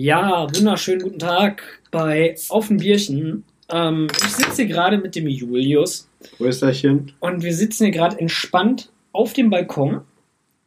Ja, 0.00 0.46
wunderschönen 0.54 1.02
guten 1.02 1.18
Tag 1.18 1.80
bei 1.90 2.36
Auf 2.50 2.68
dem 2.68 2.76
Bierchen. 2.76 3.42
Ähm, 3.68 4.06
ich 4.12 4.28
sitze 4.28 4.62
hier 4.62 4.66
gerade 4.66 4.96
mit 4.96 5.16
dem 5.16 5.26
Julius 5.26 6.08
Wo 6.38 6.44
ist 6.44 6.62
das 6.62 6.78
hin? 6.78 7.10
und 7.18 7.42
wir 7.42 7.52
sitzen 7.52 7.86
hier 7.86 7.92
gerade 7.92 8.16
entspannt 8.20 8.92
auf 9.10 9.32
dem 9.32 9.50
Balkon 9.50 10.02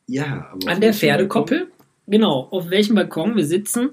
Ja, 0.06 0.50
aber 0.52 0.70
an 0.70 0.82
der 0.82 0.94
Pferdekoppel. 0.94 1.72
Genau, 2.08 2.50
auf 2.52 2.70
welchem 2.70 2.96
Balkon 2.96 3.38
wir 3.38 3.46
sitzen? 3.46 3.92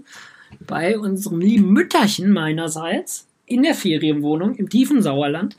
Bei 0.66 0.98
unserem 0.98 1.38
lieben 1.38 1.72
Mütterchen 1.72 2.32
meinerseits 2.32 3.28
in 3.46 3.62
der 3.62 3.74
Ferienwohnung 3.74 4.56
im 4.56 4.68
tiefen 4.68 5.02
Sauerland. 5.02 5.56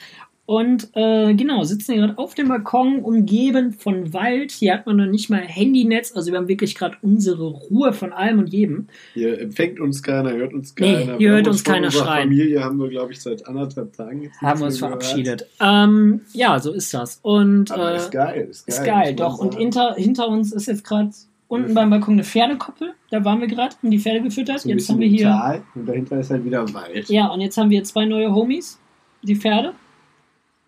Und 0.49 0.89
äh, 0.95 1.35
genau, 1.35 1.63
sitzen 1.63 1.93
hier 1.93 2.01
gerade 2.07 2.17
auf 2.17 2.33
dem 2.33 2.47
Balkon, 2.47 3.01
umgeben 3.03 3.71
von 3.71 4.13
Wald. 4.15 4.49
Hier 4.49 4.73
hat 4.73 4.87
man 4.87 4.97
noch 4.97 5.05
nicht 5.05 5.29
mal 5.29 5.41
Handynetz, 5.41 6.15
also 6.15 6.31
wir 6.31 6.39
haben 6.39 6.47
wirklich 6.47 6.73
gerade 6.73 6.97
unsere 7.03 7.43
Ruhe 7.51 7.93
von 7.93 8.11
allem 8.13 8.39
und 8.39 8.47
jedem. 8.51 8.87
Hier 9.13 9.39
empfängt 9.39 9.79
uns 9.79 10.01
keiner, 10.01 10.31
hört 10.31 10.55
uns 10.55 10.73
Nee, 10.79 10.93
keiner. 10.93 11.17
hier 11.17 11.19
Wir 11.19 11.29
hört 11.33 11.47
uns 11.49 11.61
von 11.61 11.73
keiner 11.75 11.91
schreien. 11.91 12.29
Familie 12.29 12.63
haben 12.63 12.79
wir, 12.79 12.89
glaube 12.89 13.11
ich, 13.11 13.21
seit 13.21 13.47
anderthalb 13.47 13.93
Tagen 13.95 14.23
jetzt 14.23 14.41
haben 14.41 14.59
wir 14.59 14.65
uns 14.65 14.79
verabschiedet. 14.79 15.45
Ähm, 15.61 16.21
ja, 16.33 16.57
so 16.59 16.73
ist 16.73 16.95
das. 16.95 17.19
Und 17.21 17.69
Aber 17.69 17.93
äh, 17.93 17.97
ist 17.97 18.09
geil, 18.09 18.47
ist 18.49 18.65
geil. 18.65 18.75
ist 18.75 18.83
geil, 18.83 19.13
doch. 19.13 19.37
Und 19.37 19.53
hinter, 19.53 19.93
hinter 19.99 20.29
uns 20.29 20.51
ist 20.51 20.65
jetzt 20.65 20.83
gerade 20.83 21.11
unten 21.47 21.75
beim 21.75 21.91
Balkon 21.91 22.15
eine 22.15 22.23
Pferdekoppel. 22.23 22.95
Da 23.11 23.23
waren 23.23 23.39
wir 23.39 23.47
gerade, 23.47 23.75
haben 23.75 23.91
die 23.91 23.99
Pferde 23.99 24.21
gefüttert. 24.21 24.61
so 24.61 24.69
jetzt 24.69 24.89
haben 24.89 24.99
wir 24.99 25.09
hier. 25.09 25.25
Tal 25.27 25.61
und 25.75 25.87
dahinter 25.87 26.19
ist 26.19 26.31
halt 26.31 26.43
wieder 26.43 26.73
Wald. 26.73 27.07
Ja, 27.07 27.27
und 27.27 27.39
jetzt 27.39 27.55
haben 27.55 27.69
wir 27.69 27.83
zwei 27.83 28.05
neue 28.05 28.33
Homies, 28.33 28.79
die 29.21 29.35
Pferde. 29.35 29.73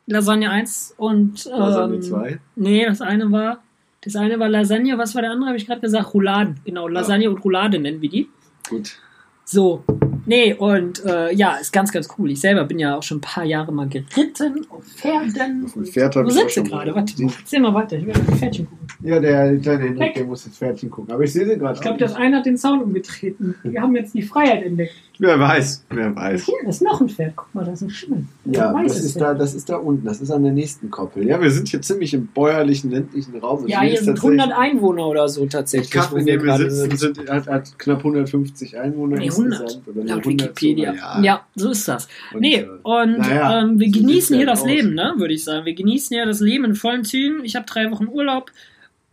Lasagne 0.07 0.49
1 0.49 0.95
und. 0.97 1.45
Ähm, 1.45 1.59
Lasagne 1.59 1.99
2. 1.99 2.39
Nee, 2.55 2.85
das 2.85 3.01
eine 3.01 3.31
war. 3.31 3.59
Das 4.03 4.15
eine 4.15 4.39
war 4.39 4.49
Lasagne, 4.49 4.97
was 4.97 5.13
war 5.13 5.21
der 5.21 5.31
andere? 5.31 5.49
Habe 5.49 5.57
ich 5.57 5.67
gerade 5.67 5.81
gesagt? 5.81 6.13
Rouladen. 6.13 6.59
Genau, 6.65 6.87
Lasagne 6.87 7.29
und 7.29 7.43
Roulade 7.43 7.77
nennen 7.77 8.01
wir 8.01 8.09
die. 8.09 8.29
Gut. 8.67 8.97
So, 9.45 9.83
nee, 10.25 10.53
und 10.53 11.03
äh, 11.03 11.33
ja, 11.33 11.55
ist 11.55 11.73
ganz, 11.73 11.91
ganz 11.91 12.07
cool. 12.17 12.31
Ich 12.31 12.39
selber 12.39 12.63
bin 12.63 12.79
ja 12.79 12.95
auch 12.95 13.03
schon 13.03 13.17
ein 13.17 13.21
paar 13.21 13.43
Jahre 13.43 13.73
mal 13.73 13.87
geritten 13.87 14.65
auf 14.69 14.85
Pferden. 14.85 15.65
Auf 15.65 15.89
Pferd 15.89 16.15
Wo 16.15 16.29
sind 16.29 16.49
sie 16.49 16.63
gerade? 16.63 16.95
Warte, 16.95 17.13
erzähl 17.21 17.59
mal 17.59 17.73
weiter. 17.73 17.97
Ich 17.97 18.05
will 18.05 18.13
auf 18.13 18.39
Pferdchen 18.39 18.67
gucken. 18.67 18.87
Ja, 19.03 19.19
der 19.19 19.57
kleine 19.57 19.83
Henrik, 19.83 20.13
der 20.13 20.23
muss 20.23 20.45
jetzt 20.45 20.57
Pferdchen 20.57 20.89
gucken. 20.89 21.13
Aber 21.13 21.23
ich 21.23 21.33
sehe 21.33 21.45
sie 21.45 21.57
gerade. 21.57 21.75
Ich 21.75 21.81
glaube, 21.81 21.97
das 21.97 22.15
eine 22.15 22.37
hat 22.37 22.45
den 22.45 22.57
Zaun 22.57 22.81
umgetreten. 22.81 23.55
Wir 23.63 23.81
haben 23.81 23.95
jetzt 23.95 24.13
die 24.13 24.21
Freiheit 24.21 24.63
entdeckt. 24.63 24.93
Wer 25.23 25.39
weiß, 25.39 25.85
wer 25.91 26.15
weiß. 26.15 26.45
Hier 26.45 26.67
ist 26.67 26.81
noch 26.81 26.99
ein 26.99 27.07
Pferd. 27.07 27.33
Guck 27.35 27.53
mal, 27.53 27.63
da 27.63 27.71
ist 27.73 27.81
ein 27.83 27.91
Schimmel. 27.91 28.25
Ja, 28.45 28.73
das 28.81 28.99
ist, 28.99 29.13
Pferd. 29.13 29.21
da, 29.23 29.33
das 29.35 29.53
ist 29.53 29.69
da 29.69 29.75
unten, 29.77 30.03
das 30.03 30.19
ist 30.19 30.31
an 30.31 30.41
der 30.41 30.51
nächsten 30.51 30.89
Koppel. 30.89 31.27
Ja, 31.27 31.39
wir 31.39 31.51
sind 31.51 31.67
hier 31.67 31.79
ziemlich 31.79 32.15
im 32.15 32.25
bäuerlichen, 32.25 32.89
ländlichen 32.89 33.37
Raum. 33.37 33.67
Ja, 33.67 33.81
hier 33.81 33.97
sind 34.01 34.15
tatsächlich- 34.15 34.41
100 34.41 34.57
Einwohner 34.57 35.05
oder 35.05 35.29
so 35.29 35.45
tatsächlich. 35.45 35.91
Kaff, 35.91 36.11
in 36.13 36.25
dem 36.25 36.43
wir 36.43 36.57
sitzen, 36.57 36.97
sind, 36.97 37.29
hat, 37.29 37.45
hat 37.47 37.77
knapp 37.77 37.99
150 38.03 38.79
Einwohner 38.79 39.17
Nee, 39.17 39.29
100. 39.29 39.61
insgesamt. 39.61 39.87
Oder 39.89 40.03
Laut 40.05 40.25
100 40.25 40.47
Wikipedia. 40.49 40.93
sogar, 40.95 41.23
Ja. 41.23 41.45
so 41.55 41.69
ist 41.69 41.87
das. 41.87 42.07
Und, 42.33 42.39
nee, 42.41 42.55
äh, 42.55 42.67
und 42.81 43.19
naja, 43.19 43.61
ähm, 43.61 43.79
wir 43.79 43.91
so 43.93 43.99
genießen 43.99 44.35
hier 44.35 44.47
halt 44.47 44.55
das 44.57 44.61
aus. 44.63 44.67
Leben, 44.67 44.95
ne, 44.95 45.13
würde 45.17 45.35
ich 45.35 45.43
sagen. 45.43 45.67
Wir 45.67 45.75
genießen 45.75 46.17
ja 46.17 46.25
das 46.25 46.39
Leben 46.39 46.65
in 46.65 46.73
vollen 46.73 47.03
Zügen. 47.03 47.45
Ich 47.45 47.55
habe 47.55 47.67
drei 47.67 47.91
Wochen 47.91 48.07
Urlaub 48.07 48.49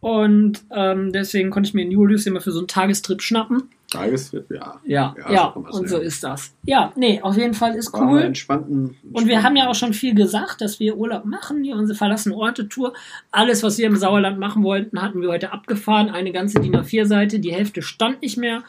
und 0.01 0.63
ähm, 0.75 1.13
deswegen 1.13 1.51
konnte 1.51 1.69
ich 1.69 1.75
mir 1.75 1.83
den 1.85 1.91
Julius 1.93 2.25
immer 2.25 2.41
für 2.41 2.53
so 2.53 2.61
einen 2.61 2.69
Tagestrip 2.69 3.21
schnappen. 3.21 3.65
Tageswirt, 3.91 4.51
ja. 4.51 4.81
Ja, 4.85 5.15
Ja, 5.19 5.33
ja, 5.33 5.55
so 5.55 5.79
und 5.79 5.89
so 5.89 5.97
ist 5.97 6.23
das. 6.23 6.55
Ja, 6.65 6.93
nee, 6.95 7.21
auf 7.23 7.37
jeden 7.37 7.55
Fall 7.55 7.75
ist 7.75 7.93
War 7.95 8.03
cool. 8.03 8.21
entspannten, 8.21 8.97
Und 9.13 9.27
wir 9.27 9.43
haben 9.43 9.57
ja 9.57 9.69
auch 9.69 9.75
schon 9.75 9.95
viel 9.95 10.15
gesagt, 10.15 10.61
dass 10.61 10.79
wir 10.79 10.97
Urlaub 10.97 11.25
machen, 11.25 11.65
hier 11.65 11.75
unsere 11.77 11.97
verlassene 11.97 12.35
Orte-Tour. 12.35 12.93
Alles, 13.31 13.63
was 13.63 13.79
wir 13.79 13.87
im 13.87 13.97
Sauerland 13.97 14.39
machen 14.39 14.63
wollten, 14.63 15.01
hatten 15.01 15.23
wir 15.23 15.31
heute 15.31 15.53
abgefahren. 15.53 16.11
Eine 16.11 16.33
ganze 16.33 16.61
DIN 16.61 16.77
A4-Seite, 16.77 17.41
die 17.41 17.53
Hälfte 17.53 17.81
stand 17.81 18.21
nicht 18.21 18.37
mehr. 18.37 18.63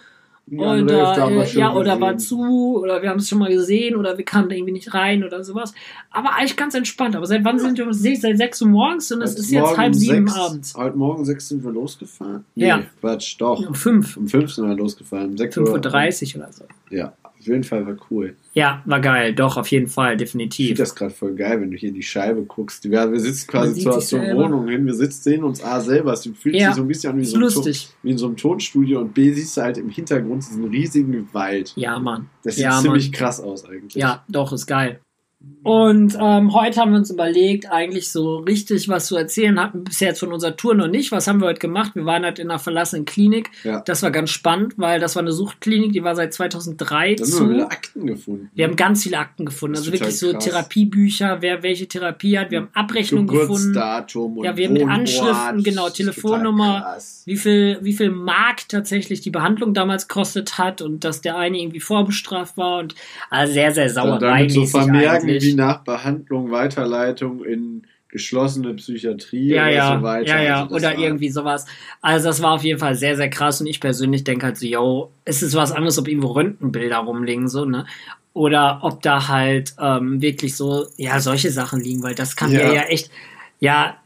Andere 0.57 1.01
oder, 1.01 1.29
äh, 1.29 1.51
ja, 1.53 1.73
oder 1.73 1.83
gesehen. 1.83 2.01
war 2.01 2.17
zu, 2.17 2.79
oder 2.81 3.01
wir 3.01 3.09
haben 3.09 3.19
es 3.19 3.29
schon 3.29 3.39
mal 3.39 3.49
gesehen, 3.49 3.95
oder 3.95 4.17
wir 4.17 4.25
kamen 4.25 4.49
da 4.49 4.55
irgendwie 4.55 4.73
nicht 4.73 4.93
rein 4.93 5.23
oder 5.23 5.43
sowas. 5.43 5.73
Aber 6.11 6.33
eigentlich 6.35 6.55
ganz 6.55 6.73
entspannt. 6.73 7.15
Aber 7.15 7.25
seit 7.25 7.43
wann 7.43 7.59
sind 7.59 7.77
wir 7.77 7.85
uns 7.85 8.01
seit 8.01 8.37
6 8.37 8.61
Uhr 8.61 8.67
morgens 8.67 9.11
und 9.11 9.21
es 9.21 9.37
ist 9.37 9.51
jetzt 9.51 9.77
halb 9.77 9.93
sieben 9.95 10.29
abends. 10.29 10.75
Heute 10.75 10.97
Morgen 10.97 11.25
sechs 11.25 11.49
sind 11.49 11.63
wir 11.63 11.71
losgefahren. 11.71 12.45
Ja. 12.55 12.81
Quatsch, 12.99 13.35
doch. 13.39 13.67
Um 13.67 13.75
5, 13.75 14.17
Um 14.17 14.27
fünf 14.27 14.51
sind 14.51 14.67
wir 14.67 14.75
losgefahren. 14.75 15.31
Um 15.31 15.37
sechs 15.37 15.57
Uhr. 15.57 15.67
5.30 15.67 16.35
Uhr 16.35 16.43
oder 16.43 16.53
so. 16.53 16.63
Ja, 16.89 17.13
auf 17.39 17.47
jeden 17.47 17.63
Fall 17.63 17.85
war 17.87 17.95
cool. 18.11 18.35
Ja, 18.53 18.81
war 18.85 18.99
geil. 18.99 19.33
Doch, 19.33 19.57
auf 19.57 19.67
jeden 19.71 19.87
Fall, 19.87 20.13
Ich 20.13 20.17
definitiv. 20.19 20.67
finde 20.67 20.81
das 20.81 20.93
gerade 20.95 21.13
voll 21.13 21.35
geil, 21.35 21.61
wenn 21.61 21.71
du 21.71 21.77
hier 21.77 21.89
in 21.89 21.95
die 21.95 22.03
Scheibe 22.03 22.41
guckst. 22.43 22.83
Ja, 22.85 23.09
wir 23.11 23.19
sitzen 23.19 23.47
quasi 23.47 23.81
zur, 23.81 23.93
zur 23.99 24.19
selber. 24.19 24.43
Wohnung 24.43 24.67
hin. 24.67 24.85
Wir 24.85 24.93
sitzen, 24.93 25.21
sehen 25.21 25.43
uns 25.43 25.63
A 25.63 25.79
selber. 25.79 26.13
Es 26.13 26.27
fühlt 26.27 26.55
Ja, 26.55 26.67
sich 26.67 26.75
so 26.75 26.81
ein 26.81 26.87
bisschen 26.87 27.13
an 27.13 27.19
wie, 27.19 27.25
so 27.25 27.37
ein, 27.37 27.41
Ton, 27.41 27.53
lustig. 27.53 27.89
wie 28.03 28.11
in 28.11 28.17
so 28.17 28.25
einem 28.27 28.35
Tonstudio. 28.37 28.99
Und 28.99 29.13
B 29.13 29.31
siehst 29.31 29.55
du 29.55 29.61
halt 29.61 29.77
im 29.77 29.89
Hintergrund 29.89 30.43
diesen 30.47 30.65
riesigen 30.65 31.29
Wald. 31.31 31.73
Ja, 31.75 31.97
Mann. 31.99 32.29
Das 32.43 32.55
sieht 32.55 32.65
ja, 32.65 32.79
ziemlich 32.81 33.05
Mann. 33.05 33.11
krass 33.13 33.39
aus 33.39 33.63
eigentlich. 33.65 33.95
Ja, 33.95 34.25
doch, 34.27 34.51
ist 34.51 34.65
geil. 34.67 34.99
Und 35.63 36.17
ähm, 36.19 36.53
heute 36.53 36.81
haben 36.81 36.91
wir 36.91 36.97
uns 36.97 37.11
überlegt, 37.11 37.71
eigentlich 37.71 38.11
so 38.11 38.37
richtig 38.37 38.89
was 38.89 39.05
zu 39.05 39.15
erzählen 39.15 39.57
hatten 39.59 39.79
wir 39.79 39.83
bisher 39.85 40.09
jetzt 40.09 40.19
von 40.19 40.33
unserer 40.33 40.57
Tour 40.57 40.75
noch 40.75 40.87
nicht. 40.87 41.13
Was 41.13 41.27
haben 41.27 41.39
wir 41.39 41.47
heute 41.47 41.59
gemacht? 41.59 41.95
Wir 41.95 42.05
waren 42.05 42.23
halt 42.23 42.39
in 42.39 42.49
einer 42.49 42.59
verlassenen 42.59 43.05
Klinik. 43.05 43.49
Ja. 43.63 43.79
Das 43.81 44.03
war 44.03 44.11
ganz 44.11 44.31
spannend, 44.31 44.73
weil 44.77 44.99
das 44.99 45.15
war 45.15 45.21
eine 45.21 45.31
Suchtklinik, 45.31 45.93
die 45.93 46.03
war 46.03 46.15
seit 46.15 46.33
2003 46.33 47.15
Da 47.15 47.23
haben 47.23 47.49
wir 47.51 47.59
zu. 47.59 47.71
Akten 47.71 48.07
gefunden. 48.07 48.51
Wir 48.53 48.65
haben 48.67 48.75
ganz 48.75 49.03
viele 49.03 49.17
Akten 49.17 49.45
gefunden. 49.45 49.77
Also 49.77 49.93
wirklich 49.93 50.17
so 50.17 50.33
krass. 50.33 50.43
Therapiebücher, 50.43 51.41
wer 51.41 51.63
welche 51.63 51.87
Therapie 51.87 52.37
hat. 52.37 52.51
Wir 52.51 52.59
haben 52.59 52.69
Abrechnungen 52.73 53.27
gefunden. 53.27 53.77
Und 53.77 54.43
Ja, 54.43 54.57
wir 54.57 54.65
haben 54.67 54.73
mit 54.73 54.81
Wohnort. 54.81 54.99
Anschriften, 54.99 55.63
genau, 55.63 55.89
Telefonnummer. 55.89 56.97
wie 57.25 57.37
viel, 57.37 57.77
wie 57.81 57.93
viel 57.93 58.09
Mark 58.09 58.67
tatsächlich 58.67 59.21
die 59.21 59.29
Behandlung 59.29 59.73
damals 59.73 60.09
kostet 60.09 60.57
hat 60.57 60.81
und 60.81 61.03
dass 61.05 61.21
der 61.21 61.37
eine 61.37 61.59
irgendwie 61.59 61.79
vorbestraft 61.79 62.57
war 62.57 62.79
und 62.79 62.95
also 63.29 63.53
sehr, 63.53 63.73
sehr 63.73 63.87
Dann 63.93 64.19
damit 64.19 64.21
sauerei 64.21 64.49
so 64.49 64.65
vermerken, 64.65 65.28
eigentlich. 65.29 65.43
wie 65.53 65.55
nach 65.55 65.83
Behandlung, 65.83 66.51
Weiterleitung 66.51 67.43
in 67.43 67.83
geschlossene 68.09 68.73
Psychiatrie 68.73 69.49
ja, 69.53 69.61
oder 69.63 69.71
ja, 69.71 69.97
so 69.97 70.03
weiter. 70.03 70.27
ja, 70.29 70.41
ja, 70.41 70.61
Also 70.63 70.75
oder 70.75 70.87
war- 70.95 70.97
irgendwie 70.97 71.29
sowas. 71.29 71.65
Also 72.01 72.27
das 72.29 72.41
war 72.41 72.53
auf 72.53 72.63
jeden 72.63 72.79
Fall 72.79 72.95
sehr, 72.95 73.15
sehr 73.15 73.29
krass 73.29 73.61
und 73.61 73.67
ich 73.67 73.79
persönlich 73.79 74.23
denke 74.23 74.47
halt 74.47 74.57
so, 74.57 74.65
yo, 74.65 75.11
es 75.25 75.43
ist 75.43 75.55
was 75.55 75.71
anderes, 75.71 75.99
ob 75.99 76.07
irgendwo 76.07 76.29
Röntgenbilder 76.31 76.97
rumliegen, 76.97 77.47
so, 77.47 77.65
ne? 77.65 77.85
Oder 78.33 78.79
ob 78.81 79.01
da 79.03 79.27
halt 79.27 79.73
ähm, 79.79 80.21
wirklich 80.21 80.55
so, 80.55 80.87
ja, 80.97 81.19
solche 81.19 81.51
Sachen 81.51 81.81
liegen, 81.81 82.01
weil 82.01 82.15
das 82.15 82.35
kann 82.35 82.51
ja 82.51 82.73
ja 82.73 82.81
echt, 82.83 83.11
ja, 83.59 83.97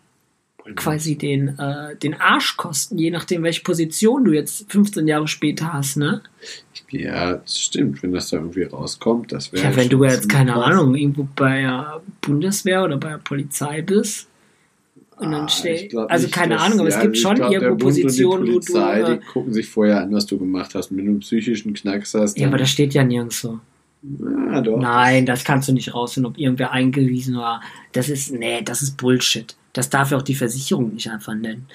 quasi 0.75 1.17
den, 1.17 1.59
äh, 1.59 1.95
den 1.97 2.13
Arsch 2.19 2.55
kosten, 2.57 2.97
je 2.97 3.11
nachdem, 3.11 3.43
welche 3.43 3.63
Position 3.63 4.23
du 4.23 4.31
jetzt 4.31 4.71
15 4.71 5.07
Jahre 5.07 5.27
später 5.27 5.73
hast, 5.73 5.97
ne? 5.97 6.21
Ja, 6.89 7.33
das 7.37 7.59
stimmt, 7.59 8.01
wenn 8.03 8.13
das 8.13 8.29
da 8.29 8.37
irgendwie 8.37 8.63
rauskommt, 8.63 9.31
das 9.31 9.51
wäre 9.51 9.63
Ja, 9.63 9.75
wenn 9.75 9.89
du 9.89 10.03
jetzt, 10.03 10.29
keine 10.29 10.53
krass. 10.53 10.65
Ahnung, 10.67 10.95
irgendwo 10.95 11.27
bei 11.35 11.61
der 11.61 12.01
Bundeswehr 12.21 12.83
oder 12.83 12.97
bei 12.97 13.09
der 13.09 13.17
Polizei 13.17 13.81
bist 13.81 14.27
und 15.17 15.31
dann 15.31 15.47
Ah, 15.47 15.87
glaub 15.89 16.09
also 16.11 16.25
nicht, 16.27 16.33
keine 16.35 16.55
dass- 16.55 16.63
Ahnung, 16.63 16.79
aber 16.79 16.89
es 16.89 16.95
ja, 16.95 17.01
gibt 17.01 17.15
ich 17.17 17.21
schon 17.21 17.35
glaub, 17.35 17.51
irgendwo 17.51 17.75
Positionen, 17.75 18.47
wo 18.53 18.59
du. 18.59 18.77
Äh, 18.79 19.19
die 19.19 19.25
gucken 19.25 19.53
sich 19.53 19.67
vorher 19.67 20.01
an, 20.01 20.13
was 20.13 20.25
du 20.25 20.37
gemacht 20.37 20.75
hast. 20.75 20.91
Wenn 20.91 21.05
du 21.05 21.11
einen 21.11 21.19
psychischen 21.19 21.73
Knacks 21.73 22.13
hast, 22.13 22.37
ja, 22.37 22.47
aber 22.47 22.57
das 22.57 22.69
steht 22.69 22.93
ja 22.93 23.03
nirgendwo. 23.03 23.59
ja, 24.03 24.61
doch. 24.61 24.79
Nein, 24.79 25.25
das 25.25 25.43
kannst 25.43 25.67
du 25.69 25.73
nicht 25.73 25.93
rausfinden, 25.93 26.31
ob 26.31 26.37
irgendwer 26.37 26.71
eingewiesen 26.71 27.35
war. 27.37 27.61
Das 27.91 28.09
ist, 28.09 28.31
nee, 28.33 28.61
das 28.63 28.81
ist 28.81 28.97
Bullshit. 28.97 29.55
Das 29.73 29.89
darf 29.89 30.11
ja 30.11 30.17
auch 30.17 30.21
die 30.23 30.35
Versicherung 30.35 30.93
nicht 30.93 31.09
einfach 31.09 31.33
nennen. 31.33 31.67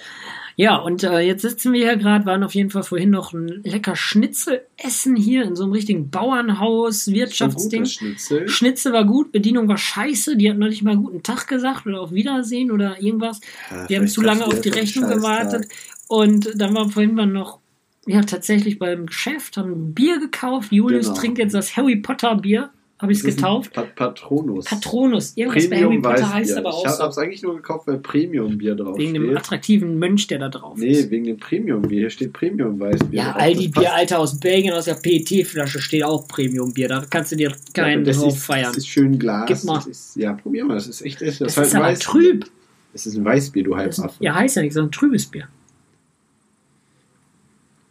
Ja, 0.54 0.76
und 0.76 1.04
äh, 1.04 1.20
jetzt 1.20 1.42
sitzen 1.42 1.72
wir 1.72 1.80
hier 1.84 1.96
gerade, 1.96 2.26
waren 2.26 2.42
auf 2.42 2.54
jeden 2.54 2.70
Fall 2.70 2.82
vorhin 2.82 3.10
noch 3.10 3.32
ein 3.32 3.46
lecker 3.62 3.94
Schnitzel 3.94 4.62
essen 4.76 5.14
hier 5.14 5.44
in 5.44 5.54
so 5.54 5.62
einem 5.64 5.72
richtigen 5.72 6.10
Bauernhaus, 6.10 7.08
Wirtschaftsding. 7.12 7.86
Schnitzel. 7.86 8.48
Schnitzel 8.48 8.92
war 8.92 9.04
gut, 9.04 9.30
Bedienung 9.30 9.68
war 9.68 9.78
scheiße, 9.78 10.36
die 10.36 10.50
hat 10.50 10.58
noch 10.58 10.68
nicht 10.68 10.82
mal 10.82 10.96
guten 10.96 11.22
Tag 11.22 11.46
gesagt 11.46 11.86
oder 11.86 12.00
auf 12.00 12.12
Wiedersehen 12.12 12.72
oder 12.72 13.00
irgendwas. 13.00 13.40
Ja, 13.70 13.88
Wir 13.88 13.98
haben 13.98 14.08
zu 14.08 14.20
lange 14.20 14.44
auf 14.46 14.60
die 14.60 14.70
Rechnung 14.70 15.08
gewartet. 15.08 15.66
Und 16.08 16.50
dann 16.56 16.74
war 16.74 16.88
vorhin 16.88 17.14
mal 17.14 17.26
noch, 17.26 17.60
ja, 18.06 18.22
tatsächlich 18.22 18.78
beim 18.78 19.06
Geschäft, 19.06 19.56
haben 19.58 19.70
ein 19.72 19.94
Bier 19.94 20.18
gekauft. 20.18 20.72
Julius 20.72 21.06
Genau. 21.06 21.18
trinkt 21.20 21.38
jetzt 21.38 21.54
das 21.54 21.76
Harry 21.76 21.96
Potter 21.96 22.34
Bier, 22.36 22.70
habe 23.00 23.12
ich 23.12 23.18
es 23.18 23.24
Das 23.24 23.34
ist 23.34 23.38
ein 23.38 23.42
getauft. 23.42 23.72
Pat 23.72 23.94
Patronus. 23.94 24.64
Patronus, 24.64 25.32
irgendwas 25.36 25.68
bei 25.70 25.76
Harry 25.76 25.84
Premium 25.84 26.02
Potter 26.02 26.34
heißt 26.34 26.56
aber 26.56 26.74
auch 26.74 26.84
Ich 26.84 26.90
so. 26.90 26.98
habe 26.98 27.10
es 27.10 27.18
eigentlich 27.18 27.42
nur 27.42 27.54
gekauft, 27.56 27.86
weil 27.86 27.98
Premium-Bier 27.98 28.74
drauf 28.74 28.98
Wegen 28.98 29.14
dem 29.14 29.24
steht. 29.26 29.36
attraktiven 29.36 29.98
Mönch, 29.98 30.26
der 30.26 30.38
da 30.40 30.48
drauf 30.48 30.76
Nee, 30.78 30.88
ist. 30.90 31.10
wegen 31.10 31.24
dem 31.24 31.36
Premium-Bier. 31.38 32.00
Hier 32.00 32.10
steht 32.10 32.32
Premium-Weißbier. 32.32 33.16
Ja, 33.22 33.32
drauf. 33.32 33.40
Aldi 33.42 33.66
Das 33.66 33.72
passt- 33.74 33.84
Bier, 33.86 33.94
Alter, 33.94 34.18
aus 34.18 34.40
Belgien, 34.40 34.72
aus 34.74 34.84
der 34.86 34.94
PET-Flasche 34.94 35.80
steht 35.80 36.02
auch 36.02 36.26
Premium-Bier. 36.26 36.88
Da 36.88 37.04
kannst 37.08 37.30
du 37.32 37.36
dir 37.36 37.52
keinen 37.72 38.04
das 38.04 38.18
drauf 38.18 38.34
ist, 38.34 38.44
feiern. 38.44 38.64
Das 38.66 38.78
ist 38.78 38.88
schön 38.88 39.18
Glas. 39.18 39.46
Gib 39.46 39.62
mal. 39.64 39.74
Das 39.76 39.86
ist, 39.86 40.16
ja, 40.16 40.32
probier 40.32 40.64
mal. 40.64 40.74
Das 40.74 40.88
ist 40.88 41.02
echt. 41.02 41.20
Das, 41.22 41.38
Das 41.38 41.56
halt 41.56 41.66
ist 41.68 41.74
aber 41.76 41.84
Weißbier. 41.84 42.04
trüb. 42.12 42.46
Das 42.92 43.06
ist 43.06 43.16
ein 43.16 43.24
Weißbier, 43.24 43.62
du 43.62 43.74
Das 43.74 43.86
ist, 43.90 43.98
Halbaffe. 43.98 44.24
ja, 44.24 44.34
heißt 44.34 44.56
ja 44.56 44.62
nicht, 44.62 44.72
sondern 44.72 44.90
trübes 44.90 45.26
Bier. 45.26 45.46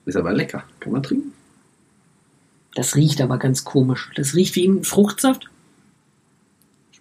Ist 0.05 0.15
aber 0.17 0.33
lecker. 0.33 0.63
Kann 0.79 0.91
man 0.91 1.03
trinken. 1.03 1.33
Das 2.77 2.95
riecht 2.95 3.21
aber 3.21 3.39
ganz 3.39 3.63
komisch. 3.63 4.11
Das 4.15 4.35
riecht 4.35 4.55
wie 4.55 4.67
ein 4.67 4.83
Fruchtsaft. 4.83 5.49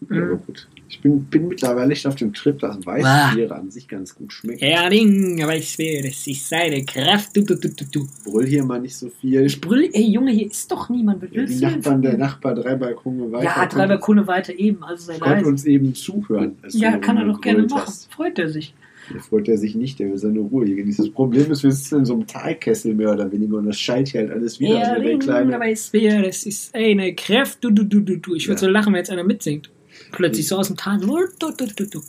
Gut. 0.08 0.69
Ich 0.88 1.00
bin, 1.00 1.25
bin 1.25 1.49
mittlerweile 1.49 1.93
echt 1.93 2.06
auf 2.06 2.14
dem 2.14 2.32
Trip, 2.32 2.58
dass 2.61 2.76
Ah. 2.87 3.28
Weißbier 3.32 3.52
an 3.52 3.70
sich 3.70 3.87
ganz 3.88 4.14
gut 4.14 4.32
schmeckt. 4.32 4.62
Ja, 4.62 4.88
Ding, 4.88 5.43
aber 5.43 5.55
ich 5.56 5.69
schwöre, 5.70 6.02
das 6.05 6.26
ist 6.26 6.49
seine 6.49 6.82
Kraft. 6.84 7.37
Du, 7.37 7.43
du, 7.43 7.56
du, 7.56 7.69
du, 7.69 7.84
du. 7.93 8.08
Brüll 8.25 8.46
hier 8.46 8.64
mal 8.64 8.81
nicht 8.81 8.96
so 8.96 9.11
viel. 9.11 9.44
Ich 9.44 9.61
brüll, 9.61 9.90
ey 9.93 10.05
Junge, 10.11 10.31
hier 10.32 10.46
ist 10.46 10.70
doch 10.73 10.88
niemand. 10.88 11.23
Ja, 11.32 11.44
die 11.44 11.56
Nachbarn, 11.56 12.00
der? 12.00 12.17
Nachbar 12.17 12.55
drei 12.55 12.75
Balkone 12.76 13.31
weiter. 13.32 13.44
Ja, 13.44 13.67
drei 13.67 13.87
Balkone 13.87 14.26
weiter 14.26 14.55
eben, 14.58 14.82
also 14.82 15.05
sei 15.06 15.19
konnte 15.19 15.37
leise. 15.38 15.49
uns 15.49 15.64
eben 15.67 15.94
zuhören. 15.94 16.56
Ja, 16.70 16.96
kann 16.99 17.19
er 17.19 17.25
doch 17.26 17.40
gerne 17.40 17.64
machen. 17.64 17.82
hast. 17.87 18.11
Freut 18.14 18.38
er 18.38 18.49
sich. 18.49 18.73
Da 19.12 19.20
freut 19.20 19.49
er 19.49 19.56
sich 19.58 19.75
nicht, 19.75 19.99
der 19.99 20.11
will 20.11 20.19
seine 20.19 20.41
Ruhe 20.41 20.67
hier 20.67 20.76
genießen. 20.76 21.05
Das 21.05 21.14
Problem 21.14 21.50
ist, 21.53 21.62
wir 21.62 21.70
sitzen 21.73 22.00
in 22.00 22.05
so 22.05 22.14
einem 22.14 22.26
Talkessel 22.26 22.94
mehr 22.94 23.12
oder 23.12 23.31
weniger 23.31 23.56
und 23.58 23.67
das 23.67 23.79
schallt 23.79 24.08
hier 24.08 24.23
halt 24.23 24.32
alles 24.32 24.58
wieder. 24.58 24.79
Ja, 24.81 24.99
der 24.99 25.19
kleine, 25.19 25.70
ich 25.70 25.81
schwöre, 25.81 26.23
das 26.23 26.44
ist 26.44 26.75
eine 26.75 27.14
Kraft. 27.14 27.58
Du, 27.62 27.70
du, 27.70 27.85
du, 27.85 28.00
du, 28.00 28.17
du. 28.17 28.35
Ich 28.35 28.49
würde 28.49 28.61
Ja. 28.61 28.67
so 28.67 28.69
lachen, 28.69 28.93
wenn 28.93 28.99
jetzt 28.99 29.11
einer 29.11 29.25
mitsingt. 29.25 29.70
Plötzlich 30.12 30.47
so 30.49 30.56
aus 30.56 30.67
dem 30.69 30.76
Tal. 30.76 30.99
Du, 30.99 31.17
du, 31.38 31.53
du, 31.67 31.87
du, 31.87 32.00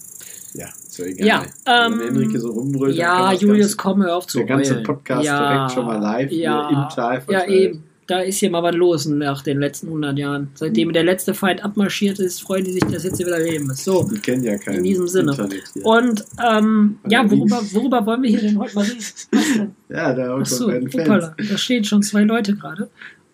ja, 0.54 0.66
ist 0.68 0.98
ja 0.98 1.06
egal. 1.06 1.28
Ja, 1.28 1.46
ähm, 1.86 2.00
Wenn 2.00 2.08
Enrique 2.16 2.40
so 2.40 2.52
rumbrüllt, 2.52 2.96
Ja, 2.96 3.32
Julius, 3.34 3.60
Ganze- 3.60 3.78
komm, 3.78 4.04
hör 4.04 4.16
auf 4.18 4.28
zu 4.28 4.40
der 4.40 4.48
ganze. 4.48 4.82
Podcast 4.84 5.26
ja, 5.26 5.54
direkt 5.54 5.72
schon 5.74 5.86
mal 5.86 5.98
live 6.02 6.32
ja, 6.32 6.70
im 6.70 6.90
Tal 6.96 7.22
Ja, 7.30 7.46
eben. 7.48 7.84
Da 8.08 8.22
ist 8.22 8.38
hier 8.40 8.50
mal 8.50 8.64
was 8.64 8.74
los 8.74 9.06
nach 9.06 9.42
den 9.42 9.60
letzten 9.60 9.88
100 9.88 10.18
Jahren. 10.18 10.48
Seitdem 10.56 10.94
der 10.94 11.04
letzte 11.04 11.34
Feind 11.34 11.64
abmarschiert 11.64 12.20
ist, 12.20 12.42
freuen 12.42 12.64
die 12.64 12.72
sich, 12.72 12.84
dass 12.86 13.04
jetzt 13.04 13.18
hier 13.18 13.26
wieder 13.26 13.40
leben 13.40 13.70
ist. 13.70 13.84
So. 13.84 14.10
Die 14.10 14.18
kennen 14.20 14.44
ja 14.44 14.58
keinen 14.58 14.78
In 14.78 14.84
diesem 14.84 15.08
Sinne. 15.10 15.32
Internet. 15.32 15.64
Und, 15.84 16.24
ähm, 16.42 17.00
ja, 17.10 17.30
worüber, 17.30 17.62
worüber 17.74 18.06
wollen 18.06 18.24
wir 18.24 18.30
hier 18.30 18.40
denn 18.42 18.58
heute 18.58 18.76
mal 18.76 18.86
reden? 18.86 19.74
Ja, 19.90 20.14
da 20.14 20.36
Achso, 20.36 20.68
wir 20.68 20.90
Fans. 20.90 21.32
da 21.38 21.58
stehen 21.58 21.84
schon 21.84 22.02
zwei 22.04 22.24
Leute 22.24 22.56
gerade 22.56 22.90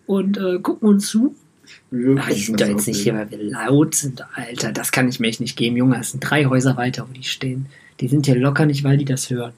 und 0.06 0.38
äh, 0.38 0.58
gucken 0.60 0.88
uns 0.88 1.08
zu. 1.08 1.34
Wir 1.90 2.14
die 2.16 2.40
sind 2.40 2.60
doch 2.60 2.66
jetzt 2.66 2.86
nicht 2.86 3.00
hier, 3.00 3.14
weil 3.14 3.30
wir 3.30 3.42
laut 3.42 3.94
sind, 3.94 4.24
Alter. 4.34 4.72
Das 4.72 4.92
kann 4.92 5.08
ich 5.08 5.20
mir 5.20 5.28
echt 5.28 5.40
nicht 5.40 5.56
geben, 5.56 5.76
Junge. 5.76 5.98
Es 6.00 6.10
sind 6.10 6.20
drei 6.20 6.44
Häuser 6.46 6.76
weiter, 6.76 7.06
wo 7.08 7.12
die 7.12 7.22
stehen. 7.22 7.66
Die 8.00 8.08
sind 8.08 8.26
hier 8.26 8.36
locker 8.36 8.66
nicht, 8.66 8.84
weil 8.84 8.96
die 8.96 9.04
das 9.04 9.30
hören. 9.30 9.52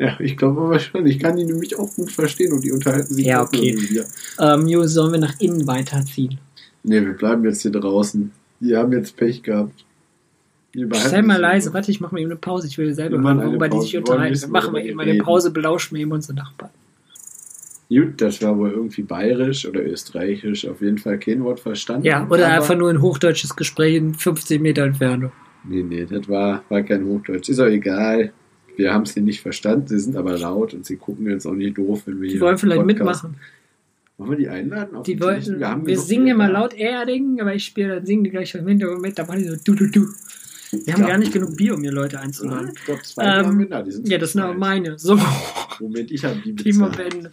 Ja, 0.00 0.18
ich 0.18 0.38
glaube 0.38 0.62
aber 0.62 0.78
schon. 0.78 1.06
Ich 1.06 1.18
kann 1.18 1.36
die 1.36 1.44
nämlich 1.44 1.78
auch 1.78 1.94
gut 1.94 2.10
verstehen 2.10 2.52
und 2.54 2.64
die 2.64 2.72
unterhalten 2.72 3.12
sich 3.12 3.26
Ja, 3.26 3.42
auch 3.42 3.48
okay. 3.48 3.76
mir. 3.90 4.06
Ähm, 4.38 4.66
Jo, 4.66 4.86
sollen 4.86 5.12
wir 5.12 5.20
nach 5.20 5.38
innen 5.40 5.66
weiterziehen? 5.66 6.38
Nee, 6.82 7.02
wir 7.04 7.12
bleiben 7.12 7.44
jetzt 7.44 7.60
hier 7.60 7.70
draußen. 7.70 8.32
Die 8.60 8.74
haben 8.74 8.92
jetzt 8.92 9.14
Pech 9.14 9.42
gehabt. 9.42 9.84
Sei 10.74 11.20
mal 11.20 11.38
leise, 11.38 11.74
warte, 11.74 11.90
ich 11.90 12.00
mache 12.00 12.14
mal 12.14 12.20
eben 12.20 12.30
eine 12.30 12.38
Pause. 12.40 12.66
Ich 12.68 12.78
will 12.78 12.94
selber 12.94 13.20
hören, 13.20 13.44
worüber 13.44 13.68
die 13.68 13.80
sich 13.80 13.98
unterhalten. 13.98 14.50
Machen 14.50 14.72
wir 14.74 14.82
eben 14.82 14.96
mal 14.96 15.06
eine. 15.06 15.18
Pause, 15.18 15.50
belauschen 15.50 15.96
wir 15.96 16.02
eben 16.02 16.12
unsere 16.12 16.34
Nachbarn. 16.34 16.70
Gut, 17.90 18.20
das 18.22 18.40
war 18.40 18.56
wohl 18.56 18.70
irgendwie 18.70 19.02
bayerisch 19.02 19.66
oder 19.66 19.84
österreichisch. 19.84 20.66
Auf 20.66 20.80
jeden 20.80 20.96
Fall 20.96 21.18
kein 21.18 21.44
Wort 21.44 21.60
verstanden. 21.60 22.06
Ja, 22.06 22.26
oder 22.30 22.48
einfach 22.48 22.76
nur 22.76 22.88
ein 22.88 23.02
hochdeutsches 23.02 23.54
Gespräch 23.54 23.96
in 23.96 24.14
50 24.14 24.62
Meter 24.62 24.84
Entfernung. 24.84 25.32
Nee, 25.64 25.82
nee, 25.82 26.06
das 26.06 26.26
war, 26.28 26.62
war 26.70 26.82
kein 26.84 27.04
Hochdeutsch. 27.04 27.48
Ist 27.50 27.58
auch 27.60 27.66
egal. 27.66 28.32
Wir 28.76 28.92
haben 28.94 29.02
es 29.02 29.14
hier 29.14 29.22
nicht 29.22 29.40
verstanden. 29.40 29.86
Sie 29.88 29.98
sind 29.98 30.16
aber 30.16 30.38
laut 30.38 30.74
und 30.74 30.86
sie 30.86 30.96
gucken 30.96 31.26
jetzt 31.28 31.46
auch 31.46 31.52
nicht 31.54 31.76
doof, 31.78 32.02
wenn 32.06 32.20
wir 32.20 32.28
Die 32.28 32.32
hier 32.34 32.40
wollen 32.40 32.58
vielleicht 32.58 32.80
Podcast- 32.82 33.24
mitmachen. 33.24 33.36
Wollen 34.18 34.30
wir 34.32 34.36
die 34.38 34.48
einladen? 34.48 35.02
Die 35.04 35.18
wollten, 35.20 35.58
wir, 35.60 35.68
haben 35.68 35.84
genug 35.84 36.04
singen 36.04 36.38
da. 36.38 36.46
laut 36.48 36.74
Erding, 36.74 37.40
aber 37.40 37.54
ich 37.54 37.64
spiele, 37.64 37.96
dann 37.96 38.06
singen 38.06 38.24
die 38.24 38.30
gleich 38.30 38.54
im 38.54 38.68
Hintergrund 38.68 39.00
mit, 39.00 39.18
da 39.18 39.24
machen 39.24 39.38
die 39.38 39.44
so 39.48 39.56
du, 39.64 39.74
du, 39.74 39.86
du. 39.86 40.06
Wir 40.72 40.92
haben 40.94 41.00
Ja. 41.02 41.08
gar 41.08 41.18
nicht 41.18 41.32
genug 41.32 41.56
Bier, 41.56 41.74
um 41.74 41.80
hier 41.82 41.90
Leute 41.90 42.16
Ja, 42.16 42.22
einzuladen. 42.22 42.70
Ich 42.76 42.84
glaube, 42.84 43.02
zwei 43.02 43.24
Ähm, 43.24 43.46
haben 43.46 43.58
wir 43.58 43.66
da. 43.68 43.82
Die 43.82 43.90
sind 43.92 44.08
Ja, 44.08 44.18
das 44.18 44.32
sind 44.32 44.42
aber 44.42 44.54
meine. 44.54 44.98
So, 44.98 45.18
Moment, 45.80 46.10
ich 46.10 46.22
habe 46.24 46.36
die 46.44 46.52
bezahlt. 46.52 46.96
beendet. 46.96 47.32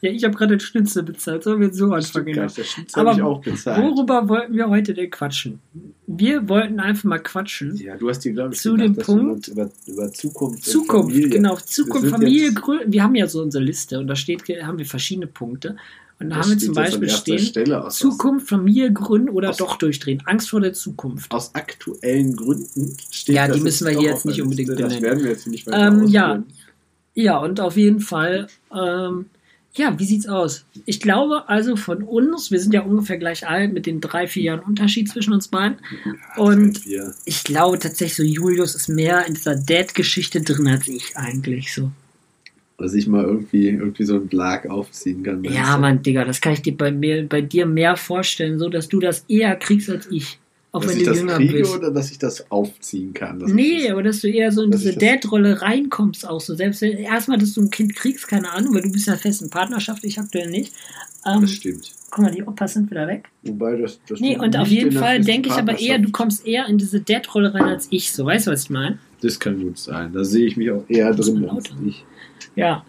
Ja, 0.00 0.10
ich 0.12 0.22
habe 0.24 0.34
gerade 0.36 0.56
den 0.56 0.60
Schnitzel 0.60 1.02
bezahlt. 1.02 1.42
Sollen 1.42 1.58
wir 1.60 1.66
jetzt 1.68 1.76
so 1.78 1.92
anfangen? 1.92 2.26
gar 2.26 2.32
genau? 2.34 2.44
nicht, 2.44 2.56
Der 2.58 2.62
Schnitz 2.64 2.94
Aber 2.94 3.10
habe 3.10 3.18
ich 3.20 3.24
auch 3.24 3.40
bezahlt. 3.42 3.82
Worüber 3.82 4.28
wollten 4.28 4.54
wir 4.54 4.68
heute 4.68 4.94
denn 4.94 5.10
quatschen? 5.10 5.58
Wir 6.06 6.48
wollten 6.48 6.78
einfach 6.78 7.04
mal 7.04 7.18
quatschen. 7.18 7.74
Ja, 7.76 7.96
du 7.96 8.08
hast 8.08 8.20
dir, 8.20 8.32
glaube 8.32 8.54
ich, 8.54 8.60
Zu 8.60 8.74
gedacht, 8.74 8.88
dem 8.90 8.96
Punkt- 9.04 9.48
über, 9.48 9.68
über 9.86 10.12
Zukunft 10.12 10.64
Zukunft, 10.64 11.10
Familie. 11.12 11.28
genau, 11.30 11.56
Zukunft, 11.56 12.10
Familie. 12.10 12.52
Wir 12.86 13.02
haben 13.02 13.14
ja 13.16 13.26
so 13.26 13.42
unsere 13.42 13.64
Liste 13.64 13.98
und 13.98 14.06
da 14.06 14.14
steht, 14.16 14.42
haben 14.62 14.78
wir 14.78 14.86
verschiedene 14.86 15.26
Punkte. 15.26 15.76
Und 16.20 16.30
da 16.30 16.36
Das 16.38 16.46
haben 16.46 16.52
wir 16.52 16.58
zum 16.66 16.74
Beispiel 16.74 17.08
stehen, 17.10 17.90
Zukunft, 17.90 18.48
Familie 18.48 18.92
gründen 18.92 19.28
oder 19.28 19.50
aus- 19.50 19.56
doch 19.56 19.76
durchdrehen. 19.76 20.20
Angst 20.26 20.50
vor 20.50 20.60
der 20.60 20.72
Zukunft. 20.72 21.32
Aus, 21.32 21.54
aktuellen 21.54 22.34
Gründen 22.34 22.96
steht 23.10 23.34
Ja, 23.36 23.46
die 23.46 23.52
das 23.54 23.62
müssen 23.62 23.86
wir 23.86 23.98
hier 23.98 24.10
jetzt 24.10 24.26
nicht 24.26 24.42
unbedingt 24.42 24.68
Liste. 24.68 24.82
Das 24.82 24.94
benennen. 24.94 25.10
werden 25.10 25.24
wir 25.24 25.30
jetzt 25.32 25.46
nicht 25.46 25.66
weiter 25.66 25.88
Ähm, 25.88 26.06
ja. 26.08 26.42
Ja, 27.14 27.38
und 27.38 27.60
auf 27.60 27.76
jeden 27.76 28.00
Fall, 28.00 28.46
ähm, 28.72 29.26
ja, 29.74 29.96
wie 29.98 30.04
sieht's 30.04 30.26
aus? 30.26 30.64
Ich 30.86 31.00
glaube 31.00 31.48
also 31.48 31.76
von 31.76 32.02
uns, 32.02 32.50
wir 32.50 32.58
sind 32.58 32.74
ja 32.74 32.82
ungefähr 32.82 33.18
gleich 33.18 33.46
alt 33.46 33.72
mit 33.72 33.86
den 33.86 34.00
drei, 34.00 34.26
vier 34.26 34.42
Jahren 34.42 34.60
Unterschied 34.60 35.08
zwischen 35.08 35.32
uns 35.32 35.48
beiden. 35.48 35.76
Und 36.36 36.84
wir, 36.84 37.14
ich 37.24 37.44
glaube 37.44 37.78
tatsächlich 37.78 38.16
so, 38.16 38.22
Julius 38.22 38.74
ist 38.74 38.88
mehr 38.88 39.26
in 39.26 39.34
dieser 39.34 39.54
Dad-Geschichte 39.54 40.40
drin 40.40 40.66
als 40.66 40.88
ich 40.88 41.16
eigentlich 41.16 41.72
so. 41.72 41.92
dass 42.78 42.94
ich 42.94 43.06
mal 43.08 43.24
irgendwie, 43.24 43.68
irgendwie 43.68 44.04
so 44.04 44.14
einen 44.14 44.28
Blag 44.28 44.66
aufziehen 44.68 45.22
kann. 45.22 45.44
Ja? 45.44 45.76
Mann, 45.78 46.02
Digga, 46.02 46.24
das 46.24 46.40
kann 46.40 46.52
ich 46.52 46.62
dir 46.62 46.76
bei, 46.76 46.92
mir, 46.92 47.28
bei 47.28 47.42
dir 47.42 47.66
mehr 47.66 47.96
vorstellen, 47.96 48.58
so 48.58 48.68
dass 48.68 48.88
du 48.88 49.00
das 49.00 49.24
eher 49.28 49.56
kriegst 49.56 49.90
als 49.90 50.10
ich. 50.10 50.38
Auch 50.70 50.82
dass 50.82 50.90
wenn 50.90 50.98
ich 50.98 51.04
du 51.04 51.10
das 51.10 51.18
jünger 51.20 51.36
kriege 51.36 51.58
bist. 51.60 51.74
oder 51.74 51.90
dass 51.90 52.10
ich 52.10 52.18
das 52.18 52.50
aufziehen 52.50 53.14
kann. 53.14 53.38
Nee, 53.38 53.82
das, 53.82 53.92
aber 53.92 54.02
dass 54.02 54.20
du 54.20 54.28
eher 54.28 54.52
so 54.52 54.62
in 54.62 54.70
diese 54.70 54.94
Dad-Rolle 54.94 55.62
reinkommst 55.62 56.28
auch 56.28 56.40
so. 56.40 56.54
Selbst 56.54 56.82
wenn, 56.82 56.98
erstmal, 56.98 57.38
dass 57.38 57.54
du 57.54 57.62
ein 57.62 57.70
Kind 57.70 57.96
kriegst, 57.96 58.28
keine 58.28 58.50
Ahnung, 58.52 58.74
weil 58.74 58.82
du 58.82 58.92
bist 58.92 59.06
ja 59.06 59.16
fest 59.16 59.40
in 59.40 59.48
Partnerschaft, 59.48 60.04
ich 60.04 60.18
aktuell 60.18 60.50
nicht. 60.50 60.74
Ähm, 61.24 61.40
das 61.40 61.52
stimmt. 61.52 61.92
guck 62.10 62.24
mal, 62.24 62.30
die 62.30 62.42
Opas 62.42 62.74
sind 62.74 62.90
wieder 62.90 63.06
weg. 63.06 63.28
Wobei 63.44 63.76
das, 63.76 63.98
das 64.06 64.20
Nee, 64.20 64.38
und 64.38 64.56
auf 64.56 64.68
jeden 64.68 64.92
Fall 64.92 65.20
denke 65.20 65.48
ich 65.48 65.54
aber 65.54 65.78
eher, 65.78 65.98
du 65.98 66.10
kommst 66.10 66.46
eher 66.46 66.66
in 66.66 66.76
diese 66.76 67.00
Dad-Rolle 67.00 67.54
rein 67.54 67.64
als 67.64 67.88
ich, 67.90 68.12
so. 68.12 68.26
Weißt 68.26 68.46
du, 68.46 68.50
was 68.50 68.64
ich 68.64 68.70
meine? 68.70 68.98
Das 69.22 69.40
kann 69.40 69.60
gut 69.60 69.78
sein. 69.78 70.12
Da 70.12 70.22
sehe 70.22 70.46
ich 70.46 70.56
mich 70.56 70.70
auch 70.70 70.84
eher 70.88 71.14
drin 71.14 71.48
als 71.48 71.70
ich. 71.86 72.04
Ja. 72.56 72.84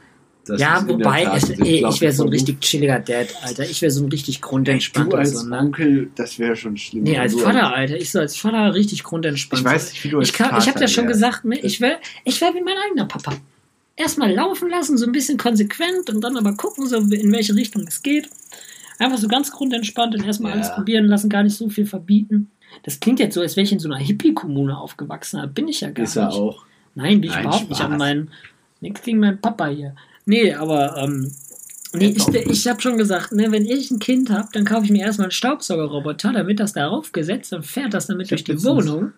Das 0.50 0.60
ja, 0.62 0.78
ist 0.80 0.88
wobei, 0.88 1.24
Tat. 1.25 1.50
Ich 1.50 1.60
ey, 1.60 1.86
ich 1.88 2.01
wäre 2.01 2.12
so 2.13 2.24
ein 2.24 2.30
richtig 2.30 2.60
chilliger 2.62 3.00
Dad, 3.00 3.28
Alter. 3.44 3.63
Ich 3.63 3.81
wäre 3.81 3.92
so 3.92 4.04
ein 4.04 4.10
richtig 4.10 4.42
grundentspannt 4.42 5.13
Du 5.13 5.18
als 5.18 5.31
so, 5.31 5.48
ne? 5.48 5.57
Onkel, 5.60 6.10
das 6.16 6.38
wäre 6.40 6.56
schon 6.56 6.75
schlimm. 6.78 7.04
Nee, 7.04 7.18
als 7.18 7.36
Vater, 7.40 7.74
Alter. 7.74 7.98
Ich 7.98 8.12
so 8.12 8.19
als 8.19 8.36
Vater 8.38 8.74
richtig 8.74 9.04
grundentspannt. 9.04 9.62
Ich 9.62 9.66
weiß 9.66 9.92
nicht, 9.92 10.04
wie 10.04 10.10
du 10.10 10.19
als 10.19 10.30
Ich, 10.30 10.34
kann, 10.34 10.57
ich 10.60 10.68
habe 10.68 10.80
ja 10.80 10.88
schon 10.88 11.07
gesagt, 11.07 11.46
ne, 11.46 11.60
ich 11.60 11.80
wäre 11.81 11.98
ich 12.25 12.42
wär 12.42 12.54
wie 12.54 12.62
mein 12.62 12.75
eigener 12.88 13.06
Papa. 13.06 13.34
Erstmal 13.96 14.31
laufen 14.34 14.69
lassen, 14.69 14.98
so 14.98 15.06
ein 15.06 15.12
bisschen 15.12 15.38
konsequent 15.38 16.10
und 16.10 16.22
dann 16.22 16.38
aber 16.38 16.54
gucken, 16.54 16.88
so 16.88 16.98
in 16.98 17.31
welche 17.31 17.54
Richtung 17.56 17.86
es 17.88 18.01
geht. 18.01 18.30
Einfach 18.98 19.18
so 19.18 19.28
ganz 19.28 19.51
grundentspannt 19.51 20.16
und 20.16 20.25
erstmal 20.25 20.51
Ja. 20.51 20.57
alles 20.57 20.74
probieren 20.74 21.06
lassen, 21.06 21.30
gar 21.30 21.44
nicht 21.44 21.56
so 21.56 21.69
viel 21.69 21.86
verbieten. 21.86 22.50
Das 22.84 23.00
klingt 23.00 23.19
jetzt 23.19 23.34
so, 23.36 23.42
als 23.42 23.56
wäre 23.56 23.66
ich 23.66 23.72
in 23.72 23.80
so 23.80 23.90
einer 23.90 23.98
Hippie-Kommune 24.00 24.78
aufgewachsen, 24.78 25.38
aber 25.40 25.48
bin 25.48 25.68
ich 25.68 25.81
ja 25.81 25.90
gar 25.92 26.04
Ist 26.06 26.16
er 26.16 26.28
nicht. 26.28 26.38
auch. 26.38 26.63
Nein, 26.96 27.22
bin 27.22 27.30
ich 27.30 27.36
Nein, 27.36 27.46
überhaupt 27.46 27.70
nicht 27.70 27.77
Spaß. 27.79 27.91
an 27.91 27.98
meinen. 27.98 28.32
Nichts 28.82 29.01
gegen 29.01 29.20
meinen 29.20 29.39
Papa 29.41 29.68
hier. 29.68 29.96
Nee, 30.29 30.53
aber 30.53 30.95
ähm, 30.95 31.31
nee, 31.91 32.13
ich, 32.15 32.27
ich 32.27 32.67
habe 32.67 32.79
schon 32.79 33.00
gesagt, 33.00 33.31
ne, 33.31 33.51
wenn 33.51 33.65
ich 33.65 33.89
ein 33.89 33.98
Kind 33.98 34.29
habe, 34.29 34.48
dann 34.53 34.63
kaufe 34.63 34.86
ich 34.86 34.91
mir 34.91 35.01
erstmal 35.01 35.25
einen 35.25 35.31
Staubsaugerroboter, 35.31 36.33
damit 36.33 36.59
das 36.59 36.74
darauf 36.74 37.12
gesetzt, 37.12 37.51
dann 37.51 37.63
fährt 37.63 37.95
das 37.95 38.05
damit 38.05 38.29
durch 38.29 38.43
die 38.43 38.63
Wohnung. 38.63 39.13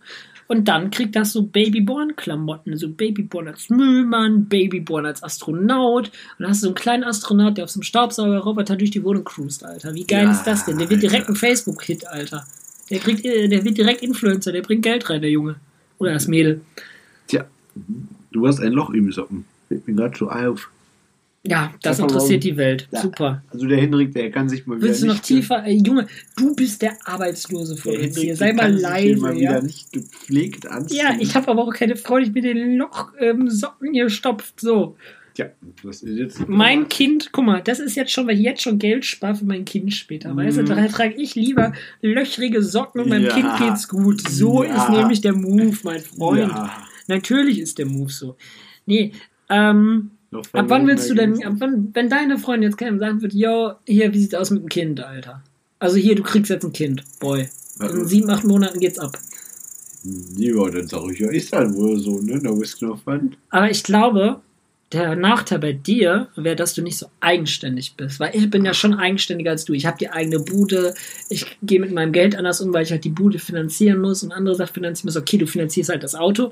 Und 0.47 0.69
dann 0.69 0.89
kriegt 0.89 1.17
das 1.17 1.33
so 1.33 1.43
Babyborn-Klamotten, 1.43 2.77
so 2.77 2.87
Babyborn 2.87 3.49
als 3.49 3.69
Müllmann, 3.69 4.45
Babyborn 4.45 5.05
als 5.05 5.21
Astronaut. 5.21 6.07
Und 6.07 6.13
dann 6.39 6.49
hast 6.49 6.61
du 6.61 6.67
so 6.67 6.69
einen 6.69 6.75
kleinen 6.75 7.03
Astronaut, 7.03 7.57
der 7.57 7.65
auf 7.65 7.71
so 7.71 7.79
einem 7.79 7.83
Staubsaugerroboter 7.83 8.77
durch 8.77 8.91
die 8.91 9.03
Wohnung 9.03 9.25
cruist, 9.25 9.65
Alter. 9.65 9.93
Wie 9.93 10.05
geil 10.05 10.23
Ja, 10.23 10.31
ist 10.31 10.43
das 10.43 10.63
denn? 10.63 10.77
Der 10.77 10.89
wird 10.89 11.03
direkt 11.03 11.27
Alter. 11.27 11.33
ein 11.33 11.35
Facebook-Hit, 11.35 12.07
Alter. 12.07 12.45
Der, 12.89 12.99
kriegt, 12.99 13.25
äh, 13.25 13.49
der 13.49 13.65
wird 13.65 13.77
direkt 13.77 14.01
Influencer, 14.01 14.53
der 14.53 14.61
bringt 14.61 14.83
Geld 14.83 15.09
rein, 15.09 15.19
der 15.21 15.29
Junge. 15.29 15.57
Oder 15.97 16.13
das 16.13 16.27
Mädel. 16.29 16.61
Tja, 17.27 17.45
du 18.31 18.47
hast 18.47 18.61
ein 18.61 18.71
Loch 18.71 18.91
im 18.91 19.11
Socken. 19.11 19.43
Fällt 19.67 19.85
mir 19.87 19.95
gerade 19.95 20.17
so 20.17 20.29
auf. 20.29 20.69
Ja, 21.43 21.73
das 21.81 21.97
mal, 21.97 22.03
interessiert 22.05 22.43
die 22.43 22.55
Welt. 22.55 22.87
Ja. 22.91 23.01
Super. 23.01 23.43
Also 23.49 23.65
der 23.65 23.79
Hendrik, 23.81 24.13
der 24.13 24.29
kann 24.29 24.47
sich 24.47 24.67
mal 24.67 24.77
wieder 24.77 24.87
Willst 24.89 25.01
du 25.01 25.07
noch 25.07 25.13
nicht 25.15 25.25
tiefer? 25.25 25.63
Ey, 25.65 25.81
Junge, 25.83 26.07
du 26.37 26.55
bist 26.55 26.83
der 26.83 26.95
Arbeitslose 27.05 27.77
von 27.77 27.97
uns 27.97 28.15
hier. 28.17 28.35
Sei 28.35 28.53
mal 28.53 28.71
leise, 28.71 29.19
mal 29.19 29.33
ja. 29.33 29.49
wieder 29.51 29.61
nicht 29.63 29.91
gepflegt 29.91 30.67
anziehen. 30.67 30.97
Ja, 30.97 31.15
ich 31.19 31.33
habe 31.35 31.47
aber 31.47 31.63
auch 31.63 31.73
keine 31.73 31.95
Frau, 31.95 32.19
die 32.19 32.29
mir 32.29 32.41
den 32.43 32.75
Loch 32.77 33.13
ähm, 33.19 33.49
Socken 33.49 33.91
hier 33.93 34.09
stopft. 34.11 34.59
So. 34.59 34.95
Tja, 35.33 35.47
was 35.81 36.03
ist 36.03 36.17
jetzt? 36.17 36.47
Mein 36.47 36.89
Kind, 36.89 37.29
guck 37.31 37.45
mal, 37.45 37.61
das 37.61 37.79
ist 37.79 37.95
jetzt 37.95 38.11
schon, 38.11 38.27
weil 38.27 38.35
ich 38.37 38.43
jetzt 38.43 38.61
schon 38.61 38.77
Geld 38.77 39.03
spare 39.05 39.33
für 39.33 39.45
mein 39.45 39.65
Kind 39.65 39.93
später. 39.95 40.35
Weißt 40.35 40.57
du, 40.57 40.61
Mhm. 40.61 40.67
daher 40.67 40.89
trage 40.89 41.15
ich 41.15 41.33
lieber 41.33 41.73
löchrige 42.01 42.61
Socken 42.61 43.01
und 43.01 43.09
meinem 43.09 43.25
Ja. 43.25 43.33
Kind 43.33 43.57
geht's 43.57 43.87
gut. 43.87 44.21
So 44.29 44.63
Ja. 44.63 44.83
ist 44.83 44.89
nämlich 44.91 45.21
der 45.21 45.33
Move, 45.33 45.75
mein 45.83 46.01
Freund. 46.01 46.51
Ja. 46.51 46.71
Natürlich 47.07 47.59
ist 47.59 47.79
der 47.79 47.87
Move 47.87 48.11
so. 48.11 48.35
Nee, 48.85 49.13
ähm, 49.49 50.11
Ab 50.31 50.65
wann 50.67 50.87
willst 50.87 51.09
du 51.09 51.13
denn, 51.13 51.43
ab 51.43 51.55
wann, 51.57 51.89
wenn 51.93 52.09
deine 52.09 52.37
Freundin 52.37 52.69
jetzt 52.69 52.77
käme 52.77 52.93
und 52.93 52.99
sagen 52.99 53.21
würde, 53.21 53.35
yo, 53.35 53.73
hier, 53.85 54.13
wie 54.13 54.19
sieht's 54.19 54.33
aus 54.33 54.49
mit 54.49 54.61
dem 54.61 54.69
Kind, 54.69 55.01
Alter? 55.01 55.43
Also 55.79 55.97
hier, 55.97 56.15
du 56.15 56.23
kriegst 56.23 56.49
jetzt 56.49 56.63
ein 56.63 56.73
Kind, 56.73 57.03
boy. 57.19 57.49
In 57.81 58.05
sieben, 58.05 58.29
acht 58.29 58.43
Monaten 58.43 58.79
geht's 58.79 58.99
ab. 58.99 59.17
Ja, 60.37 60.69
dann 60.69 60.87
sag 60.87 61.09
ich 61.11 61.19
ja, 61.19 61.29
ist 61.29 61.51
halt 61.51 61.73
wohl 61.73 61.99
so, 61.99 62.19
ne? 62.21 62.39
Da 62.41 62.51
noch 62.51 62.99
was. 63.05 63.29
Aber 63.49 63.69
ich 63.69 63.83
glaube, 63.83 64.41
der 64.91 65.15
Nachteil 65.15 65.59
bei 65.59 65.73
dir 65.73 66.27
wäre, 66.35 66.55
dass 66.55 66.73
du 66.73 66.81
nicht 66.81 66.97
so 66.97 67.07
eigenständig 67.19 67.95
bist. 67.95 68.19
Weil 68.19 68.35
ich 68.35 68.49
bin 68.49 68.65
ja 68.65 68.73
schon 68.73 68.93
eigenständiger 68.93 69.51
als 69.51 69.65
du. 69.65 69.73
Ich 69.73 69.85
habe 69.85 69.97
die 69.97 70.09
eigene 70.09 70.39
Bude. 70.39 70.93
Ich 71.29 71.45
gehe 71.61 71.79
mit 71.79 71.91
meinem 71.91 72.11
Geld 72.11 72.35
anders 72.35 72.61
um, 72.61 72.73
weil 72.73 72.83
ich 72.83 72.91
halt 72.91 73.03
die 73.03 73.09
Bude 73.09 73.39
finanzieren 73.39 74.01
muss 74.01 74.23
und 74.23 74.31
andere 74.31 74.55
Sachen 74.55 74.73
finanzieren 74.73 75.07
muss. 75.07 75.17
Okay, 75.17 75.37
du 75.37 75.47
finanzierst 75.47 75.89
halt 75.89 76.03
das 76.03 76.15
Auto. 76.15 76.51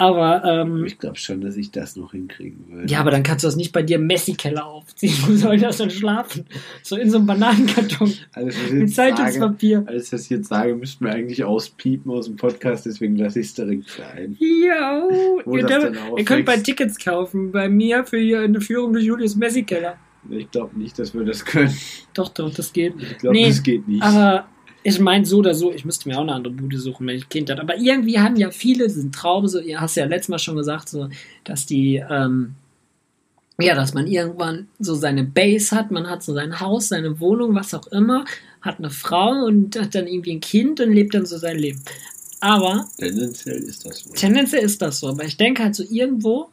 Aber, 0.00 0.42
ähm, 0.44 0.84
Ich 0.86 0.98
glaube 0.98 1.16
schon, 1.16 1.42
dass 1.42 1.56
ich 1.58 1.70
das 1.70 1.94
noch 1.94 2.12
hinkriegen 2.12 2.64
würde. 2.70 2.90
ja, 2.90 3.00
aber 3.00 3.10
dann 3.10 3.22
kannst 3.22 3.44
du 3.44 3.48
das 3.48 3.56
nicht 3.56 3.70
bei 3.72 3.82
dir 3.82 3.96
im 3.96 4.06
Messi-Keller 4.06 4.64
aufziehen. 4.64 5.12
Wo 5.26 5.34
soll 5.34 5.58
das 5.58 5.76
dann 5.76 5.90
schlafen? 5.90 6.46
So 6.82 6.96
in 6.96 7.10
so 7.10 7.18
einem 7.18 7.26
Bananenkarton 7.26 8.12
alles, 8.32 8.56
mit 8.70 8.80
jetzt 8.80 8.94
sage, 8.94 9.14
Zeitungspapier. 9.14 9.84
alles, 9.86 10.10
was 10.12 10.22
ich 10.24 10.30
jetzt 10.30 10.48
sage, 10.48 10.74
müssten 10.74 11.04
wir 11.04 11.12
eigentlich 11.12 11.44
auspiepen 11.44 12.10
aus 12.12 12.26
dem 12.26 12.36
Podcast, 12.36 12.86
deswegen 12.86 13.16
lasse 13.16 13.40
ich 13.40 13.48
es 13.48 13.54
direkt 13.54 13.90
sein. 13.90 14.38
Ja, 14.40 15.02
ihr, 15.46 15.92
ihr 16.16 16.24
könnt 16.24 16.46
bei. 16.46 16.56
Tickets 16.56 16.98
kaufen. 16.98 17.52
Bei 17.52 17.68
mir 17.68 18.04
für 18.04 18.16
eine 18.16 18.60
Führung 18.60 18.92
durch 18.94 19.04
Julius 19.04 19.36
Messi-Keller. 19.36 19.96
Ich 20.30 20.50
glaube 20.50 20.78
nicht, 20.78 20.98
dass 20.98 21.12
wir 21.14 21.24
das 21.24 21.44
können. 21.44 21.74
Doch, 22.14 22.28
doch, 22.30 22.52
das 22.54 22.72
geht. 22.72 22.94
Ich 23.00 23.18
glaube, 23.18 23.36
Nee, 23.36 23.48
das 23.48 23.62
geht 23.62 23.86
nicht. 23.88 24.02
Aber 24.02 24.46
ich 24.82 24.98
meine 24.98 25.26
so 25.26 25.38
oder 25.38 25.54
so, 25.54 25.72
ich 25.72 25.84
müsste 25.84 26.08
mir 26.08 26.16
auch 26.16 26.22
eine 26.22 26.32
andere 26.32 26.54
Bude 26.54 26.78
suchen, 26.78 27.06
wenn 27.06 27.16
ich 27.16 27.24
ein 27.24 27.28
Kind 27.28 27.50
hatte. 27.50 27.60
Aber 27.60 27.76
irgendwie 27.76 28.18
haben 28.18 28.36
ja 28.36 28.50
viele 28.50 28.84
diesen 28.86 29.12
Traum, 29.12 29.46
so, 29.46 29.60
ihr 29.60 29.80
hast 29.80 29.96
ja 29.96 30.06
letztes 30.06 30.28
Mal 30.28 30.38
schon 30.38 30.56
gesagt, 30.56 30.88
so, 30.88 31.08
dass 31.44 31.66
die, 31.66 32.02
ähm, 32.08 32.54
ja, 33.58 33.74
dass 33.74 33.92
man 33.92 34.06
irgendwann 34.06 34.68
so 34.78 34.94
seine 34.94 35.24
Base 35.24 35.76
hat, 35.76 35.90
man 35.90 36.08
hat 36.08 36.22
so 36.22 36.32
sein 36.32 36.60
Haus, 36.60 36.88
seine 36.88 37.20
Wohnung, 37.20 37.54
was 37.54 37.74
auch 37.74 37.86
immer, 37.88 38.24
hat 38.62 38.78
eine 38.78 38.90
Frau 38.90 39.44
und 39.44 39.78
hat 39.78 39.94
dann 39.94 40.06
irgendwie 40.06 40.36
ein 40.36 40.40
Kind 40.40 40.80
und 40.80 40.92
lebt 40.92 41.14
dann 41.14 41.26
so 41.26 41.36
sein 41.36 41.58
Leben. 41.58 41.82
Aber 42.40 42.86
Tendenziell 42.98 43.58
ist 43.58 43.84
das 43.84 44.00
so. 44.00 44.12
Tendenziell 44.12 44.64
ist 44.64 44.80
das 44.80 45.00
so, 45.00 45.08
aber 45.08 45.24
ich 45.24 45.36
denke 45.36 45.62
halt 45.62 45.74
so 45.74 45.84
irgendwo 45.88 46.48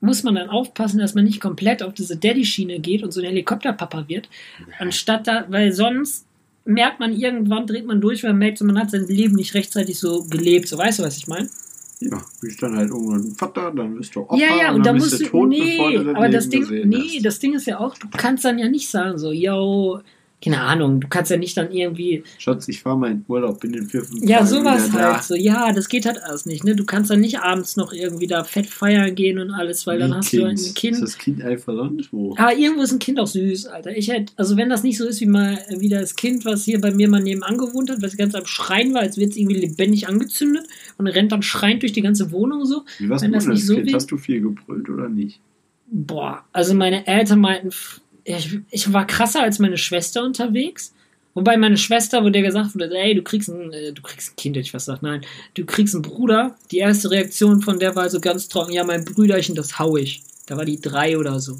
muss 0.00 0.22
man 0.22 0.34
dann 0.34 0.48
aufpassen, 0.48 0.98
dass 0.98 1.14
man 1.14 1.24
nicht 1.24 1.40
komplett 1.40 1.82
auf 1.82 1.92
diese 1.92 2.16
Daddy-Schiene 2.16 2.80
geht 2.80 3.02
und 3.02 3.12
so 3.12 3.20
ein 3.20 3.26
Helikopterpapa 3.26 4.08
wird, 4.08 4.30
anstatt 4.78 5.26
da, 5.26 5.44
weil 5.48 5.72
sonst 5.72 6.24
merkt 6.72 7.00
man 7.00 7.12
irgendwann, 7.12 7.66
dreht 7.66 7.86
man 7.86 8.00
durch, 8.00 8.22
weil 8.22 8.30
man 8.30 8.38
merkt, 8.38 8.60
man 8.62 8.78
hat 8.78 8.90
sein 8.90 9.06
Leben 9.06 9.36
nicht 9.36 9.54
rechtzeitig 9.54 9.98
so 9.98 10.24
gelebt, 10.24 10.68
so 10.68 10.78
weißt 10.78 10.98
du, 10.98 11.02
was 11.02 11.16
ich 11.16 11.28
meine? 11.28 11.48
Ja, 12.00 12.22
bist 12.40 12.62
dann 12.62 12.76
halt 12.76 12.88
irgendwann 12.88 13.20
ein 13.20 13.34
Vater, 13.34 13.72
dann 13.72 13.96
bist 13.96 14.14
du 14.14 14.20
Opa 14.20 14.36
Ja, 14.36 14.56
ja, 14.56 14.68
und, 14.70 14.76
und 14.76 14.86
da 14.86 14.92
dann 14.92 15.00
bist 15.00 15.12
musst 15.12 15.20
du 15.20 15.26
tot, 15.26 15.48
nee, 15.48 15.76
bevor 15.76 15.90
du 15.92 16.04
dein 16.04 16.16
aber 16.16 16.28
das 16.30 16.44
Leben 16.46 16.50
Ding, 16.50 16.60
gesehen 16.60 16.88
nee, 16.88 17.16
hast. 17.16 17.26
das 17.26 17.38
Ding 17.38 17.54
ist 17.54 17.66
ja 17.66 17.78
auch, 17.78 17.98
du 17.98 18.08
kannst 18.16 18.44
dann 18.44 18.58
ja 18.58 18.68
nicht 18.68 18.88
sagen, 18.88 19.18
so, 19.18 19.32
yo, 19.32 20.00
keine 20.42 20.60
Ahnung, 20.60 21.00
du 21.00 21.08
kannst 21.08 21.30
ja 21.30 21.36
nicht 21.36 21.56
dann 21.56 21.70
irgendwie, 21.70 22.24
Schatz, 22.38 22.66
ich 22.68 22.80
fahre 22.80 22.96
mal 22.98 23.10
in 23.10 23.24
Urlaub, 23.28 23.60
bin 23.60 23.74
in 23.74 23.86
vier, 23.86 24.02
fünf 24.02 24.22
Ja, 24.22 24.38
Tagen 24.38 24.48
sowas 24.48 24.92
halt 24.92 24.94
da. 24.94 25.22
so. 25.22 25.34
Ja, 25.34 25.72
das 25.72 25.88
geht 25.88 26.06
halt 26.06 26.22
alles 26.22 26.46
nicht. 26.46 26.64
Ne? 26.64 26.74
Du 26.74 26.84
kannst 26.84 27.10
dann 27.10 27.20
nicht 27.20 27.40
abends 27.40 27.76
noch 27.76 27.92
irgendwie 27.92 28.26
da 28.26 28.42
fett 28.44 28.66
feiern 28.66 29.14
gehen 29.14 29.38
und 29.38 29.50
alles, 29.50 29.86
weil 29.86 29.98
dann 29.98 30.12
Wie 30.12 30.14
hast 30.14 30.32
du 30.32 30.44
ein 30.44 30.54
Ist 30.54 30.74
Kind. 30.74 31.02
das 31.02 31.18
Kind 31.18 31.42
einfach 31.42 31.74
sonst 31.74 32.12
wo? 32.12 32.34
Aber 32.38 32.56
irgendwo 32.56 32.82
ist 32.82 32.92
ein 32.92 32.98
Kind 32.98 33.20
auch 33.20 33.26
süß, 33.26 33.66
Alter. 33.66 33.94
Ich 33.96 34.08
hätte, 34.08 34.32
also 34.36 34.56
wenn 34.56 34.70
das 34.70 34.82
nicht 34.82 34.96
so 34.96 35.06
ist 35.06 35.20
wie 35.20 35.26
mal 35.26 35.58
wie 35.78 35.88
das 35.90 36.16
Kind, 36.16 36.44
was 36.46 36.64
hier 36.64 36.80
bei 36.80 36.90
mir 36.90 37.08
mal 37.08 37.20
nebenan 37.22 37.58
gewohnt 37.58 37.90
hat, 37.90 38.00
was 38.00 38.16
ganz 38.16 38.34
am 38.34 38.46
Schreien 38.46 38.94
war, 38.94 39.02
als 39.02 39.18
wird 39.18 39.32
es 39.32 39.36
irgendwie 39.36 39.56
lebendig 39.60 40.08
angezündet 40.08 40.66
und 40.96 41.06
rennt 41.06 41.32
dann 41.32 41.42
schreiend 41.42 41.82
durch 41.82 41.92
die 41.92 42.02
ganze 42.02 42.30
Wohnung 42.32 42.64
so. 42.64 42.84
Wie 42.98 43.08
war's 43.10 43.20
wenn 43.22 43.32
das 43.32 43.44
das 43.44 43.54
nicht 43.54 43.66
so 43.66 43.74
Kind? 43.76 43.92
Hast 43.94 44.10
du 44.10 44.16
viel 44.16 44.40
gebrüllt 44.40 44.88
oder 44.88 45.08
nicht? 45.08 45.38
Boah, 45.92 46.44
also 46.52 46.72
meine 46.74 47.06
Eltern 47.06 47.40
meinten, 47.40 47.70
f- 48.36 48.52
ich, 48.70 48.86
ich 48.86 48.92
war 48.92 49.06
krasser 49.06 49.42
als 49.42 49.58
meine 49.58 49.78
Schwester 49.78 50.24
unterwegs. 50.24 50.92
Wobei 51.34 51.56
meine 51.56 51.76
Schwester, 51.76 52.24
wo 52.24 52.28
der 52.28 52.42
gesagt 52.42 52.74
wurde, 52.74 52.90
ey, 52.96 53.14
du 53.14 53.22
kriegst 53.22 53.48
ein, 53.48 53.72
äh, 53.72 53.92
du 53.92 54.02
kriegst 54.02 54.32
ein 54.32 54.36
Kind, 54.36 54.56
hätte 54.56 54.66
ich 54.66 54.74
was 54.74 54.86
gesagt, 54.86 55.02
nein, 55.02 55.20
du 55.54 55.64
kriegst 55.64 55.94
einen 55.94 56.02
Bruder. 56.02 56.56
Die 56.72 56.78
erste 56.78 57.10
Reaktion 57.10 57.60
von 57.62 57.78
der 57.78 57.94
war 57.94 58.08
so 58.10 58.20
ganz 58.20 58.48
trocken, 58.48 58.72
ja, 58.72 58.82
mein 58.84 59.04
Brüderchen, 59.04 59.54
das 59.54 59.78
hau 59.78 59.96
ich. 59.96 60.22
Da 60.46 60.56
war 60.56 60.64
die 60.64 60.80
drei 60.80 61.16
oder 61.16 61.38
so. 61.38 61.56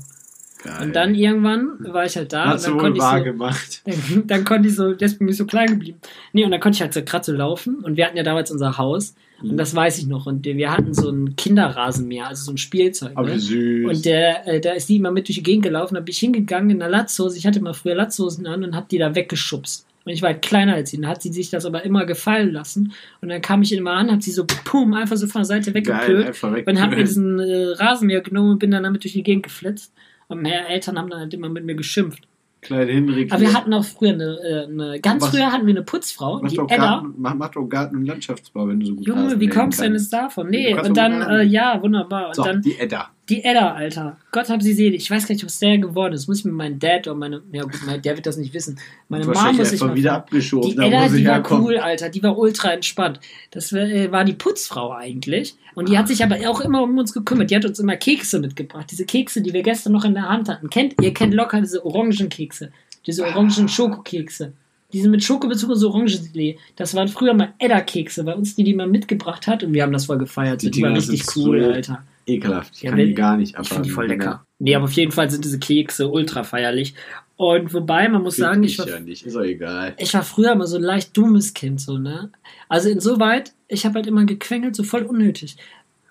Geil. 0.62 0.82
Und 0.82 0.96
dann 0.96 1.14
irgendwann 1.14 1.76
war 1.80 2.04
ich 2.04 2.16
halt 2.16 2.32
da 2.32 2.52
und 2.52 2.60
du 2.60 2.64
dann 2.64 2.74
wohl 2.74 2.80
konnte 2.80 2.98
ich 2.98 3.02
wahr 3.02 3.18
so, 3.18 3.24
gemacht. 3.24 3.82
dann, 3.84 4.22
dann 4.26 4.44
konnte 4.44 4.68
ich 4.68 4.76
so, 4.76 4.92
deswegen 4.92 5.26
bin 5.26 5.28
ich 5.30 5.36
so 5.36 5.46
klein 5.46 5.68
geblieben. 5.68 5.98
Nee, 6.32 6.44
und 6.44 6.50
dann 6.50 6.60
konnte 6.60 6.76
ich 6.76 6.82
halt 6.82 6.92
so 6.92 7.02
gerade 7.02 7.24
so 7.24 7.32
laufen 7.32 7.76
und 7.76 7.96
wir 7.96 8.06
hatten 8.06 8.16
ja 8.16 8.22
damals 8.22 8.50
unser 8.50 8.76
Haus 8.76 9.14
Mhm. 9.42 9.50
und 9.50 9.56
das 9.56 9.74
weiß 9.74 9.98
ich 9.98 10.06
noch 10.06 10.26
und 10.26 10.44
wir 10.44 10.70
hatten 10.72 10.94
so 10.94 11.10
ein 11.10 11.36
Kinderrasenmäher, 11.36 12.28
also 12.28 12.44
so 12.44 12.52
ein 12.52 12.58
Spielzeug. 12.58 13.12
Aber 13.14 13.28
ne? 13.28 13.38
süß. 13.38 13.88
Und 13.88 14.04
der, 14.04 14.46
äh, 14.46 14.60
da 14.60 14.72
ist 14.72 14.88
die 14.88 14.96
immer 14.96 15.10
mit 15.10 15.28
durch 15.28 15.36
die 15.36 15.42
Gegend 15.42 15.64
gelaufen, 15.64 15.94
da 15.94 16.00
bin 16.00 16.10
ich 16.12 16.18
hingegangen 16.18 16.70
in 16.70 16.78
der 16.78 16.88
Latzhose, 16.88 17.36
ich 17.38 17.46
hatte 17.46 17.60
mal 17.60 17.74
früher 17.74 17.94
Latzhosen 17.94 18.46
an 18.46 18.64
und 18.64 18.76
hab 18.76 18.88
die 18.88 18.98
da 18.98 19.14
weggeschubst. 19.14 19.86
Und 20.04 20.12
ich 20.12 20.22
war 20.22 20.30
halt 20.30 20.42
kleiner 20.42 20.74
als 20.74 20.90
sie, 20.90 20.96
dann 20.96 21.10
hat 21.10 21.20
sie 21.20 21.30
sich 21.30 21.50
das 21.50 21.66
aber 21.66 21.84
immer 21.84 22.06
gefallen 22.06 22.52
lassen. 22.52 22.92
Und 23.20 23.28
dann 23.28 23.42
kam 23.42 23.60
ich 23.60 23.72
immer 23.72 23.92
an, 23.92 24.10
hab 24.10 24.22
sie 24.22 24.30
so, 24.30 24.46
pum, 24.64 24.94
einfach 24.94 25.16
so 25.16 25.26
von 25.26 25.40
der 25.40 25.46
Seite 25.46 25.72
Geil, 25.72 25.74
weggepölt 25.74 26.26
einfach 26.26 26.52
weg. 26.54 26.66
und 26.66 26.80
hab 26.80 26.90
mir 26.90 26.96
diesen 26.96 27.38
äh, 27.38 27.72
Rasenmäher 27.74 28.22
genommen 28.22 28.52
und 28.52 28.58
bin 28.58 28.70
dann 28.70 28.82
damit 28.82 29.04
durch 29.04 29.12
die 29.12 29.22
Gegend 29.22 29.42
geflitzt. 29.42 29.92
Und 30.30 30.42
meine 30.42 30.68
Eltern 30.68 30.98
haben 30.98 31.10
dann 31.10 31.20
halt 31.20 31.34
immer 31.34 31.48
mit 31.48 31.64
mir 31.64 31.74
geschimpft. 31.74 32.22
Kleine 32.62 32.92
Hinrich. 32.92 33.32
Aber 33.32 33.40
wir 33.40 33.54
hatten 33.54 33.72
auch 33.72 33.84
früher 33.84 34.12
eine, 34.12 34.38
äh, 34.42 34.64
eine 34.64 35.00
ganz 35.00 35.22
Was- 35.22 35.30
früher 35.30 35.50
hatten 35.50 35.66
wir 35.66 35.72
eine 35.74 35.82
Putzfrau, 35.82 36.40
die 36.42 36.56
Edda. 36.56 36.76
Garten, 36.76 37.14
mach, 37.16 37.48
doch 37.48 37.66
Garten- 37.66 37.96
und 37.96 38.04
Landschaftsbau, 38.06 38.68
wenn 38.68 38.80
du 38.80 38.86
so 38.86 38.94
gut 38.96 39.06
Junge, 39.06 39.40
wie 39.40 39.48
kommst 39.48 39.78
du 39.78 39.84
denn 39.84 39.94
jetzt 39.94 40.12
davon? 40.12 40.50
Nee, 40.50 40.74
und 40.74 40.96
dann, 40.96 41.22
äh, 41.22 41.42
ja, 41.42 41.80
wunderbar. 41.82 42.28
Und 42.28 42.36
So, 42.36 42.44
dann 42.44 42.60
die 42.60 42.78
Edda. 42.78 43.08
Die 43.30 43.44
Edda, 43.44 43.74
Alter. 43.74 44.16
Gott 44.32 44.48
hab 44.50 44.60
sie 44.60 44.72
selig. 44.72 45.02
Ich 45.02 45.10
weiß 45.10 45.26
gar 45.26 45.34
nicht, 45.34 45.44
was 45.44 45.58
der 45.58 45.78
geworden 45.78 46.12
ist. 46.12 46.28
Muss 46.28 46.40
ich 46.40 46.44
mit 46.44 46.54
meinem 46.54 46.78
Dad 46.78 47.06
oder 47.06 47.16
meine, 47.16 47.42
ja 47.52 47.62
gut, 47.62 47.80
mein, 47.86 48.02
der 48.02 48.16
wird 48.16 48.26
das 48.26 48.36
nicht 48.36 48.52
wissen. 48.52 48.78
Meine 49.08 49.24
Mama 49.24 49.52
muss 49.52 49.72
ich 49.72 49.80
mal 49.80 49.94
wieder 49.94 50.10
fragen. 50.10 50.22
abgeschoben. 50.22 50.70
Die 50.70 50.76
da 50.76 50.82
Edda, 50.84 51.02
muss 51.02 51.12
ich 51.12 51.22
die 51.22 51.26
war 51.28 51.52
cool, 51.52 51.78
Alter. 51.78 52.08
Die 52.08 52.22
war 52.22 52.36
ultra 52.36 52.72
entspannt. 52.72 53.20
Das 53.52 53.72
war, 53.72 53.80
äh, 53.82 54.10
war 54.12 54.24
die 54.24 54.34
Putzfrau 54.34 54.92
eigentlich. 54.92 55.54
Und 55.74 55.88
die 55.88 55.96
hat 55.96 56.08
sich 56.08 56.22
aber 56.22 56.36
auch 56.50 56.60
immer 56.60 56.82
um 56.82 56.98
uns 56.98 57.12
gekümmert. 57.12 57.50
Die 57.50 57.56
hat 57.56 57.64
uns 57.64 57.78
immer 57.78 57.96
Kekse 57.96 58.40
mitgebracht. 58.40 58.88
Diese 58.90 59.06
Kekse, 59.06 59.40
die 59.40 59.52
wir 59.52 59.62
gestern 59.62 59.92
noch 59.92 60.04
in 60.04 60.14
der 60.14 60.28
Hand 60.28 60.48
hatten. 60.48 60.68
Kennt, 60.68 61.00
ihr 61.00 61.14
kennt 61.14 61.32
locker 61.32 61.60
diese 61.60 61.84
Orangenkekse. 61.86 62.72
Diese 63.06 63.24
orangen 63.24 63.68
Schokokekse. 63.68 64.52
Diese 64.92 65.08
mit 65.08 65.22
Schokobezug 65.22 65.70
und 65.70 65.76
so 65.76 65.90
Orangengelee. 65.90 66.58
Das 66.76 66.94
waren 66.94 67.08
früher 67.08 67.32
mal 67.32 67.54
Edda-Kekse 67.58 68.24
bei 68.24 68.34
uns, 68.34 68.56
die 68.56 68.64
die 68.64 68.74
mal 68.74 68.88
mitgebracht 68.88 69.46
hat. 69.46 69.62
Und 69.62 69.72
wir 69.72 69.84
haben 69.84 69.92
das 69.92 70.06
voll 70.06 70.18
gefeiert. 70.18 70.62
Die 70.62 70.70
Die, 70.70 70.82
war 70.82 70.92
richtig 70.92 71.24
cool, 71.36 71.64
Alter. 71.64 72.02
Ekelhaft. 72.34 72.74
Ich 72.76 72.82
Ja, 72.82 72.90
kann 72.90 72.98
wenn- 72.98 73.06
die 73.08 73.14
gar 73.14 73.36
nicht 73.36 73.50
Ich 73.50 73.54
abhaben. 73.58 73.68
finde 73.76 73.88
die 73.88 73.94
voll 73.94 74.06
lecker. 74.08 74.44
Nee, 74.58 74.74
aber 74.74 74.84
auf 74.84 74.92
jeden 74.92 75.12
Fall 75.12 75.30
sind 75.30 75.44
diese 75.44 75.58
Kekse 75.58 76.08
ultra 76.08 76.42
feierlich. 76.44 76.94
Und 77.36 77.72
wobei, 77.72 78.08
man 78.08 78.22
muss 78.22 78.36
sagen, 78.36 78.62
ich 78.62 78.78
war, 78.78 78.86
ja 78.88 79.00
nicht. 79.00 79.24
Ist 79.24 79.34
egal. 79.36 79.94
ich 79.96 80.12
war 80.12 80.22
früher 80.22 80.52
immer 80.52 80.66
so 80.66 80.76
ein 80.76 80.82
leicht 80.82 81.16
dummes 81.16 81.54
Kind, 81.54 81.80
so, 81.80 81.96
ne? 81.96 82.30
Also 82.68 82.90
insoweit, 82.90 83.54
ich 83.68 83.86
habe 83.86 83.94
halt 83.94 84.06
immer 84.06 84.24
gequengelt, 84.26 84.76
so 84.76 84.82
voll 84.82 85.02
unnötig. 85.02 85.56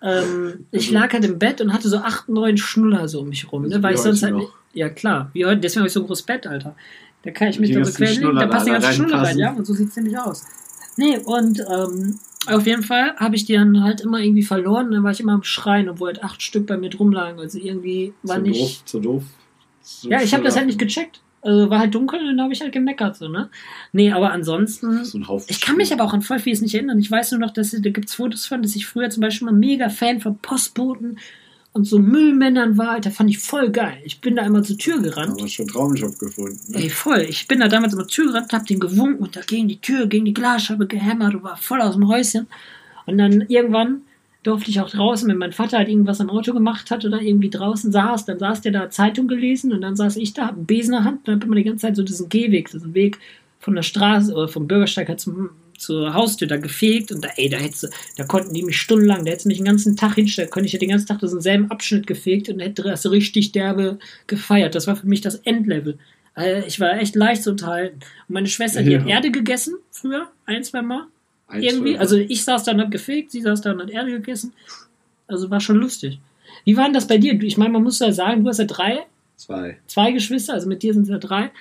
Ähm, 0.01 0.65
ich 0.71 0.87
Also- 0.87 0.93
lag 0.93 1.13
halt 1.13 1.25
im 1.25 1.37
Bett 1.37 1.61
und 1.61 1.73
hatte 1.73 1.89
so 1.89 1.97
acht, 1.97 2.29
neun 2.29 2.57
Schnuller 2.57 3.07
so 3.07 3.19
um 3.21 3.29
mich 3.29 3.51
rum, 3.51 3.63
Also 3.65 3.77
ne? 3.77 3.83
Weil 3.83 3.91
wie 3.91 3.95
ich 3.95 4.01
sonst 4.01 4.23
halt. 4.23 4.35
Ja, 4.73 4.89
klar, 4.89 5.29
wie 5.33 5.45
heute, 5.45 5.59
deswegen 5.59 5.81
habe 5.81 5.87
ich 5.87 5.93
so 5.93 5.99
ein 6.01 6.07
großes 6.07 6.25
Bett, 6.25 6.47
Alter. 6.47 6.75
Da 7.23 7.31
kann 7.31 7.49
ich 7.49 7.59
mich 7.59 7.71
da 7.73 7.83
Schnuller 7.85 8.39
da 8.41 8.47
passt 8.47 8.65
die 8.67 8.71
ganze 8.71 8.93
Schnuller 8.93 9.17
rein, 9.21 9.37
ja, 9.37 9.51
und 9.51 9.65
so 9.67 9.73
sieht 9.73 9.89
es 9.89 9.95
nämlich 9.97 10.17
aus. 10.17 10.45
Nee, 10.95 11.17
und 11.25 11.59
ähm, 11.59 12.17
auf 12.49 12.65
jeden 12.65 12.83
Fall 12.83 13.15
habe 13.17 13.35
ich 13.35 13.45
die 13.45 13.53
dann 13.53 13.83
halt 13.83 14.01
immer 14.01 14.19
irgendwie 14.19 14.43
verloren, 14.43 14.91
dann 14.91 15.03
war 15.03 15.11
ich 15.11 15.19
immer 15.19 15.33
am 15.33 15.43
Schreien, 15.43 15.89
obwohl 15.89 16.07
halt 16.07 16.23
acht 16.23 16.41
Stück 16.41 16.67
bei 16.67 16.77
mir 16.77 16.89
drum 16.89 17.11
lagen. 17.11 17.39
Also 17.39 17.57
irgendwie 17.59 18.13
war 18.23 18.37
zu 18.37 18.41
nicht. 18.41 18.61
doof, 18.61 18.85
zu 18.85 18.99
doof. 18.99 19.23
Zu 19.81 20.09
Ja, 20.09 20.21
ich 20.21 20.33
habe 20.33 20.43
das 20.43 20.55
halt 20.55 20.67
nicht 20.67 20.79
gecheckt. 20.79 21.21
Also 21.41 21.69
war 21.69 21.79
halt 21.79 21.95
dunkel 21.95 22.19
und 22.19 22.27
dann 22.27 22.41
habe 22.41 22.51
ich 22.51 22.59
halt 22.59 22.73
gemeckert, 22.73 23.15
so, 23.15 23.29
ne? 23.29 23.49
Nee, 23.93 24.11
aber 24.11 24.31
ansonsten. 24.31 25.05
So 25.05 25.17
ein 25.17 25.27
Haufen. 25.27 25.47
Ich 25.49 25.61
kann 25.61 25.77
mich 25.77 25.93
aber 25.93 26.03
auch 26.03 26.13
an 26.13 26.21
voll 26.21 26.39
vieles 26.39 26.61
nicht 26.61 26.75
erinnern. 26.75 26.99
Ich 26.99 27.09
weiß 27.09 27.31
nur 27.31 27.39
noch, 27.39 27.51
dass 27.51 27.71
da 27.71 27.89
gibt's 27.89 28.15
Fotos 28.15 28.45
von, 28.45 28.61
dass 28.61 28.75
ich 28.75 28.85
früher 28.85 29.09
zum 29.09 29.21
Beispiel 29.21 29.45
mal 29.45 29.53
mega 29.53 29.87
Fan 29.87 30.19
von 30.19 30.37
Postboten 30.37 31.17
und 31.79 31.85
so 31.85 31.97
Müllmännern 31.97 32.77
war. 32.77 32.91
Alter, 32.91 33.09
fand 33.09 33.29
ich 33.29 33.39
voll 33.39 33.69
geil. 33.71 33.97
Ich 34.03 34.19
bin 34.19 34.35
da 34.35 34.43
einmal 34.43 34.63
zur 34.63 34.77
Tür 34.77 35.01
gerannt. 35.01 35.39
Aber 35.39 35.47
schon 35.47 35.67
Traumjob 35.67 36.19
gefunden. 36.19 36.59
ne? 36.67 36.77
Ey, 36.83 36.89
voll. 36.89 37.25
Ich 37.29 37.47
bin 37.47 37.61
da 37.61 37.69
damals 37.69 37.93
immer 37.93 38.03
zur 38.03 38.25
Tür 38.25 38.33
gerannt, 38.33 38.51
hab 38.51 38.65
den 38.65 38.79
gewunken 38.79 39.23
und 39.23 39.35
da 39.35 39.41
gegen 39.41 39.69
die 39.69 39.79
Tür, 39.79 40.07
gegen 40.07 40.25
die 40.25 40.33
Glasscheibe 40.33 40.87
gehämmert 40.87 41.35
und 41.35 41.43
war 41.43 41.55
voll 41.55 41.81
aus 41.81 41.95
dem 41.95 42.07
Häuschen. 42.07 42.47
Und 43.05 43.17
dann 43.17 43.45
irgendwann 43.47 44.01
durfte 44.43 44.69
ich 44.69 44.81
auch 44.81 44.89
draußen, 44.89 45.29
wenn 45.29 45.37
mein 45.37 45.53
Vater 45.53 45.77
halt 45.77 45.89
irgendwas 45.89 46.21
am 46.21 46.29
Auto 46.29 46.53
gemacht 46.53 46.91
hat 46.91 47.05
oder 47.05 47.21
irgendwie 47.21 47.49
draußen 47.49 47.91
saß, 47.91 48.25
dann 48.25 48.39
saß 48.39 48.61
der 48.61 48.71
da 48.73 48.89
Zeitung 48.89 49.27
gelesen 49.27 49.71
und 49.71 49.81
dann 49.81 49.95
saß 49.95 50.17
ich 50.17 50.33
da, 50.33 50.47
hab 50.47 50.55
einen 50.55 50.65
Besen 50.65 50.93
in 50.93 50.99
der 50.99 51.03
Hand 51.05 51.27
und 51.27 51.35
hab 51.35 51.43
immer 51.43 51.55
die 51.55 51.63
ganze 51.63 51.87
Zeit 51.87 51.95
so 51.95 52.03
diesen 52.03 52.29
Gehweg, 52.29 52.69
diesen 52.71 52.93
Weg 52.93 53.17
von 53.59 53.75
der 53.75 53.83
Straße 53.83 54.33
oder 54.33 54.47
vom 54.47 54.67
Bürgersteig 54.67 55.07
halt 55.07 55.19
zum, 55.19 55.49
zur 55.79 56.13
Haustür 56.13 56.47
da 56.47 56.57
gefegt 56.57 57.11
und 57.11 57.23
da, 57.23 57.29
ey, 57.37 57.49
da 57.49 57.57
hättest 57.57 57.89
da 58.17 58.23
konnten 58.25 58.53
die 58.53 58.63
mich 58.63 58.77
stundenlang, 58.77 59.25
da 59.25 59.31
hättest 59.31 59.45
mich 59.47 59.57
den 59.57 59.65
ganzen 59.65 59.95
Tag 59.97 60.15
hinstellen 60.15 60.49
können, 60.49 60.65
ich 60.65 60.73
hätte 60.73 60.81
den 60.85 60.89
ganzen 60.91 61.07
Tag 61.07 61.19
diesen 61.19 61.41
selben 61.41 61.71
Abschnitt 61.71 62.05
gefegt 62.07 62.49
und 62.49 62.59
hätte 62.59 62.83
das 62.83 63.09
richtig 63.09 63.51
derbe 63.51 63.97
gefeiert. 64.27 64.75
Das 64.75 64.87
war 64.87 64.95
für 64.95 65.07
mich 65.07 65.21
das 65.21 65.35
Endlevel. 65.35 65.97
Äh, 66.37 66.65
Ich 66.67 66.79
war 66.79 66.99
echt 66.99 67.15
leicht 67.15 67.43
zu 67.43 67.51
unterhalten. 67.51 67.99
Und 68.27 68.33
meine 68.33 68.47
Schwester, 68.47 68.83
die 68.83 68.91
Ja. 68.91 68.99
hat 69.01 69.07
Erde 69.07 69.31
gegessen, 69.31 69.75
früher, 69.91 70.27
ein, 70.45 70.63
zwei 70.63 70.81
Mal. 70.81 71.05
Eins, 71.47 71.65
Irgendwie. 71.65 71.93
zwei. 71.93 71.99
Also 71.99 72.17
ich 72.17 72.43
saß 72.43 72.63
da 72.65 72.71
und 72.73 72.81
hab 72.81 72.91
gefegt, 72.91 73.31
sie 73.31 73.41
saß 73.41 73.61
da 73.61 73.71
und 73.71 73.81
hat 73.81 73.89
Erde 73.89 74.11
gegessen. 74.11 74.53
Also 75.27 75.49
war 75.49 75.59
schon 75.61 75.77
lustig. 75.77 76.19
Wie 76.65 76.75
war 76.77 76.83
denn 76.85 76.93
das 76.93 77.07
bei 77.07 77.17
dir? 77.17 77.41
Ich 77.41 77.57
meine, 77.57 77.71
man 77.71 77.83
muss 77.83 77.99
ja 77.99 78.11
sagen, 78.11 78.43
du 78.43 78.49
hast 78.49 78.57
ja 78.59 78.65
drei, 78.65 78.99
Zwei. 79.37 79.77
zwei 79.87 80.11
Geschwister, 80.11 80.53
also 80.53 80.67
mit 80.67 80.83
dir 80.83 80.93
sind 80.93 81.03
es 81.03 81.09
ja 81.09 81.17
drei. 81.17 81.51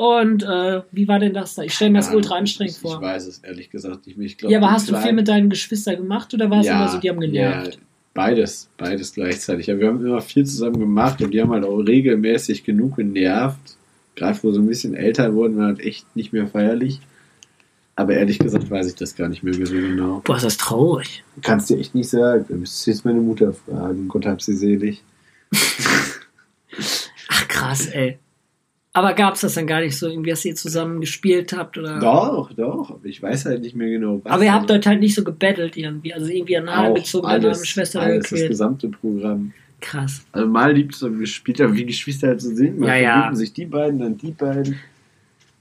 Und 0.00 0.44
äh, 0.44 0.80
wie 0.92 1.08
war 1.08 1.18
denn 1.18 1.34
das 1.34 1.56
da? 1.56 1.62
Ich 1.62 1.74
stelle 1.74 1.90
mir 1.90 1.98
das 1.98 2.08
Ja, 2.08 2.14
ultra 2.14 2.36
anstrengend 2.36 2.70
ich, 2.70 2.76
Ich 2.82 2.90
vor. 2.90 3.02
weiß 3.02 3.26
es 3.26 3.40
ehrlich 3.40 3.68
gesagt 3.68 4.06
nicht 4.06 4.16
mehr. 4.16 4.24
Ich 4.24 4.38
glaub, 4.38 4.50
Ja, 4.50 4.56
aber 4.56 4.70
hast 4.72 4.88
du 4.88 4.96
viel 4.96 5.12
mit 5.12 5.28
deinen 5.28 5.50
Geschwistern 5.50 5.96
gemacht 5.96 6.32
oder 6.32 6.48
war 6.48 6.60
es 6.60 6.66
ja, 6.68 6.76
immer 6.76 6.88
so, 6.88 6.96
die 6.96 7.10
haben 7.10 7.20
genervt? 7.20 7.74
Ja, 7.74 7.80
Beides, 8.14 8.70
beides 8.78 9.12
gleichzeitig. 9.12 9.66
Ja, 9.66 9.78
wir 9.78 9.88
haben 9.88 10.02
immer 10.02 10.22
viel 10.22 10.46
zusammen 10.46 10.80
gemacht 10.80 11.20
und 11.20 11.34
die 11.34 11.42
haben 11.42 11.50
halt 11.50 11.66
auch 11.66 11.76
regelmäßig 11.76 12.64
genug 12.64 12.96
genervt. 12.96 13.76
Gerade 14.16 14.38
wo 14.42 14.50
sie 14.50 14.60
ein 14.60 14.66
bisschen 14.66 14.94
älter 14.94 15.34
wurden, 15.34 15.58
war 15.58 15.66
halt 15.66 15.80
echt 15.80 16.06
nicht 16.16 16.32
mehr 16.32 16.46
feierlich. 16.46 17.00
Aber 17.94 18.14
ehrlich 18.14 18.38
gesagt 18.38 18.70
weiß 18.70 18.86
ich 18.88 18.94
das 18.94 19.14
gar 19.14 19.28
nicht 19.28 19.42
mehr 19.42 19.52
so 19.52 19.64
genau. 19.74 20.22
Boah, 20.24 20.36
ist 20.36 20.46
das 20.46 20.56
traurig. 20.56 21.24
Kannst 21.42 21.68
dir 21.68 21.76
echt 21.78 21.94
nicht 21.94 22.08
sagen. 22.08 22.46
Du 22.48 22.54
müsstest 22.54 22.86
jetzt 22.86 23.04
meine 23.04 23.20
Mutter 23.20 23.52
fragen. 23.52 24.08
Gott 24.08 24.24
hab 24.24 24.40
sie 24.40 24.54
selig. 24.56 25.02
Ach 27.28 27.48
krass, 27.48 27.84
ey. 27.88 28.18
Aber 29.00 29.14
gab 29.14 29.34
es 29.34 29.40
das 29.40 29.54
dann 29.54 29.66
gar 29.66 29.80
nicht 29.80 29.96
so, 29.96 30.08
irgendwie, 30.08 30.28
dass 30.28 30.44
ihr 30.44 30.54
zusammen 30.54 31.00
gespielt 31.00 31.54
habt? 31.54 31.78
Oder? 31.78 31.98
Doch, 32.00 32.52
doch. 32.52 32.98
Ich 33.02 33.22
weiß 33.22 33.46
halt 33.46 33.62
nicht 33.62 33.74
mehr 33.74 33.88
genau, 33.88 34.20
was. 34.22 34.30
Aber 34.30 34.44
ihr 34.44 34.52
habt 34.52 34.68
dort 34.68 34.84
halt 34.84 35.00
nicht 35.00 35.14
so 35.14 35.24
gebettelt 35.24 35.74
irgendwie. 35.78 36.12
Also 36.12 36.26
irgendwie 36.26 36.58
an 36.58 36.68
Haare 36.68 36.92
gezogen, 36.92 37.26
an 37.26 37.42
alles, 37.42 37.66
Schwester 37.66 38.02
alles, 38.02 38.28
das 38.28 38.46
gesamte 38.46 38.88
Programm. 38.88 39.54
Krass. 39.80 40.20
Also 40.32 40.46
mal 40.46 40.74
liebt 40.74 40.94
es 40.94 41.00
gespielt, 41.00 41.62
aber 41.62 41.74
wie 41.74 41.86
Geschwister 41.86 42.28
halt 42.28 42.42
so 42.42 42.54
sind. 42.54 42.78
Mal 42.78 42.88
Ja, 42.88 42.96
ja. 42.96 43.34
sich 43.34 43.54
die 43.54 43.64
beiden, 43.64 44.00
dann 44.00 44.18
die 44.18 44.32
beiden. 44.32 44.76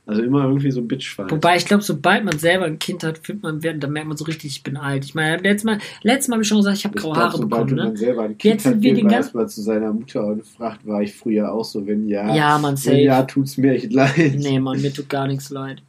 Also 0.10 0.24
immer 0.24 0.44
irgendwie 0.44 0.72
so 0.72 0.82
Bitchfight. 0.82 1.32
Wobei 1.32 1.56
ich 1.58 1.66
glaube, 1.66 1.84
sobald 1.84 2.24
man 2.26 2.38
selber 2.40 2.66
ein 2.66 2.80
Kind 2.80 3.04
hat, 3.04 3.20
fühlt 3.20 3.42
man, 3.44 3.60
dann 3.62 3.92
merkt 3.92 4.08
man 4.08 4.18
so 4.18 4.26
richtig, 4.26 4.52
ich 4.52 4.64
bin 4.64 4.76
alt. 4.78 5.06
Ich 5.06 5.16
meine, 5.16 5.38
letztes 5.42 5.64
Mal, 5.64 5.78
letztes 6.04 6.28
Mal 6.28 6.36
habe 6.36 6.42
ich 6.44 6.48
schon 6.50 6.58
gesagt, 6.58 6.78
ich 6.78 6.86
habe 6.86 6.98
graue 7.00 7.16
Haare 7.16 7.38
sobald 7.38 7.68
bekommen, 7.68 7.76
man 7.86 7.94
ne? 7.94 7.98
selber 7.98 8.24
ein 8.24 8.32
Jetzt 8.32 8.40
Kind 8.42 8.62
sind 8.62 8.76
hat, 8.76 8.82
wir 8.82 8.90
geht 8.90 8.98
den 8.98 9.06
man 9.06 9.12
ganzen- 9.14 9.28
erstmal 9.28 9.50
zu 9.50 9.62
seiner 9.62 9.94
Mutter 9.94 10.26
und 10.26 10.46
fragt, 10.46 10.86
war 10.88 11.02
ich 11.02 11.14
früher 11.14 11.52
auch 11.52 11.64
so? 11.66 11.86
Wenn 11.86 12.08
ja, 12.08 12.36
Ja, 12.36 12.58
man, 12.58 12.76
safe. 12.76 12.98
wenn 12.98 13.04
ja, 13.04 13.24
tut's 13.24 13.58
mir 13.58 13.74
echt 13.74 13.94
leid. 13.94 14.34
Nee, 14.38 14.60
Mann, 14.60 14.82
mir 14.82 14.92
tut 14.94 15.10
gar 15.10 15.28
nichts 15.28 15.50
leid. 15.50 15.82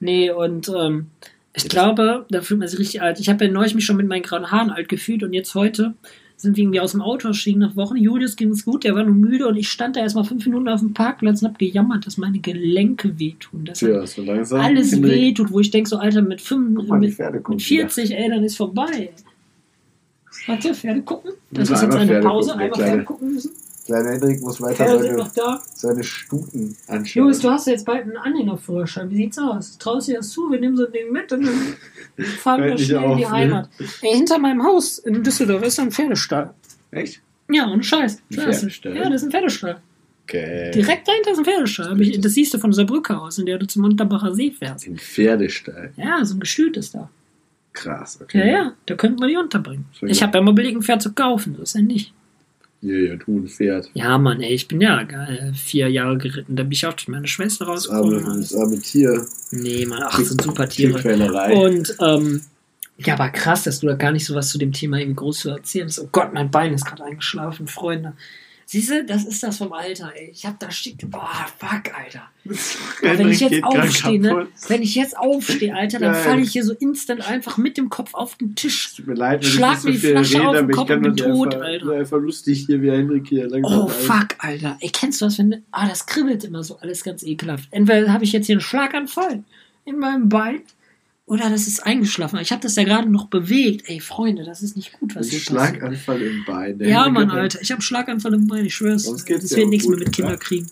Nee, 0.00 0.30
und 0.30 0.70
ähm, 0.76 1.06
ich 1.54 1.68
glaube, 1.68 2.26
da 2.30 2.40
fühlt 2.40 2.60
man 2.60 2.68
sich 2.68 2.78
richtig 2.78 3.02
alt. 3.02 3.20
Ich 3.20 3.28
habe 3.28 3.44
ja 3.44 3.50
neulich 3.50 3.74
mich 3.74 3.84
schon 3.84 3.96
mit 3.96 4.08
meinen 4.08 4.22
grauen 4.22 4.50
Haaren 4.50 4.70
alt 4.70 4.88
gefühlt 4.88 5.22
und 5.22 5.32
jetzt 5.32 5.54
heute 5.54 5.94
sind 6.42 6.56
wir 6.56 6.64
irgendwie 6.64 6.80
aus 6.80 6.90
dem 6.90 7.00
Auto 7.00 7.28
erschienen 7.28 7.60
nach 7.60 7.76
Wochen. 7.76 7.96
Julius 7.96 8.34
ging 8.34 8.50
es 8.50 8.64
gut, 8.64 8.82
der 8.82 8.96
war 8.96 9.04
nur 9.04 9.14
müde 9.14 9.46
und 9.46 9.56
ich 9.56 9.68
stand 9.68 9.94
da 9.94 10.00
erstmal 10.00 10.24
fünf 10.24 10.44
Minuten 10.44 10.68
auf 10.68 10.80
dem 10.80 10.92
Parkplatz 10.92 11.40
und 11.40 11.48
habe 11.48 11.58
gejammert, 11.58 12.04
dass 12.04 12.18
meine 12.18 12.40
Gelenke 12.40 13.18
wehtun. 13.18 13.64
Dass 13.64 13.78
Tja, 13.78 14.04
so 14.04 14.22
langsam. 14.22 14.60
alles 14.60 15.00
wehtut, 15.00 15.52
wo 15.52 15.60
ich 15.60 15.70
denke, 15.70 15.88
so 15.88 15.98
Alter, 15.98 16.20
mit, 16.20 16.40
fünf, 16.40 16.88
mal, 16.88 16.98
mit, 16.98 17.16
mit 17.48 17.62
40, 17.62 18.10
ey, 18.10 18.28
dann 18.28 18.42
ist 18.42 18.56
vorbei. 18.56 19.10
Warte, 20.48 20.74
Pferde 20.74 21.02
gucken. 21.02 21.30
Das 21.52 21.70
ist 21.70 21.80
jetzt 21.80 21.94
eine 21.94 22.06
Pferde 22.06 22.26
Pause, 22.26 22.50
gucken, 22.50 22.62
einmal. 22.64 22.80
Pferde 22.80 23.04
gucken 23.04 23.34
müssen. 23.34 23.52
Kleiner 23.84 24.10
Hendrik 24.10 24.40
muss 24.40 24.60
weiter 24.60 24.86
seine, 24.98 25.60
seine 25.74 26.04
Stuten 26.04 26.76
anschauen. 26.86 27.24
Julius, 27.24 27.40
du 27.40 27.50
hast 27.50 27.66
ja 27.66 27.72
jetzt 27.72 27.84
bald 27.84 28.02
einen 28.02 28.16
Anhängerführerschein. 28.16 29.10
Wie 29.10 29.16
sieht's 29.16 29.38
aus? 29.38 29.76
Traust 29.78 30.06
du 30.06 30.12
dir 30.12 30.18
das 30.18 30.30
zu? 30.30 30.50
Wir 30.50 30.60
nehmen 30.60 30.76
so 30.76 30.86
ein 30.86 30.92
Ding 30.92 31.10
mit 31.10 31.32
und 31.32 31.44
dann 31.46 32.24
fahren 32.38 32.62
wir 32.62 32.78
schnell 32.78 33.02
in 33.02 33.16
die 33.16 33.24
ne? 33.24 33.30
Heimat. 33.30 33.68
Ey, 34.02 34.14
hinter 34.16 34.38
meinem 34.38 34.62
Haus 34.62 34.98
in 34.98 35.22
Düsseldorf 35.22 35.62
ist 35.64 35.80
ein 35.80 35.90
Pferdestall. 35.90 36.54
Echt? 36.92 37.20
Ja, 37.50 37.68
ohne 37.68 37.82
Scheiß. 37.82 38.22
Ein 38.30 38.34
Pferdestall? 38.34 38.96
Ja, 38.96 39.04
das 39.10 39.22
ist 39.22 39.24
ein 39.24 39.30
Pferdestall. 39.32 39.80
Okay. 40.24 40.70
Direkt 40.70 41.08
dahinter 41.08 41.32
ist 41.32 41.38
ein 41.38 41.44
Pferdestall. 41.44 42.00
Ich, 42.00 42.20
das 42.20 42.34
siehst 42.34 42.54
du 42.54 42.58
von 42.58 42.70
dieser 42.70 42.84
Brücke 42.84 43.18
aus, 43.18 43.38
in 43.38 43.46
der 43.46 43.58
du 43.58 43.66
zum 43.66 43.84
Unterbacher 43.84 44.32
See 44.34 44.52
fährst. 44.52 44.86
Ein 44.86 44.96
Pferdestall. 44.96 45.92
Ja, 45.96 46.24
so 46.24 46.36
ein 46.36 46.40
Gestüt 46.40 46.76
ist 46.76 46.94
da. 46.94 47.10
Krass, 47.72 48.18
Ja, 48.20 48.24
okay. 48.24 48.52
ja, 48.52 48.72
da 48.86 48.94
könnten 48.94 49.20
wir 49.20 49.28
die 49.28 49.36
unterbringen. 49.36 49.86
Ich 50.02 50.22
habe 50.22 50.38
ja 50.38 50.42
mal 50.42 50.56
ein 50.58 50.82
Pferd 50.82 51.02
zu 51.02 51.12
kaufen. 51.12 51.56
Das 51.58 51.70
ist 51.70 51.74
ja 51.74 51.82
nicht. 51.82 52.12
Ja, 52.82 52.94
ja, 52.96 53.16
du 53.16 53.38
ein 53.38 53.46
Pferd. 53.46 53.90
Ja, 53.94 54.18
Mann, 54.18 54.40
ey, 54.40 54.52
ich 54.54 54.66
bin 54.66 54.80
ja 54.80 55.00
äh, 55.02 55.52
vier 55.54 55.88
Jahre 55.88 56.18
geritten. 56.18 56.56
Da 56.56 56.64
bin 56.64 56.72
ich 56.72 56.84
auch 56.84 56.92
durch 56.92 57.06
meine 57.08 57.28
Schwester 57.28 57.64
Das 57.64 57.88
arme, 57.88 58.14
rausgekommen. 58.14 58.40
das 58.40 58.54
arme 58.54 58.80
Tier. 58.80 59.26
Nee, 59.52 59.86
Mann, 59.86 60.02
ach, 60.04 60.18
das 60.18 60.28
sind 60.28 60.42
super 60.42 60.68
Tiere. 60.68 61.54
Und 61.54 61.96
ähm, 62.00 62.42
ja, 62.98 63.14
aber 63.14 63.30
krass, 63.30 63.62
dass 63.64 63.80
du 63.80 63.86
da 63.86 63.94
gar 63.94 64.10
nicht 64.12 64.24
so 64.26 64.34
was 64.34 64.48
zu 64.50 64.58
dem 64.58 64.72
Thema 64.72 64.98
eben 65.00 65.14
groß 65.14 65.38
zu 65.40 65.50
erzählen 65.50 65.86
hast. 65.86 66.00
Oh 66.00 66.08
Gott, 66.10 66.32
mein 66.34 66.50
Bein 66.50 66.74
ist 66.74 66.84
gerade 66.84 67.04
eingeschlafen, 67.04 67.68
Freunde. 67.68 68.14
Siehst 68.66 68.90
du, 68.90 69.04
das 69.04 69.24
ist 69.24 69.42
das 69.42 69.58
vom 69.58 69.72
Alter, 69.72 70.12
ey. 70.14 70.30
Ich 70.32 70.46
hab 70.46 70.58
da 70.58 70.70
steht, 70.70 71.10
boah, 71.10 71.46
fuck, 71.58 71.94
Alter. 71.96 72.22
Aber 73.02 73.18
wenn 73.18 73.28
ich 73.30 73.40
jetzt 73.40 73.62
aufstehe, 73.62 74.20
ne, 74.20 74.48
wenn 74.68 74.82
ich 74.82 74.94
jetzt 74.94 75.16
aufstehe, 75.16 75.74
Alter, 75.74 75.98
dann 75.98 76.14
falle 76.14 76.42
ich 76.42 76.52
hier 76.52 76.64
so 76.64 76.72
instant 76.72 77.28
einfach 77.28 77.58
mit 77.58 77.76
dem 77.76 77.88
Kopf 77.88 78.14
auf 78.14 78.36
den 78.36 78.54
Tisch. 78.54 78.94
Tut 78.96 79.06
mir 79.06 79.14
leid, 79.14 79.42
wenn 79.42 79.50
Schlag 79.50 79.74
ich 79.76 79.80
so 79.80 79.88
die 79.90 79.98
Flasche 79.98 80.38
rede, 80.38 80.48
auf 80.48 80.56
den 80.56 80.70
Kopf 80.70 80.90
und 80.90 81.02
bin 81.02 81.16
tot, 81.16 81.54
einfach, 81.54 81.66
Alter. 81.66 81.90
Einfach 81.92 82.18
lustig 82.18 82.64
hier, 82.66 82.82
wie 82.82 82.90
Henrik 82.90 83.28
hier 83.28 83.48
langsam 83.48 83.84
Oh, 83.84 83.88
fuck, 83.88 84.28
Alter. 84.38 84.76
Ey, 84.80 84.90
kennst 84.90 85.20
du 85.20 85.26
das, 85.26 85.38
wenn, 85.38 85.62
ah, 85.70 85.88
das 85.88 86.06
kribbelt 86.06 86.44
immer 86.44 86.62
so, 86.62 86.78
alles 86.78 87.04
ganz 87.04 87.22
ekelhaft. 87.22 87.68
Entweder 87.70 88.12
habe 88.12 88.24
ich 88.24 88.32
jetzt 88.32 88.46
hier 88.46 88.54
einen 88.54 88.60
Schlaganfall 88.60 89.44
in 89.84 89.98
meinem 89.98 90.28
Bein 90.28 90.62
oder 91.24 91.48
das 91.48 91.66
ist 91.66 91.80
eingeschlafen. 91.80 92.38
Ich 92.40 92.50
habe 92.50 92.62
das 92.62 92.76
ja 92.76 92.84
gerade 92.84 93.08
noch 93.08 93.26
bewegt. 93.26 93.88
Ey, 93.88 94.00
Freunde, 94.00 94.44
das 94.44 94.62
ist 94.62 94.76
nicht 94.76 94.92
gut, 94.98 95.14
was 95.14 95.28
hier 95.28 95.38
passiert. 95.38 95.60
Schlaganfall 95.60 96.22
im 96.22 96.44
Bein. 96.44 96.80
Ja, 96.80 97.08
Mann, 97.08 97.30
Alter. 97.30 97.60
Ich 97.62 97.70
habe 97.70 97.80
Schlaganfall 97.80 98.34
im 98.34 98.46
Bein, 98.46 98.66
ich 98.66 98.74
schwör's. 98.74 99.04
Geht's 99.24 99.42
Das 99.42 99.50
dir 99.50 99.58
wird 99.58 99.68
nichts 99.68 99.88
mehr 99.88 99.98
mit 99.98 100.08
ja. 100.08 100.12
Kinderkriegen. 100.12 100.68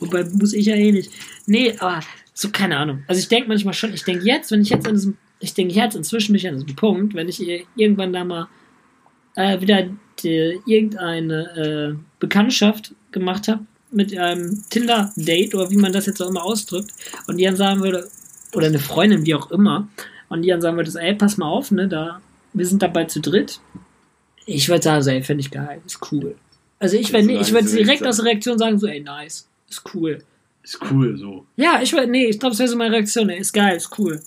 Wobei 0.00 0.24
muss 0.24 0.52
ich 0.52 0.66
ja 0.66 0.74
eh 0.74 0.90
nicht. 0.90 1.12
Nee, 1.46 1.74
aber 1.78 2.00
so, 2.34 2.50
keine 2.50 2.76
Ahnung. 2.76 3.04
Also 3.06 3.20
ich 3.20 3.28
denke 3.28 3.48
manchmal 3.48 3.74
schon, 3.74 3.94
ich 3.94 4.02
denke 4.02 4.24
jetzt, 4.24 4.50
wenn 4.50 4.62
ich 4.62 4.70
jetzt 4.70 4.86
an 4.86 4.94
diesem, 4.94 5.16
ich 5.38 5.54
denke 5.54 5.74
jetzt 5.74 5.94
inzwischen 5.94 6.32
mich 6.32 6.46
an 6.48 6.54
diesem 6.54 6.74
Punkt, 6.74 7.14
wenn 7.14 7.28
ich 7.28 7.40
irgendwann 7.76 8.12
da 8.12 8.24
mal 8.24 8.48
äh, 9.36 9.60
wieder 9.60 9.88
die, 10.22 10.58
irgendeine 10.66 11.94
äh, 11.94 12.04
Bekanntschaft 12.18 12.94
gemacht 13.12 13.48
habe 13.48 13.64
mit 13.92 14.16
einem 14.16 14.64
Tinder-Date 14.70 15.54
oder 15.54 15.70
wie 15.70 15.76
man 15.76 15.92
das 15.92 16.06
jetzt 16.06 16.20
auch 16.20 16.30
immer 16.30 16.42
ausdrückt 16.42 16.90
und 17.26 17.36
die 17.36 17.44
dann 17.44 17.56
sagen 17.56 17.82
würde, 17.82 18.08
oder 18.54 18.66
eine 18.66 18.78
Freundin, 18.78 19.24
wie 19.26 19.34
auch 19.34 19.50
immer, 19.50 19.88
und 20.28 20.42
die 20.42 20.48
dann 20.48 20.60
sagen 20.60 20.76
würde, 20.76 20.90
so, 20.90 20.98
ey, 20.98 21.14
pass 21.14 21.36
mal 21.36 21.46
auf, 21.46 21.70
ne, 21.70 21.88
da, 21.88 22.20
wir 22.52 22.66
sind 22.66 22.82
dabei 22.82 23.04
zu 23.04 23.20
dritt. 23.20 23.60
Ich 24.46 24.68
würde 24.68 24.82
sagen, 24.82 25.02
so, 25.02 25.10
ey, 25.10 25.22
finde 25.22 25.40
ich 25.42 25.50
geil, 25.50 25.80
ist 25.86 26.00
cool. 26.12 26.34
Also 26.78 26.96
ich, 26.96 27.08
sagen 27.08 27.28
ich 27.28 27.52
würde 27.52 27.68
sie 27.68 27.76
direkt 27.78 28.06
aus 28.06 28.16
der 28.16 28.26
Reaktion 28.26 28.58
sagen, 28.58 28.78
so, 28.78 28.86
ey, 28.86 29.00
nice, 29.00 29.48
ist 29.70 29.82
cool. 29.94 30.22
Ist 30.64 30.78
cool 30.90 31.16
so. 31.16 31.46
Ja, 31.56 31.80
ich 31.82 31.92
würde, 31.92 32.08
nee, 32.08 32.26
ich 32.26 32.38
glaube, 32.38 32.52
das 32.52 32.58
wäre 32.60 32.68
so 32.68 32.76
meine 32.76 32.94
Reaktion, 32.94 33.28
ey, 33.30 33.38
ist 33.40 33.52
geil, 33.52 33.76
ist 33.76 33.90
cool, 33.98 34.20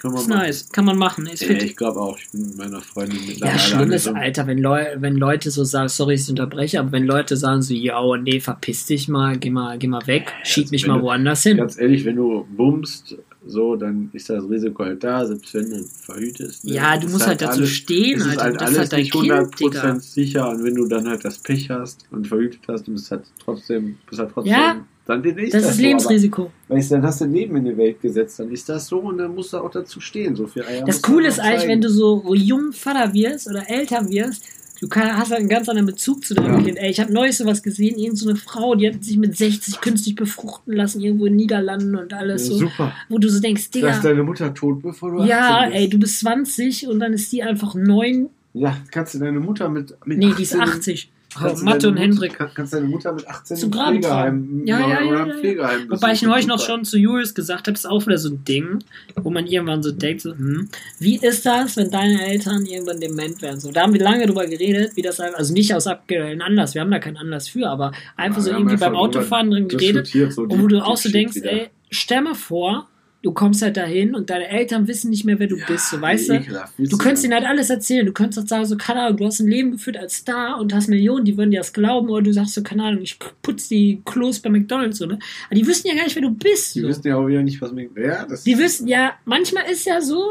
Kann 0.00 0.12
man 0.12 0.20
ist 0.22 0.28
machen. 0.28 0.38
nice, 0.40 0.68
kann 0.70 0.84
man 0.86 0.96
machen, 0.98 1.26
ist 1.26 1.42
Ja, 1.42 1.48
fit. 1.48 1.62
ich 1.62 1.76
glaube 1.76 2.00
auch, 2.00 2.18
ich 2.18 2.30
bin 2.30 2.46
mit 2.48 2.56
meiner 2.56 2.80
Freundin 2.80 3.18
Ja, 3.18 3.26
mittlerweile 3.26 3.58
schlimm 3.58 3.92
ist, 3.92 4.06
angekommen. 4.06 4.22
Alter, 4.24 4.46
wenn, 4.46 4.58
Leu 4.58 4.84
wenn 4.96 5.16
Leute 5.16 5.50
so 5.50 5.64
sagen, 5.64 5.88
sorry, 5.88 6.14
ich 6.14 6.28
unterbreche, 6.28 6.80
aber 6.80 6.92
wenn 6.92 7.04
Leute 7.04 7.36
sagen 7.36 7.60
so, 7.62 7.74
yo, 7.74 8.16
nee, 8.16 8.40
verpiss 8.40 8.86
dich 8.86 9.08
mal, 9.08 9.36
geh 9.38 9.50
mal, 9.50 9.78
geh 9.78 9.88
mal 9.88 10.06
weg, 10.06 10.32
schieb 10.42 10.64
also 10.64 10.70
mich 10.72 10.86
mal 10.86 10.98
du- 10.98 11.04
woanders 11.04 11.42
hin. 11.42 11.56
Ganz 11.58 11.78
ehrlich, 11.78 12.04
wenn 12.06 12.16
du 12.16 12.46
bummst, 12.50 13.16
so, 13.46 13.76
dann 13.76 14.10
ist 14.12 14.30
das 14.30 14.48
Risiko 14.48 14.84
halt 14.84 15.04
da, 15.04 15.26
selbst 15.26 15.52
wenn 15.54 15.70
du 15.70 15.84
verhütest. 15.84 16.64
ne? 16.64 16.72
Ja, 16.74 16.96
du 16.96 17.08
musst 17.08 17.26
halt 17.26 17.42
dazu 17.42 17.58
alles, 17.60 17.70
stehen, 17.70 18.18
ist 18.18 18.26
Alter. 18.26 18.42
halt 18.42 18.54
das 18.56 18.62
alles 18.62 18.78
halt 18.78 18.92
dein 18.92 19.00
nicht 19.00 19.12
Kind, 19.12 19.32
100% 19.32 19.58
Digga. 19.58 19.98
sicher 20.00 20.48
und 20.50 20.64
wenn 20.64 20.74
du 20.74 20.86
dann 20.86 21.08
halt 21.08 21.24
das 21.24 21.38
Pech 21.38 21.68
hast 21.70 22.06
und 22.10 22.26
verhütet 22.26 22.60
hast, 22.68 22.86
du 22.86 22.92
bist 22.92 23.10
halt 23.10 23.24
trotzdem, 23.38 23.96
bist 24.08 24.20
halt 24.20 24.30
trotzdem, 24.32 24.52
Ja, 24.52 24.84
dann 25.06 25.22
ist 25.22 25.52
Das 25.52 25.64
ist 25.68 25.76
so, 25.76 25.82
Lebensrisiko. 25.82 26.50
Weißt 26.68 26.90
du, 26.90 26.94
dann 26.94 27.04
hast 27.04 27.20
du 27.20 27.24
ein 27.26 27.32
Leben 27.32 27.56
in 27.56 27.64
die 27.66 27.76
Welt 27.76 28.00
gesetzt, 28.00 28.38
dann 28.40 28.50
ist 28.50 28.68
das 28.68 28.86
so 28.86 29.00
und 29.00 29.18
dann 29.18 29.34
musst 29.34 29.52
du 29.52 29.58
auch 29.58 29.70
dazu 29.70 30.00
stehen. 30.00 30.34
So 30.34 30.46
viel 30.46 30.62
Eier 30.62 30.84
Das 30.86 31.02
Coole 31.02 31.28
ist 31.28 31.40
eigentlich, 31.40 31.68
wenn 31.68 31.80
du 31.82 31.90
so 31.90 32.34
jung 32.34 32.72
Vater 32.72 33.12
wirst 33.12 33.48
oder 33.48 33.68
älter 33.68 34.08
wirst, 34.08 34.44
du 34.84 34.88
kann, 34.90 35.16
hast 35.16 35.30
halt 35.30 35.40
einen 35.40 35.48
ganz 35.48 35.68
anderen 35.68 35.86
Bezug 35.86 36.24
zu 36.24 36.34
deinem 36.34 36.58
Ja. 36.58 36.62
Kind. 36.62 36.76
Ey, 36.78 36.90
ich 36.90 37.00
habe 37.00 37.10
neulich 37.12 37.36
sowas 37.38 37.62
gesehen, 37.62 37.98
irgend 37.98 38.18
so 38.18 38.28
eine 38.28 38.36
Frau, 38.36 38.74
die 38.74 38.86
hat 38.86 39.02
sich 39.02 39.16
mit 39.16 39.34
60 39.36 39.80
künstlich 39.80 40.14
befruchten 40.14 40.74
lassen, 40.74 41.00
irgendwo 41.00 41.24
in 41.26 41.36
Niederlanden 41.36 41.96
und 41.96 42.12
alles 42.12 42.48
Ja, 42.48 42.52
so. 42.52 42.58
Super. 42.60 42.92
Wo 43.08 43.18
du 43.18 43.30
so 43.30 43.40
denkst, 43.40 43.70
Da 43.70 43.78
ist 43.78 43.96
Digga, 43.96 44.00
deine 44.02 44.22
Mutter 44.22 44.52
tot, 44.52 44.82
bevor 44.82 45.10
du 45.12 45.24
ja, 45.24 45.60
18 45.60 45.72
ey, 45.72 45.88
du 45.88 45.98
bist 45.98 46.20
20 46.20 46.86
und 46.88 47.00
dann 47.00 47.14
ist 47.14 47.32
die 47.32 47.42
einfach 47.42 47.74
9, 47.74 48.28
Ja, 48.52 48.76
kannst 48.90 49.14
du 49.14 49.18
deine 49.20 49.40
Mutter 49.40 49.70
mit, 49.70 49.94
mit 50.04 50.18
nee, 50.18 50.34
die 50.36 50.42
ist 50.42 50.54
18 50.54 50.74
80. 50.74 51.10
du 51.34 51.64
Mathe 51.64 51.88
und 51.88 51.96
Hendrik. 51.96 52.34
kann- 52.34 52.50
Kannst 52.54 52.72
deine 52.74 52.86
Mutter 52.86 53.12
mit 53.12 53.26
18 53.28 53.56
Zum 53.56 53.70
Graben 53.70 54.00
Pflegeheim 54.02 54.62
Ja, 54.64 54.80
ja, 54.80 54.86
oder 54.86 55.04
ja, 55.04 55.26
ja. 55.26 55.34
Pflegeheim 55.34 55.90
Wobei 55.90 56.12
ich 56.12 56.22
neulich 56.22 56.46
noch 56.46 56.60
schon 56.60 56.84
zu 56.84 56.98
Julius 56.98 57.34
gesagt 57.34 57.66
habe, 57.66 57.74
ist 57.74 57.86
auch 57.86 58.06
wieder 58.06 58.18
so 58.18 58.30
ein 58.30 58.44
Ding, 58.44 58.78
wo 59.16 59.30
man 59.30 59.46
irgendwann 59.46 59.82
so 59.82 59.90
denkt, 59.92 60.22
so, 60.22 60.30
hm, 60.32 60.68
wie 60.98 61.16
ist 61.18 61.44
das, 61.46 61.76
wenn 61.76 61.90
deine 61.90 62.26
Eltern 62.26 62.64
irgendwann 62.66 63.00
dement 63.00 63.42
werden? 63.42 63.60
So, 63.60 63.70
da 63.72 63.82
haben 63.82 63.92
wir 63.92 64.00
lange 64.00 64.26
drüber 64.26 64.46
geredet, 64.46 64.92
wie 64.96 65.02
das, 65.02 65.20
also 65.20 65.52
nicht 65.52 65.74
aus 65.74 65.86
aktuellen 65.86 66.42
Anlass, 66.42 66.74
wir 66.74 66.80
haben 66.82 66.90
da 66.90 66.98
keinen 66.98 67.16
Anlass 67.16 67.48
für, 67.48 67.68
aber 67.68 67.92
einfach 68.16 68.40
so 68.40 68.46
wir 68.50 68.54
haben 68.54 68.62
irgendwie 68.62 68.76
beim 68.80 68.94
Autofahren 68.96 69.50
drin 69.50 69.68
geredet, 69.68 70.06
so 70.30 70.42
und 70.42 70.52
die- 70.52 70.58
wo 70.62 70.66
du 70.68 70.80
auch 70.84 70.96
so 70.96 71.08
denkst, 71.10 71.36
wieder. 71.36 71.52
ey, 71.52 71.70
stell 71.90 72.22
mal 72.22 72.34
vor, 72.34 72.88
du 73.24 73.32
kommst 73.32 73.62
halt 73.62 73.78
dahin 73.78 74.14
und 74.14 74.28
deine 74.28 74.48
Eltern 74.48 74.86
wissen 74.86 75.08
nicht 75.08 75.24
mehr, 75.24 75.38
wer 75.38 75.46
du 75.46 75.56
Ja, 75.56 75.64
bist, 75.66 75.90
so, 75.90 75.98
weißt 75.98 76.28
du? 76.28 76.40
Du 76.78 76.98
könntest 76.98 77.24
ihnen 77.24 77.32
halt 77.32 77.46
alles 77.46 77.70
erzählen. 77.70 78.04
Du 78.04 78.12
könntest 78.12 78.36
halt 78.38 78.48
sagen, 78.50 78.66
so, 78.66 78.76
keine 78.76 79.00
Ahnung, 79.00 79.16
du 79.16 79.24
hast 79.24 79.40
ein 79.40 79.48
Leben 79.48 79.70
geführt 79.72 79.96
als 79.96 80.16
Star 80.16 80.60
und 80.60 80.74
hast 80.74 80.88
Millionen, 80.88 81.24
die 81.24 81.36
würden 81.38 81.50
dir 81.50 81.60
das 81.60 81.72
glauben. 81.72 82.10
Oder 82.10 82.22
du 82.22 82.32
sagst 82.34 82.52
so, 82.52 82.62
keine 82.62 82.84
Ahnung, 82.84 83.02
ich 83.02 83.18
putze 83.40 83.70
die 83.70 84.02
Klos 84.04 84.40
bei 84.40 84.50
McDonalds, 84.50 84.98
so, 84.98 85.06
ne? 85.06 85.18
Aber 85.46 85.54
die 85.54 85.66
wissen 85.66 85.88
ja 85.88 85.94
gar 85.94 86.04
nicht, 86.04 86.14
wer 86.14 86.22
du 86.22 86.32
bist. 86.32 86.74
Die 86.74 86.80
so. 86.80 86.88
wissen 86.88 87.06
ja 87.08 87.16
auch 87.16 87.26
wieder 87.26 87.42
nicht, 87.42 87.62
was 87.62 87.72
mir. 87.72 87.88
Ja, 87.96 88.26
das 88.26 88.44
Die 88.44 88.58
wissen, 88.58 88.86
ja, 88.88 89.14
manchmal 89.24 89.64
ist 89.72 89.86
ja 89.86 90.02
so, 90.02 90.22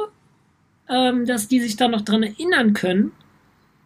ähm, 0.88 1.26
dass 1.26 1.48
die 1.48 1.62
sich 1.62 1.76
da 1.76 1.88
noch 1.88 2.02
dran 2.02 2.22
erinnern 2.22 2.74
können, 2.74 3.12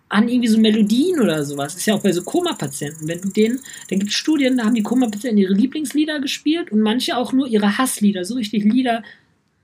an 0.09 0.29
irgendwie 0.29 0.47
so 0.47 0.59
Melodien 0.59 1.19
oder 1.19 1.43
sowas. 1.43 1.75
Ist 1.75 1.85
ja 1.85 1.95
auch 1.95 2.01
bei 2.01 2.11
so 2.11 2.23
Koma-Patienten. 2.23 3.07
Wenn 3.07 3.21
du 3.21 3.29
denen, 3.29 3.59
da 3.89 3.95
gibt 3.95 4.09
es 4.09 4.15
Studien, 4.15 4.57
da 4.57 4.65
haben 4.65 4.75
die 4.75 4.83
Koma-Patienten 4.83 5.37
ihre 5.37 5.53
Lieblingslieder 5.53 6.19
gespielt 6.19 6.71
und 6.71 6.81
manche 6.81 7.17
auch 7.17 7.33
nur 7.33 7.47
ihre 7.47 7.77
Hasslieder, 7.77 8.23
so 8.23 8.35
richtig 8.35 8.63
Lieder, 8.63 9.03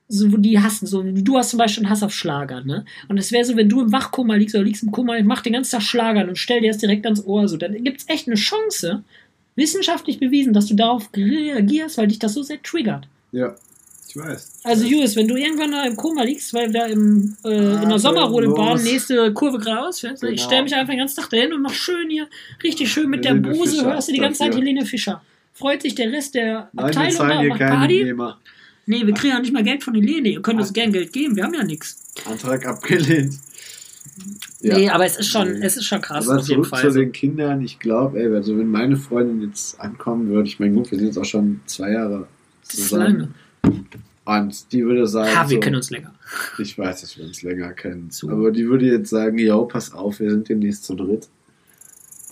so, 0.09 0.31
wo 0.31 0.37
die 0.37 0.59
hassen. 0.59 0.85
So, 0.85 1.01
du 1.01 1.37
hast 1.37 1.51
zum 1.51 1.59
Beispiel 1.59 1.83
einen 1.83 1.91
Hass 1.91 2.03
auf 2.03 2.13
Schlager, 2.13 2.61
ne? 2.63 2.85
Und 3.07 3.17
es 3.17 3.31
wäre 3.31 3.45
so, 3.45 3.55
wenn 3.55 3.69
du 3.69 3.81
im 3.81 3.91
Wachkoma 3.91 4.35
liegst 4.35 4.53
oder 4.53 4.65
liegst 4.65 4.83
im 4.83 4.91
Koma, 4.91 5.17
ich 5.17 5.25
mach 5.25 5.41
den 5.41 5.53
ganzen 5.53 5.71
Tag 5.71 5.81
Schlagern 5.81 6.29
und 6.29 6.37
stell 6.37 6.61
dir 6.61 6.71
das 6.71 6.77
direkt 6.77 7.05
ans 7.05 7.25
Ohr, 7.25 7.47
so, 7.47 7.57
dann 7.57 7.83
gibt's 7.83 8.05
echt 8.07 8.27
eine 8.27 8.35
Chance, 8.35 9.03
wissenschaftlich 9.55 10.19
bewiesen, 10.19 10.53
dass 10.53 10.65
du 10.65 10.75
darauf 10.75 11.09
reagierst, 11.15 11.97
weil 11.97 12.07
dich 12.07 12.19
das 12.19 12.33
so 12.33 12.43
sehr 12.43 12.61
triggert. 12.61 13.07
Ja, 13.31 13.55
ich 14.15 14.21
weiß. 14.21 14.51
Also, 14.63 14.85
Julius, 14.85 15.15
wenn 15.15 15.27
du 15.27 15.35
irgendwann 15.35 15.71
da 15.71 15.85
im 15.85 15.95
Koma 15.95 16.23
liegst, 16.23 16.53
weil 16.53 16.71
da 16.71 16.85
im, 16.85 17.35
äh, 17.43 17.83
in 17.83 17.89
der 17.89 17.99
Sommerrodelbahn 17.99 18.73
los. 18.73 18.83
nächste 18.83 19.33
Kurve 19.33 19.57
geradeaus 19.59 19.99
fährst, 20.01 20.23
ich 20.23 20.29
Genau. 20.31 20.41
stell 20.43 20.63
mich 20.63 20.75
einfach 20.75 20.91
den 20.93 20.99
ganzen 20.99 21.19
Tag 21.21 21.29
dahin 21.29 21.53
und 21.53 21.61
mach 21.61 21.73
schön 21.73 22.09
hier, 22.09 22.27
richtig 22.63 22.91
schön 22.91 23.09
mit 23.09 23.25
der 23.25 23.33
Helene 23.35 23.49
Buse, 23.57 23.71
Fischer 23.77 23.85
hörst 23.93 24.07
du 24.09 24.13
die 24.13 24.19
ganze 24.19 24.39
Zeit. 24.39 24.55
Helene 24.55 24.85
Fischer. 24.85 25.21
Freut 25.53 25.81
sich 25.81 25.95
der 25.95 26.11
Rest 26.11 26.35
der 26.35 26.69
Nein, 26.73 26.85
wir 26.95 27.01
Abteilung 27.01 27.27
da 27.29 27.39
und 27.39 27.47
macht 27.49 27.59
Party. 27.59 28.03
Nehmer. 28.03 28.39
Nee, 28.85 29.05
wir 29.05 29.13
kriegen 29.13 29.33
ja 29.33 29.39
nicht 29.39 29.53
mal 29.53 29.63
Geld 29.63 29.83
von 29.83 29.93
Helene. 29.95 30.29
Ihr 30.29 30.41
könnt 30.41 30.59
uns 30.59 30.69
Ah. 30.69 30.73
gern 30.73 30.91
Geld 30.91 31.13
geben, 31.13 31.35
wir 31.35 31.43
haben 31.45 31.53
ja 31.53 31.63
nichts. 31.63 31.97
Antrag 32.25 32.65
abgelehnt. 32.65 33.33
Ja. 34.61 34.77
Nee, 34.77 34.89
aber 34.89 35.05
es 35.05 35.17
ist 35.17 35.27
schon, 35.27 35.51
Nee. 35.59 35.65
es 35.65 35.77
ist 35.77 35.85
schon 35.85 36.01
krass 36.01 36.27
Aber 36.27 36.39
auf 36.39 36.47
jeden 36.47 36.63
zurück 36.63 36.79
Fall. 36.79 36.91
zu 36.91 36.99
den 36.99 37.11
Kindern, 37.11 37.61
ich 37.63 37.79
glaube, 37.79 38.19
ey, 38.19 38.33
also 38.33 38.57
wenn 38.57 38.67
meine 38.67 38.95
Freundin 38.97 39.41
jetzt 39.47 39.79
ankommen 39.79 40.29
würde, 40.29 40.47
ich 40.47 40.59
meine, 40.59 40.73
gut, 40.73 40.91
wir 40.91 40.97
sind 40.99 41.07
jetzt 41.07 41.17
auch 41.17 41.25
schon 41.25 41.61
zwei 41.65 41.91
Jahre 41.91 42.27
Das 42.65 42.75
ist 42.75 42.89
zusammen. 42.89 43.33
Und 44.25 44.71
die 44.71 44.85
würde 44.85 45.05
sagen, 45.07 45.35
Ha, 45.35 45.49
wir 45.49 45.57
so, 45.57 45.59
kennen 45.59 45.75
uns 45.75 45.89
länger. 45.89 46.13
ich 46.57 46.77
weiß, 46.77 47.01
dass 47.01 47.17
wir 47.17 47.25
uns 47.25 47.41
länger 47.41 47.73
kennen, 47.73 48.09
So. 48.09 48.29
aber 48.29 48.51
die 48.51 48.67
würde 48.67 48.85
jetzt 48.85 49.09
sagen, 49.09 49.37
yo, 49.37 49.65
pass 49.65 49.91
auf, 49.93 50.19
wir 50.19 50.29
sind 50.31 50.47
demnächst 50.47 50.85
zu 50.85 50.95
dritt. 50.95 51.27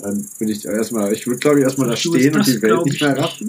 Dann 0.02 0.26
würde 0.39 0.54
ich 0.54 0.65
erstmal, 0.65 1.12
ich 1.13 1.28
würde 1.28 1.39
glaube 1.39 1.60
ich 1.60 1.63
erstmal 1.65 1.89
da 1.89 1.96
stehen 1.98 2.34
und 2.36 2.48
die 2.48 2.62
Welt 2.62 2.86
nicht 2.86 2.96
ich 2.96 3.02
mehr 3.02 3.22
nicht. 3.22 3.44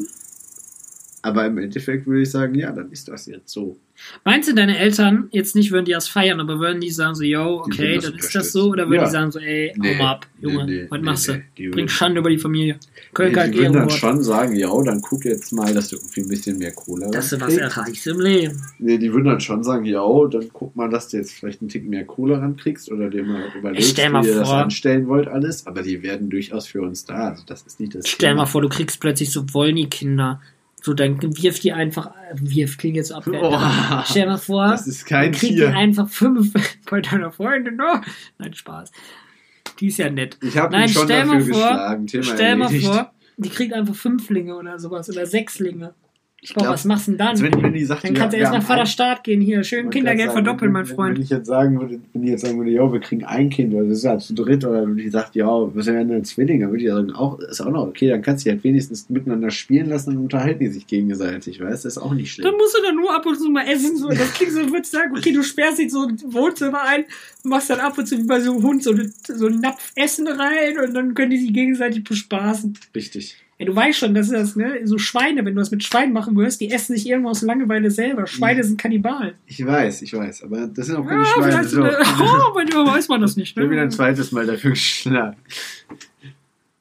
Aber 1.24 1.46
im 1.46 1.56
Endeffekt 1.58 2.06
würde 2.06 2.22
ich 2.22 2.30
sagen, 2.30 2.56
ja, 2.56 2.72
dann 2.72 2.90
ist 2.90 3.06
das 3.08 3.26
jetzt 3.26 3.48
so. 3.52 3.76
Meinst 4.24 4.48
du, 4.48 4.54
deine 4.54 4.76
Eltern 4.76 5.28
jetzt 5.30 5.54
nicht 5.54 5.70
würden 5.70 5.84
die 5.84 5.92
das 5.92 6.08
feiern, 6.08 6.40
aber 6.40 6.58
würden 6.58 6.80
die 6.80 6.90
sagen 6.90 7.14
so, 7.14 7.22
yo, 7.22 7.60
okay, 7.60 7.98
dann 7.98 8.14
ist 8.14 8.34
das 8.34 8.50
so? 8.50 8.70
Oder 8.70 8.88
würden 8.88 9.00
Ja. 9.02 9.04
die 9.04 9.10
sagen 9.12 9.30
so, 9.30 9.38
ey, 9.38 9.72
Nee, 9.76 9.94
hau 9.94 10.02
mal 10.02 10.10
ab, 10.10 10.26
Junge, 10.40 10.64
nee, 10.66 10.72
nee, 10.82 10.86
was 10.88 11.00
machst 11.00 11.28
du? 11.28 11.70
Bring 11.70 11.86
Schande 11.86 12.18
über 12.20 12.30
die 12.30 12.38
Familie. 12.38 12.78
Köln 13.14 13.32
Nee, 13.32 13.50
die 13.50 13.58
würden 13.58 13.72
dann 13.74 13.90
schon 13.90 14.22
sagen, 14.22 14.56
ja, 14.56 14.68
dann 14.84 15.00
guck 15.00 15.24
jetzt 15.24 15.52
mal, 15.52 15.72
dass 15.72 15.88
du 15.88 15.96
irgendwie 15.96 16.22
ein 16.22 16.28
bisschen 16.28 16.58
mehr 16.58 16.72
Kohle 16.72 17.10
Dass 17.10 17.30
du 17.30 17.40
was 17.40 17.56
erreichst 17.56 18.06
im 18.06 18.20
Leben. 18.20 18.60
Nee, 18.78 18.98
die 18.98 19.12
würden 19.12 19.26
dann 19.26 19.40
schon 19.40 19.62
sagen, 19.62 19.84
ja, 19.84 20.02
dann 20.30 20.48
guck 20.52 20.74
mal, 20.74 20.88
dass 20.88 21.08
du 21.08 21.18
jetzt 21.18 21.32
vielleicht 21.32 21.60
einen 21.60 21.68
Tick 21.68 21.88
mehr 21.88 22.04
Kohle 22.04 22.40
rankriegst 22.40 22.90
oder 22.90 23.10
dir 23.10 23.22
mal 23.22 23.52
überlegst, 23.56 23.96
mal 24.10 24.24
wie 24.24 24.28
ihr 24.28 24.34
das 24.36 24.50
anstellen 24.50 25.06
wollt 25.06 25.28
alles. 25.28 25.66
Aber 25.66 25.82
die 25.82 26.02
werden 26.02 26.30
durchaus 26.30 26.66
für 26.66 26.82
uns 26.82 27.04
da. 27.04 27.28
Also 27.28 27.44
das 27.46 27.62
ist 27.62 27.78
nicht 27.78 27.94
das 27.94 28.08
Stell 28.08 28.30
Thema. 28.30 28.42
mal 28.42 28.46
vor, 28.46 28.62
du 28.62 28.68
kriegst 28.68 28.98
plötzlich 29.00 29.30
so 29.30 29.44
Wollny-Kinder. 29.52 30.40
So, 30.84 30.94
dann 30.94 31.22
wirf 31.22 31.60
die 31.60 31.72
einfach, 31.72 32.10
wirf, 32.34 32.76
klingt 32.76 32.96
jetzt 32.96 33.12
abwertend. 33.12 33.54
Oh, 33.54 34.02
Stell 34.04 34.26
mal 34.26 34.36
vor, 34.36 34.68
das 34.72 34.88
ist 34.88 35.06
kein 35.06 35.30
dann 35.30 35.32
kriegt 35.32 35.52
die 35.52 35.56
Tier. 35.58 35.76
einfach 35.76 36.08
fünf 36.08 36.52
bei 36.90 37.00
deiner 37.00 37.30
Freundin. 37.30 37.80
Oh. 37.80 38.00
Nein, 38.38 38.52
Spaß. 38.52 38.90
Die 39.78 39.86
ist 39.86 39.98
ja 39.98 40.10
nett. 40.10 40.38
Ich 40.42 40.58
habe 40.58 40.76
ihn 40.76 40.88
schon 40.88 41.04
stell 41.04 41.20
dafür 41.20 41.34
mal 41.34 41.44
vor, 41.44 41.68
geschlagen. 41.68 42.06
Thema 42.08 42.24
Stell 42.24 42.56
mal 42.56 42.68
vor, 42.68 43.12
die 43.36 43.48
kriegt 43.48 43.72
einfach 43.72 43.94
Fünflinge 43.94 44.56
oder 44.56 44.78
sowas 44.80 45.08
oder 45.08 45.24
Sechslinge. 45.24 45.94
Ich 46.44 46.54
Boah, 46.54 46.62
glaub, 46.62 46.74
was 46.74 46.84
machst 46.84 47.06
du 47.06 47.12
denn 47.12 47.18
dann? 47.18 47.40
Wenn, 47.40 47.62
wenn 47.62 47.72
die 47.72 47.84
sagt, 47.84 48.02
dann 48.02 48.14
ja, 48.16 48.20
kannst 48.20 48.32
du 48.34 48.38
wir 48.38 48.42
erst 48.42 48.52
nach 48.52 48.58
haben 48.62 48.66
Vater 48.66 48.80
ein- 48.80 48.86
Staat 48.88 49.22
gehen. 49.22 49.40
Hier, 49.40 49.62
schön 49.62 49.90
Kindergeld 49.90 50.30
sagen, 50.32 50.44
verdoppeln, 50.44 50.72
mein 50.72 50.86
Freund. 50.86 51.14
Wenn 51.16 51.22
ich 51.22 51.30
jetzt 51.30 51.46
sagen 51.46 51.78
würde, 51.78 52.00
wenn 52.12 52.22
die 52.22 52.30
jetzt 52.32 52.40
sagen 52.44 52.58
würde, 52.58 52.72
ja, 52.72 52.92
wir 52.92 52.98
kriegen 52.98 53.22
ein 53.24 53.48
Kind, 53.48 53.72
oder 53.72 53.84
das 53.84 53.98
ist 53.98 54.02
ja 54.02 54.18
zu 54.18 54.34
dritt, 54.34 54.64
oder 54.64 54.82
wenn 54.84 54.96
die 54.96 55.08
sagt, 55.08 55.36
ja, 55.36 55.46
was 55.46 55.86
wären 55.86 56.08
denn 56.08 56.24
Zwillinge, 56.24 56.64
dann 56.64 56.72
würde 56.72 56.82
ich 56.82 56.90
sagen, 56.90 57.12
auch, 57.12 57.38
ist 57.38 57.60
auch 57.60 57.70
noch 57.70 57.86
okay, 57.86 58.08
dann 58.08 58.22
kannst 58.22 58.44
du 58.44 58.48
die 58.50 58.54
halt 58.56 58.64
wenigstens 58.64 59.08
miteinander 59.08 59.52
spielen 59.52 59.86
lassen 59.88 60.16
und 60.16 60.24
unterhalten 60.24 60.58
die 60.58 60.66
sich 60.70 60.88
gegenseitig, 60.88 61.60
weißt 61.60 61.84
du, 61.84 61.86
das 61.88 61.96
ist 61.96 62.02
auch 62.02 62.12
nicht 62.12 62.32
schlimm. 62.32 62.46
Dann 62.48 62.56
musst 62.56 62.76
du 62.76 62.82
dann 62.82 62.96
nur 62.96 63.14
ab 63.14 63.24
und 63.24 63.38
zu 63.38 63.48
mal 63.48 63.64
essen. 63.68 63.96
So. 63.96 64.08
Das 64.08 64.32
klingt 64.34 64.50
so, 64.50 64.68
würdest 64.68 64.90
sagen, 64.90 65.16
okay, 65.16 65.32
du 65.32 65.44
sperrst 65.44 65.78
dich 65.78 65.92
so 65.92 66.08
ein 66.08 66.20
Wohnzimmer 66.26 66.82
ein, 66.82 67.04
machst 67.44 67.70
dann 67.70 67.78
ab 67.78 67.96
und 67.96 68.06
zu 68.08 68.18
wie 68.18 68.24
bei 68.26 68.40
so 68.40 68.50
einem 68.50 68.64
Hund 68.64 68.82
so, 68.82 68.90
eine- 68.90 69.08
so 69.28 69.46
einen 69.46 69.60
Napf 69.60 69.92
Essen 69.94 70.26
rein 70.26 70.76
und 70.84 70.92
dann 70.92 71.14
können 71.14 71.30
die 71.30 71.38
sich 71.38 71.52
gegenseitig 71.52 72.02
bespaßen. 72.02 72.76
Richtig. 72.96 73.36
Ja, 73.62 73.66
du 73.66 73.76
weißt 73.76 73.96
schon, 73.98 74.12
dass 74.12 74.28
das, 74.28 74.56
ne, 74.56 74.80
so 74.84 74.98
Schweine, 74.98 75.44
wenn 75.44 75.54
du 75.54 75.60
das 75.60 75.70
mit 75.70 75.84
Schweinen 75.84 76.12
machen 76.12 76.34
würdest, 76.34 76.60
die 76.60 76.68
essen 76.70 76.96
sich 76.96 77.08
irgendwo 77.08 77.30
aus 77.30 77.42
Langeweile 77.42 77.92
selber. 77.92 78.26
Schweine 78.26 78.64
sind 78.64 78.76
Kannibalen. 78.76 79.34
Ich 79.46 79.64
weiß, 79.64 80.02
ich 80.02 80.12
weiß, 80.12 80.42
aber 80.42 80.66
das 80.66 80.86
sind 80.86 80.96
auch 80.96 81.06
keine 81.06 81.20
Ja, 81.22 81.26
Schweine. 81.26 81.52
vielleicht 81.52 81.70
So. 81.70 81.82
so. 81.84 81.88
Oh, 82.50 82.54
bei 82.54 82.64
dir 82.64 82.74
weiß 82.84 83.08
man 83.08 83.20
das 83.20 83.36
nicht. 83.36 83.52
Ich 83.52 83.56
habe 83.56 83.70
wieder 83.70 83.82
ein 83.82 83.88
Ne? 83.88 83.94
zweites 83.94 84.32
Mal 84.32 84.46
dafür 84.46 84.70
geschlagen. 84.72 85.36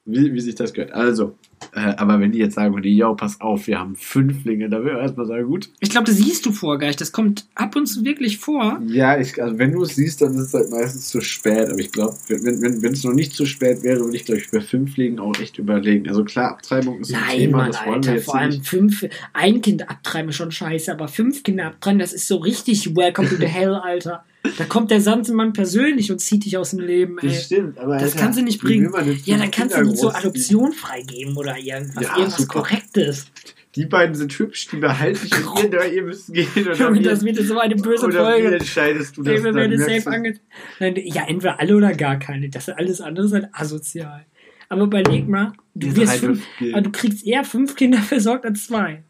Wie, 0.03 0.33
wie 0.33 0.41
sich 0.41 0.55
das 0.55 0.73
gehört. 0.73 0.93
Also, 0.93 1.35
äh, 1.73 1.79
aber 1.79 2.19
wenn 2.19 2.31
die 2.31 2.39
jetzt 2.39 2.55
sagen 2.55 2.73
würden, 2.73 2.91
ja, 2.91 3.13
pass 3.13 3.39
auf, 3.39 3.67
wir 3.67 3.79
haben 3.79 3.95
Fünflinge, 3.95 4.67
da 4.67 4.79
würde 4.79 4.97
ich 4.97 5.03
erstmal 5.03 5.27
sagen, 5.27 5.45
gut. 5.45 5.69
Ich 5.79 5.91
glaube, 5.91 6.07
das 6.07 6.17
siehst 6.17 6.43
du 6.47 6.51
vor 6.51 6.79
nicht. 6.79 6.99
Das 6.99 7.11
kommt 7.11 7.45
ab 7.53 7.75
und 7.75 7.85
zu 7.85 8.03
wirklich 8.03 8.39
vor. 8.39 8.81
Ja, 8.87 9.19
ich, 9.19 9.39
also 9.41 9.59
wenn 9.59 9.73
du 9.73 9.83
es 9.83 9.95
siehst, 9.95 10.21
dann 10.23 10.33
ist 10.33 10.47
es 10.47 10.53
halt 10.55 10.71
meistens 10.71 11.09
zu 11.09 11.21
spät. 11.21 11.69
Aber 11.69 11.77
ich 11.77 11.91
glaube, 11.91 12.15
wenn 12.29 12.61
wenn 12.61 12.81
wenn, 12.81 12.93
es 12.93 13.03
noch 13.03 13.13
nicht 13.13 13.33
zu 13.33 13.45
spät 13.45 13.83
wäre, 13.83 13.99
würde 13.99 14.15
ich, 14.15 14.25
glaube 14.25 14.41
ich, 14.41 14.49
bei 14.49 14.59
Fünflingen 14.59 15.19
auch 15.19 15.39
echt 15.39 15.59
überlegen. 15.59 16.09
Also 16.09 16.23
klar, 16.23 16.53
Abtreibung 16.53 17.01
ist 17.01 17.13
ein 17.13 17.21
Nein, 17.21 17.37
Thema, 17.37 17.57
Mann, 17.57 17.71
das 17.71 17.79
wollen 17.81 17.89
wir 17.89 17.95
Alter. 17.95 18.13
jetzt 18.15 18.25
Vor 18.25 18.35
allem 18.39 18.49
nicht. 18.49 18.67
fünf, 18.67 19.05
ein 19.33 19.61
Kind 19.61 19.87
abtreiben 19.87 20.29
ist 20.29 20.35
schon 20.35 20.51
scheiße, 20.51 20.91
aber 20.91 21.09
fünf 21.09 21.43
Kinder 21.43 21.67
abtreiben, 21.67 21.99
das 21.99 22.13
ist 22.13 22.27
so 22.27 22.37
richtig 22.37 22.95
Welcome 22.95 23.29
to 23.29 23.35
the 23.35 23.45
Hell, 23.45 23.75
Alter. 23.75 24.23
Da 24.57 24.65
kommt 24.65 24.89
der 24.91 25.01
Sansemann 25.01 25.53
persönlich 25.53 26.11
und 26.11 26.19
zieht 26.19 26.45
dich 26.45 26.57
aus 26.57 26.71
dem 26.71 26.79
Leben, 26.79 27.17
ey. 27.19 27.27
Das 27.29 27.45
stimmt, 27.45 27.77
aber 27.77 27.93
Das 27.95 28.13
Alter, 28.13 28.19
kannst 28.19 28.39
du 28.39 28.43
nicht 28.43 28.61
wie 28.63 28.67
bringen. 28.67 28.91
Ja, 29.25 29.37
dann 29.37 29.51
kannst 29.51 29.77
du 29.77 29.83
die 29.83 29.93
zur 29.93 30.11
großziehen? 30.11 30.15
Adoption 30.29 30.73
freigeben 30.73 31.37
oder 31.37 31.57
irgendwas. 31.57 32.03
Ja, 32.03 32.17
irgendwas 32.17 32.37
super. 32.37 32.53
Korrektes. 32.61 33.27
Die 33.75 33.85
beiden 33.85 34.15
sind 34.15 34.33
hübsch, 34.37 34.67
die 34.69 34.77
behalte 34.77 35.19
ich 35.25 35.31
und 35.47 35.59
ihr, 35.63 35.69
oder 35.69 35.87
ihr 35.93 36.03
müsst 36.03 36.33
gehen. 36.33 36.47
Oder, 36.55 36.93
wir- 36.93 37.01
das 37.03 37.23
wird 37.23 37.37
so 37.37 37.57
eine 37.59 37.75
böse 37.75 38.05
oder 38.07 38.27
wie 38.35 38.41
Folge. 38.41 38.55
entscheidest 38.57 39.15
du 39.15 39.23
das? 39.23 39.41
Dann? 39.43 39.53
Merkst 39.53 39.79
safe 39.87 40.01
du- 40.01 40.09
ange... 40.09 40.39
Nein, 40.79 40.95
Ja, 41.05 41.23
entweder 41.27 41.59
alle 41.59 41.75
oder 41.77 41.93
gar 41.93 42.17
keine. 42.19 42.49
Das 42.49 42.67
ist 42.67 42.73
alles 42.73 42.99
andere 42.99 43.25
ist 43.27 43.33
halt 43.33 43.47
asozial. 43.53 44.25
Aber 44.69 44.83
überleg 44.83 45.27
mal, 45.27 45.53
du, 45.75 45.95
wirst 45.95 46.11
eine 46.13 46.19
fünf, 46.19 46.43
du 46.59 46.91
kriegst 46.91 47.25
eher 47.25 47.43
fünf 47.43 47.75
Kinder 47.75 47.97
versorgt 48.01 48.45
als 48.45 48.65
zwei. 48.67 49.03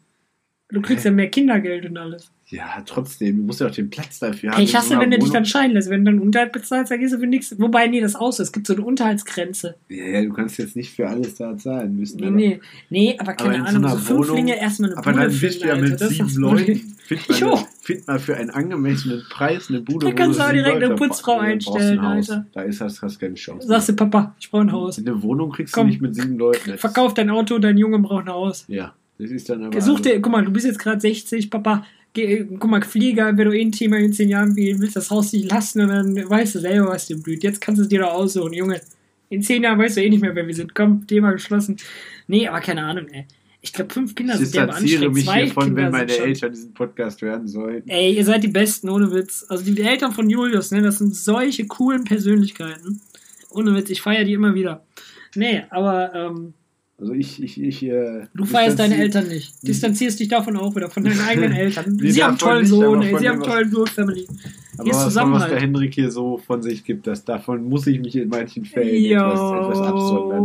Du 0.68 0.80
kriegst 0.82 1.04
ja 1.04 1.10
mehr 1.10 1.28
Kindergeld 1.30 1.84
und 1.86 1.96
alles. 1.96 2.30
Ja, 2.52 2.82
trotzdem, 2.84 3.38
du 3.38 3.42
musst 3.44 3.60
ja 3.60 3.66
auch 3.66 3.70
den 3.70 3.88
Platz 3.88 4.18
dafür 4.18 4.52
haben. 4.52 4.66
So 4.66 4.72
du, 4.78 4.90
einer 4.92 5.00
wenn 5.00 5.10
du 5.10 5.18
dich 5.18 5.30
dann 5.30 5.44
scheiden 5.46 5.72
lässt. 5.72 5.88
Wenn 5.88 6.04
du 6.04 6.10
dann 6.12 6.20
Unterhalt 6.20 6.52
bezahlst, 6.52 6.90
dann 6.92 7.00
gehst 7.00 7.14
du 7.14 7.18
für 7.18 7.26
nichts. 7.26 7.58
Wobei, 7.58 7.86
nee, 7.86 8.00
das 8.00 8.14
aus. 8.14 8.38
Es 8.40 8.52
gibt 8.52 8.66
so 8.66 8.74
eine 8.74 8.82
Unterhaltsgrenze. 8.84 9.76
Ja, 9.88 10.04
ja, 10.04 10.22
du 10.22 10.32
kannst 10.34 10.58
jetzt 10.58 10.76
nicht 10.76 10.94
für 10.94 11.08
alles 11.08 11.34
da 11.36 11.56
zahlen 11.56 11.96
müssen. 11.96 12.18
Nee, 12.20 12.26
aber- 12.26 12.36
nee. 12.36 12.60
Nee, 12.90 13.16
aber 13.18 13.32
keine 13.34 13.54
in 13.56 13.60
so 13.62 13.66
Ahnung, 13.68 13.84
einer 13.86 13.96
so 13.96 14.14
Fünflinge 14.22 14.58
erstmal 14.60 14.90
eine 14.90 14.98
Aber 14.98 15.12
Bude 15.12 15.24
dann 15.24 15.40
bist 15.40 15.62
du 15.62 15.66
ja 15.66 15.76
mit 15.76 15.92
Alter. 15.92 16.08
Sieben. 16.08 16.28
Leuten. 16.36 16.96
Find 17.04 17.28
mal, 17.28 17.38
Jo. 17.38 17.58
find 17.80 18.06
mal 18.06 18.18
für 18.18 18.36
einen 18.36 18.50
angemessenen 18.50 19.22
Preis 19.30 19.68
eine 19.70 19.80
Bude, 19.80 20.06
Da 20.06 20.12
kannst 20.12 20.38
du 20.38 20.44
auch 20.44 20.50
direkt 20.52 20.76
eine 20.76 20.86
Leute- 20.86 20.96
Putzfrau 20.96 21.32
da 21.32 21.38
brauchst 21.48 21.66
du 21.66 21.72
einstellen, 21.72 21.98
ein 22.00 22.16
Haus. 22.18 22.30
Alter. 22.30 22.46
Da 22.52 22.62
ist 22.62 22.80
das, 22.80 23.02
hast 23.02 23.18
keine 23.18 23.34
Chance. 23.34 23.66
Sagst 23.66 23.88
du, 23.88 23.92
Papa, 23.96 24.34
ich 24.38 24.50
brauche 24.50 24.62
ein 24.62 24.72
Haus. 24.72 24.98
Eine 24.98 25.22
Wohnung 25.22 25.50
kriegst 25.52 25.72
Komm. 25.74 25.86
du 25.86 25.90
nicht 25.92 26.02
mit 26.02 26.14
sieben 26.14 26.36
Leuten. 26.38 26.70
Das- 26.70 26.80
Verkauf 26.80 27.14
dein 27.14 27.30
Auto, 27.30 27.58
dein 27.58 27.76
Junge 27.78 27.98
braucht 27.98 28.26
ein 28.26 28.32
Haus. 28.32 28.64
Ja, 28.68 28.94
das 29.18 29.30
ist 29.30 29.48
dann 29.48 29.64
aber. 29.64 29.80
Such 29.80 30.00
dir, 30.00 30.20
guck 30.20 30.30
mal, 30.32 30.44
du 30.44 30.52
bist 30.52 30.66
jetzt 30.66 30.78
gerade 30.78 31.00
60, 31.00 31.50
Papa. 31.50 31.84
Geh, 32.14 32.44
guck 32.44 32.70
mal, 32.70 32.82
Flieger, 32.82 33.36
wenn 33.36 33.48
du 33.48 33.56
eh 33.56 33.62
ein 33.62 33.72
Thema 33.72 33.96
in 33.96 34.12
10 34.12 34.28
Jahren 34.28 34.54
willst 34.54 34.96
das 34.96 35.10
Haus 35.10 35.32
nicht 35.32 35.50
lassen 35.50 35.80
und 35.80 35.88
dann 35.88 36.30
weißt 36.30 36.56
du 36.56 36.60
selber, 36.60 36.88
was 36.88 37.06
dir 37.06 37.16
blüht. 37.16 37.42
Jetzt 37.42 37.60
kannst 37.60 37.78
du 37.78 37.84
es 37.84 37.88
dir 37.88 38.00
doch 38.00 38.12
aussuchen, 38.12 38.52
Junge. 38.52 38.82
In 39.30 39.42
10 39.42 39.62
Jahren 39.62 39.78
weißt 39.78 39.96
du 39.96 40.02
eh 40.02 40.10
nicht 40.10 40.20
mehr, 40.20 40.34
wer 40.34 40.46
wir 40.46 40.54
sind. 40.54 40.74
Komm, 40.74 41.06
Thema 41.06 41.32
geschlossen. 41.32 41.78
Nee, 42.26 42.46
aber 42.48 42.60
keine 42.60 42.84
Ahnung, 42.84 43.08
ey. 43.08 43.26
Ich 43.64 43.72
glaube, 43.72 43.94
fünf 43.94 44.14
Kinder 44.14 44.36
sind 44.36 44.54
der 44.54 44.68
anstrengend. 44.74 45.14
mich 45.14 45.24
Zwei 45.24 45.44
hiervon, 45.44 45.64
Kinder 45.66 45.84
wenn 45.84 45.92
meine 45.92 46.12
Eltern 46.12 46.52
diesen 46.52 46.74
Podcast 46.74 47.22
hören 47.22 47.46
sollten. 47.46 47.88
Ey, 47.88 48.12
ihr 48.14 48.24
seid 48.24 48.42
die 48.42 48.48
Besten, 48.48 48.88
ohne 48.88 49.10
Witz. 49.12 49.46
Also 49.48 49.64
die 49.64 49.80
Eltern 49.80 50.12
von 50.12 50.28
Julius, 50.28 50.72
ne, 50.72 50.82
das 50.82 50.98
sind 50.98 51.14
solche 51.14 51.66
coolen 51.66 52.04
Persönlichkeiten. 52.04 53.00
Ohne 53.50 53.74
Witz, 53.74 53.88
ich 53.88 54.02
feiere 54.02 54.24
die 54.24 54.32
immer 54.32 54.54
wieder. 54.54 54.84
Nee, 55.36 55.62
aber 55.70 56.12
ähm, 56.12 56.54
Also 57.02 57.14
ich, 57.14 57.42
ich, 57.42 57.60
ich. 57.60 57.82
Äh, 57.82 58.28
du 58.32 58.44
feierst 58.44 58.78
deine 58.78 58.96
Eltern 58.96 59.26
nicht. 59.26 59.54
Distanzierst 59.66 60.20
dich 60.20 60.28
davon 60.28 60.56
auch 60.56 60.76
wieder, 60.76 60.88
von 60.88 61.02
deinen 61.02 61.18
eigenen 61.26 61.50
Eltern. 61.50 61.98
Nee, 62.00 62.12
Sie 62.12 62.22
haben 62.22 62.30
einen 62.30 62.38
tollen 62.38 62.64
Sohn, 62.66 63.02
ey, 63.02 63.18
sie 63.18 63.28
haben 63.28 63.42
einen 63.42 63.50
tollen 63.50 63.70
Blut 63.70 63.88
Family. 63.88 64.24
Aber 64.78 64.84
Hier 64.84 64.92
ist 64.92 65.06
was, 65.06 65.14
von 65.18 65.32
was 65.32 65.48
der 65.48 65.60
Henrik 65.60 65.94
hier 65.94 66.12
so 66.12 66.38
von 66.38 66.62
sich 66.62 66.84
gibt, 66.84 67.08
das, 67.08 67.24
davon 67.24 67.64
muss 67.64 67.88
ich 67.88 67.98
mich 67.98 68.14
in 68.14 68.28
manchen 68.28 68.64
Fällen 68.64 69.04
etwas, 69.04 69.32
etwas 69.32 69.78
absondern. 69.80 70.44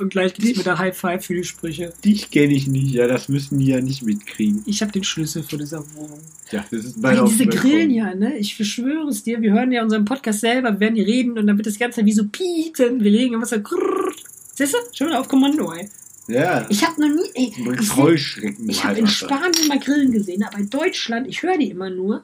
Und 0.00 0.08
gleich 0.08 0.32
gibt's 0.32 0.48
Dich- 0.48 0.58
wieder 0.58 0.78
High 0.78 0.96
Five 0.96 1.26
für 1.26 1.34
die 1.34 1.44
Sprüche. 1.44 1.92
Dich 2.02 2.30
kenne 2.30 2.54
ich 2.54 2.66
nicht, 2.66 2.94
ja, 2.94 3.06
das 3.06 3.28
müssen 3.28 3.58
die 3.58 3.66
ja 3.66 3.82
nicht 3.82 4.02
mitkriegen. 4.02 4.62
Ich 4.64 4.80
habe 4.80 4.92
den 4.92 5.04
Schlüssel 5.04 5.42
für 5.42 5.58
diese 5.58 5.76
Wohnung. 5.94 6.20
Ja, 6.50 6.64
das 6.70 6.84
ist 6.86 7.02
meine 7.02 7.22
diese. 7.24 7.46
Grillen 7.46 7.90
ja, 7.90 8.14
ne? 8.14 8.36
Ich 8.38 8.56
beschwöre 8.56 9.08
es 9.08 9.22
dir, 9.22 9.42
wir 9.42 9.52
hören 9.52 9.70
ja 9.70 9.82
unseren 9.82 10.06
Podcast 10.06 10.40
selber, 10.40 10.72
wir 10.72 10.80
werden 10.80 10.94
die 10.94 11.02
reden 11.02 11.38
und 11.38 11.46
dann 11.46 11.58
wird 11.58 11.66
das 11.66 11.78
Ganze 11.78 12.04
wie 12.06 12.12
so 12.12 12.24
pieten. 12.28 13.04
Wir 13.04 13.10
legen 13.10 13.34
immer 13.34 13.46
so 13.46 13.60
grrrr. 13.60 14.12
Siehst 14.54 14.74
du? 14.74 14.78
Schon 14.92 15.12
auf 15.12 15.28
Kommando, 15.28 15.72
ey. 15.72 15.88
Ja, 16.28 16.66
Ich 16.70 16.86
habe 16.86 17.00
noch 17.00 17.08
nie, 17.14 17.28
ey, 17.34 17.52
ich, 17.80 17.96
Heuschrecken. 17.96 18.68
ich 18.68 18.84
habe 18.84 18.98
in 18.98 19.06
Spanien 19.08 19.66
mal 19.68 19.78
Grillen 19.80 20.12
gesehen, 20.12 20.42
aber 20.44 20.58
in 20.58 20.70
Deutschland, 20.70 21.26
ich 21.26 21.42
höre 21.42 21.58
die 21.58 21.70
immer 21.70 21.90
nur. 21.90 22.22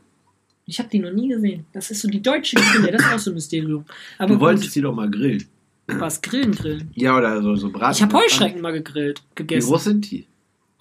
Ich 0.66 0.78
habe 0.78 0.88
die 0.90 0.98
noch 0.98 1.10
nie 1.12 1.28
gesehen. 1.28 1.64
Das 1.72 1.90
ist 1.90 2.00
so 2.02 2.08
die 2.08 2.22
deutsche 2.22 2.56
Grille, 2.56 2.92
das 2.92 3.02
ist 3.02 3.12
auch 3.12 3.18
so 3.18 3.30
ein 3.30 3.34
Mysterium. 3.34 3.84
Aber 4.18 4.34
Du 4.34 4.40
wolltest 4.40 4.74
die 4.76 4.82
doch 4.82 4.94
mal 4.94 5.10
grillen. 5.10 5.44
was? 5.86 6.20
Grillen, 6.20 6.52
grillen. 6.52 6.90
Ja, 6.94 7.16
oder 7.16 7.42
so, 7.42 7.56
so 7.56 7.70
braten. 7.70 7.96
Ich 7.96 8.02
habe 8.02 8.14
Heuschrecken 8.16 8.60
mal 8.60 8.72
gegrillt, 8.72 9.20
Wie 9.30 9.34
gegessen. 9.36 9.68
groß 9.68 9.84
sind 9.84 10.10
die? 10.10 10.26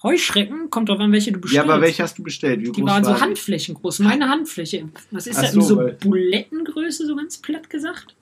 Heuschrecken, 0.02 0.70
kommt 0.70 0.88
drauf 0.90 1.00
an, 1.00 1.10
welche 1.10 1.32
du 1.32 1.38
Ja, 1.38 1.40
bestellst. 1.40 1.68
aber 1.70 1.80
welche 1.82 2.02
hast 2.04 2.18
du 2.18 2.22
bestellt? 2.22 2.60
Wie 2.60 2.70
Die 2.70 2.82
waren 2.84 3.02
so? 3.02 3.18
Handflächen 3.20 3.74
groß. 3.74 3.98
Meine 4.00 4.28
Handfläche. 4.28 4.88
Was 5.10 5.26
ist 5.26 5.38
Ach 5.38 5.42
das? 5.42 5.52
so, 5.54 5.60
So, 5.62 5.90
Bulettengröße, 6.00 7.04
so 7.06 7.16
ganz 7.16 7.38
platt 7.38 7.68
gesagt? 7.68 8.14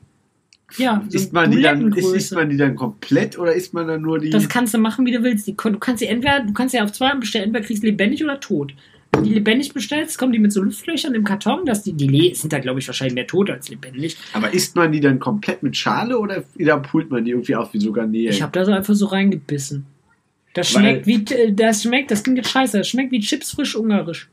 Ja, 0.76 1.02
so 1.08 1.16
Isst 1.16 1.32
man, 1.32 1.50
die 1.50 1.62
dann, 1.62 1.92
isst 1.92 2.34
man 2.34 2.50
die 2.50 2.56
dann 2.56 2.74
komplett 2.74 3.38
oder 3.38 3.54
isst 3.54 3.72
man 3.72 3.86
dann 3.86 4.02
nur 4.02 4.18
die? 4.18 4.30
Das 4.30 4.48
kannst 4.48 4.74
du 4.74 4.78
machen, 4.78 5.06
wie 5.06 5.12
du 5.12 5.22
willst. 5.22 5.46
Die, 5.46 5.54
du 5.56 5.78
kannst 5.78 6.00
sie 6.00 6.06
entweder, 6.06 6.40
du 6.40 6.52
kannst 6.52 6.72
sie 6.72 6.80
auf 6.80 6.92
zwei 6.92 7.14
bestellen, 7.14 7.46
entweder 7.46 7.64
kriegst 7.64 7.82
du 7.82 7.86
lebendig 7.86 8.24
oder 8.24 8.40
tot. 8.40 8.74
Wenn 9.12 9.22
du 9.22 9.28
die 9.28 9.34
lebendig 9.36 9.72
bestellst, 9.72 10.18
kommen 10.18 10.32
die 10.32 10.40
mit 10.40 10.52
so 10.52 10.62
Luftlöchern 10.62 11.14
im 11.14 11.22
Karton, 11.22 11.64
dass 11.64 11.84
die, 11.84 11.92
die 11.92 12.34
sind 12.34 12.52
da, 12.52 12.58
glaube 12.58 12.80
ich, 12.80 12.88
wahrscheinlich 12.88 13.14
mehr 13.14 13.26
tot 13.26 13.48
als 13.48 13.68
lebendig. 13.68 14.16
aber 14.32 14.52
isst 14.52 14.74
man 14.74 14.90
die 14.90 15.00
dann 15.00 15.20
komplett 15.20 15.62
mit 15.62 15.76
Schale 15.76 16.18
oder 16.18 16.42
wieder 16.56 16.78
pult 16.78 17.10
man 17.10 17.24
die 17.24 17.30
irgendwie 17.30 17.54
auf 17.54 17.72
wie 17.72 17.78
so 17.78 17.92
Garnelen? 17.92 18.32
Ich 18.32 18.42
habe 18.42 18.52
da 18.52 18.64
so 18.64 18.72
einfach 18.72 18.94
so 18.94 19.06
reingebissen. 19.06 19.86
Das 20.52 20.74
Weil- 20.74 21.02
schmeckt 21.02 21.06
wie, 21.06 21.34
äh, 21.34 21.52
das 21.52 21.84
schmeckt, 21.84 22.10
das 22.10 22.24
klingt 22.24 22.38
jetzt 22.38 22.50
scheiße, 22.50 22.78
das 22.78 22.88
schmeckt 22.88 23.12
wie 23.12 23.20
Chips 23.20 23.52
frisch 23.52 23.76
ungarisch. 23.76 24.28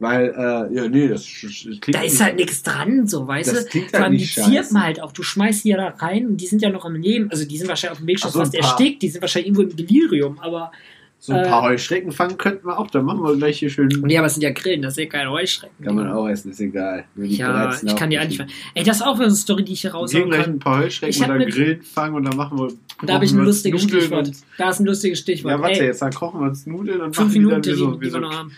Weil, 0.00 0.28
äh, 0.28 0.74
ja, 0.76 0.88
nee, 0.88 1.08
das, 1.08 1.22
das 1.42 1.52
klingt 1.80 1.94
Da 1.94 2.02
ist 2.02 2.22
halt 2.22 2.36
nichts 2.36 2.62
dran, 2.62 3.06
so, 3.08 3.26
weißt 3.26 3.50
Das 3.52 3.64
du? 3.64 3.70
klingt 3.70 3.90
Vor 3.90 3.94
halt 3.98 4.04
allem 4.04 4.12
die 4.14 4.18
nicht 4.20 4.32
scheiße. 4.34 4.50
zirpen 4.50 4.82
halt 4.82 5.02
auch. 5.02 5.10
Du 5.12 5.24
schmeißt 5.24 5.64
die 5.64 5.70
ja 5.70 5.76
da 5.76 5.88
rein 6.06 6.26
und 6.28 6.36
die 6.36 6.46
sind 6.46 6.62
ja 6.62 6.70
noch 6.70 6.84
am 6.84 6.94
Leben. 6.94 7.28
Also 7.32 7.44
die 7.44 7.58
sind 7.58 7.68
wahrscheinlich 7.68 7.92
auf 7.92 7.98
dem 7.98 8.06
Weg 8.06 8.20
schon 8.20 8.30
so, 8.30 8.38
fast 8.38 8.54
erstickt. 8.54 9.02
Die 9.02 9.08
sind 9.08 9.20
wahrscheinlich 9.22 9.48
irgendwo 9.48 9.62
im 9.62 9.74
Delirium. 9.74 10.38
Aber, 10.38 10.70
So 11.18 11.32
ein 11.32 11.42
paar 11.48 11.64
äh, 11.64 11.70
Heuschrecken 11.72 12.12
fangen 12.12 12.38
könnten 12.38 12.68
wir 12.68 12.78
auch. 12.78 12.88
Dann 12.92 13.06
machen 13.06 13.24
wir 13.24 13.36
gleich 13.36 13.58
hier 13.58 13.70
schön. 13.70 13.88
nee, 14.04 14.16
aber 14.16 14.28
es 14.28 14.34
sind 14.34 14.42
ja 14.44 14.50
Grillen, 14.52 14.82
das 14.82 14.92
ist 14.92 14.98
ja 15.02 15.06
keine 15.06 15.32
Heuschrecken. 15.32 15.84
Kann 15.84 15.96
man 15.96 16.08
auch 16.12 16.28
essen, 16.28 16.52
ist 16.52 16.60
egal. 16.60 17.04
Die 17.16 17.34
Ja, 17.34 17.74
ich 17.84 17.96
kann 17.96 18.10
die 18.10 18.18
eigentlich. 18.20 18.40
Ey, 18.74 18.84
das 18.84 18.98
ist 18.98 19.02
auch 19.02 19.18
eine 19.18 19.32
Story, 19.32 19.64
die 19.64 19.72
ich 19.72 19.80
hier 19.80 19.90
Wir 19.90 19.94
raushauen 19.96 20.30
gleich 20.30 20.42
kann. 20.44 20.52
ein 20.52 20.58
paar 20.60 20.78
Heuschrecken 20.78 21.24
oder 21.24 21.44
Grillen 21.46 21.82
fangen 21.82 22.14
und 22.14 22.22
dann 22.22 22.36
machen 22.36 22.56
wir. 22.56 22.68
Da 23.04 23.14
habe 23.14 23.24
ich 23.24 23.32
ein 23.32 23.38
wir 23.38 23.44
lustiges 23.46 23.82
Nudeln 23.82 24.00
Stichwort. 24.02 24.30
Da 24.58 24.70
ist 24.70 24.78
ein 24.78 24.86
lustiges 24.86 25.18
Stichwort. 25.18 25.54
Ja, 25.54 25.60
warte 25.60 25.80
Ey, 25.80 25.86
jetzt, 25.86 26.02
dann 26.02 26.12
kochen 26.12 26.38
wir 26.40 26.46
uns 26.46 26.66
Nudeln 26.66 27.00
und 27.00 27.16
fünf 27.16 27.26
machen 27.26 27.32
die 27.32 27.38
Minuten 27.40 27.62
dann 27.62 27.72
wie 27.74 27.78
so, 27.78 27.92
wie 27.92 27.96
die 27.96 28.00
wir 28.04 28.10
so 28.12 28.18
noch 28.20 28.32
haben. 28.38 28.52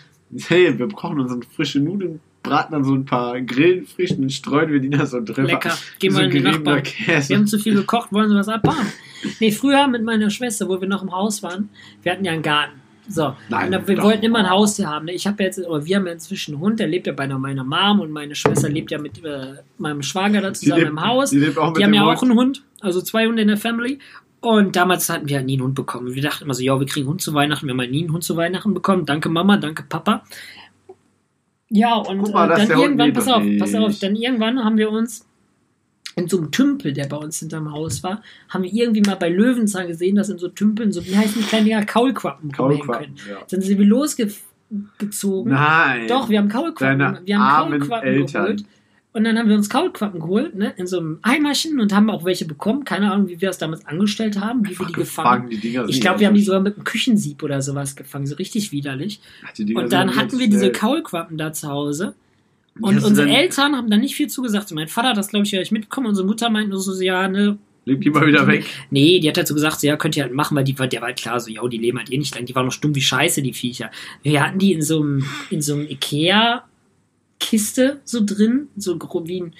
Hey, 0.47 0.77
wir 0.77 0.87
kochen 0.89 1.19
uns 1.19 1.31
so 1.31 1.39
frische 1.55 1.79
Nudeln, 1.79 2.19
braten 2.43 2.73
dann 2.73 2.83
so 2.83 2.93
ein 2.93 3.05
paar 3.05 3.39
Grillen 3.41 3.85
frisch 3.85 4.11
und 4.11 4.31
streuen 4.31 4.71
wir 4.71 4.79
die 4.79 4.89
da 4.89 5.05
so 5.05 5.19
drüber. 5.23 5.43
Lecker. 5.43 5.77
Gehen 5.99 6.13
wir 6.15 6.23
in 6.23 6.29
den 6.31 6.43
geriebener 6.43 6.57
Nachbarn. 6.75 6.83
Käse. 6.83 7.29
Wir 7.29 7.37
haben 7.37 7.47
zu 7.47 7.59
viel 7.59 7.75
gekocht, 7.75 8.11
wollen 8.11 8.29
sie 8.29 8.35
was 8.35 8.47
abbauen? 8.47 8.75
Nee, 9.39 9.51
früher 9.51 9.87
mit 9.87 10.03
meiner 10.03 10.29
Schwester, 10.29 10.67
wo 10.69 10.79
wir 10.81 10.87
noch 10.87 11.03
im 11.03 11.11
Haus 11.11 11.43
waren, 11.43 11.69
wir 12.03 12.11
hatten 12.11 12.25
ja 12.25 12.31
einen 12.31 12.41
Garten. 12.41 12.73
So, 13.09 13.35
Nein, 13.49 13.71
wir 13.87 13.95
doch. 13.95 14.03
wollten 14.03 14.23
immer 14.23 14.39
ein 14.39 14.49
Haustier 14.49 14.87
haben. 14.87 15.05
ne? 15.05 15.13
Ich 15.13 15.27
habe 15.27 15.43
jetzt, 15.43 15.59
oder 15.59 15.85
wir 15.85 15.97
haben 15.97 16.05
ja 16.05 16.13
inzwischen 16.13 16.53
einen 16.53 16.61
Hund, 16.63 16.79
der 16.79 16.87
lebt 16.87 17.07
ja 17.07 17.13
bei 17.13 17.23
einer- 17.23 17.39
meiner 17.39 17.63
Mom 17.63 17.99
und 17.99 18.11
meine 18.11 18.35
Schwester 18.35 18.69
lebt 18.69 18.89
ja 18.91 18.99
mit 18.99 19.23
äh, 19.25 19.55
meinem 19.79 20.01
Schwager 20.01 20.39
da 20.39 20.51
Die 20.51 20.59
zusammen 20.59 20.81
lebt- 20.81 20.89
im 20.91 21.01
Haus. 21.05 21.29
Die 21.31 21.39
lebt 21.39 21.57
auch 21.57 21.69
mit 21.69 21.77
Die 21.79 21.83
haben 21.83 21.91
dem 21.91 21.95
ja 21.95 22.05
Hund. 22.05 22.17
auch 22.17 22.23
einen 22.23 22.35
Hund, 22.35 22.63
also 22.79 23.01
zwei 23.01 23.25
Hunde 23.27 23.41
in 23.41 23.49
der 23.49 23.57
Family. 23.57 23.99
Und 24.41 24.75
damals 24.75 25.07
hatten 25.09 25.29
wir 25.29 25.37
ja 25.37 25.43
nie 25.43 25.53
einen 25.53 25.63
Hund 25.63 25.75
bekommen. 25.75 26.13
Wir 26.15 26.21
dachten 26.23 26.43
immer 26.45 26.55
so, 26.55 26.63
ja, 26.63 26.79
wir 26.79 26.87
kriegen 26.87 27.05
einen 27.05 27.11
Hund 27.11 27.21
zu 27.21 27.33
Weihnachten. 27.33 27.67
Wir 27.67 27.73
haben 27.75 27.91
nie 27.91 28.01
einen 28.01 28.11
Hund 28.11 28.23
zu 28.23 28.35
Weihnachten 28.35 28.73
bekommen. 28.73 29.05
Danke 29.05 29.29
Mama, 29.29 29.57
danke 29.57 29.83
Papa. 29.83 30.23
Ja, 31.69 31.95
und 31.95 32.33
mal, 32.33 32.49
äh, 32.51 32.63
ist 32.63 32.69
dann 32.71 32.79
irgendwann, 32.79 33.13
pass 33.13 33.27
auf, 33.27 33.43
pass 33.59 33.75
auf, 33.75 33.99
dann 33.99 34.15
irgendwann 34.15 34.63
haben 34.63 34.77
wir 34.77 34.89
uns 34.91 35.25
in 36.15 36.27
so 36.27 36.39
einem 36.39 36.51
Tümpel, 36.51 36.91
der 36.91 37.07
bei 37.07 37.15
uns 37.15 37.39
hinterm 37.39 37.71
Haus 37.71 38.03
war, 38.03 38.21
haben 38.49 38.63
wir 38.63 38.73
irgendwie 38.73 39.01
mal 39.01 39.15
bei 39.15 39.29
Löwenzahn 39.29 39.87
gesehen, 39.87 40.15
dass 40.15 40.27
in 40.29 40.37
so 40.37 40.49
Tümpeln 40.49 40.91
so, 40.91 41.05
wie 41.05 41.15
heißen 41.15 41.41
die 41.41 41.47
kleinen 41.47 41.65
Dinger, 41.65 41.85
Kaulquappen 41.85 42.51
Kaulquappen, 42.51 43.15
können. 43.15 43.15
ja. 43.29 43.37
Dann 43.49 43.61
sind 43.61 43.77
wir 43.77 43.85
losgezogen. 43.85 45.53
Nein. 45.53 46.07
Doch, 46.07 46.29
wir 46.29 46.39
haben 46.39 46.49
Kaulquappen, 46.49 46.99
Deine 46.99 47.21
wir 47.23 47.39
haben 47.39 47.71
Kaulquappen 47.71 48.07
Eltern. 48.09 48.43
geholt. 48.43 48.65
Und 49.13 49.25
dann 49.25 49.37
haben 49.37 49.49
wir 49.49 49.55
uns 49.57 49.69
Kaulquappen 49.69 50.21
geholt, 50.21 50.55
ne, 50.55 50.73
in 50.77 50.87
so 50.87 50.99
einem 50.99 51.19
Eimerchen 51.21 51.81
und 51.81 51.93
haben 51.93 52.09
auch 52.09 52.23
welche 52.23 52.45
bekommen. 52.45 52.85
Keine 52.85 53.11
Ahnung, 53.11 53.27
wie 53.27 53.41
wir 53.41 53.49
das 53.49 53.57
damals 53.57 53.85
angestellt 53.85 54.39
haben, 54.39 54.65
wie 54.65 54.79
wir 54.79 54.85
die 54.85 54.93
gefangen 54.93 55.49
Die 55.49 55.57
Dinger 55.57 55.85
Ich 55.89 55.99
glaube, 55.99 56.21
wir 56.21 56.27
haben 56.27 56.33
die 56.33 56.43
sogar 56.43 56.61
mit 56.61 56.75
einem 56.75 56.85
Küchensieb 56.85 57.43
oder 57.43 57.61
sowas 57.61 57.97
gefangen, 57.97 58.25
so 58.25 58.35
richtig 58.35 58.71
widerlich. 58.71 59.19
Und 59.75 59.91
dann 59.91 60.15
hatten 60.15 60.39
wir 60.39 60.49
diese. 60.49 60.71
Kaulquappen 60.71 61.37
da 61.37 61.51
zu 61.51 61.67
Hause. 61.67 62.15
Und 62.79 63.03
unsere 63.03 63.29
Eltern 63.29 63.75
haben 63.75 63.89
da 63.89 63.97
nicht 63.97 64.15
viel 64.15 64.27
zugesagt. 64.27 64.71
Mein 64.71 64.87
Vater 64.87 65.09
hat 65.09 65.17
das, 65.17 65.27
glaube 65.27 65.45
ich, 65.45 65.51
gleich 65.51 65.71
mitbekommen. 65.71 66.07
Unsere 66.07 66.25
Mutter 66.25 66.49
meinte 66.49 66.69
nur 66.69 66.79
so, 66.79 66.99
ja, 67.01 67.27
ne. 67.27 67.57
Leg 67.83 67.99
die 67.99 68.11
mal 68.11 68.25
wieder 68.25 68.47
weg. 68.47 68.65
Nee, 68.91 69.19
die 69.19 69.27
hat 69.27 69.37
dazu 69.37 69.53
gesagt, 69.53 69.81
so, 69.81 69.87
ja, 69.87 69.97
könnt 69.97 70.15
ihr 70.15 70.23
halt 70.23 70.33
machen, 70.33 70.55
weil 70.55 70.63
die 70.63 70.77
war, 70.77 70.87
der 70.87 71.01
war 71.01 71.07
halt 71.07 71.19
klar, 71.19 71.39
so, 71.39 71.51
ja, 71.51 71.67
die 71.67 71.79
leben 71.79 71.97
halt 71.97 72.11
eh 72.11 72.17
nicht 72.17 72.33
lang. 72.33 72.45
Die 72.45 72.55
waren 72.55 72.65
noch 72.65 72.71
stumm 72.71 72.95
wie 72.95 73.01
Scheiße, 73.01 73.41
die 73.41 73.53
Viecher. 73.53 73.91
Wir 74.23 74.43
hatten 74.43 74.59
die 74.59 74.71
in 74.71 74.83
so 74.83 75.01
einem, 75.01 75.25
in 75.49 75.61
so 75.61 75.73
einem 75.73 75.87
Ikea-Kiste 77.41 77.99
so 78.03 78.21
drin, 78.23 78.67
so 78.77 78.97
grob 78.97 79.27
wie 79.27 79.41
ein, 79.41 79.53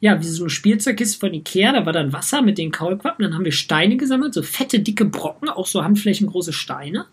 ja, 0.00 0.20
wie 0.20 0.26
so 0.26 0.44
eine 0.44 0.50
Spielzeugkiste 0.50 1.18
von 1.18 1.34
Ikea. 1.34 1.72
Da 1.72 1.86
war 1.86 1.92
dann 1.92 2.12
Wasser 2.12 2.42
mit 2.42 2.58
den 2.58 2.70
Kaulquappen. 2.70 3.24
Dann 3.24 3.34
haben 3.34 3.44
wir 3.44 3.52
Steine 3.52 3.96
gesammelt, 3.96 4.34
so 4.34 4.42
fette, 4.42 4.80
dicke 4.80 5.04
Brocken, 5.04 5.48
auch 5.48 5.66
so 5.66 5.82
handflächengroße 5.82 6.52
Steine. 6.52 7.06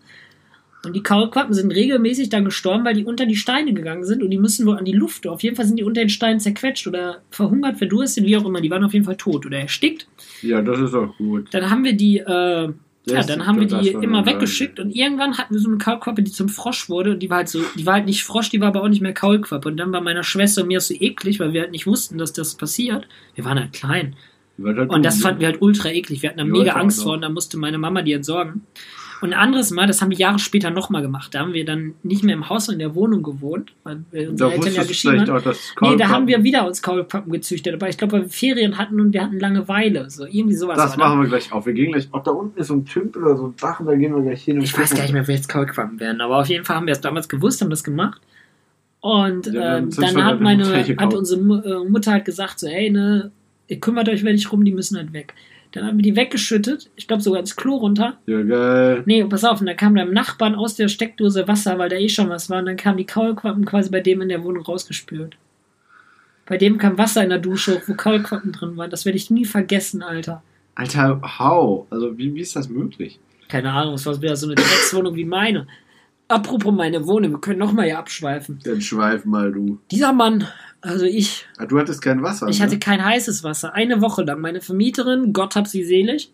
Und 0.84 0.94
die 0.94 1.02
Kaulquappen 1.02 1.54
sind 1.54 1.70
regelmäßig 1.70 2.28
dann 2.28 2.44
gestorben, 2.44 2.84
weil 2.84 2.94
die 2.94 3.04
unter 3.04 3.24
die 3.24 3.36
Steine 3.36 3.72
gegangen 3.72 4.04
sind 4.04 4.22
und 4.22 4.28
die 4.28 4.36
müssen 4.36 4.66
wohl 4.66 4.76
an 4.76 4.84
die 4.84 4.92
Luft. 4.92 5.26
Auf 5.26 5.42
jeden 5.42 5.56
Fall 5.56 5.64
sind 5.64 5.78
die 5.78 5.84
unter 5.84 6.02
den 6.02 6.10
Steinen 6.10 6.40
zerquetscht 6.40 6.86
oder 6.86 7.22
verhungert, 7.30 7.78
verdurstet, 7.78 8.26
wie 8.26 8.36
auch 8.36 8.44
immer. 8.44 8.60
Die 8.60 8.70
waren 8.70 8.84
auf 8.84 8.92
jeden 8.92 9.06
Fall 9.06 9.16
tot 9.16 9.46
oder 9.46 9.58
erstickt. 9.58 10.06
Ja, 10.42 10.60
das 10.60 10.78
ist 10.80 10.94
auch 10.94 11.16
gut. 11.16 11.48
Dann 11.52 11.70
haben 11.70 11.84
wir 11.84 11.94
die, 11.94 12.18
äh, 12.18 12.68
ja, 13.06 13.22
dann 13.22 13.46
haben 13.46 13.60
wir 13.60 13.66
die 13.66 13.90
immer 13.90 14.24
weggeschickt 14.24 14.80
und 14.80 14.90
irgendwann 14.90 15.36
hatten 15.36 15.54
wir 15.54 15.60
so 15.60 15.68
eine 15.68 15.76
Kaulquappe, 15.76 16.22
die 16.22 16.32
zum 16.32 16.48
Frosch 16.48 16.88
wurde 16.88 17.12
und 17.12 17.18
die 17.20 17.28
war 17.28 17.38
halt 17.38 17.48
so, 17.50 17.62
die 17.76 17.84
war 17.84 17.94
halt 17.94 18.06
nicht 18.06 18.24
Frosch, 18.24 18.48
die 18.48 18.60
war 18.60 18.68
aber 18.68 18.82
auch 18.82 18.88
nicht 18.88 19.02
mehr 19.02 19.12
Kaulquappe. 19.12 19.68
Und 19.68 19.76
dann 19.76 19.92
war 19.92 20.00
meiner 20.00 20.22
Schwester 20.22 20.62
und 20.62 20.68
mir 20.68 20.80
so 20.80 20.94
eklig, 20.94 21.38
weil 21.38 21.52
wir 21.52 21.62
halt 21.62 21.70
nicht 21.70 21.86
wussten, 21.86 22.16
dass 22.16 22.32
das 22.32 22.54
passiert. 22.54 23.06
Wir 23.34 23.44
waren 23.44 23.58
halt 23.58 23.74
klein. 23.74 24.16
Halt 24.62 24.90
Und 24.90 25.04
das 25.04 25.16
gut, 25.16 25.22
fanden 25.22 25.40
wir 25.40 25.48
halt 25.48 25.60
ultra 25.60 25.90
eklig. 25.90 26.22
Wir 26.22 26.30
hatten 26.30 26.38
da 26.38 26.44
mega 26.44 26.72
Angst 26.72 27.02
vor 27.02 27.12
und 27.12 27.20
da 27.20 27.28
musste 27.28 27.58
meine 27.58 27.76
Mama 27.76 28.00
die 28.00 28.12
entsorgen. 28.12 28.62
Und 29.24 29.32
ein 29.32 29.40
anderes 29.40 29.70
Mal, 29.70 29.86
das 29.86 30.02
haben 30.02 30.10
wir 30.10 30.18
Jahre 30.18 30.38
später 30.38 30.68
nochmal 30.68 31.00
gemacht. 31.00 31.34
Da 31.34 31.38
haben 31.38 31.54
wir 31.54 31.64
dann 31.64 31.94
nicht 32.02 32.24
mehr 32.24 32.34
im 32.34 32.50
Haus, 32.50 32.66
sondern 32.66 32.80
in 32.82 32.88
der 32.88 32.94
Wohnung 32.94 33.22
gewohnt, 33.22 33.72
weil 33.82 34.04
wir 34.10 34.26
Da 34.26 34.30
unsere 34.32 34.52
Eltern 34.52 34.74
ja 34.74 34.84
geschieden 34.84 35.30
haben. 35.30 35.54
Nee, 35.80 35.96
da 35.96 36.08
haben 36.10 36.26
wir 36.26 36.44
wieder 36.44 36.66
uns 36.66 36.82
Kaulquappen 36.82 37.32
gezüchtet. 37.32 37.72
Aber 37.72 37.88
ich 37.88 37.96
glaube, 37.96 38.12
weil 38.12 38.22
wir 38.24 38.28
Ferien 38.28 38.76
hatten 38.76 39.00
und 39.00 39.14
wir 39.14 39.22
hatten 39.22 39.40
Langeweile. 39.40 40.10
So 40.10 40.26
irgendwie 40.26 40.54
sowas. 40.56 40.76
Das 40.76 40.92
da. 40.92 40.98
machen 40.98 41.22
wir 41.22 41.28
gleich 41.30 41.50
auf. 41.52 41.64
Wir 41.64 41.72
gehen 41.72 41.92
gleich. 41.92 42.06
Auch 42.12 42.22
da 42.22 42.32
unten 42.32 42.60
ist 42.60 42.66
so 42.66 42.74
ein 42.74 42.84
Tümpel 42.84 43.24
oder 43.24 43.38
so 43.38 43.46
ein 43.46 43.54
Dach 43.58 43.80
und 43.80 43.86
da 43.86 43.94
gehen 43.94 44.14
wir 44.14 44.20
gleich 44.20 44.44
hin. 44.44 44.58
und 44.58 44.64
Ich 44.64 44.78
weiß 44.78 44.94
gar 44.94 45.00
nicht 45.00 45.14
mehr, 45.14 45.24
jetzt 45.26 45.48
Kaulquappen 45.48 45.98
werden, 45.98 46.20
aber 46.20 46.40
auf 46.40 46.48
jeden 46.48 46.66
Fall 46.66 46.76
haben 46.76 46.86
wir 46.86 46.92
es 46.92 47.00
damals 47.00 47.26
gewusst, 47.26 47.62
haben 47.62 47.70
das 47.70 47.82
gemacht. 47.82 48.20
Und 49.00 49.46
Ja, 49.46 49.78
ähm, 49.78 49.88
dann 49.88 50.22
hat 50.22 50.38
wir 50.38 50.44
meine, 50.44 50.66
hat 50.98 51.14
unsere 51.14 51.40
äh, 51.40 51.88
Mutter 51.88 52.12
halt 52.12 52.26
gesagt, 52.26 52.58
so, 52.58 52.68
hey, 52.68 52.90
ne, 52.90 53.32
ihr 53.68 53.80
kümmert 53.80 54.06
euch 54.10 54.22
nicht 54.22 54.52
rum, 54.52 54.66
die 54.66 54.74
müssen 54.74 54.98
halt 54.98 55.14
weg. 55.14 55.32
Dann 55.74 55.86
haben 55.86 55.98
wir 55.98 56.04
die 56.04 56.14
weggeschüttet, 56.14 56.88
ich 56.94 57.08
glaube 57.08 57.20
sogar 57.20 57.40
ins 57.40 57.56
Klo 57.56 57.74
runter. 57.74 58.16
Ja, 58.26 58.40
geil. 58.42 59.02
Nee, 59.06 59.24
pass 59.24 59.42
auf, 59.42 59.60
und 59.60 59.66
dann 59.66 59.76
kam 59.76 59.94
beim 59.94 60.12
Nachbarn 60.12 60.54
aus 60.54 60.76
der 60.76 60.86
Steckdose 60.86 61.48
Wasser, 61.48 61.78
weil 61.78 61.88
da 61.88 61.96
eh 61.96 62.08
schon 62.08 62.28
was 62.28 62.48
war, 62.48 62.60
und 62.60 62.66
dann 62.66 62.76
kamen 62.76 62.96
die 62.96 63.06
Kaulquappen 63.06 63.64
quasi 63.64 63.90
bei 63.90 63.98
dem 63.98 64.20
in 64.20 64.28
der 64.28 64.44
Wohnung 64.44 64.62
rausgespült. 64.62 65.36
Bei 66.46 66.58
dem 66.58 66.78
kam 66.78 66.96
Wasser 66.96 67.24
in 67.24 67.30
der 67.30 67.40
Dusche 67.40 67.82
wo 67.88 67.94
Kaulquappen 67.94 68.52
drin 68.52 68.76
waren. 68.76 68.90
Das 68.90 69.04
werde 69.04 69.16
ich 69.16 69.30
nie 69.30 69.44
vergessen, 69.46 70.02
Alter. 70.02 70.44
Alter, 70.76 71.20
how? 71.38 71.86
Also, 71.90 72.16
wie, 72.16 72.32
wie 72.32 72.40
ist 72.40 72.54
das 72.54 72.68
möglich? 72.68 73.18
Keine 73.48 73.72
Ahnung, 73.72 73.94
es 73.94 74.06
war 74.06 74.20
wieder 74.22 74.36
so 74.36 74.46
eine 74.46 74.54
Dreckswohnung 74.54 75.16
wie 75.16 75.24
meine. 75.24 75.66
Apropos 76.28 76.72
meine 76.72 77.04
Wohnung, 77.06 77.32
wir 77.32 77.40
können 77.40 77.58
nochmal 77.58 77.86
hier 77.86 77.98
abschweifen. 77.98 78.60
Dann 78.64 78.80
schweif 78.80 79.24
mal, 79.24 79.52
du. 79.52 79.78
Dieser 79.90 80.12
Mann, 80.12 80.46
also 80.84 81.04
ich, 81.06 81.46
Ah, 81.58 81.66
du 81.66 81.78
hattest 81.78 82.00
kein 82.02 82.22
Wasser. 82.22 82.46
ich 82.48 82.58
ne? 82.58 82.64
hatte 82.66 82.78
kein 82.78 83.04
heißes 83.04 83.42
Wasser. 83.44 83.74
Eine 83.74 84.00
Woche 84.00 84.22
lang. 84.22 84.40
Meine 84.40 84.60
Vermieterin, 84.60 85.32
Gott 85.32 85.56
hab 85.56 85.66
sie 85.66 85.84
selig, 85.84 86.30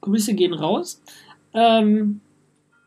Grüße 0.00 0.34
gehen 0.34 0.54
raus. 0.54 1.00
Ähm, 1.54 2.20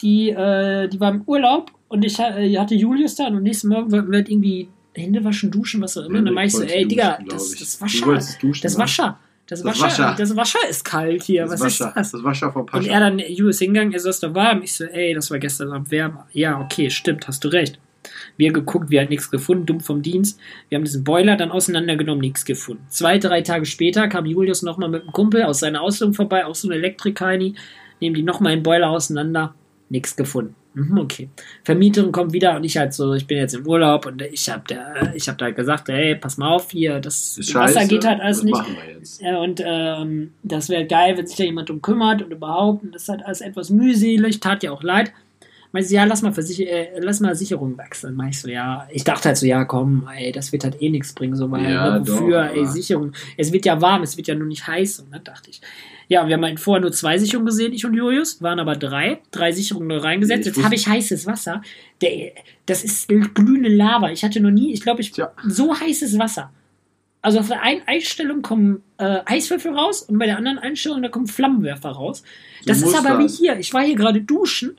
die, 0.02 0.30
äh, 0.32 0.88
die 0.90 1.00
war 1.00 1.12
im 1.12 1.22
Urlaub 1.26 1.72
und 1.88 2.04
ich 2.04 2.20
äh, 2.20 2.58
hatte 2.58 2.76
Julius 2.76 3.16
da 3.16 3.28
und 3.28 3.38
am 3.38 3.44
nächsten 3.44 3.70
Morgen 3.70 3.92
wollten 3.92 4.12
wir 4.12 4.18
halt 4.18 4.30
irgendwie 4.30 4.70
Hände 4.96 5.24
waschen, 5.24 5.50
duschen, 5.52 5.82
was 5.82 5.98
auch 5.98 6.06
immer. 6.06 6.20
Und 6.20 6.26
dann 6.26 6.34
meinte 6.34 6.48
ich 6.48 6.54
so, 6.58 6.64
ey, 6.64 6.84
duschen, 6.84 6.90
Digga, 6.90 7.18
glaub 7.18 7.30
das, 7.30 7.52
das 7.56 7.82
Wascher, 7.82 8.20
duschen, 8.42 8.62
das 8.64 8.74
ne? 8.78 8.84
Wascher, 8.84 9.20
das 9.48 9.62
Das 9.62 9.68
Wascher, 9.82 9.86
Wascher. 9.86 10.16
das 10.18 10.36
Wascher 10.36 10.60
ist 10.70 10.86
kalt 10.86 11.24
hier. 11.24 11.44
Das 11.44 11.52
Was 11.54 11.62
Wasser, 11.62 11.88
ist 11.90 11.96
das? 11.98 12.12
Das 12.12 12.24
Wasser 12.24 12.52
vom 12.52 12.62
Und 12.64 12.72
Pascha. 12.72 12.92
er 12.92 13.00
dann, 13.00 13.20
Julius 13.20 13.60
hingegangen, 13.60 13.94
er 13.94 14.00
so, 14.00 14.10
ist 14.10 14.22
da 14.24 14.34
warm. 14.36 14.62
Ich 14.62 14.74
so, 14.74 14.84
ey, 14.86 15.14
das 15.14 15.32
war 15.32 15.40
gestern 15.40 15.72
Abend 15.72 15.90
wärmer. 15.92 16.28
Ja, 16.34 16.60
okay, 16.60 16.90
stimmt, 16.90 17.28
hast 17.28 17.44
du 17.44 17.48
recht. 17.50 17.80
Wir 18.38 18.52
geguckt, 18.52 18.90
wir 18.90 19.02
hatten 19.02 19.12
nichts 19.12 19.32
gefunden, 19.32 19.66
dumm 19.66 19.80
vom 19.80 20.02
Dienst. 20.02 20.40
Wir 20.70 20.78
haben 20.78 20.86
diesen 20.86 21.04
Boiler 21.04 21.38
dann 21.38 21.52
auseinandergenommen, 21.52 22.22
nichts 22.22 22.46
gefunden. 22.46 22.84
Zwei, 22.90 23.18
drei 23.18 23.42
Tage 23.42 23.66
später 23.66 24.08
kam 24.08 24.26
Julius 24.26 24.62
nochmal 24.62 24.90
mit 24.90 25.04
einem 25.04 25.12
Kumpel 25.12 25.44
aus 25.44 25.60
seiner 25.60 25.82
Ausbildung 25.82 26.14
vorbei, 26.14 26.46
auch 26.46 26.56
so 26.56 26.68
ein 26.70 26.74
Elektriker, 26.74 27.38
nehmen 27.38 27.56
die 28.16 28.24
nochmal 28.24 28.56
den 28.56 28.64
Boiler 28.64 28.90
auseinander, 28.90 29.56
nichts 29.90 30.16
gefunden. 30.16 30.56
Mhm, 30.76 30.98
okay. 30.98 31.30
Vermieterin 31.64 32.12
kommt 32.12 32.34
wieder 32.34 32.56
und 32.56 32.64
ich 32.64 32.78
halt 32.78 32.94
so, 32.94 33.14
ich 33.14 33.28
bin 33.28 33.38
jetzt 33.38 33.54
im 33.54 33.68
Urlaub 33.68 34.08
und 34.08 34.22
ich 34.24 34.50
hab 34.50 34.68
da, 34.68 35.14
ich 35.14 35.30
hab 35.30 35.38
da 35.38 35.52
gesagt, 35.52 35.88
ey, 35.90 36.16
pass 36.16 36.38
mal 36.38 36.50
auf 36.50 36.72
hier, 36.72 37.00
das 37.00 37.38
Ist 37.38 37.54
Wasser 37.54 37.74
scheiße. 37.76 37.88
geht 37.90 38.06
halt 38.06 38.20
alles 38.20 38.44
nicht. 38.44 38.62
Ja, 39.20 39.38
und 39.40 39.62
ähm, 39.64 40.32
das 40.42 40.70
wäre 40.70 40.88
geil, 40.88 41.16
wenn 41.18 41.28
sich 41.28 41.38
da 41.38 41.44
jemand 41.44 41.70
drum 41.70 41.82
kümmert 41.82 42.24
und 42.24 42.32
überhaupt. 42.32 42.84
Und 42.84 42.96
das 42.96 43.04
ist 43.04 43.10
halt 43.10 43.24
alles 43.24 43.42
etwas 43.42 43.70
mühselig, 43.70 44.40
tat 44.40 44.64
ja 44.64 44.72
auch 44.72 44.82
leid. 44.82 45.14
Meinst 45.74 45.90
du, 45.90 45.96
ja, 45.96 46.04
lass 46.04 46.22
mal, 46.22 46.32
Versicher 46.32 46.70
äh, 46.70 47.00
lass 47.00 47.20
mal 47.20 47.36
Sicherung 47.36 47.76
wechseln. 47.80 48.16
Meinst 48.16 48.44
so, 48.44 48.48
ja. 48.48 48.88
Ich 48.92 49.04
dachte 49.04 49.30
halt 49.30 49.38
so, 49.38 49.48
ja, 49.48 49.66
komm, 49.66 50.08
ey, 50.16 50.32
das 50.32 50.52
wird 50.52 50.64
halt 50.64 50.80
eh 50.84 50.90
nichts 50.90 51.14
bringen. 51.14 51.36
So, 51.36 51.50
weil, 51.50 51.64
Ja, 51.64 51.98
ne, 51.98 52.08
wofür, 52.08 52.48
doch, 52.48 52.56
ey, 52.56 52.68
Sicherung. 52.68 53.14
Es 53.38 53.52
wird 53.52 53.66
ja 53.66 53.82
warm, 53.82 54.04
es 54.04 54.16
wird 54.16 54.28
ja 54.28 54.36
nur 54.36 54.46
nicht 54.46 54.68
heiß, 54.68 54.98
so, 54.98 55.04
ne, 55.12 55.20
dachte 55.20 55.50
ich. 55.50 55.62
Ja, 56.10 56.28
wir 56.28 56.36
haben 56.36 56.44
halt 56.44 56.60
vorher 56.60 56.80
nur 56.80 56.92
zwei 56.92 57.18
Sicherungen 57.18 57.48
gesehen, 57.48 57.74
ich 57.74 57.86
und 57.86 57.96
Julius, 57.96 58.40
waren 58.44 58.60
aber 58.60 58.76
drei. 58.76 59.20
Drei 59.32 59.52
Sicherungen 59.52 59.88
neu 59.88 59.98
reingesetzt. 59.98 60.46
Jetzt 60.46 60.64
habe 60.64 60.76
ich 60.76 60.88
heißes 60.88 61.26
Wasser. 61.26 61.64
Der, 62.04 62.34
das 62.68 62.84
ist 62.84 63.08
glühende 63.08 63.70
Lava. 63.70 64.12
Ich 64.12 64.24
hatte 64.24 64.40
noch 64.42 64.52
nie, 64.52 64.74
ich 64.74 64.82
glaube, 64.82 65.02
ich, 65.02 65.12
Tja. 65.12 65.32
so 65.48 65.74
heißes 65.74 66.20
Wasser. 66.20 66.52
Also 67.24 67.40
auf 67.40 67.48
der 67.48 67.64
einen 67.64 67.82
Einstellung 67.88 68.42
kommen 68.42 68.84
äh, 68.98 69.22
Eiswürfel 69.26 69.72
raus 69.74 70.04
und 70.04 70.20
bei 70.20 70.26
der 70.26 70.38
anderen 70.38 70.60
Einstellung, 70.60 71.02
da 71.02 71.08
kommen 71.08 71.26
Flammenwerfer 71.26 71.90
raus. 71.90 72.22
Das 72.66 72.82
So 72.82 72.90
ist 72.90 72.96
aber 72.96 73.18
wie 73.18 73.30
hier. 73.30 73.58
Ich 73.58 73.74
war 73.74 73.82
hier 73.82 73.96
gerade 73.96 74.22
duschen. 74.22 74.78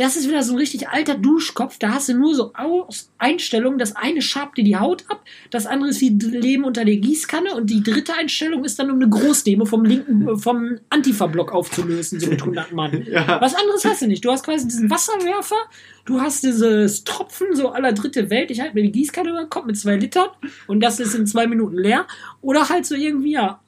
Das 0.00 0.16
ist 0.16 0.26
wieder 0.26 0.42
so 0.42 0.54
ein 0.54 0.58
richtig 0.58 0.88
alter 0.88 1.14
Duschkopf. 1.14 1.76
Da 1.78 1.90
hast 1.90 2.08
du 2.08 2.14
nur 2.14 2.34
so 2.34 2.54
Aus 2.54 3.10
Einstellungen. 3.18 3.78
Das 3.78 3.96
eine 3.96 4.22
schabt 4.22 4.56
dir 4.56 4.64
die 4.64 4.78
Haut 4.78 5.04
ab, 5.08 5.22
das 5.50 5.66
andere 5.66 5.90
ist 5.90 6.00
wie 6.00 6.08
Leben 6.08 6.64
unter 6.64 6.86
der 6.86 6.96
Gießkanne 6.96 7.54
und 7.54 7.68
die 7.68 7.82
dritte 7.82 8.14
Einstellung 8.14 8.64
ist 8.64 8.78
dann, 8.78 8.90
um 8.90 8.96
eine 8.96 9.10
Großdemo 9.10 9.66
vom 9.66 9.84
linken, 9.84 10.38
vom 10.38 10.78
Antifa-Block 10.88 11.52
aufzulösen, 11.52 12.18
so 12.18 12.28
mit 12.28 12.40
100 12.40 12.72
Mann. 12.72 12.90
Ja. 13.10 13.40
Was 13.40 13.54
anderes 13.54 13.84
hast 13.84 14.02
du 14.02 14.06
nicht. 14.06 14.24
Du 14.24 14.30
hast 14.30 14.44
quasi 14.44 14.66
diesen 14.68 14.88
Wasserwerfer, 14.88 15.56
du 16.04 16.20
hast 16.20 16.44
dieses 16.44 17.02
Tropfen, 17.02 17.54
so 17.54 17.70
aller 17.70 17.92
dritte 17.92 18.30
Welt. 18.30 18.50
Ich 18.50 18.60
halte 18.60 18.74
mir 18.74 18.82
die 18.82 18.92
Gießkanne 18.92 19.30
über 19.30 19.40
den 19.40 19.50
Kopf 19.50 19.66
mit 19.66 19.76
zwei 19.76 19.96
Litern 19.96 20.28
und 20.66 20.80
das 20.80 21.00
ist 21.00 21.14
in 21.14 21.26
zwei 21.26 21.46
Minuten 21.46 21.76
leer. 21.76 22.06
Oder 22.40 22.68
halt 22.68 22.86
so 22.86 22.94
irgendwie, 22.94 23.32
ja. 23.32 23.60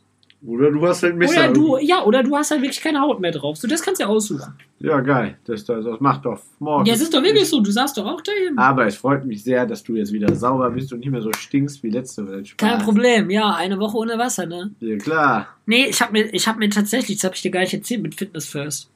Oder 0.45 0.73
du 0.73 0.87
hast 0.87 1.03
halt 1.05 1.17
Messer. 1.17 1.45
Oder 1.45 1.53
du, 1.53 1.79
ja, 1.79 2.05
oder 2.05 2.23
du 2.23 2.37
hast 2.37 2.51
halt 2.51 2.63
wirklich 2.63 2.81
keine 2.81 3.01
Haut 3.01 3.21
mehr 3.21 3.31
drauf. 3.31 3.57
So, 3.57 3.69
das 3.69 3.81
kannst 3.81 4.01
du 4.01 4.05
ja 4.05 4.11
aussuchen. 4.11 4.53
Ja, 4.81 4.99
geil. 5.01 5.37
Das, 5.45 5.65
das, 5.65 5.85
das 5.85 6.01
macht 6.01 6.25
doch 6.25 6.41
morgen. 6.59 6.85
Ja, 6.85 6.95
es 6.95 7.01
ist 7.01 7.15
doch 7.15 7.23
wirklich 7.23 7.49
so. 7.49 7.61
Du 7.61 7.71
saßt 7.71 7.97
doch 7.97 8.07
auch 8.07 8.21
da 8.21 8.33
eben. 8.45 8.59
Aber 8.59 8.87
es 8.87 8.97
freut 8.97 9.25
mich 9.25 9.45
sehr, 9.45 9.67
dass 9.67 9.85
du 9.85 9.95
jetzt 9.95 10.13
wieder 10.13 10.35
sauber 10.35 10.69
bist 10.71 10.93
und 10.93 11.01
nicht 11.01 11.11
mehr 11.11 11.23
so 11.23 11.33
stinkst 11.33 11.83
wie 11.85 11.91
letzte 11.91 12.27
Woche. 12.27 12.45
Spaß. 12.45 12.57
Kein 12.57 12.83
Problem. 12.83 13.31
Ja, 13.31 13.55
eine 13.55 13.79
Woche 13.79 13.97
ohne 13.97 14.19
Wasser, 14.19 14.47
ne? 14.47 14.73
Ja, 14.81 14.97
klar. 14.97 15.49
Nee, 15.67 15.87
ich 15.87 16.03
habe 16.03 16.13
mir, 16.13 16.35
ich 16.35 16.49
hab 16.49 16.59
mir 16.59 16.71
tatsächlich, 16.71 17.19
das 17.19 17.25
habe 17.25 17.37
ich 17.37 17.43
dir 17.43 17.53
gar 17.53 17.61
nicht 17.61 17.75
erzählt, 17.75 18.03
mit 18.03 18.17
Fitness 18.17 18.47
First. 18.47 18.91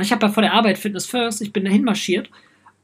Ich 0.00 0.12
habe 0.12 0.26
ja 0.26 0.32
vor 0.32 0.42
der 0.42 0.54
Arbeit 0.54 0.78
Fitness 0.78 1.06
First, 1.06 1.42
ich 1.42 1.52
bin 1.52 1.64
dahin 1.64 1.84
marschiert 1.84 2.30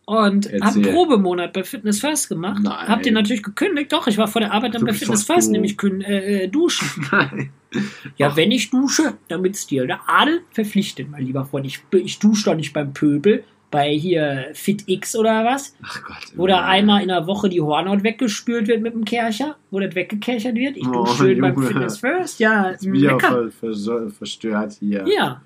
und 0.08 0.46
habe 0.46 0.54
einen 0.54 0.62
Erzähl. 0.62 0.92
Probemonat 0.94 1.52
bei 1.52 1.64
Fitness 1.64 2.00
First 2.00 2.30
gemacht. 2.30 2.62
Nein. 2.62 2.88
Hab 2.88 3.02
den 3.02 3.12
natürlich 3.12 3.42
gekündigt. 3.42 3.92
Doch, 3.92 4.06
ich 4.06 4.16
war 4.16 4.26
vor 4.26 4.40
der 4.40 4.52
Arbeit 4.52 4.74
dann 4.74 4.80
Du 4.80 4.86
bei 4.86 4.94
Fitness 4.94 5.24
First, 5.24 5.50
nämlich 5.50 5.76
äh, 5.82 6.44
äh, 6.44 6.48
duschen. 6.48 7.06
Nein. 7.12 7.50
Ja, 8.16 8.34
wenn 8.34 8.50
ich 8.50 8.70
dusche, 8.70 9.18
damit's 9.28 9.66
dir 9.66 9.86
der 9.86 10.00
Adel 10.06 10.40
verpflichtet, 10.52 11.10
mein 11.10 11.26
lieber 11.26 11.44
Freund. 11.44 11.66
Ich, 11.66 11.82
ich 11.92 12.18
dusche 12.18 12.46
doch 12.46 12.54
nicht 12.56 12.72
beim 12.72 12.94
Pöbel, 12.94 13.44
bei 13.70 13.90
hier 13.90 14.48
FitX 14.54 15.14
oder 15.14 15.44
was. 15.44 15.76
Ach 15.82 16.02
Gott. 16.02 16.32
Wo 16.36 16.46
da 16.46 16.60
immer. 16.60 16.66
einmal 16.68 17.02
in 17.02 17.08
der 17.08 17.26
Woche 17.26 17.50
die 17.50 17.60
Hornhaut 17.60 18.02
weggespült 18.02 18.66
wird 18.66 18.80
mit 18.80 18.94
dem 18.94 19.04
Kercher, 19.04 19.56
wo 19.70 19.78
das 19.78 19.94
weggekerchert 19.94 20.54
wird. 20.54 20.78
Ich 20.78 20.88
Oh, 20.88 21.04
dusche 21.04 21.16
schön 21.24 21.40
beim 21.42 21.52
Junge. 21.52 21.66
Fitness 21.66 21.98
First. 21.98 22.40
Ja, 22.40 22.70
Ist 22.70 22.90
wieder 22.90 23.12
lecker. 23.12 23.50
ver, 23.50 23.74
ver, 23.74 24.08
verstört 24.10 24.72
hier. 24.80 25.04
Ja. 25.06 25.42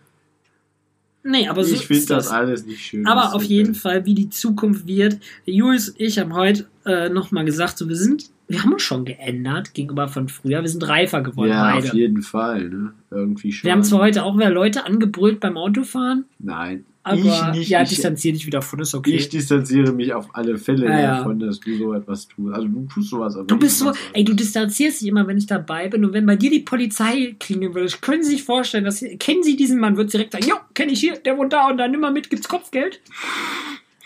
Nee, 1.24 1.48
aber 1.48 1.62
so 1.64 1.74
ich 1.74 1.86
finde 1.86 2.00
ist 2.00 2.10
das 2.10 2.28
alles 2.28 2.66
nicht 2.66 2.84
schön. 2.84 3.06
Aber 3.06 3.34
auf 3.34 3.44
jeden. 3.44 3.74
Fall, 3.74 4.04
wie 4.06 4.14
die 4.14 4.28
Zukunft 4.30 4.86
wird. 4.86 5.18
Julius 5.44 5.90
und 5.90 6.00
ich 6.00 6.18
haben 6.18 6.34
heute 6.34 6.66
äh, 6.84 7.08
nochmal 7.08 7.44
gesagt, 7.44 7.78
so, 7.78 7.88
wir 7.88 7.96
sind, 7.96 8.30
wir 8.48 8.62
haben 8.62 8.72
uns 8.72 8.82
schon 8.82 9.04
geändert 9.04 9.72
gegenüber 9.72 10.08
von 10.08 10.28
früher. 10.28 10.62
Wir 10.62 10.68
sind 10.68 10.86
reifer 10.88 11.20
geworden, 11.22 11.50
Ja, 11.50 11.74
beide. 11.74 11.88
auf 11.88 11.94
jeden 11.94 12.22
Fall. 12.22 12.68
Ne? 12.68 12.92
Irgendwie 13.10 13.52
schon. 13.52 13.66
Wir 13.68 13.72
haben 13.72 13.84
zwar 13.84 14.00
heute 14.00 14.24
auch 14.24 14.36
wieder 14.36 14.50
Leute 14.50 14.84
angebrüllt 14.84 15.38
beim 15.40 15.56
Autofahren, 15.56 16.24
Nein. 16.40 16.84
Aber 17.04 17.16
ich 17.16 17.58
nicht. 17.58 17.68
ja, 17.70 17.82
ich, 17.82 17.88
distanzier 17.88 18.32
dich 18.32 18.46
wieder 18.46 18.62
von, 18.62 18.78
ist 18.80 18.94
okay. 18.94 19.10
ich 19.16 19.28
distanziere 19.28 19.92
mich 19.92 20.12
auf 20.14 20.28
alle 20.34 20.56
Fälle 20.56 20.86
Ja, 20.86 21.00
ja. 21.00 21.16
davon, 21.18 21.38
dass 21.40 21.58
du 21.60 21.76
so 21.76 21.92
etwas 21.94 22.28
tust. 22.28 22.54
Also 22.54 22.68
du 22.68 22.86
tust 22.86 23.10
sowas, 23.10 23.34
aber 23.36 23.44
Du 23.46 23.54
ich 23.56 23.60
bist 23.60 23.78
so, 23.78 23.92
ey, 24.12 24.24
du 24.24 24.34
distanzierst 24.34 25.00
dich 25.00 25.08
immer, 25.08 25.26
wenn 25.26 25.36
ich 25.38 25.46
dabei 25.46 25.88
bin. 25.88 26.04
Und 26.04 26.12
wenn 26.12 26.26
bei 26.26 26.36
dir 26.36 26.50
die 26.50 26.60
Polizei 26.60 27.34
klingeln 27.40 27.74
würde, 27.74 27.92
können 28.00 28.22
Sie 28.22 28.30
sich 28.30 28.44
vorstellen, 28.44 28.84
dass 28.84 29.04
kennen 29.18 29.42
Sie 29.42 29.56
diesen 29.56 29.80
Mann, 29.80 29.96
wird 29.96 30.12
direkt 30.12 30.32
sagen, 30.32 30.46
jo, 30.48 30.54
kenne 30.74 30.92
ich 30.92 31.00
hier, 31.00 31.16
der 31.18 31.36
wohnt 31.36 31.52
da 31.52 31.68
und 31.68 31.78
da, 31.78 31.88
nimm 31.88 32.00
mal 32.00 32.12
mit, 32.12 32.30
gibt's 32.30 32.48
Kopfgeld. 32.48 33.00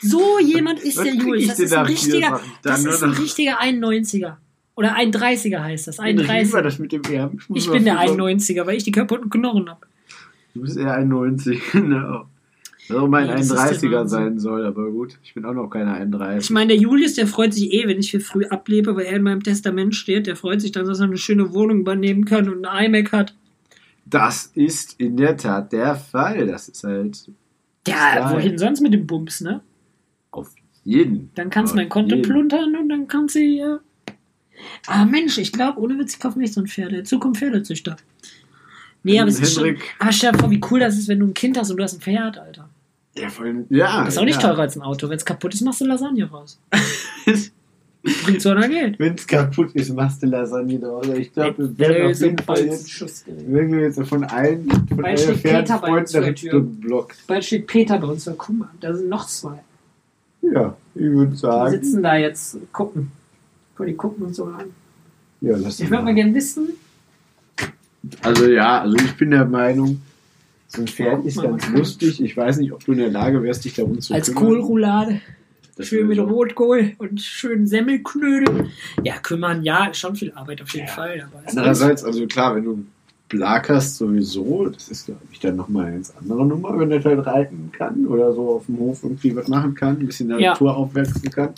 So 0.01 0.39
jemand 0.41 0.81
ist 0.81 0.99
der 0.99 1.15
Julius. 1.15 1.43
ich 1.43 1.49
Das 1.49 1.59
ist 1.61 1.73
ein 1.75 1.87
richtiger, 1.87 2.41
ich 2.45 2.61
das 2.63 2.85
ist 2.85 3.03
ein 3.03 3.11
richtiger 3.11 3.61
91er. 3.63 4.35
Oder 4.75 4.95
31er 4.97 5.63
heißt 5.63 5.89
das. 5.89 6.01
Reden 6.01 6.19
wir 6.21 6.29
31. 6.31 6.63
das 6.63 6.79
mit 6.79 6.93
dem 6.93 7.03
Ich 7.55 7.71
bin 7.71 7.85
der 7.87 7.99
für- 7.99 8.13
91er, 8.15 8.67
weil 8.67 8.77
ich 8.77 8.85
die 8.85 8.93
kaputten 8.93 9.31
Knochen 9.31 9.71
habe. 9.71 9.87
Du 10.55 10.61
bist 10.63 10.77
eher 10.77 10.93
ein 10.95 11.09
90, 11.09 11.61
genau. 11.73 12.27
Was 12.89 12.97
auch 12.97 13.09
mein 13.09 13.27
das 13.29 13.49
der 13.49 13.57
31er 13.59 13.91
Wahnsinn. 13.93 14.09
sein 14.09 14.39
soll, 14.39 14.65
aber 14.67 14.91
gut, 14.91 15.19
ich 15.23 15.35
bin 15.35 15.45
auch 15.45 15.53
noch 15.55 15.69
keine 15.69 15.93
31. 15.93 16.45
Ich 16.45 16.51
meine, 16.51 16.69
der 16.69 16.77
Julius, 16.77 17.15
der 17.15 17.27
freut 17.27 17.53
sich 17.55 17.73
eh, 17.73 17.87
wenn 17.89 17.99
ich 17.99 18.11
viel 18.11 18.21
früh 18.21 18.45
ablebe, 18.47 18.95
weil 18.97 19.07
er 19.07 19.17
in 19.17 19.23
meinem 19.23 19.43
Testament 19.43 19.95
steht. 19.95 20.27
Der 20.27 20.37
freut 20.37 20.61
sich 20.61 20.73
dann, 20.73 20.87
dass 20.87 21.01
er 21.01 21.07
eine 21.07 21.17
schöne 21.17 21.53
Wohnung 21.53 21.81
übernehmen 21.81 22.25
kann 22.25 22.49
und 22.49 22.65
ein 22.65 22.87
iMac 22.87 23.13
hat. 23.13 23.35
Das 24.05 24.47
ist 24.55 25.01
in 25.01 25.17
der 25.17 25.37
Tat 25.37 25.73
der 25.73 25.97
Fall. 25.97 26.47
Das 26.47 26.69
ist 26.69 26.85
halt 26.85 27.29
Ja, 27.89 28.21
Geil. 28.21 28.37
wohin 28.37 28.59
sonst 28.59 28.81
mit 28.81 28.93
dem 28.95 29.07
Bums, 29.07 29.41
ne? 29.41 29.63
auf 30.31 30.51
jeden. 30.85 31.31
Dann 31.35 31.51
kannst 31.51 31.73
du 31.73 31.77
mein 31.79 31.89
Konto 31.89 32.15
jeden. 32.15 32.29
pluntern 32.31 32.77
und 32.77 32.89
dann 32.89 33.09
kannst 33.09 33.35
du 33.35 33.41
hier. 33.41 33.81
Ah, 34.87 35.05
Mensch, 35.05 35.39
ich 35.39 35.53
glaube, 35.53 35.81
ohne 35.81 35.99
Witz, 35.99 36.15
ich 36.15 36.21
kaufe 36.21 36.39
mir 36.39 36.47
so 36.47 36.61
ein 36.61 36.67
Pferd. 36.67 36.93
In 36.93 37.05
Zukunft 37.05 37.41
Pferdezüchter. 37.41 37.97
Nee, 39.03 39.21
aber 39.21 39.29
es 39.29 39.41
ist 39.41 39.55
schon. 39.55 39.77
Aber 39.99 40.13
stell 40.13 40.33
dir 40.33 40.39
vor, 40.39 40.51
wie 40.51 40.61
cool 40.71 40.81
das 40.81 40.97
ist, 40.99 41.09
wenn 41.09 41.21
du 41.21 41.27
ein 41.27 41.35
Kind 41.35 41.59
hast 41.59 41.71
und 41.71 41.77
du 41.77 41.83
hast 41.83 41.95
ein 41.95 42.01
Pferd, 42.01 42.39
Alter. 42.39 42.66
Ja, 43.19 43.29
voll, 43.31 43.65
ja, 43.71 44.05
Das 44.05 44.15
ist 44.15 44.19
auch 44.19 44.25
nicht 44.25 44.43
ja. 44.43 44.49
teurer 44.49 44.61
als 44.61 44.77
ein 44.77 44.83
Auto. 44.83 45.09
Wenn 45.09 45.17
es 45.17 45.25
kaputt 45.25 45.55
ist, 45.55 45.63
machst 45.63 45.81
du 45.81 45.87
Lasagne 45.87 46.29
raus. 46.29 46.59
Bringt 48.25 48.41
so 48.41 48.51
einer 48.51 48.69
Geld. 48.69 48.99
Wenn 48.99 49.15
es 49.15 49.27
kaputt 49.27 49.73
ist, 49.75 49.93
machst 49.95 50.23
du 50.23 50.27
Lasagne 50.27 50.79
draus. 50.79 51.09
Ich 51.09 51.33
glaube, 51.33 51.77
wir 51.77 51.89
werden 51.89 52.13
auf 52.13 52.21
jeden 52.21 52.39
Fall 52.39 52.59
ein 52.59 52.67
jetzt, 52.69 53.25
wenn 53.27 53.73
wir 53.73 53.81
jetzt 53.81 54.01
von 54.07 54.25
allen, 54.25 54.69
von 54.89 54.97
Bald 54.99 55.19
steht 55.19 55.43
Peter 55.43 55.79
bei 55.79 55.99
uns 55.99 56.13
vor 56.13 56.21
der 56.21 56.35
Tür. 56.35 56.67
Bald 57.27 57.45
steht 57.45 57.67
Peter 57.67 57.99
bei 57.99 58.07
uns. 58.07 58.25
So, 58.25 58.35
guck 58.35 58.57
mal, 58.57 58.69
da 58.81 58.95
sind 58.95 59.09
noch 59.09 59.27
zwei. 59.27 59.59
Ja, 60.43 60.77
ich 60.95 61.03
würde 61.03 61.33
Die 61.33 61.37
sagen. 61.37 61.71
sitzen 61.71 62.03
da 62.03 62.17
jetzt, 62.17 62.59
gucken. 62.73 63.11
Guck, 63.77 63.87
Die 63.87 63.95
gucken 63.95 64.27
uns 64.27 64.37
so 64.37 64.45
an. 64.45 64.67
Ja, 65.41 65.57
lass 65.57 65.81
Ich 65.81 65.91
würde 65.91 66.05
mal 66.05 66.15
gerne 66.15 66.35
wissen, 66.35 66.69
Also 68.23 68.47
ja, 68.49 68.83
also 68.83 68.97
ich 68.97 69.17
bin 69.17 69.31
der 69.31 69.45
Meinung, 69.45 70.01
ein 70.79 70.87
Pferd 70.89 71.25
ist 71.25 71.41
ganz 71.41 71.69
lustig. 71.71 72.21
Ich 72.21 72.37
weiß 72.37 72.59
nicht, 72.59 72.73
ob 72.73 72.85
du 72.85 72.93
in 72.93 72.99
der 72.99 73.11
Lage 73.11 73.43
wärst, 73.43 73.65
dich 73.65 73.75
darum 73.75 74.01
zu 74.01 74.15
als 74.15 74.29
kümmern. 74.29 74.45
Kohlroulade. 74.45 75.21
Das 75.77 75.89
Schön 75.89 76.07
mit 76.09 76.17
so- 76.17 76.25
Rotkohl 76.25 76.93
und 76.99 77.21
schön 77.21 77.67
Semmelknödel. 77.67 78.71
Ja, 79.05 79.19
kümmern, 79.19 79.63
ja, 79.63 79.87
ist 79.87 79.99
schon 79.99 80.17
viel 80.17 80.33
Arbeit 80.33 80.63
auf 80.63 80.71
jeden 80.75 80.87
Ja. 80.87 80.93
Fall. 80.93 81.29
Andererseits, 81.45 82.03
also 82.03 82.27
klar, 82.27 82.57
wenn 82.57 82.65
du 82.65 82.85
Blag 83.29 83.69
hast 83.69 83.97
sowieso, 83.97 84.69
das 84.69 84.89
ist, 84.89 85.07
glaube 85.07 85.21
ich, 85.33 85.41
dann 85.41 85.57
nochmal 85.57 85.87
eine 85.87 85.95
ganz 85.97 86.13
andere 86.21 86.47
Nummer, 86.47 86.79
wenn 86.79 86.91
der 86.91 87.03
halt 87.03 87.27
reiten 87.27 87.73
kann 87.77 88.07
oder 88.07 88.33
so 88.33 88.51
auf 88.57 88.67
dem 88.67 88.79
Hof 88.79 89.03
irgendwie 89.03 89.35
was 89.35 89.49
machen 89.49 89.75
kann, 89.75 89.99
ein 89.99 90.07
bisschen 90.07 90.27
in 90.31 90.37
der 90.37 90.41
Ja. 90.41 90.51
Natur 90.53 90.77
aufwachsen 90.77 91.29
kann. 91.33 91.51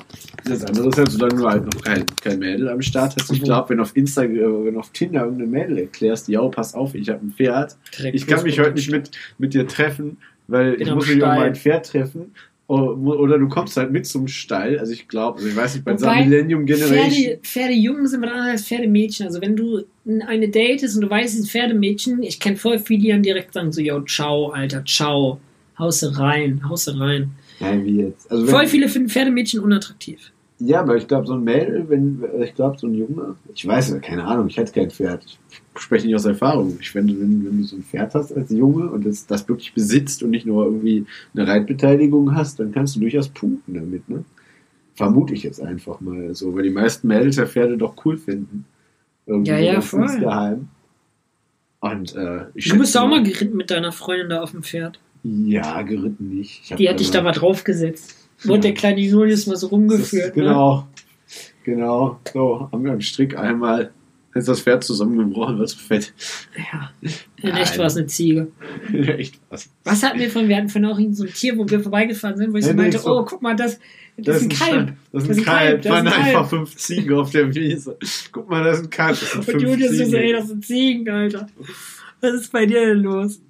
Das 0.47 0.65
andere 0.65 0.89
ist 0.89 0.97
halt, 0.97 1.11
solange 1.11 1.35
du 1.35 1.47
halt 1.47 1.67
noch 1.67 1.83
kein, 1.83 2.07
kein 2.23 2.39
Mädel 2.39 2.71
am 2.71 2.81
Start 2.81 3.15
hast. 3.21 3.31
Ich 3.33 3.41
Mhm. 3.43 3.45
glaube, 3.45 3.69
wenn 3.71 3.81
auf 3.81 3.95
Instagram, 3.95 4.65
wenn 4.65 4.77
auf 4.79 4.89
Tinder 4.91 5.25
irgendeine 5.25 5.51
Mädel 5.51 5.79
erklärst, 5.79 6.29
ja, 6.29 6.41
pass 6.49 6.75
auf, 6.75 6.95
ich 6.95 7.11
habe 7.11 7.27
ein 7.27 7.33
Pferd, 7.37 7.77
direkt 7.99 8.15
ich 8.17 8.27
kann 8.27 8.43
mich 8.45 8.59
heute 8.59 8.73
nicht 8.73 8.91
mit, 8.91 9.11
mit 9.37 9.53
dir 9.53 9.69
treffen, 9.69 10.17
weil 10.47 10.81
ich 10.81 10.89
am 10.89 10.97
muss 10.97 11.07
mich 11.07 11.23
um 11.23 11.29
mein 11.29 11.55
Pferd 11.55 11.85
treffen. 11.87 12.33
O- 12.69 12.93
Oder 12.93 13.39
du 13.39 13.49
kommst 13.49 13.77
halt 13.79 13.91
mit 13.91 14.07
zum 14.07 14.29
Stall. 14.29 14.79
Also 14.79 14.93
ich 14.93 15.09
glaube, 15.09 15.39
also 15.39 15.49
ich 15.49 15.57
weiß 15.57 15.75
nicht, 15.75 15.85
bei 15.85 15.99
Wobei, 15.99 16.25
Millennium 16.25 16.67
Generation. 16.67 17.11
Pferde, 17.11 17.39
Pferdejungen 17.43 18.07
sind 18.07 18.23
was 18.23 18.31
anderes 18.31 18.51
als 18.51 18.67
Pferdemädchen. 18.69 19.27
Also 19.27 19.41
wenn 19.41 19.57
du 19.57 19.85
eine 20.27 20.49
Date 20.49 20.83
ist 20.83 20.95
und 20.95 21.01
du 21.01 21.11
weißt, 21.11 21.33
es 21.33 21.41
ist 21.41 21.47
ein 21.47 21.49
Pferdemädchen, 21.49 22.23
ich 22.23 22.39
kenne 22.39 22.57
voll 22.57 22.79
viele, 22.79 23.01
die 23.01 23.09
dann 23.09 23.23
direkt 23.23 23.55
sagen 23.55 23.73
so, 23.73 23.81
yo, 23.81 24.03
ciao, 24.03 24.51
Alter, 24.51 24.85
ciao. 24.85 25.41
Hause 25.79 26.19
rein, 26.19 26.69
Hause 26.69 26.99
rein. 27.01 27.31
Nein, 27.61 27.85
wie 27.87 28.01
jetzt? 28.03 28.31
Also 28.31 28.47
Voll 28.47 28.67
viele 28.67 28.89
finden 28.89 29.09
Pferdemädchen 29.09 29.61
unattraktiv. 29.61 30.33
Ja, 30.61 30.81
aber 30.81 30.97
ich 30.97 31.07
glaube, 31.07 31.27
so 31.27 31.35
ein 31.35 31.45
Mädel, 31.45 31.89
wenn, 31.89 32.25
ich 32.43 32.55
glaube, 32.55 32.79
so 32.79 32.89
ein 32.89 32.95
Junge, 32.95 33.37
ich 33.55 33.65
weiß, 33.67 33.97
keine 34.03 34.25
Ahnung, 34.25 34.49
ich 34.49 34.57
hätte 34.57 34.73
kein 34.73 34.91
Pferd. 34.91 35.25
Ich 35.25 35.81
spreche 35.81 36.07
nicht 36.07 36.17
aus 36.17 36.25
Erfahrung. 36.25 36.77
Ich 36.81 36.91
finde, 36.91 37.15
wenn, 37.21 37.45
wenn 37.45 37.59
du 37.59 37.65
so 37.65 37.77
ein 37.77 37.85
Pferd 37.85 38.15
hast 38.15 38.33
als 38.33 38.51
Junge 38.51 38.91
und 38.91 39.07
das, 39.07 39.27
das 39.27 39.49
wirklich 39.49 39.73
besitzt 39.73 40.23
und 40.25 40.31
nicht 40.31 40.47
nur 40.47 40.65
irgendwie 40.65 41.07
eine 41.35 41.47
Reitbeteiligung 41.47 42.35
hast, 42.35 42.59
dann 42.59 42.73
kannst 42.73 42.97
du 42.97 43.01
durchaus 43.01 43.29
punkten 43.29 43.75
damit, 43.75 44.09
ne? 44.09 44.25
Vermute 44.97 45.33
ich 45.33 45.45
jetzt 45.45 45.63
einfach 45.63 46.01
mal 46.01 46.35
so, 46.35 46.53
weil 46.57 46.65
die 46.65 46.71
meisten 46.71 47.07
Mädels 47.07 47.37
ja 47.37 47.47
Pferde 47.47 47.79
doch 47.79 47.95
cool 48.05 48.17
finden. 48.17 48.65
Irgendwie 49.27 49.53
Ja, 49.53 49.59
ja, 49.59 49.81
voll. 49.81 50.03
insgeheim. 50.03 50.69
Und, 51.81 52.17
äh, 52.17 52.47
ich 52.55 52.69
Du 52.69 52.79
bist 52.79 52.97
auch 52.99 53.07
mal 53.07 53.23
geritten 53.23 53.57
mit 53.57 53.71
deiner 53.71 53.93
Freundin 53.93 54.31
da 54.31 54.43
auf 54.43 54.51
dem 54.51 54.65
Pferd. 54.65 54.99
Ja, 55.23 55.83
geritten 55.83 56.31
nicht. 56.31 56.77
Die 56.77 56.89
hat 56.89 56.99
dich 56.99 57.13
da 57.13 57.23
mal 57.23 57.31
draufgesetzt. 57.31 58.28
Wurde 58.45 58.61
der 58.61 58.75
kleine 58.75 59.01
Julius 59.01 59.47
mal 59.47 59.57
so 59.57 59.67
Das 59.67 59.73
rumgeführt. 59.73 60.29
ist, 60.31 60.37
Ne? 60.37 60.43
genau. 60.43 60.87
Genau. 61.65 62.21
So, 62.33 62.69
haben 62.73 62.85
wir 62.85 62.93
am 62.93 63.01
Strick 63.01 63.37
einmal 63.37 63.91
ist 64.35 64.47
das 64.47 64.61
Pferd 64.61 64.85
zusammengebrochen, 64.85 65.59
wird 65.59 65.69
so 65.71 65.79
fett. 65.79 66.13
Ja. 66.57 66.93
In 67.43 67.51
echt 67.57 67.77
war 67.77 67.87
es 67.87 67.97
eine 67.97 68.07
Ziege. 68.07 68.47
Echt 68.93 69.41
was. 69.51 69.69
Was 69.83 70.03
hatten 70.05 70.21
wir 70.21 70.31
von, 70.31 70.49
wir 70.49 70.57
hatten 70.57 70.69
von 70.69 70.85
auch 70.85 70.97
so 71.11 71.25
ein 71.25 71.33
Tier, 71.33 71.59
wo 71.59 71.69
wir 71.69 71.81
vorbeigefahren 71.81 72.37
sind, 72.37 72.53
wo 72.53 72.57
ich 72.59 72.65
so 72.65 72.71
Ja, 72.71 72.77
meinte, 72.77 72.99
so- 73.01 73.19
oh, 73.19 73.25
guck 73.25 73.43
mal, 73.43 73.57
das, 73.57 73.81
das, 74.17 74.37
ist 74.37 74.43
ein 74.45 74.49
Kalb. 74.51 74.93
Das 75.13 75.25
ist 75.27 75.39
ein 75.39 75.45
Kalb. 75.45 75.83
das 75.83 75.93
waren 75.93 76.07
ein 76.07 76.13
einfach 76.13 76.33
Kalb. 76.33 76.49
fünf 76.51 76.77
Ziegen 76.77 77.13
auf 77.15 77.31
der 77.31 77.53
Wiese. 77.53 77.97
Guck 78.31 78.49
mal, 78.49 78.63
das 78.63 78.79
ist 78.79 78.85
ein 78.85 78.91
Kalb. 78.91 79.19
Das 79.19 79.33
sind 79.33 79.55
Und 79.55 79.61
Julius 79.61 79.91
so, 79.97 80.05
Ziegen. 80.05 80.15
ey, 80.15 80.33
das 80.33 80.47
sind 80.49 80.65
Ziegen, 80.65 81.09
Alter. 81.09 81.47
Was 82.21 82.35
ist 82.35 82.53
bei 82.53 82.65
dir 82.67 82.87
denn 82.87 82.99
los? 83.03 83.41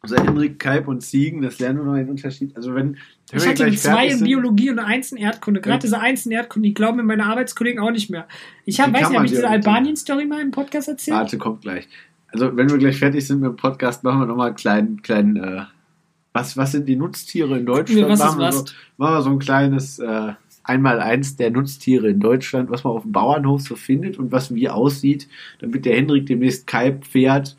Also 0.00 0.16
Henrik, 0.16 0.58
Kalb 0.58 0.88
und 0.88 1.00
Ziegen, 1.00 1.40
das 1.40 1.58
lernen 1.58 1.78
wir 1.78 1.84
noch 1.86 1.94
einen 1.94 2.10
Unterschied. 2.10 2.54
Also 2.54 2.74
wenn 2.74 2.98
Ich 3.32 3.46
hatte 3.46 3.64
eine 3.64 3.76
2 3.76 3.90
fertig 3.90 4.12
in 4.18 4.24
Biologie 4.24 4.70
und 4.70 4.78
eine 4.78 4.88
1 4.88 5.12
in 5.12 5.18
Erdkunde. 5.18 5.60
Gerade 5.60 5.76
Ja. 5.76 5.80
diese 5.80 6.00
1 6.00 6.26
in 6.26 6.32
Erdkunde, 6.32 6.68
die 6.68 6.74
glauben 6.74 6.96
mir 6.96 7.02
meine 7.02 7.26
Arbeitskollegen 7.26 7.80
auch 7.80 7.90
nicht 7.90 8.10
mehr. 8.10 8.26
Ich 8.64 8.80
habe, 8.80 8.90
Wie 8.90 8.94
weiß 8.94 9.08
nicht, 9.08 9.16
habe 9.16 9.26
ich 9.26 9.32
die 9.32 9.36
diese 9.36 9.48
Albanien-Story 9.48 10.26
mal 10.26 10.40
im 10.40 10.50
Podcast 10.50 10.88
erzählt? 10.88 11.16
Warte, 11.16 11.38
kommt 11.38 11.62
gleich. 11.62 11.88
Also 12.28 12.56
wenn 12.56 12.70
wir 12.70 12.78
gleich 12.78 12.98
fertig 12.98 13.26
sind 13.26 13.40
mit 13.40 13.50
dem 13.50 13.56
Podcast, 13.56 14.04
machen 14.04 14.20
wir 14.20 14.26
nochmal 14.26 14.48
einen 14.48 14.56
kleinen, 14.56 15.02
kleinen, 15.02 15.36
äh, 15.36 15.62
was, 16.32 16.56
was 16.56 16.72
sind 16.72 16.88
die 16.88 16.96
Nutztiere 16.96 17.58
in 17.58 17.66
Deutschland? 17.66 18.00
wir, 18.00 18.08
was 18.08 18.18
machen, 18.18 18.38
wir 18.38 18.52
so, 18.52 18.64
machen 18.96 19.14
wir 19.14 19.22
so 19.22 19.30
ein 19.30 19.38
kleines 19.38 19.98
äh, 19.98 20.32
Einmaleins 20.62 21.36
der 21.36 21.50
Nutztiere 21.50 22.10
in 22.10 22.20
Deutschland, 22.20 22.70
was 22.70 22.84
man 22.84 22.92
auf 22.92 23.02
dem 23.02 23.12
Bauernhof 23.12 23.62
so 23.62 23.76
findet 23.76 24.18
und 24.18 24.32
was 24.32 24.54
wie 24.54 24.68
aussieht, 24.68 25.28
damit 25.60 25.86
der 25.86 25.96
Hendrik 25.96 26.26
demnächst 26.26 26.66
Kalb 26.66 27.04
fährt 27.06 27.56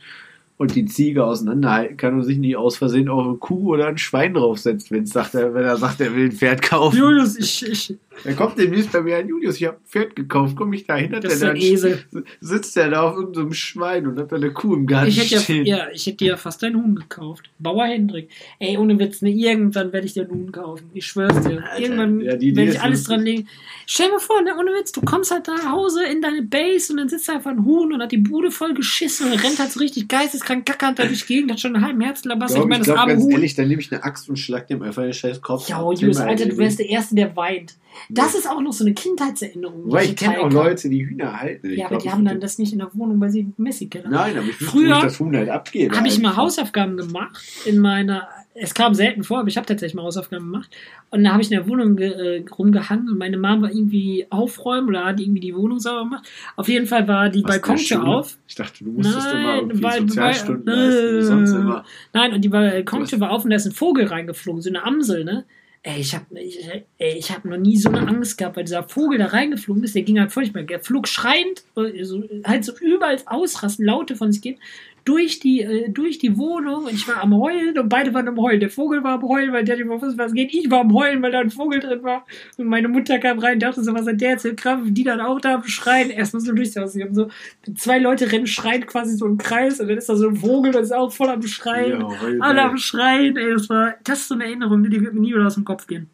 und 0.60 0.76
die 0.76 0.84
Ziege 0.86 1.24
auseinanderhalten 1.24 1.96
kann 1.96 2.16
und 2.16 2.24
sich 2.24 2.38
nicht 2.38 2.58
aus 2.58 2.76
Versehen 2.76 3.08
auf 3.08 3.26
eine 3.26 3.38
Kuh 3.38 3.70
oder 3.74 3.88
ein 3.88 3.98
Schwein 3.98 4.34
draufsetzt, 4.34 4.92
wenn's 4.92 5.12
sagt, 5.12 5.34
wenn 5.34 5.56
er 5.56 5.78
sagt, 5.78 6.02
er 6.02 6.14
will 6.14 6.26
ein 6.26 6.32
Pferd 6.34 6.62
kaufen. 6.62 6.98
Julius, 6.98 7.38
ich, 7.38 7.66
ich, 7.66 7.98
Dann 8.24 8.36
kommt 8.36 8.58
demnächst 8.58 8.92
bei 8.92 9.02
mir 9.02 9.18
ein 9.18 9.28
Julius, 9.28 9.56
ich 9.58 9.66
habe 9.66 9.78
ein 9.78 9.86
Pferd 9.86 10.16
gekauft, 10.16 10.56
komm 10.58 10.74
ich 10.74 10.86
da 10.86 10.96
hin, 10.96 11.16
hat 11.16 11.24
Das 11.24 11.34
ist 11.34 11.42
der 11.42 11.52
ein 11.52 11.56
da 11.60 11.62
Esel. 11.62 12.06
sitzt 12.42 12.76
der 12.76 12.90
da 12.90 13.04
auf 13.04 13.16
irgendeinem 13.16 13.54
Schwein 13.54 14.08
und 14.08 14.20
hat 14.20 14.32
da 14.32 14.36
eine 14.36 14.52
Kuh 14.52 14.76
im 14.76 14.86
Garten 14.88 15.08
ich 15.10 15.20
hätte 15.20 15.36
ja, 15.36 15.40
stehen. 15.42 15.66
ja, 15.66 15.88
ich 15.94 16.06
hätte 16.06 16.18
dir 16.18 16.28
ja 16.30 16.38
fast 16.38 16.64
einen 16.64 16.76
Huhn 16.84 16.96
gekauft. 16.96 17.50
Bauer 17.60 17.86
Hendrik. 17.86 18.30
Ey, 18.60 18.78
ohne 18.78 19.00
Witz, 19.00 19.22
ne, 19.22 19.32
irgendwann 19.32 19.94
werde 19.94 20.06
ich 20.08 20.14
dir 20.14 20.24
einen 20.24 20.32
Huhn 20.32 20.52
kaufen. 20.52 20.90
Ich 20.94 21.06
schwör's 21.08 21.42
dir. 21.46 21.64
Alter, 21.64 21.80
irgendwann 21.82 22.22
ja, 22.22 22.34
werde 22.34 22.64
ich 22.72 22.82
alles 22.82 23.04
dran 23.04 23.22
legen. 23.22 23.48
Stell 23.86 24.10
dir 24.10 24.20
vor, 24.20 24.42
ne, 24.42 24.52
ohne 24.58 24.72
Witz, 24.72 24.92
du 24.92 25.02
kommst 25.02 25.32
halt 25.32 25.48
nach 25.48 25.72
Hause 25.72 26.04
in 26.06 26.22
deine 26.22 26.42
Base 26.42 26.92
und 26.94 26.98
dann 26.98 27.10
sitzt 27.10 27.28
da 27.30 27.34
einfach 27.34 27.52
ein 27.52 27.66
Huhn 27.66 27.92
und 27.94 28.02
hat 28.02 28.12
die 28.12 28.18
Bude 28.18 28.52
voll 28.52 28.74
geschissen 28.74 29.32
und 29.32 29.44
rennt 29.44 29.60
halt 29.60 29.72
so 29.72 29.80
richtig 29.80 30.08
geisteskrank 30.08 30.66
kackernd 30.66 31.00
da 31.00 31.06
durch 31.06 31.26
die 31.26 31.34
Gegend, 31.34 31.52
hat 31.52 31.60
schon 31.60 31.76
einen 31.76 31.86
halben 31.86 32.02
Herzklabaster. 32.02 32.56
Ich 32.58 32.60
Glaub, 32.62 32.70
meine, 32.70 32.82
ich 32.82 32.88
das 32.88 32.98
arme 32.98 33.14
ganz 33.14 33.24
Huhn. 33.24 33.32
ehrlich, 33.32 33.56
dann 33.56 33.68
nehme 33.68 33.82
ich 33.82 33.92
eine 33.92 34.04
Axt 34.04 34.30
und 34.30 34.38
schlag 34.38 34.68
dem 34.68 34.82
einfach 34.82 35.04
den 35.04 35.14
scheiß 35.14 35.42
Kopf. 35.42 35.68
Ja, 35.70 35.82
Julius, 35.92 36.18
Alter, 36.18 36.46
du 36.46 36.58
wärst 36.58 36.80
der 36.80 36.90
Erste, 36.90 37.16
der 37.16 37.36
weint. 37.36 37.76
Das 38.12 38.34
ist 38.34 38.50
auch 38.50 38.60
noch 38.62 38.74
so 38.74 38.84
eine 38.84 38.94
Kindheitserinnerung. 38.96 39.88
Die 39.90 39.98
ich 40.06 40.16
kenne 40.16 40.40
auch. 40.42 40.52
Leute, 40.52 40.90
die 40.90 41.06
Hühner 41.06 41.40
halten. 41.40 41.70
Ich 41.70 41.78
Ja, 41.78 41.86
aber 41.86 41.96
glaub, 41.98 42.02
die 42.04 42.10
haben 42.12 42.26
dann 42.26 42.40
das 42.40 42.58
nicht 42.58 42.74
in 42.74 42.80
der 42.80 42.90
Wohnung, 42.96 43.22
weil 43.22 43.30
sie 43.30 43.48
Messi-Keller 43.58 44.10
Nein, 44.10 44.36
aber 44.38 44.48
ich 44.48 44.60
ich 44.60 44.90
das 45.02 45.20
Huhn 45.20 45.36
halt 45.38 45.50
abgebe. 45.50 45.96
habe 45.96 46.08
ich 46.08 46.20
mal. 46.20 46.36
Hausaufgaben 46.36 46.98
gemacht 46.98 47.38
in 47.66 47.78
meiner. 47.80 48.28
Es 48.62 48.74
kam 48.74 48.94
selten 48.96 49.24
vor, 49.24 49.40
aber 49.40 49.48
ich 49.48 49.56
habe 49.58 49.68
tatsächlich 49.68 49.94
mal 49.96 50.04
Hausaufgaben 50.04 50.52
gemacht. 50.52 50.70
Und 51.12 51.24
da 51.24 51.32
habe 51.32 51.42
ich 51.42 51.52
in 51.52 51.58
der 51.58 51.68
Wohnung 51.68 51.98
äh, 52.00 52.44
rumgehangen 52.58 53.08
und 53.10 53.18
meine 53.18 53.38
Mom 53.38 53.62
war 53.62 53.70
irgendwie 53.72 54.26
aufräumen 54.32 54.90
oder 54.90 55.06
hat 55.06 55.20
irgendwie 55.20 55.40
die 55.40 55.56
Wohnung 55.56 55.80
sauber 55.80 56.04
gemacht. 56.06 56.28
Auf 56.56 56.68
jeden 56.68 56.88
Fall 56.88 57.08
war 57.08 57.30
die 57.30 57.42
Balkontür 57.44 58.04
auf. 58.06 58.38
Ich 58.48 58.56
dachte, 58.56 58.84
du 58.84 58.92
musstest 58.92 59.28
Nein, 59.32 59.42
immer 59.42 59.56
irgendwie 59.58 59.84
weil- 59.84 60.00
Sozialstunden 60.02 60.66
weil- 60.66 60.86
leisten, 60.90 61.18
wie 61.18 61.22
sonst 61.22 61.52
immer. 61.52 61.86
Nein, 62.14 62.34
und 62.34 62.42
die 62.42 62.50
Balkontür 62.50 63.20
war 63.20 63.32
auf 63.32 63.44
und 63.44 63.52
da 63.52 63.56
ist 63.56 63.66
ein 63.68 63.72
Vogel 63.72 64.06
reingeflogen, 64.08 64.62
so 64.62 64.70
eine 64.70 64.84
Amsel, 64.84 65.24
ne? 65.24 65.46
Ey, 65.82 66.02
ich 66.02 66.14
habe 66.14 66.26
ich, 66.42 66.60
ich 66.98 67.32
hab 67.32 67.46
noch 67.46 67.58
nie 67.58 67.78
so 67.78 67.88
eine 67.90 68.06
Angst 68.06 68.38
gehabt, 68.38 68.58
weil 68.58 68.66
dieser 68.66 68.84
Vogel 68.84 69.18
da 69.18 69.28
reingeflogen 69.28 69.84
ist, 69.86 69.96
der 69.96 70.02
ging 70.02 70.20
halt 70.20 70.34
völlig 70.34 70.54
weg. 70.54 70.68
Der 70.68 70.82
flog 70.82 71.08
schreiend, 71.08 71.64
äh, 71.78 72.04
so, 72.04 72.22
halt 72.44 72.66
so 72.66 72.74
überall 72.80 73.18
ausrasten, 73.26 73.86
Laute 73.86 74.18
von 74.18 74.32
sich 74.32 74.42
geben, 74.42 74.60
durch 75.06 75.40
die, 75.40 75.62
äh, 75.62 75.90
durch 75.90 76.20
die 76.20 76.38
Wohnung 76.38 76.86
und 76.86 76.94
ich 76.94 77.08
war 77.08 77.22
am 77.24 77.36
Heulen 77.36 77.78
und 77.78 77.90
beide 77.90 78.14
waren 78.14 78.28
am 78.28 78.38
Heulen. 78.38 78.60
Der 78.60 78.70
Vogel 78.70 79.04
war 79.04 79.14
am 79.14 79.24
Heulen, 79.28 79.52
weil 79.54 79.64
der 79.64 79.78
nicht 79.78 79.88
wusste, 79.88 80.18
was 80.18 80.34
geht. 80.34 80.54
Ich 80.54 80.70
war 80.70 80.82
am 80.82 80.94
Heulen, 80.94 81.22
weil 81.22 81.32
da 81.32 81.40
ein 81.40 81.50
Vogel 81.50 81.80
drin 81.80 82.04
war. 82.04 82.26
Und 82.58 82.68
meine 82.68 82.88
Mutter 82.88 83.20
kam 83.20 83.40
rein 83.40 83.54
und 83.54 83.64
dachte 83.64 83.84
so, 83.84 83.94
was 83.94 84.08
hat 84.08 84.22
der 84.22 84.32
jetzt 84.32 84.44
für 84.44 84.56
Kraft? 84.56 84.84
Die 84.88 85.04
dann 85.04 85.22
auch 85.22 85.40
da 85.40 85.56
am 85.56 85.64
Schreien. 85.64 86.10
Erstmal 86.10 86.42
so 86.42 86.54
durchs 86.54 86.76
Haus. 86.76 86.94
Sie 86.94 87.04
haben 87.04 87.14
so, 87.14 87.30
zwei 87.76 88.00
Leute 88.00 88.32
rennen 88.32 88.48
schreien 88.48 88.86
quasi 88.86 89.16
so 89.16 89.26
im 89.26 89.38
Kreis 89.38 89.80
und 89.80 89.88
dann 89.88 89.98
ist 89.98 90.10
da 90.10 90.16
so 90.16 90.28
ein 90.30 90.36
Vogel 90.36 90.76
und 90.76 90.82
ist 90.82 90.94
auch 90.94 91.12
voll 91.12 91.30
am 91.30 91.42
Schreien. 91.42 92.02
Ja, 92.02 92.10
Alle 92.40 92.62
am 92.62 92.78
Schreien, 92.78 93.38
ey, 93.38 93.54
das 93.54 93.70
war, 93.70 93.96
das 94.04 94.20
ist 94.20 94.28
so 94.28 94.36
eine 94.36 94.46
Erinnerung, 94.46 94.84
die 94.84 95.02
wird 95.02 95.14
mir 95.14 95.22
nie 95.22 95.34
wieder 95.34 95.48
aus 95.48 95.56
dem 95.56 95.66
Kopf 95.66 95.88
gehen. 95.88 96.10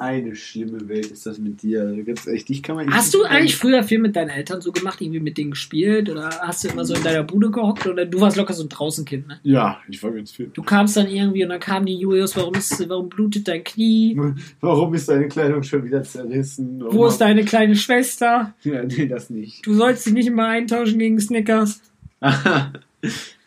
Eine 0.00 0.34
schlimme 0.34 0.88
Welt 0.88 1.10
ist 1.10 1.26
das 1.26 1.38
mit 1.38 1.60
dir. 1.60 2.02
Ganz 2.06 2.26
ehrlich, 2.26 2.46
dich 2.46 2.62
kann 2.62 2.74
man 2.74 2.86
nicht 2.86 2.94
Hast 2.96 3.12
du 3.12 3.22
eigentlich 3.24 3.54
früher 3.54 3.82
viel 3.82 3.98
mit 3.98 4.16
deinen 4.16 4.30
Eltern 4.30 4.62
so 4.62 4.72
gemacht, 4.72 4.98
irgendwie 5.02 5.20
mit 5.20 5.36
denen 5.36 5.50
gespielt 5.50 6.08
oder 6.08 6.30
hast 6.40 6.64
du 6.64 6.68
immer 6.68 6.86
so 6.86 6.94
in 6.94 7.02
deiner 7.02 7.22
Bude 7.22 7.50
gehockt 7.50 7.86
oder 7.86 8.06
du 8.06 8.18
warst 8.18 8.38
locker 8.38 8.54
so 8.54 8.62
ein 8.62 8.70
Draußenkind, 8.70 9.28
ne? 9.28 9.40
Ja, 9.42 9.78
ich 9.90 10.02
war 10.02 10.10
ganz 10.12 10.30
viel. 10.32 10.50
Du 10.54 10.62
kamst 10.62 10.96
dann 10.96 11.06
irgendwie 11.06 11.42
und 11.44 11.50
dann 11.50 11.60
kam 11.60 11.84
die 11.84 11.96
Julius, 11.96 12.34
warum 12.34 12.54
ist, 12.54 12.88
warum 12.88 13.10
blutet 13.10 13.46
dein 13.46 13.62
Knie? 13.62 14.18
Warum 14.60 14.94
ist 14.94 15.06
deine 15.08 15.28
Kleidung 15.28 15.62
schon 15.62 15.84
wieder 15.84 16.02
zerrissen? 16.02 16.82
Wo 16.88 17.06
ist 17.06 17.18
deine 17.18 17.44
kleine 17.44 17.76
Schwester? 17.76 18.54
Ja, 18.62 18.82
nee, 18.82 19.06
das 19.06 19.28
nicht. 19.28 19.66
Du 19.66 19.74
sollst 19.74 20.04
sie 20.04 20.12
nicht 20.12 20.28
immer 20.28 20.46
eintauschen 20.46 20.98
gegen 20.98 21.20
Snickers. 21.20 21.82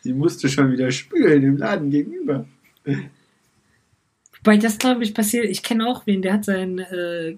Sie 0.02 0.14
musste 0.14 0.50
schon 0.50 0.72
wieder 0.72 0.92
spülen 0.92 1.44
im 1.44 1.58
Laden 1.58 1.90
gegenüber. 1.90 2.46
Wobei 4.44 4.58
das, 4.58 4.78
glaube 4.78 5.04
ich, 5.04 5.14
passiert. 5.14 5.46
Ich 5.46 5.64
kenne 5.64 5.88
auch 5.88 6.06
wen, 6.06 6.22
der 6.22 6.34
hat 6.34 6.46
seinen, 6.46 6.80
äh, 6.80 7.36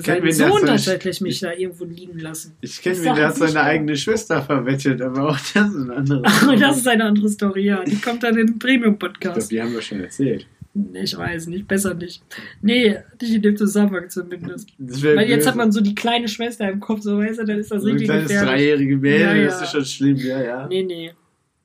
seinen 0.00 0.32
Sohn 0.32 0.64
tatsächlich 0.64 1.20
mich 1.20 1.40
da 1.40 1.52
irgendwo 1.52 1.84
liegen 1.84 2.18
lassen. 2.20 2.54
Ich 2.60 2.80
kenne 2.80 2.96
wen, 3.02 3.14
der 3.16 3.28
hat 3.28 3.36
seine 3.36 3.62
eigene 3.62 3.96
Schwester 3.96 4.42
verwettet, 4.42 5.02
aber 5.02 5.30
auch 5.30 5.38
das 5.54 5.68
ist 5.68 5.74
ein 5.76 5.90
anderes. 5.90 6.42
Aber 6.42 6.56
das 6.60 6.76
ist 6.78 6.88
eine 6.88 7.04
andere 7.04 7.28
Story, 7.28 7.64
ja. 7.64 7.82
Die 7.84 7.96
kommt 7.96 8.22
dann 8.22 8.36
in 8.36 8.46
den 8.46 8.54
ich 8.54 8.58
glaube, 8.60 8.78
Premium-Podcast. 8.78 9.50
die 9.50 9.60
haben 9.60 9.72
wir 9.72 9.82
schon 9.82 10.00
erzählt. 10.00 10.46
Ich 10.92 11.16
weiß 11.16 11.46
nicht, 11.46 11.66
besser 11.66 11.94
nicht. 11.94 12.22
Nee, 12.60 12.96
nicht 13.20 13.34
in 13.34 13.42
dem 13.42 13.56
Zusammenhang 13.56 14.10
zumindest. 14.10 14.68
Weil 14.78 15.26
jetzt 15.28 15.46
hat 15.48 15.56
man 15.56 15.72
so 15.72 15.80
die 15.80 15.94
kleine 15.94 16.28
Schwester 16.28 16.70
im 16.70 16.80
Kopf, 16.80 17.00
so 17.00 17.18
weißt 17.18 17.38
du, 17.40 17.44
dann 17.44 17.58
ist 17.58 17.70
das 17.70 17.80
so 17.82 17.88
ein 17.88 17.92
richtig 17.94 18.08
kleines 18.08 18.28
gefährlich. 18.28 18.50
dreijährige 18.50 18.96
Mädel, 18.98 19.20
Ja, 19.20 19.34
ja. 19.34 19.44
das 19.46 19.62
ist 19.62 19.70
schon 19.72 19.84
schlimm, 19.86 20.16
ja, 20.18 20.42
ja. 20.42 20.66
Nee, 20.68 20.82
nee. 20.82 21.12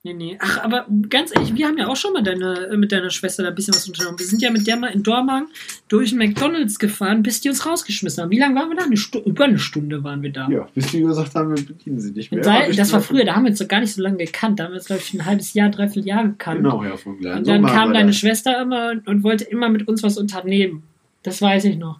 Nee, 0.04 0.14
nee. 0.14 0.36
Ach, 0.41 0.64
aber 0.64 0.88
ganz 1.10 1.32
ehrlich, 1.36 1.54
wir 1.56 1.68
haben 1.68 1.78
ja 1.78 1.88
auch 1.88 1.95
schon 1.95 2.12
mal 2.14 2.24
deine, 2.24 2.70
äh, 2.72 2.78
mit 2.78 2.91
deiner 2.91 3.12
Schwester 3.12 3.43
da 3.43 3.49
ein 3.49 3.56
bisschen 3.56 3.76
was 3.76 3.88
unternommen. 3.88 4.18
Wir 4.18 4.26
sind 4.26 4.41
ja 4.41 4.49
mit 4.49 4.66
der 4.66 4.76
mal 4.76 4.88
in 4.88 5.04
Dormagen 5.04 5.49
durch 5.89 6.12
McDonalds 6.14 6.80
gefahren, 6.80 7.22
bis 7.22 7.39
die 7.41 7.49
uns 7.49 7.68
rausgeschmissen 7.68 8.24
haben. 8.24 8.32
Wie 8.32 8.39
lange 8.39 8.56
waren 8.60 8.70
wir 8.70 8.78
da? 8.78 8.86
Eine 8.86 8.97
Stu 8.97 9.20
über 9.20 9.43
eine 9.45 9.60
Stunde 9.60 10.04
waren 10.04 10.24
wir 10.24 10.32
da. 10.32 10.49
Ja, 10.49 10.68
bis 10.74 10.88
die 10.88 11.02
gesagt 11.02 11.36
haben, 11.36 11.56
wir 11.56 11.64
bedienen 11.64 11.99
sie 11.99 12.14
nicht 12.14 12.32
mehr. 12.32 12.41
Ich 12.68 12.78
das 12.78 12.91
war 12.93 13.02
früher, 13.02 13.26
da 13.26 13.36
haben 13.36 13.43
wir 13.43 13.52
uns 13.52 13.60
doch 13.60 13.68
gar 13.68 13.80
nicht 13.80 13.93
so 13.93 14.02
lange 14.02 14.18
gekannt. 14.18 14.60
Da 14.60 14.64
haben 14.64 14.72
wir 14.72 14.78
uns, 14.78 14.88
glaube 14.88 15.04
ich, 15.06 15.14
ein 15.14 15.24
halbes 15.24 15.54
Jahr, 15.54 15.70
dreiviertel 15.70 16.08
Jahr 16.08 16.24
gekannt. 16.24 16.64
Genau, 16.64 16.84
ja, 16.84 16.97
vom 16.97 17.20
kleinen 17.20 17.38
Und 17.38 17.47
dann 17.47 17.62
Sommer 17.62 17.72
kam 17.72 17.93
deine 17.93 18.08
das. 18.08 18.18
Schwester 18.18 18.60
immer 18.60 18.89
und, 18.91 19.08
und 19.08 19.24
wollte 19.24 19.43
immer 19.43 19.70
mit 19.70 19.88
uns 19.88 20.02
was 20.02 20.18
unternehmen. 20.18 20.82
Das 21.22 21.43
weiß 21.43 21.66
ich 21.66 21.78
noch. 21.78 21.99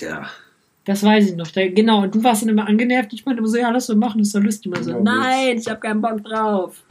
Ja, 0.00 0.28
Das 0.84 1.04
weiß 1.04 1.30
ich 1.30 1.36
noch. 1.36 1.46
Da, 1.48 1.68
genau, 1.68 2.02
und 2.02 2.12
du 2.12 2.24
warst 2.24 2.42
dann 2.42 2.48
immer 2.48 2.66
angenervt. 2.66 3.12
Ich 3.12 3.24
meinte 3.24 3.38
immer 3.38 3.48
so, 3.48 3.56
ja, 3.56 3.70
lass 3.70 3.86
so 3.86 3.94
machen, 3.94 4.18
das 4.18 4.28
ist 4.28 4.34
doch 4.34 4.42
lustig. 4.42 4.66
Immer 4.72 4.82
so, 4.82 4.90
Genau, 4.94 5.04
nein, 5.04 5.58
ich 5.58 5.68
habe 5.68 5.78
keinen 5.78 6.00
Bock 6.00 6.24
drauf. 6.24 6.82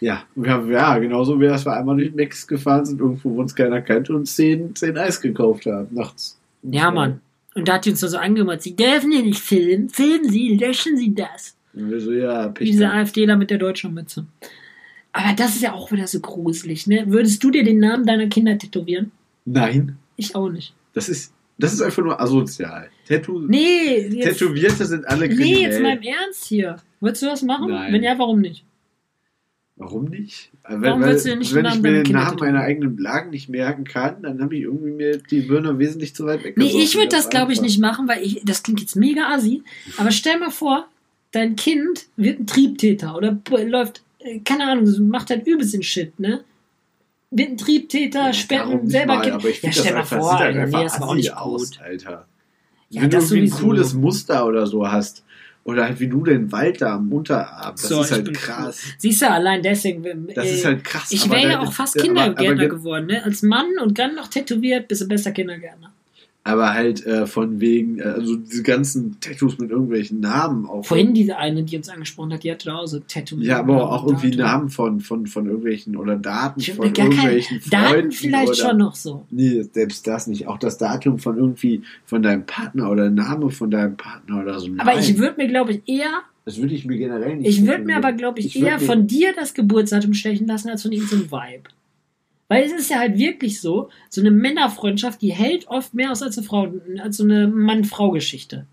Ja, 0.00 0.22
wir 0.34 0.50
haben, 0.50 0.70
ja, 0.70 0.98
genauso 0.98 1.40
wie 1.40 1.46
das 1.46 1.64
wir 1.64 1.72
einmal 1.72 1.96
durch 1.96 2.14
Max 2.14 2.46
gefahren 2.46 2.84
sind, 2.84 3.00
irgendwo, 3.00 3.30
wo 3.36 3.40
uns 3.40 3.54
keiner 3.54 3.80
kannte 3.80 4.14
und 4.14 4.26
zehn, 4.26 4.74
zehn 4.74 4.96
Eis 4.98 5.20
gekauft 5.20 5.66
haben, 5.66 5.88
nachts. 5.94 6.38
Ja, 6.62 6.90
Mann. 6.90 7.20
Und 7.54 7.68
da 7.68 7.74
hat 7.74 7.84
die 7.84 7.90
uns 7.90 8.00
so 8.00 8.16
angemacht, 8.18 8.62
sie 8.62 8.74
dürfen 8.74 9.12
hier 9.12 9.22
nicht 9.22 9.40
filmen. 9.40 9.88
Filmen 9.88 10.28
Sie, 10.28 10.56
löschen 10.56 10.96
Sie 10.96 11.14
das. 11.14 11.54
Und 11.72 11.90
wir 11.90 12.00
so, 12.00 12.12
ja, 12.12 12.48
Pech. 12.48 12.66
Wie 12.66 12.72
diese. 12.72 12.90
AfDler 12.90 13.36
mit 13.36 13.50
der 13.50 13.58
deutschen 13.58 13.94
Mütze. 13.94 14.26
Aber 15.12 15.32
das 15.36 15.54
ist 15.54 15.62
ja 15.62 15.72
auch 15.72 15.92
wieder 15.92 16.06
so 16.08 16.18
gruselig, 16.18 16.86
ne? 16.88 17.04
Würdest 17.06 17.42
du 17.44 17.50
dir 17.52 17.62
den 17.62 17.78
Namen 17.78 18.04
deiner 18.04 18.26
Kinder 18.26 18.58
tätowieren? 18.58 19.12
Nein, 19.44 19.96
Ich 20.16 20.34
auch 20.34 20.48
nicht. 20.50 20.74
das 20.94 21.08
ist, 21.08 21.32
das 21.58 21.72
ist 21.72 21.80
einfach 21.82 22.02
nur 22.02 22.20
asozial. 22.20 22.88
Tattoo, 23.06 23.40
Nee, 23.46 24.08
jetzt, 24.08 24.38
Tätowierte 24.38 24.84
sind 24.86 25.06
alle 25.06 25.28
kriminell. 25.28 25.52
nee, 25.54 25.62
jetzt 25.62 25.80
mal 25.82 25.96
im 25.96 26.02
Ernst 26.02 26.44
hier. 26.46 26.76
Würdest 27.00 27.22
du 27.22 27.26
das 27.26 27.42
machen? 27.42 27.70
Nein. 27.70 27.92
Wenn 27.92 28.02
ja, 28.02 28.18
warum 28.18 28.40
nicht? 28.40 28.64
Warum 29.76 30.04
nicht? 30.04 30.50
Warum 30.62 31.02
weil, 31.02 31.10
willst 31.10 31.24
du 31.24 31.30
denn 31.30 31.40
nicht 31.40 31.52
wenn 31.52 31.66
ich 31.66 31.80
mir 31.80 32.04
den 32.04 32.12
Namen 32.12 32.38
meiner 32.38 32.60
eigenen 32.60 32.94
Blagen 32.94 33.30
nicht 33.30 33.48
merken 33.48 33.84
kann, 33.84 34.22
dann 34.22 34.40
habe 34.40 34.56
ich 34.56 34.62
irgendwie 34.62 34.92
mir 34.92 35.18
die 35.18 35.40
Birne 35.40 35.78
wesentlich 35.78 36.14
zu 36.14 36.26
weit 36.26 36.44
weg. 36.44 36.56
Nee, 36.56 36.70
ich 36.82 36.94
würde 36.94 37.08
das, 37.08 37.28
glaube 37.28 37.52
ich, 37.52 37.60
nicht 37.60 37.80
machen, 37.80 38.06
weil 38.06 38.22
ich, 38.22 38.40
das 38.44 38.62
klingt 38.62 38.80
jetzt 38.80 38.94
mega 38.94 39.34
assi. 39.34 39.64
Aber 39.96 40.12
stell 40.12 40.38
mal 40.38 40.52
vor, 40.52 40.86
dein 41.32 41.56
Kind 41.56 42.06
wird 42.16 42.38
ein 42.38 42.46
Triebtäter 42.46 43.16
oder 43.16 43.36
läuft, 43.66 44.02
äh, 44.20 44.38
keine 44.40 44.70
Ahnung, 44.70 45.08
macht 45.08 45.30
halt 45.30 45.44
übelst 45.46 45.74
den 45.74 45.82
Shit, 45.82 46.20
ne? 46.20 46.44
Wird 47.32 47.50
ein 47.50 47.56
Triebtäter, 47.56 48.32
sperrt 48.32 48.68
selber 48.84 49.22
Kind. 49.22 49.34
Aber 49.34 49.48
ich 49.48 49.60
ja, 49.60 49.72
stell 49.72 49.94
mal 49.94 50.04
vor, 50.04 50.38
Alter, 50.38 50.66
nee, 50.66 50.70
das 50.70 51.00
war 51.00 51.08
auch 51.08 51.14
nicht 51.16 51.36
aus, 51.36 51.72
gut. 51.72 51.80
Alter. 51.80 52.28
Ja, 52.90 53.02
Wenn 53.02 53.10
du 53.10 53.16
irgendwie 53.16 53.40
ein 53.40 53.50
cooles 53.50 53.92
Muster 53.92 54.46
oder 54.46 54.68
so 54.68 54.86
hast. 54.86 55.24
Oder 55.64 55.84
halt 55.84 55.98
wie 55.98 56.08
du 56.08 56.22
den 56.24 56.52
Wald 56.52 56.80
da 56.82 56.94
am 56.96 57.10
Unterarm. 57.12 57.72
Das 57.74 57.88
So, 57.88 58.02
ist 58.02 58.12
halt 58.12 58.32
krass. 58.34 58.80
Siehst 58.98 59.22
du, 59.22 59.30
allein 59.30 59.62
deswegen. 59.62 60.04
äh, 60.04 60.34
Das 60.34 60.50
ist 60.50 60.64
halt 60.64 60.84
krass. 60.84 61.10
Ich 61.10 61.28
wäre 61.30 61.48
ja 61.52 61.60
auch 61.60 61.72
fast 61.72 61.96
Kindergärtner 61.96 62.54
ge- 62.56 62.68
geworden, 62.68 63.06
ne? 63.06 63.24
Als 63.24 63.42
Mann 63.42 63.66
und 63.82 63.98
dann 63.98 64.14
noch 64.14 64.28
tätowiert, 64.28 64.88
bist 64.88 65.00
du 65.02 65.08
besser 65.08 65.32
Kindergärtner. 65.32 65.92
Aber 66.46 66.74
halt 66.74 67.04
äh, 67.06 67.26
von 67.26 67.58
wegen, 67.60 67.98
äh, 67.98 68.02
also 68.02 68.36
diese 68.36 68.62
ganzen 68.62 69.18
Tattoos 69.18 69.58
mit 69.58 69.70
irgendwelchen 69.70 70.20
Namen 70.20 70.66
auf. 70.66 70.86
Vorhin 70.86 71.14
diese 71.14 71.38
eine, 71.38 71.62
die 71.62 71.76
uns 71.78 71.88
angesprochen 71.88 72.34
hat, 72.34 72.42
die 72.44 72.54
da 72.62 72.76
auch 72.76 72.86
so 72.86 73.00
Tattoo. 73.00 73.36
mit 73.36 73.46
Ja, 73.46 73.60
aber 73.60 73.90
auch 73.90 74.04
irgendwie 74.06 74.30
Datum. 74.30 74.46
Namen 74.46 74.68
von, 74.68 75.00
von, 75.00 75.26
von 75.26 75.46
irgendwelchen 75.46 75.96
oder 75.96 76.16
Daten 76.16 76.60
Ich 76.60 76.74
von 76.74 76.92
gar 76.92 77.08
kein, 77.08 77.12
irgendwelchen 77.12 77.60
Daten 77.70 77.88
Freunden. 77.94 78.12
vielleicht 78.12 78.48
oder, 78.48 78.56
schon 78.56 78.76
noch 78.76 78.94
so. 78.94 79.26
Nee, 79.30 79.62
selbst 79.72 80.06
das 80.06 80.26
nicht. 80.26 80.46
Auch 80.46 80.58
das 80.58 80.76
Datum 80.76 81.18
von 81.18 81.38
irgendwie 81.38 81.82
von 82.04 82.22
deinem 82.22 82.44
Partner 82.44 82.90
oder 82.90 83.08
Name 83.08 83.50
von 83.50 83.70
deinem 83.70 83.96
Partner 83.96 84.42
oder 84.42 84.60
so. 84.60 84.66
Aber 84.76 84.92
Nein, 84.92 84.98
ich 85.00 85.16
würde 85.16 85.42
mir, 85.42 85.48
glaube 85.48 85.72
ich, 85.72 85.82
eher, 85.86 86.10
das 86.44 86.58
würde 86.60 86.74
ich 86.74 86.84
mir 86.84 86.98
generell 86.98 87.36
nicht. 87.36 87.48
ich 87.48 87.66
würde 87.66 87.84
mir 87.84 87.96
aber, 87.96 88.12
glaube 88.12 88.40
ich, 88.40 88.54
Ich 88.54 88.62
eher 88.62 88.78
von 88.78 89.06
dir 89.06 89.32
das 89.34 89.54
Geburtsdatum 89.54 90.12
stechen 90.12 90.46
lassen, 90.46 90.68
als 90.68 90.82
von 90.82 90.92
irgendeinem 90.92 91.30
Vibe. 91.30 91.70
Weil 92.54 92.64
es 92.64 92.72
ist 92.72 92.90
ja 92.90 92.98
halt 92.98 93.18
wirklich 93.18 93.60
so, 93.60 93.88
so 94.08 94.20
eine 94.20 94.30
Männerfreundschaft, 94.30 95.20
die 95.22 95.32
hält 95.32 95.66
oft 95.68 95.94
mehr 95.94 96.10
aus 96.12 96.22
als 96.22 96.38
eine 96.38 96.46
Frau, 96.46 96.72
als 97.02 97.16
so 97.16 97.24
eine 97.24 97.46
Mann-Frau-Geschichte. 97.48 98.66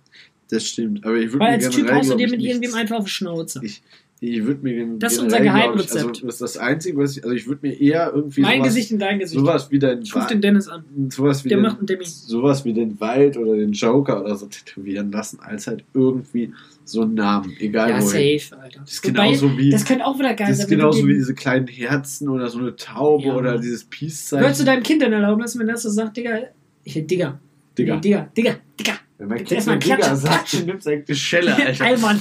Das 0.50 0.68
stimmt. 0.68 1.06
Aber 1.06 1.16
ich 1.18 1.28
würde 1.32 1.40
Weil 1.40 1.54
als 1.54 1.70
Typ 1.70 1.90
haust 1.92 2.12
du 2.12 2.16
dir 2.16 2.28
mit 2.30 2.40
nichts- 2.40 2.56
irgendwem 2.56 2.76
einfach 2.80 2.98
auf 2.98 3.06
die 3.06 3.12
Schnauze. 3.12 3.62
Ich, 3.64 3.82
ich 4.24 4.46
würde 4.46 4.62
mir 4.62 4.76
gen- 4.76 5.00
Das 5.00 5.14
ist 5.14 5.20
unser 5.20 5.42
Geheimrezept. 5.42 6.06
Also, 6.06 6.26
das 6.28 6.36
ist 6.36 6.42
das 6.42 6.58
Einzige, 6.58 6.98
was 7.00 7.18
ich, 7.18 7.24
also 7.24 7.36
ich 7.36 7.48
würde 7.48 7.68
mir 7.68 7.74
eher 7.82 8.12
irgendwie 8.14 8.42
mein 8.42 8.60
sowas, 8.60 8.68
Gesicht 8.68 8.92
in 8.92 9.00
dein 9.00 9.18
Gesicht. 9.20 9.40
sowas 9.40 9.72
wie 9.72 9.80
dein 9.80 10.02
ich 10.04 10.16
rufe 10.16 10.28
den 10.28 10.42
Dennis 10.42 10.68
an. 10.68 10.84
sowas 11.10 11.44
wie 11.44 11.50
Der 11.50 11.58
den, 11.58 11.64
macht 11.64 11.78
einen 11.80 11.88
Demi. 11.88 12.06
sowas 12.06 12.64
wie 12.64 12.74
den 12.74 13.00
Wald 13.00 13.36
oder 13.38 13.56
den 13.56 13.72
Joker 13.72 14.22
oder 14.24 14.36
so 14.36 14.46
tätowieren 14.46 15.12
lassen, 15.12 15.40
als 15.42 15.66
halt 15.68 15.84
irgendwie 15.96 16.54
so 16.86 17.02
einen 17.02 17.16
Namen, 17.16 17.54
egal 17.60 17.90
Ja, 17.90 17.96
wohin. 18.02 18.40
safe, 18.40 18.62
Alter. 18.62 18.80
Das 18.82 18.92
ist 18.92 19.04
Wobei, 19.08 19.12
genauso 19.28 19.58
wie 19.58 19.70
das 19.72 19.86
könnte 19.86 20.06
auch 20.06 20.20
wieder 20.20 20.34
geil 20.36 20.48
das 20.50 20.58
sein. 20.58 20.66
ist 20.66 20.72
wenn 20.72 20.78
du 20.78 20.84
genauso 20.84 21.00
den- 21.00 21.08
wie 21.08 21.14
diese 21.16 21.34
kleinen 21.34 21.68
Herzen 21.68 22.30
oder 22.30 22.48
so 22.50 22.60
eine 22.60 22.76
Taube 22.76 23.26
Ja. 23.28 23.36
oder 23.36 23.58
dieses 23.58 23.84
Peace-Zeichen. 23.86 24.44
Würdest 24.44 24.62
du 24.62 24.66
deinem 24.66 24.84
Kind 24.84 25.02
dann 25.02 25.14
erlauben 25.14 25.42
lassen, 25.42 25.60
wenn 25.60 25.68
das 25.68 25.82
so 25.82 25.90
sagt, 25.90 26.16
Digga, 26.18 26.40
ich 26.84 26.94
Digga. 26.94 27.40
Digga. 27.78 27.96
Nee, 27.96 28.02
Digga, 28.02 28.30
Digga, 28.38 28.56
Digga. 28.80 28.94
Wenn 29.22 29.28
mein 29.28 29.44
Kind 29.44 29.52
Digga 29.68 29.78
Klatschen, 29.78 30.16
sagt, 30.18 30.54
dann 30.54 30.66
nimmt's 30.66 30.88
die 31.08 31.16
Schelle, 31.16 31.56
Alter. 31.56 31.86
Allmann. 31.86 32.20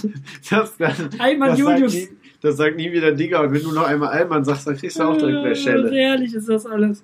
Das, 0.50 0.76
das, 0.76 0.98
Allmann 1.18 1.48
das, 1.50 1.58
sagt 1.58 1.78
Julius. 1.78 1.94
nie, 1.94 2.08
das 2.42 2.56
sagt 2.58 2.76
nie 2.76 2.92
wieder 2.92 3.12
Digga. 3.12 3.40
Und 3.40 3.52
wenn 3.54 3.62
du 3.62 3.72
noch 3.72 3.84
einmal 3.86 4.10
Allmann 4.10 4.44
sagst, 4.44 4.66
dann 4.66 4.76
kriegst 4.76 4.98
du 4.98 5.04
auch 5.04 5.16
direkt 5.16 5.38
eine 5.38 5.50
Äh, 5.50 5.54
Schelle. 5.56 5.96
Ehrlich 5.98 6.34
ist 6.34 6.48
das 6.48 6.66
alles. 6.66 7.02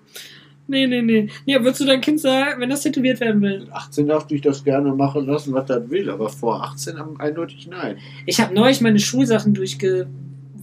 Nee, 0.68 0.86
nee, 0.86 1.00
nee. 1.00 1.28
Nee, 1.46 1.54
würdest 1.60 1.80
du 1.80 1.84
dein 1.86 2.00
Kind 2.02 2.20
sagen, 2.20 2.60
wenn 2.60 2.68
das 2.68 2.82
tätowiert 2.82 3.20
werden 3.20 3.40
will? 3.40 3.60
Mit 3.60 3.72
18 3.72 4.06
darf 4.08 4.26
ich 4.30 4.42
das 4.42 4.62
gerne 4.64 4.92
machen 4.92 5.24
lassen, 5.26 5.54
was 5.54 5.64
das 5.66 5.88
will, 5.88 6.10
aber 6.10 6.28
vor 6.28 6.62
18 6.62 6.96
am- 6.98 7.16
eindeutig 7.20 7.66
nein. 7.68 7.96
Ich 8.26 8.40
habe 8.40 8.52
neulich 8.52 8.80
meine 8.82 8.98
Schulsachen 8.98 9.54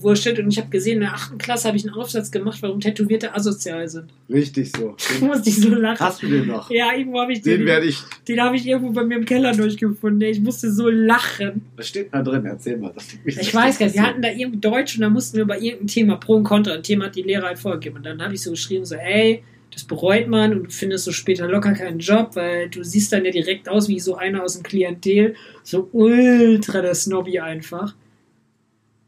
durchgewurschtelt 0.04 0.40
und 0.40 0.50
ich 0.52 0.58
habe 0.58 0.70
gesehen, 0.70 0.96
in 0.96 1.00
der 1.02 1.14
achten 1.14 1.38
Klasse 1.38 1.68
habe 1.68 1.78
ich 1.78 1.86
einen 1.86 1.96
Aufsatz 1.96 2.32
gemacht, 2.32 2.58
warum 2.62 2.80
Tätowierte 2.80 3.34
asozial 3.34 3.88
sind. 3.88 4.06
Richtig 4.30 4.72
so. 4.76 4.96
Den, 5.20 5.28
musste 5.28 5.50
ich 5.50 5.60
so 5.60 5.70
lachen. 5.70 6.00
hast 6.06 6.22
du 6.22 6.28
den 6.28 6.48
noch? 6.48 6.70
Ja, 6.70 6.94
irgendwo 6.96 7.20
habe 7.22 7.34
ich 7.34 7.42
Den 7.42 7.60
den. 7.60 7.68
werde 7.68 7.86
ich. 7.88 8.00
Den 8.28 8.42
habe 8.42 8.56
ich 8.56 8.68
irgendwo 8.68 8.92
bei 8.92 9.04
mir 9.04 9.18
im 9.18 9.26
Keller 9.26 9.54
durchgefunden. 9.54 10.22
Ich 10.30 10.42
musste 10.42 10.72
so 10.72 10.90
lachen. 10.90 11.66
Was 11.76 11.88
steht 11.88 12.14
da 12.14 12.22
drin? 12.22 12.46
Erzähl 12.46 12.78
mal. 12.78 12.94
Ich 13.26 13.54
weiß 13.54 13.80
gar 13.80 13.86
nicht, 13.86 13.96
wir 13.96 14.04
hatten 14.04 14.22
da 14.22 14.30
irgendwie 14.30 14.60
Deutsch 14.60 14.96
und 14.96 15.02
da 15.02 15.10
mussten 15.10 15.38
wir 15.38 15.44
über 15.44 15.60
irgendein 15.60 15.88
Thema 15.88 16.16
Pro 16.18 16.36
und 16.36 16.44
Contra. 16.44 16.74
Ein 16.74 16.84
Thema 16.84 17.06
hat 17.06 17.16
die 17.16 17.24
Lehrer 17.24 17.48
halt 17.48 17.60
vorgegeben. 17.60 17.98
Und 17.98 18.06
dann 18.06 18.22
habe 18.22 18.34
ich 18.34 18.42
so 18.42 18.52
geschrieben, 18.52 18.86
so, 18.86 18.96
ey, 18.96 19.44
das 19.72 19.84
bereut 19.86 20.28
man 20.28 20.54
und 20.54 20.64
du 20.66 20.70
findest 20.70 21.06
so 21.06 21.12
später 21.12 21.48
locker 21.48 21.74
keinen 21.74 21.98
Job, 21.98 22.36
weil 22.36 22.70
du 22.70 22.84
siehst 22.84 23.12
dann 23.12 23.26
ja 23.26 23.32
direkt 23.32 23.68
aus 23.68 23.88
wie 23.88 24.00
so 24.00 24.16
einer 24.16 24.44
aus 24.44 24.54
dem 24.54 24.64
Klientel. 24.64 25.36
So 25.64 25.90
ultra 25.92 26.82
der 26.82 26.94
Snobby 26.94 27.40
einfach. 27.40 27.96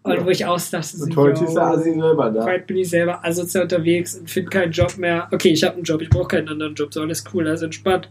Und 0.05 0.13
Ja. 0.13 0.25
wo 0.25 0.29
ich 0.29 0.45
ausdachte, 0.45 0.97
Und 1.01 1.15
heute 1.15 1.43
ist 1.45 1.53
der 1.55 1.63
Asi 1.63 1.93
selber 1.93 2.29
da. 2.29 2.45
Heute 2.45 2.63
bin 2.65 2.77
ich 2.77 2.89
selber 2.89 3.25
asozial 3.25 3.63
unterwegs 3.63 4.15
und 4.15 4.29
finde 4.29 4.49
keinen 4.51 4.71
Job 4.71 4.97
mehr. 4.97 5.27
Okay, 5.31 5.49
ich 5.49 5.63
habe 5.63 5.75
einen 5.75 5.83
Job, 5.83 6.01
ich 6.01 6.09
brauche 6.09 6.27
keinen 6.27 6.47
anderen 6.47 6.75
Job, 6.75 6.93
so 6.93 7.01
alles 7.01 7.23
cool, 7.33 7.47
alles 7.47 7.63
entspannt. 7.63 8.09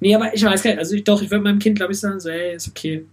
Nee, 0.00 0.14
aber 0.14 0.32
ich 0.32 0.44
weiß 0.44 0.62
gar 0.62 0.70
nicht, 0.70 0.78
also 0.78 0.94
ich, 0.94 1.02
doch, 1.02 1.20
ich 1.20 1.30
würde 1.30 1.42
meinem 1.42 1.58
Kind, 1.58 1.76
glaube 1.76 1.92
ich, 1.92 1.98
sagen, 1.98 2.20
so, 2.20 2.28
ey, 2.28 2.54
ist 2.54 2.68
okay. 2.68 3.04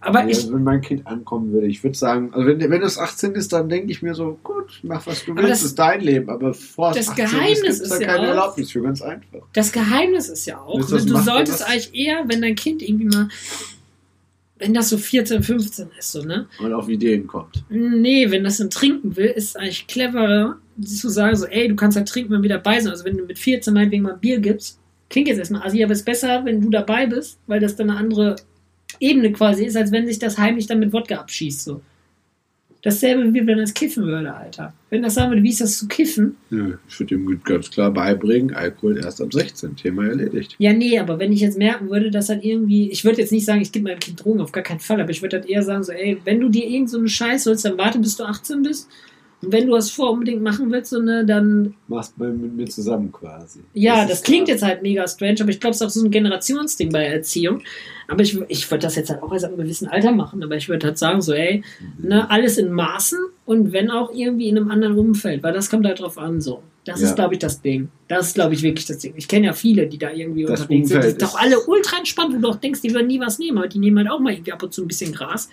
Aber 0.00 0.20
Ja, 0.22 0.28
ich, 0.28 0.52
wenn 0.52 0.62
mein 0.62 0.80
Kind 0.80 1.04
ankommen 1.08 1.50
würde, 1.52 1.66
ich 1.66 1.82
würde 1.82 1.98
sagen, 1.98 2.30
also 2.32 2.46
wenn, 2.46 2.60
wenn 2.60 2.82
es 2.82 2.96
18 2.96 3.32
ist, 3.32 3.52
dann 3.52 3.68
denke 3.68 3.90
ich 3.90 4.00
mir 4.02 4.14
so, 4.14 4.38
gut, 4.44 4.78
mach 4.84 5.04
was 5.08 5.24
du 5.24 5.34
willst, 5.34 5.50
das- 5.50 5.62
ist 5.64 5.78
dein 5.80 6.00
Leben. 6.00 6.30
Aber 6.30 6.54
vor 6.54 6.92
das 6.92 7.08
18 7.08 7.24
Geheimnis 7.26 7.80
ist 7.80 7.90
da 7.90 7.98
ja 7.98 8.06
keine 8.06 8.20
auch- 8.20 8.28
Erlaubnis 8.28 8.70
für, 8.70 8.82
ganz 8.82 9.02
einfach. 9.02 9.40
Das 9.54 9.72
Geheimnis 9.72 10.28
ist 10.28 10.46
ja 10.46 10.60
auch, 10.60 10.78
du 10.78 10.98
solltest 11.18 11.64
eigentlich 11.68 11.92
eher, 11.92 12.22
wenn 12.28 12.40
dein 12.40 12.54
Kind 12.54 12.82
irgendwie 12.88 13.06
mal, 13.06 13.28
wenn 14.58 14.74
das 14.74 14.88
so 14.88 14.98
14, 14.98 15.42
15 15.42 15.88
ist, 15.98 16.12
so, 16.12 16.22
ne? 16.22 16.46
Und 16.58 16.72
auf 16.72 16.88
Ideen 16.88 17.26
kommt. 17.26 17.64
Nee, 17.68 18.30
wenn 18.30 18.44
das 18.44 18.58
dann 18.58 18.70
trinken 18.70 19.16
will, 19.16 19.26
ist 19.26 19.50
es 19.50 19.56
eigentlich 19.56 19.86
cleverer, 19.86 20.56
zu 20.84 21.08
sagen, 21.08 21.36
so, 21.36 21.46
ey, 21.46 21.68
du 21.68 21.76
kannst 21.76 21.96
halt 21.96 22.08
trinken, 22.08 22.32
wenn 22.32 22.42
wir 22.42 22.48
dabei 22.48 22.80
sind. 22.80 22.90
Also, 22.90 23.04
wenn 23.04 23.16
du 23.16 23.24
mit 23.24 23.38
14 23.38 23.72
meinetwegen 23.72 24.02
mal 24.02 24.16
Bier 24.16 24.38
gibst, 24.38 24.78
klingt 25.10 25.28
jetzt 25.28 25.38
erstmal 25.38 25.62
assi, 25.62 25.82
aber 25.82 25.92
ist 25.92 26.04
besser, 26.04 26.44
wenn 26.44 26.60
du 26.60 26.70
dabei 26.70 27.06
bist, 27.06 27.38
weil 27.46 27.60
das 27.60 27.76
dann 27.76 27.90
eine 27.90 27.98
andere 27.98 28.36
Ebene 29.00 29.32
quasi 29.32 29.64
ist, 29.64 29.76
als 29.76 29.92
wenn 29.92 30.06
sich 30.06 30.18
das 30.18 30.38
heimlich 30.38 30.66
dann 30.66 30.80
mit 30.80 30.92
Wodka 30.92 31.16
abschießt, 31.16 31.64
so. 31.64 31.80
Dasselbe 32.88 33.34
wie 33.34 33.46
wenn 33.46 33.58
das 33.58 33.74
kiffen 33.74 34.06
würde, 34.06 34.32
Alter. 34.32 34.72
Wenn 34.88 35.02
das 35.02 35.12
sagen 35.12 35.30
würde, 35.30 35.42
wie 35.42 35.50
ist 35.50 35.60
das 35.60 35.76
zu 35.76 35.88
kiffen? 35.88 36.36
Nö, 36.48 36.78
ich 36.88 36.98
würde 36.98 37.16
ihm 37.16 37.40
ganz 37.44 37.70
klar 37.70 37.90
beibringen, 37.90 38.54
Alkohol 38.54 38.96
erst 38.96 39.20
ab 39.20 39.30
16, 39.30 39.76
Thema 39.76 40.06
erledigt. 40.06 40.56
Ja, 40.58 40.72
nee, 40.72 40.98
aber 40.98 41.18
wenn 41.18 41.30
ich 41.30 41.40
jetzt 41.40 41.58
merken 41.58 41.90
würde, 41.90 42.10
dass 42.10 42.30
halt 42.30 42.42
irgendwie, 42.42 42.90
ich 42.90 43.04
würde 43.04 43.20
jetzt 43.20 43.30
nicht 43.30 43.44
sagen, 43.44 43.60
ich 43.60 43.72
gebe 43.72 43.84
meinem 43.84 43.98
Kind 43.98 44.24
Drogen, 44.24 44.40
auf 44.40 44.52
gar 44.52 44.64
keinen 44.64 44.80
Fall, 44.80 45.02
aber 45.02 45.10
ich 45.10 45.20
würde 45.20 45.36
halt 45.36 45.50
eher 45.50 45.62
sagen, 45.62 45.82
so, 45.82 45.92
ey, 45.92 46.16
wenn 46.24 46.40
du 46.40 46.48
dir 46.48 46.66
irgend 46.66 46.88
so 46.88 46.96
einen 46.96 47.08
Scheiß 47.08 47.44
holst, 47.44 47.66
dann 47.66 47.76
warte, 47.76 47.98
bis 47.98 48.16
du 48.16 48.24
18 48.24 48.62
bist. 48.62 48.88
Und 49.40 49.52
wenn 49.52 49.66
du 49.68 49.72
das 49.74 49.88
vor 49.90 50.10
unbedingt 50.10 50.42
machen 50.42 50.70
willst, 50.72 50.90
so, 50.90 51.00
ne, 51.00 51.24
dann, 51.24 51.74
Machst 51.86 52.18
mal 52.18 52.30
mit 52.32 52.56
mir 52.56 52.66
zusammen 52.66 53.12
quasi. 53.12 53.60
ja, 53.72 54.02
ist 54.02 54.10
das, 54.10 54.22
klingt 54.22 54.48
jetzt 54.48 54.62
halt 54.64 54.82
mega 54.82 55.06
strange, 55.06 55.36
aber 55.40 55.50
ich 55.50 55.60
glaube, 55.60 55.74
es 55.74 55.80
ist 55.80 55.86
auch 55.86 55.90
so 55.90 56.04
ein 56.04 56.10
Generationsding 56.10 56.90
bei 56.90 57.04
Erziehung. 57.04 57.62
Aber 58.08 58.22
ich, 58.22 58.36
ich 58.48 58.68
würde 58.70 58.82
das 58.82 58.96
jetzt 58.96 59.10
halt 59.10 59.22
auch 59.22 59.32
erst 59.32 59.44
ab 59.44 59.52
einem 59.52 59.60
gewissen 59.62 59.86
Alter 59.86 60.10
machen, 60.12 60.42
aber 60.42 60.56
ich 60.56 60.68
würde 60.68 60.88
halt 60.88 60.98
sagen, 60.98 61.20
so, 61.22 61.32
ey, 61.34 61.62
Mhm. 62.00 62.08
ne, 62.08 62.30
alles 62.30 62.58
in 62.58 62.72
Maßen 62.72 63.18
und 63.46 63.72
wenn 63.72 63.90
auch 63.90 64.12
irgendwie 64.12 64.48
in 64.48 64.56
einem 64.56 64.70
anderen 64.72 64.98
Umfeld, 64.98 65.42
weil 65.44 65.52
das 65.52 65.70
kommt 65.70 65.86
halt 65.86 66.00
drauf 66.00 66.18
an, 66.18 66.40
so. 66.40 66.62
Das 66.84 67.00
Ja. 67.02 67.08
ist, 67.08 67.16
glaube 67.16 67.34
ich, 67.34 67.38
das 67.40 67.60
Ding. 67.60 67.90
Das 68.08 68.28
ist, 68.28 68.34
glaube 68.34 68.54
ich, 68.54 68.62
wirklich 68.62 68.86
das 68.86 68.98
Ding. 68.98 69.12
Ich 69.16 69.28
kenne 69.28 69.46
ja 69.46 69.52
viele, 69.52 69.86
die 69.86 69.98
da 69.98 70.10
irgendwie 70.10 70.44
Das 70.46 70.60
unterwegs 70.62 70.90
Umfeld 70.90 71.04
sind 71.10 71.22
doch 71.22 71.34
ist- 71.34 71.38
alle 71.38 71.60
ultra 71.66 71.98
entspannt, 71.98 72.34
wo 72.34 72.38
du 72.40 72.48
auch 72.48 72.56
denkst, 72.56 72.80
die 72.80 72.92
würden 72.94 73.06
nie 73.08 73.20
was 73.20 73.38
nehmen, 73.38 73.58
aber 73.58 73.68
die 73.68 73.78
nehmen 73.78 73.98
halt 73.98 74.10
auch 74.10 74.20
mal 74.20 74.32
irgendwie 74.32 74.52
ab 74.52 74.62
und 74.62 74.72
zu 74.72 74.82
ein 74.82 74.88
bisschen 74.88 75.12
Gras. 75.12 75.50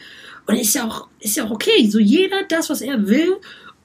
Und 0.48 0.56
ist 0.56 0.74
ja 0.74 0.88
auch, 0.88 1.08
ist 1.20 1.36
ja 1.36 1.44
auch 1.44 1.52
okay. 1.52 1.88
So 1.90 2.00
jeder 2.00 2.38
das, 2.48 2.70
was 2.70 2.80
er 2.82 3.06
will 3.08 3.36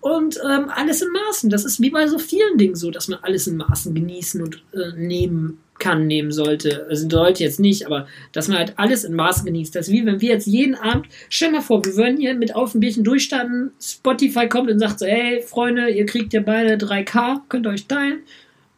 und 0.00 0.38
ähm, 0.44 0.70
alles 0.74 1.02
in 1.02 1.08
Maßen. 1.10 1.50
Das 1.50 1.64
ist 1.64 1.80
wie 1.80 1.90
bei 1.90 2.06
so 2.06 2.18
vielen 2.18 2.56
Dingen 2.58 2.74
so, 2.74 2.90
dass 2.90 3.08
man 3.08 3.18
alles 3.22 3.46
in 3.46 3.56
Maßen 3.56 3.94
genießen 3.94 4.42
und 4.42 4.62
äh, 4.72 4.96
nehmen 4.96 5.58
kann, 5.78 6.06
nehmen 6.06 6.30
sollte. 6.30 6.86
Also 6.88 7.08
sollte 7.08 7.42
jetzt 7.42 7.58
nicht, 7.58 7.86
aber 7.86 8.06
dass 8.32 8.48
man 8.48 8.58
halt 8.58 8.74
alles 8.76 9.04
in 9.04 9.14
Maßen 9.14 9.44
genießt. 9.44 9.74
Das 9.74 9.88
ist 9.88 9.92
wie 9.92 10.06
wenn 10.06 10.20
wir 10.20 10.30
jetzt 10.30 10.46
jeden 10.46 10.74
Abend, 10.74 11.06
stell 11.28 11.50
mal 11.50 11.62
vor, 11.62 11.84
wir 11.84 11.96
würden 11.96 12.18
hier 12.18 12.34
mit 12.34 12.54
auf 12.54 12.74
ein 12.74 12.80
Bierchen 12.80 13.04
durchstarten, 13.04 13.72
Spotify 13.80 14.48
kommt 14.48 14.70
und 14.70 14.78
sagt 14.78 15.00
so, 15.00 15.06
hey 15.06 15.42
Freunde, 15.42 15.90
ihr 15.90 16.06
kriegt 16.06 16.32
ja 16.32 16.40
beide 16.40 16.74
3K, 16.74 17.40
könnt 17.48 17.66
ihr 17.66 17.70
euch 17.70 17.86
teilen. 17.86 18.20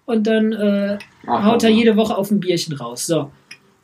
Und 0.06 0.26
dann 0.26 0.52
äh, 0.52 0.98
haut 1.26 1.62
er 1.62 1.70
jede 1.70 1.96
Woche 1.96 2.16
auf 2.16 2.30
ein 2.30 2.40
Bierchen 2.40 2.74
raus. 2.74 3.06
So. 3.06 3.30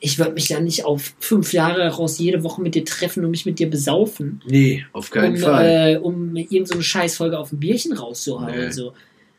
Ich 0.01 0.19
würde 0.19 0.33
mich 0.33 0.49
ja 0.49 0.61
nicht 0.61 0.85
auf 0.85 1.15
fünf 1.19 1.53
Jahre 1.53 1.89
raus 1.89 2.19
jede 2.19 2.45
Woche 2.45 2.63
mit 2.63 2.75
dir 2.77 2.85
treffen 2.85 3.25
und 3.25 3.33
mich 3.33 3.47
mit 3.47 3.59
dir 3.59 3.69
besaufen, 3.69 4.41
Nee, 4.47 4.85
auf 4.93 5.11
keinen 5.11 5.35
um, 5.35 5.41
Fall. 5.41 5.95
äh, 5.95 5.97
um 5.99 6.37
irgendeine 6.37 6.67
so 6.67 6.81
Scheißfolge 6.83 7.37
auf 7.39 7.53
ein 7.53 7.59
Bierchen 7.59 7.93
rauszuhauen. 7.95 8.55
Nee. 8.57 8.71
So. 8.71 8.93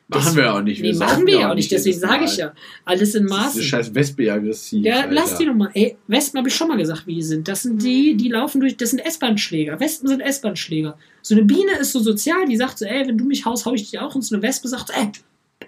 machen 0.10 0.36
wir 0.36 0.54
auch 0.54 0.62
nicht. 0.62 0.82
Nee, 0.82 0.92
saufen 0.92 1.14
machen 1.14 1.28
wir 1.28 1.40
ja 1.40 1.52
auch 1.52 1.56
nicht, 1.56 1.72
deswegen 1.72 1.98
sage 2.00 2.26
ich 2.26 2.36
ja. 2.38 2.52
Alles 2.84 3.16
in 3.16 3.24
Das 3.28 3.32
ist 3.32 3.38
Maßen. 3.38 3.54
diese 3.60 3.70
scheiß 3.70 3.96
Wespe 3.96 4.34
aggressiv. 4.34 4.84
Ja, 4.84 5.02
Alter. 5.02 5.12
lass 5.14 5.38
die 5.38 5.46
doch 5.46 5.54
mal. 5.54 5.70
Ey, 5.74 5.96
Wespen 6.08 6.40
habe 6.40 6.50
ich 6.50 6.56
schon 6.56 6.68
mal 6.68 6.78
gesagt, 6.78 7.08
wie 7.08 7.16
die 7.16 7.24
sind. 7.24 7.48
Das 7.48 7.62
sind 7.64 7.82
die, 7.82 8.18
die 8.18 8.28
laufen 8.28 8.60
durch, 8.60 8.76
das 8.76 8.90
sind 8.90 9.00
S-Bahn-Schläger. 9.00 9.80
Wespen 9.80 10.10
sind 10.10 10.20
S-Bahn-Schläger. 10.20 10.98
So 11.22 11.36
eine 11.36 11.46
Biene 11.46 11.78
ist 11.80 11.94
so 11.94 12.00
sozial, 12.00 12.46
die 12.50 12.58
sagt 12.58 12.80
so, 12.80 12.86
ey, 12.86 13.08
wenn 13.08 13.18
du 13.18 13.24
mich 13.24 13.46
haust, 13.46 13.66
hau 13.66 13.74
ich 13.76 13.90
dich 13.90 14.00
auch. 14.00 14.14
Und 14.16 14.24
so 14.24 14.36
eine 14.36 14.42
Wespe 14.44 14.68
sagt, 14.68 14.90
ey, 14.90 15.10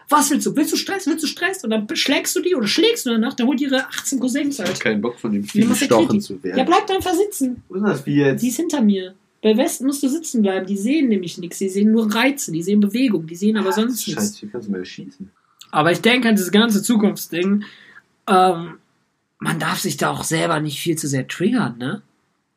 was 0.10 0.30
willst 0.32 0.46
du? 0.46 0.56
Willst 0.56 0.72
du 0.72 0.78
Stress? 0.78 1.08
Willst 1.08 1.24
du 1.24 1.28
Stress? 1.28 1.64
Und 1.64 1.70
dann 1.70 1.88
schlägst 1.94 2.36
du 2.36 2.42
die 2.42 2.56
oder 2.56 2.68
schlägst 2.68 3.06
du 3.06 3.10
danach, 3.12 3.34
dann 3.34 3.48
holt 3.48 3.60
ihre 3.62 3.88
18 3.88 4.20
Cousins 4.20 4.56
Ich 4.56 4.60
halt. 4.60 4.74
hab 4.74 4.80
keinen 4.80 5.02
Bock 5.02 5.20
von 5.20 5.32
dem 5.32 5.44
Wie 5.44 5.62
Vieh 5.64 5.68
gestochen 5.68 6.22
zu 6.22 6.42
werden. 6.44 6.58
Ja, 6.58 6.64
bleib 6.64 6.88
da 6.88 6.96
einfach 6.96 7.14
sitzen. 7.14 7.64
Wo 7.70 7.76
ist 7.76 7.84
das 7.84 8.02
Vieh 8.02 8.16
jetzt? 8.16 8.42
Die 8.42 8.50
ist 8.50 8.58
hinter 8.58 8.82
mir. 8.82 9.16
Bei 9.42 9.58
Westen 9.58 9.88
musst 9.88 10.04
du 10.04 10.08
sitzen 10.08 10.42
bleiben. 10.44 10.66
Die 10.68 10.78
sehen 10.78 11.10
nämlich 11.10 11.38
nichts. 11.38 11.58
Die 11.58 11.70
sehen 11.70 11.92
nur 11.92 12.14
Reize. 12.14 12.52
Die 12.52 12.62
sehen 12.62 12.80
Bewegung. 12.80 13.26
Die 13.26 13.36
sehen 13.36 13.58
aber 13.58 13.72
sonst 13.72 14.08
nichts. 14.08 14.24
Scheiße, 14.24 14.39
hier 14.42 14.50
kannst 14.50 14.68
du 14.68 14.72
mal 14.72 14.86
schießen. 14.86 15.32
Aber 15.72 15.92
ich 15.92 16.02
denke 16.02 16.30
an 16.30 16.36
dieses 16.36 16.52
ganze 16.52 16.84
Zukunftsding. 16.84 17.64
Ähm, 18.28 18.78
man 19.39 19.60
darf 19.60 19.80
sich 19.80 19.98
da 19.98 20.12
auch 20.12 20.24
selber 20.24 20.60
nicht 20.60 20.80
viel 20.80 20.98
zu 20.98 21.08
sehr 21.08 21.28
triggern, 21.28 21.78
ne? 21.80 22.02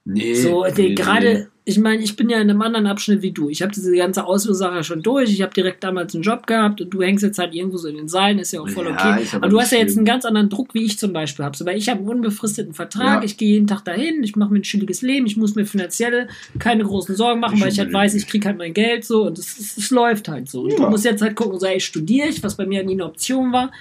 Nee. 0.05 0.35
So, 0.35 0.65
nee, 0.67 0.73
nee, 0.77 0.95
gerade, 0.95 1.51
ich 1.67 1.79
meine, 1.79 2.03
ich 2.03 2.15
bin 2.15 2.29
ja 2.29 2.37
in 2.43 2.51
einem 2.51 2.61
anderen 2.61 2.87
Abschnitt 2.87 3.23
wie 3.23 3.31
du. 3.33 3.49
Ich 3.49 3.63
habe 3.63 3.73
diese 3.73 3.95
ganze 3.97 4.27
Ausbildungssache 4.27 4.85
schon 4.85 5.03
durch. 5.03 5.31
Ich 5.33 5.41
habe 5.41 5.55
direkt 5.55 5.83
damals 5.83 6.15
einen 6.15 6.23
Job 6.23 6.47
gehabt 6.47 6.83
und 6.83 6.91
du 6.93 7.01
hängst 7.01 7.25
jetzt 7.25 7.39
halt 7.39 7.55
irgendwo 7.55 7.79
so 7.79 7.89
in 7.89 7.97
den 7.97 8.07
Seilen, 8.07 8.39
ist 8.39 8.53
ja 8.53 8.61
auch 8.61 8.69
voll 8.69 8.85
Ja, 8.87 8.93
okay. 9.17 9.27
aber 9.33 9.49
du 9.49 9.59
hast 9.59 9.73
ja 9.73 9.79
jetzt 9.79 9.97
einen 9.97 10.05
ganz 10.05 10.27
anderen 10.27 10.51
Druck, 10.51 10.75
wie 10.75 10.85
ich 10.85 10.99
zum 10.99 11.15
Beispiel 11.15 11.43
habe. 11.43 11.57
So, 11.57 11.65
weil 11.65 11.79
ich 11.79 11.89
habe 11.89 12.01
einen 12.01 12.09
unbefristeten 12.11 12.75
Vertrag, 12.75 13.21
Ja. 13.21 13.25
ich 13.25 13.39
gehe 13.39 13.49
jeden 13.55 13.67
Tag 13.67 13.83
dahin, 13.83 14.23
ich 14.23 14.37
mache 14.37 14.53
mir 14.53 14.59
ein 14.59 14.63
chilliges 14.63 15.01
Leben, 15.01 15.25
ich 15.25 15.39
muss 15.39 15.55
mir 15.55 15.65
finanziell 15.65 16.29
keine 16.59 16.85
großen 16.85 17.17
Sorgen 17.17 17.41
machen, 17.41 17.55
Ich 17.57 17.63
weil 17.63 17.73
ich 17.73 17.79
halt 17.79 17.93
weiß, 17.95 18.15
ich 18.15 18.27
kriege 18.27 18.47
halt 18.47 18.59
mein 18.59 18.75
Geld 18.75 19.07
so 19.07 19.25
und 19.27 19.39
es, 19.39 19.59
es, 19.59 19.79
es 19.79 19.91
läuft 19.91 20.29
halt 20.29 20.51
so. 20.51 20.63
Und 20.65 20.73
Ja. 20.73 20.77
du 20.77 20.91
musst 20.91 21.07
jetzt 21.07 21.23
halt 21.23 21.35
gucken, 21.35 21.59
so, 21.59 21.65
ey, 21.65 21.81
studiere 21.81 22.29
ich, 22.29 22.43
was 22.43 22.57
bei 22.57 22.67
mir 22.67 22.85
nie 22.85 22.93
eine 22.93 23.07
Option 23.07 23.53
war. 23.53 23.73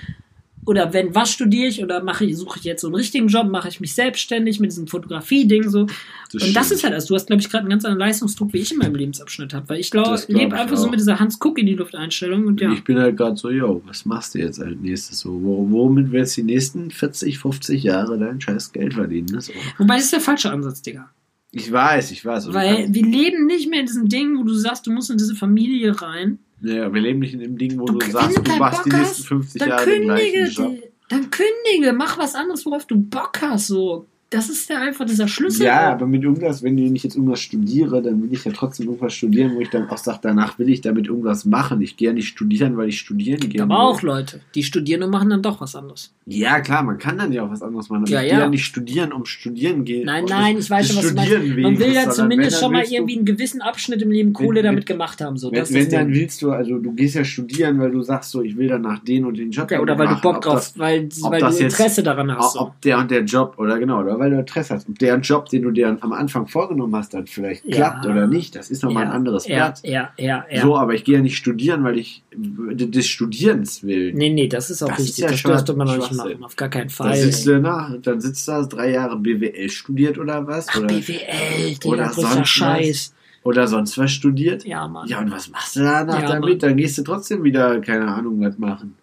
Oder 0.65 0.93
wenn, 0.93 1.13
was 1.13 1.31
studiere 1.31 1.67
ich 1.67 1.83
oder 1.83 2.03
mache 2.03 2.25
ich, 2.25 2.37
suche 2.37 2.59
ich 2.59 2.65
jetzt 2.65 2.81
so 2.81 2.87
einen 2.87 2.95
richtigen 2.95 3.27
Job, 3.27 3.47
mache 3.49 3.67
ich 3.69 3.79
mich 3.79 3.93
selbstständig 3.93 4.59
mit 4.59 4.71
diesem 4.71 4.87
Fotografie-Ding 4.87 5.69
so. 5.69 5.85
Das 6.31 6.41
und 6.43 6.55
das 6.55 6.65
stimmt. 6.67 6.71
ist 6.79 6.83
halt, 6.83 6.93
also 6.93 7.07
du 7.09 7.15
hast, 7.15 7.27
glaube 7.27 7.41
ich, 7.41 7.49
gerade 7.49 7.61
einen 7.63 7.69
ganz 7.69 7.85
anderen 7.85 7.99
Leistungsdruck, 7.99 8.53
wie 8.53 8.57
ich 8.59 8.71
in 8.71 8.77
meinem 8.79 8.95
Lebensabschnitt 8.95 9.53
habe, 9.53 9.69
weil 9.69 9.79
ich 9.79 9.91
glaube, 9.91 10.11
Das 10.11 10.27
glaub 10.27 10.41
lebe 10.41 10.55
einfach 10.55 10.77
so 10.77 10.87
auch. 10.87 10.91
mit 10.91 10.99
dieser 10.99 11.19
Hans-Guck 11.19 11.59
in 11.59 11.65
die 11.67 11.75
Luft-Einstellung 11.75 12.47
und 12.47 12.61
ja. 12.61 12.71
Ich 12.71 12.83
bin 12.83 12.97
halt 12.97 13.17
gerade 13.17 13.35
so, 13.35 13.49
yo, 13.49 13.81
was 13.85 14.05
machst 14.05 14.35
du 14.35 14.39
jetzt 14.39 14.61
als 14.61 14.75
nächstes 14.79 15.19
so? 15.19 15.29
Wo- 15.41 15.67
Womit 15.69 16.11
willst 16.11 16.37
du 16.37 16.41
die 16.41 16.53
nächsten 16.53 16.89
40, 16.91 17.37
50 17.39 17.83
Jahre 17.83 18.17
dein 18.17 18.39
scheiß 18.41 18.71
Geld 18.71 18.93
verdienen? 18.93 19.27
Ne? 19.31 19.41
So. 19.41 19.53
Wobei 19.77 19.95
das 19.95 20.05
ist 20.05 20.13
der 20.13 20.21
falsche 20.21 20.51
Ansatz, 20.51 20.81
Digga. 20.81 21.09
Ich 21.51 21.71
weiß, 21.71 22.09
ich 22.11 22.25
weiß. 22.25 22.51
Weil 22.51 22.87
wir 22.91 23.03
leben 23.05 23.45
nicht 23.45 23.69
mehr 23.69 23.81
in 23.81 23.85
diesem 23.85 24.09
Ding, 24.09 24.37
wo 24.39 24.43
du 24.43 24.53
sagst, 24.55 24.87
du 24.87 24.91
musst 24.91 25.11
in 25.11 25.17
diese 25.17 25.35
Familie 25.35 26.01
rein. 26.01 26.39
Ja, 26.63 26.93
wir 26.93 27.01
leben 27.01 27.19
nicht 27.19 27.33
in 27.33 27.39
dem 27.41 27.57
Ding, 27.57 27.79
wo 27.79 27.85
Du- 27.85 27.99
du, 27.99 28.11
sagst, 28.11 28.37
du 28.37 28.51
machst 28.57 28.85
die 28.85 28.89
Bock 28.89 28.99
nächsten 28.99 29.17
hast, 29.21 29.27
50 29.27 29.59
Dann 29.59 29.69
Jahre 29.69 29.85
den 29.85 30.03
gleichen 30.03 30.31
kündige, 30.33 30.49
Job. 30.51 30.71
die, 30.71 30.83
dann 31.09 31.29
kündige, 31.29 31.93
mach 31.93 32.17
was 32.17 32.35
anderes, 32.35 32.65
worauf 32.65 32.85
du 32.87 32.95
Bock 32.97 33.39
hast. 33.41 33.67
So, 33.67 34.07
das 34.33 34.49
ist 34.49 34.69
ja 34.69 34.81
einfach 34.81 35.05
dieser 35.05 35.27
Schlüssel. 35.27 35.65
Ja, 35.65 35.91
aber 35.91 36.07
mit 36.07 36.23
irgendwas, 36.23 36.63
wenn 36.63 36.77
ich 36.77 37.03
jetzt 37.03 37.15
irgendwas 37.15 37.39
studiere, 37.41 38.01
dann 38.01 38.21
will 38.23 38.33
ich 38.33 38.43
ja 38.45 38.51
trotzdem 38.51 38.87
irgendwas 38.87 39.13
studieren, 39.13 39.55
wo 39.55 39.61
ich 39.61 39.69
dann 39.69 39.87
auch 39.89 39.97
sage, 39.97 40.19
danach 40.21 40.57
will 40.59 40.69
ich 40.69 40.81
damit 40.81 41.07
irgendwas 41.07 41.45
machen. 41.45 41.81
Ich 41.81 41.97
gehe 41.97 42.07
ja 42.09 42.13
nicht 42.13 42.27
studieren, 42.27 42.75
weil 42.77 42.89
ich 42.89 42.99
studieren 42.99 43.39
gehe. 43.39 43.61
aber 43.63 43.79
auch 43.79 44.01
Leute, 44.01 44.41
die 44.55 44.63
studieren 44.63 45.03
und 45.03 45.09
machen 45.11 45.29
dann 45.29 45.41
doch 45.41 45.61
was 45.61 45.75
anderes. 45.75 46.11
Ja, 46.25 46.61
klar, 46.61 46.83
man 46.83 46.97
kann 46.97 47.17
dann 47.17 47.31
ja 47.33 47.43
auch 47.43 47.51
was 47.51 47.61
anderes 47.61 47.89
machen. 47.89 48.03
Aber 48.03 48.11
Ja, 48.11 48.21
ich 48.21 48.29
gehe 48.29 48.37
ja. 48.37 48.43
ja 48.45 48.49
nicht 48.49 48.63
studieren, 48.65 49.11
um 49.11 49.25
studieren 49.25 49.83
gehen. 49.85 50.05
Nein, 50.05 50.23
um 50.23 50.29
nein, 50.29 50.57
ich 50.57 50.69
weiß 50.69 50.87
schon, 50.87 50.97
was 50.97 51.07
du 51.09 51.15
meinst. 51.15 51.57
Man 51.57 51.79
will 51.79 51.91
ja 51.93 52.09
zumindest 52.09 52.59
schon 52.59 52.71
mal 52.71 52.83
irgendwie 52.89 53.17
einen 53.17 53.25
gewissen 53.25 53.61
Abschnitt 53.61 54.01
im 54.01 54.11
Leben 54.11 54.33
Kohle 54.33 54.57
Wenn- 54.59 54.65
damit 54.65 54.85
gemacht 54.85 55.21
haben. 55.21 55.37
So, 55.37 55.51
Wenn, 55.51 55.69
wenn 55.69 55.89
dann 55.89 56.09
willst 56.13 56.41
du, 56.41 56.51
also 56.51 56.77
du 56.79 56.91
gehst 56.93 57.15
ja 57.15 57.23
studieren, 57.25 57.77
weil 57.79 57.91
du 57.91 58.01
sagst 58.01 58.31
so, 58.31 58.41
ich 58.41 58.55
will 58.57 58.67
danach 58.69 58.99
den 58.99 59.25
und 59.25 59.37
den 59.37 59.51
Job 59.51 59.69
Ja, 59.69 59.79
oder 59.81 59.97
weil 59.99 60.07
du. 60.07 60.21
Bock 60.21 60.41
drauf, 60.41 60.55
das- 60.55 60.79
weil, 60.79 61.09
weil 61.23 61.39
das 61.41 61.57
du 61.57 61.63
jetzt- 61.63 61.73
Interesse 61.79 62.03
daran 62.03 62.31
hast. 62.31 62.45
Ob 62.45 62.51
So. 62.53 62.59
ob 62.61 62.81
der 62.81 62.97
und 62.99 63.11
der 63.11 63.23
Job, 63.25 63.55
oder 63.57 63.77
genau, 63.77 63.99
oder 63.99 64.17
weil 64.23 64.31
du 64.31 64.39
Interesse 64.39 64.73
hast. 64.73 64.89
Ob 64.89 64.97
der 64.99 65.17
Job, 65.19 65.49
den 65.49 65.61
du 65.63 65.71
dir 65.71 65.97
am 65.99 66.13
Anfang 66.13 66.47
vorgenommen 66.47 66.95
hast, 66.95 67.13
dann 67.13 67.27
vielleicht 67.27 67.65
Ja. 67.65 67.75
klappt 67.75 68.05
oder 68.05 68.27
nicht, 68.27 68.55
das 68.55 68.69
ist 68.71 68.81
nochmal 68.83 69.03
ja, 69.03 69.09
ein 69.09 69.15
anderes 69.15 69.45
Blatt. 69.45 69.81
ja, 69.83 70.11
ja, 70.17 70.45
ja. 70.49 70.61
So, 70.61 70.77
aber 70.77 70.93
ich 70.93 71.03
gehe 71.03 71.15
ja 71.15 71.21
nicht 71.21 71.37
studieren, 71.37 71.83
weil 71.83 71.97
ich 71.97 72.23
des 72.35 73.07
Studierens 73.07 73.83
will. 73.83 74.13
Nee, 74.13 74.29
nee, 74.29 74.47
das 74.47 74.69
ist 74.69 74.81
auch 74.81 74.87
Das 74.87 74.99
ist 74.99 75.05
richtig. 75.07 75.23
ja 75.23 75.29
das 75.31 75.39
schon 75.39 75.51
dürfte 75.51 75.73
man 75.73 75.87
noch 75.87 75.97
nicht 75.97 76.13
machen. 76.13 76.43
Auf 76.43 76.55
gar 76.55 76.69
keinen 76.69 76.83
Dann 76.87 76.89
Fall. 76.89 77.15
sitzt 77.17 77.45
ey. 77.47 77.53
du 77.53 77.59
nach, 77.61 77.91
dann 78.01 78.21
sitzt 78.21 78.47
du 78.47 78.51
da 78.53 78.63
drei 78.63 78.91
Jahre 78.91 79.17
BWL 79.17 79.69
studiert 79.69 80.17
oder 80.17 80.47
was? 80.47 80.67
Ach, 80.69 80.77
oder, 80.79 80.87
BWL, 80.87 81.77
oder 81.85 82.09
sonst 82.13 82.39
was. 82.39 82.49
Scheiß. 82.49 83.13
oder 83.43 83.67
sonst 83.67 83.97
was 83.97 84.11
studiert. 84.11 84.63
Ja, 84.65 84.87
Mann. 84.87 85.07
Ja, 85.07 85.19
und 85.19 85.31
was 85.31 85.49
machst 85.49 85.75
du 85.75 85.81
danach 85.81 86.21
Ja, 86.21 86.27
damit? 86.27 86.49
Mann. 86.49 86.59
Dann 86.59 86.77
gehst 86.77 86.97
du 86.97 87.01
trotzdem 87.03 87.43
wieder, 87.43 87.79
keine 87.81 88.07
Ahnung, 88.07 88.39
was 88.41 88.57
machen. 88.57 88.95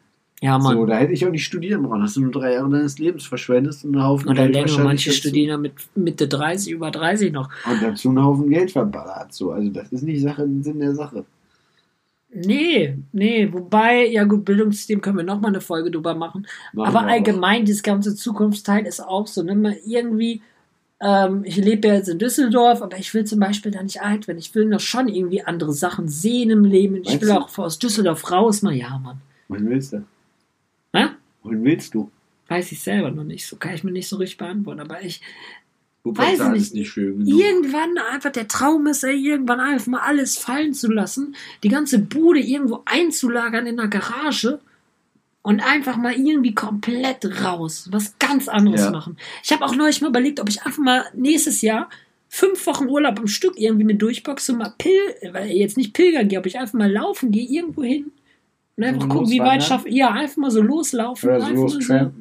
Ja, 0.43 0.59
Mann. 0.59 0.77
So, 0.77 0.87
da 0.87 0.97
hätte 0.97 1.13
ich 1.13 1.27
auch 1.27 1.31
nicht 1.31 1.45
studieren 1.45 1.83
brauchen. 1.83 2.03
Hast 2.03 2.17
du 2.17 2.23
nur 2.23 2.33
drei 2.33 2.55
Jahre 2.55 2.71
deines 2.71 2.99
Lebens 2.99 3.27
verschwendest 3.27 3.85
und 3.85 3.95
einen 3.95 4.05
Haufen 4.05 4.35
Geld 4.35 4.55
länger, 4.55 4.61
wahrscheinlich 4.63 5.07
manche 5.07 5.39
ja 5.39 5.59
mit 5.59 5.75
Mitte 5.95 6.29
30, 6.29 6.73
über 6.73 6.91
30 6.91 7.31
noch. 7.33 7.51
Und 7.71 7.83
dazu 7.83 8.09
einen 8.09 8.25
Haufen 8.25 8.49
Geld 8.49 8.71
verballert. 8.71 9.35
So. 9.35 9.51
Also 9.51 9.69
das 9.69 9.93
ist 9.93 10.03
nicht 10.03 10.23
Sache, 10.23 10.49
Sinn 10.63 10.81
der 10.81 10.95
Sache. 10.95 11.25
Nee, 12.33 12.97
nee, 13.13 13.53
wobei, 13.53 14.07
ja 14.07 14.23
gut, 14.25 14.45
Bildungssystem 14.45 15.01
können 15.01 15.17
wir 15.17 15.25
nochmal 15.25 15.51
eine 15.51 15.61
Folge 15.61 15.91
drüber 15.91 16.15
machen. 16.15 16.47
Machen 16.73 16.97
Aber 16.97 17.07
allgemein, 17.09 17.65
dieses 17.65 17.83
ganze 17.83 18.15
Zukunftsteil 18.15 18.87
ist 18.87 19.01
auch 19.01 19.27
so, 19.27 19.43
ne? 19.43 19.57
Man 19.57 19.75
irgendwie, 19.85 20.41
ähm, 21.01 21.43
ich 21.45 21.57
lebe 21.57 21.89
ja 21.89 21.95
jetzt 21.95 22.09
in 22.09 22.21
Düsseldorf, 22.21 22.83
aber 22.83 22.97
ich 22.99 23.13
will 23.13 23.25
zum 23.25 23.41
Beispiel 23.41 23.73
da 23.73 23.83
nicht 23.83 24.01
alt 24.01 24.29
werden. 24.29 24.39
Ich 24.39 24.55
will 24.55 24.65
noch 24.67 24.81
schon 24.81 25.09
irgendwie 25.09 25.43
andere 25.43 25.73
Sachen 25.73 26.09
sehen 26.09 26.51
im 26.51 26.65
Leben. 26.65 26.97
Ich 26.97 27.09
Meinst 27.09 27.23
will 27.23 27.29
du? 27.31 27.41
auch 27.41 27.59
aus 27.59 27.81
Düsseldorf 27.81 28.31
raus 28.31 28.63
mal, 28.63 28.75
ja, 28.75 28.97
Mann. 28.99 29.21
Wohin 29.49 29.69
willst 29.69 29.93
du? 29.93 30.05
Wohin 31.43 31.65
willst 31.65 31.95
du? 31.95 32.11
Weiß 32.49 32.73
ich 32.73 32.81
selber 32.83 33.11
noch 33.11 33.25
nicht. 33.25 33.47
So 33.47 33.57
kann 33.57 33.75
ich 33.75 33.85
mir 33.85 33.93
nicht 33.93 34.09
so 34.09 34.17
richtig 34.17 34.39
beantworten. 34.39 34.81
Aber 34.81 35.03
ich, 35.03 35.21
Weiß 36.03 36.41
ich 36.55 36.63
ist 36.63 36.75
nicht 36.75 36.91
schön 36.91 37.19
genug. 37.25 37.41
irgendwann 37.41 37.99
einfach 37.99 38.33
der 38.33 38.49
Traum 38.49 38.87
ist, 38.87 39.05
ey, 39.05 39.17
irgendwann 39.17 39.61
einfach 39.61 39.87
mal 39.87 40.01
alles 40.01 40.39
fallen 40.39 40.73
zu 40.73 40.91
lassen, 40.91 41.37
die 41.63 41.69
ganze 41.69 41.99
Bude 41.99 42.41
irgendwo 42.41 42.83
einzulagern 42.87 43.67
in 43.67 43.77
der 43.77 43.89
Garage 43.89 44.61
und 45.43 45.61
einfach 45.61 45.97
mal 45.99 46.15
irgendwie 46.15 46.55
komplett 46.55 47.45
raus, 47.45 47.89
was 47.93 48.19
ganz 48.19 48.49
anderes 48.49 48.81
Ja. 48.85 48.91
machen. 48.91 49.19
Ich 49.45 49.53
habe 49.53 49.65
auch 49.65 49.75
neulich 49.75 50.01
mal 50.01 50.09
überlegt, 50.09 50.41
ob 50.41 50.49
ich 50.49 50.63
einfach 50.63 50.83
mal 50.83 51.05
nächstes 51.15 51.61
Jahr 51.61 51.91
fünf 52.31 52.67
Wochen 52.67 52.89
Urlaub 52.89 53.19
am 53.19 53.27
Stück 53.27 53.59
irgendwie 53.59 53.85
mit 53.85 54.01
durchboxe 54.01 54.53
und 54.53 54.59
mal 54.59 54.73
pil 54.79 54.99
weil 55.33 55.51
jetzt 55.51 55.77
nicht 55.77 55.93
pilgern 55.93 56.29
gehe, 56.29 56.39
ob 56.39 56.47
ich 56.47 56.59
einfach 56.59 56.75
mal 56.79 56.91
laufen 56.91 57.31
gehe 57.31 57.45
irgendwo 57.47 57.83
hin 57.83 58.11
und 58.81 58.87
einfach 58.87 59.09
gucken, 59.09 59.31
wie 59.31 59.41
weit 59.41 59.63
schaffe 59.63 59.91
Ja, 59.91 60.11
einfach 60.11 60.39
mal 60.39 60.51
so 60.51 60.63
loslaufen. 60.63 61.29
Oder 61.29 61.41
so 61.41 61.53
los 61.53 61.79
gesagt. 61.79 62.15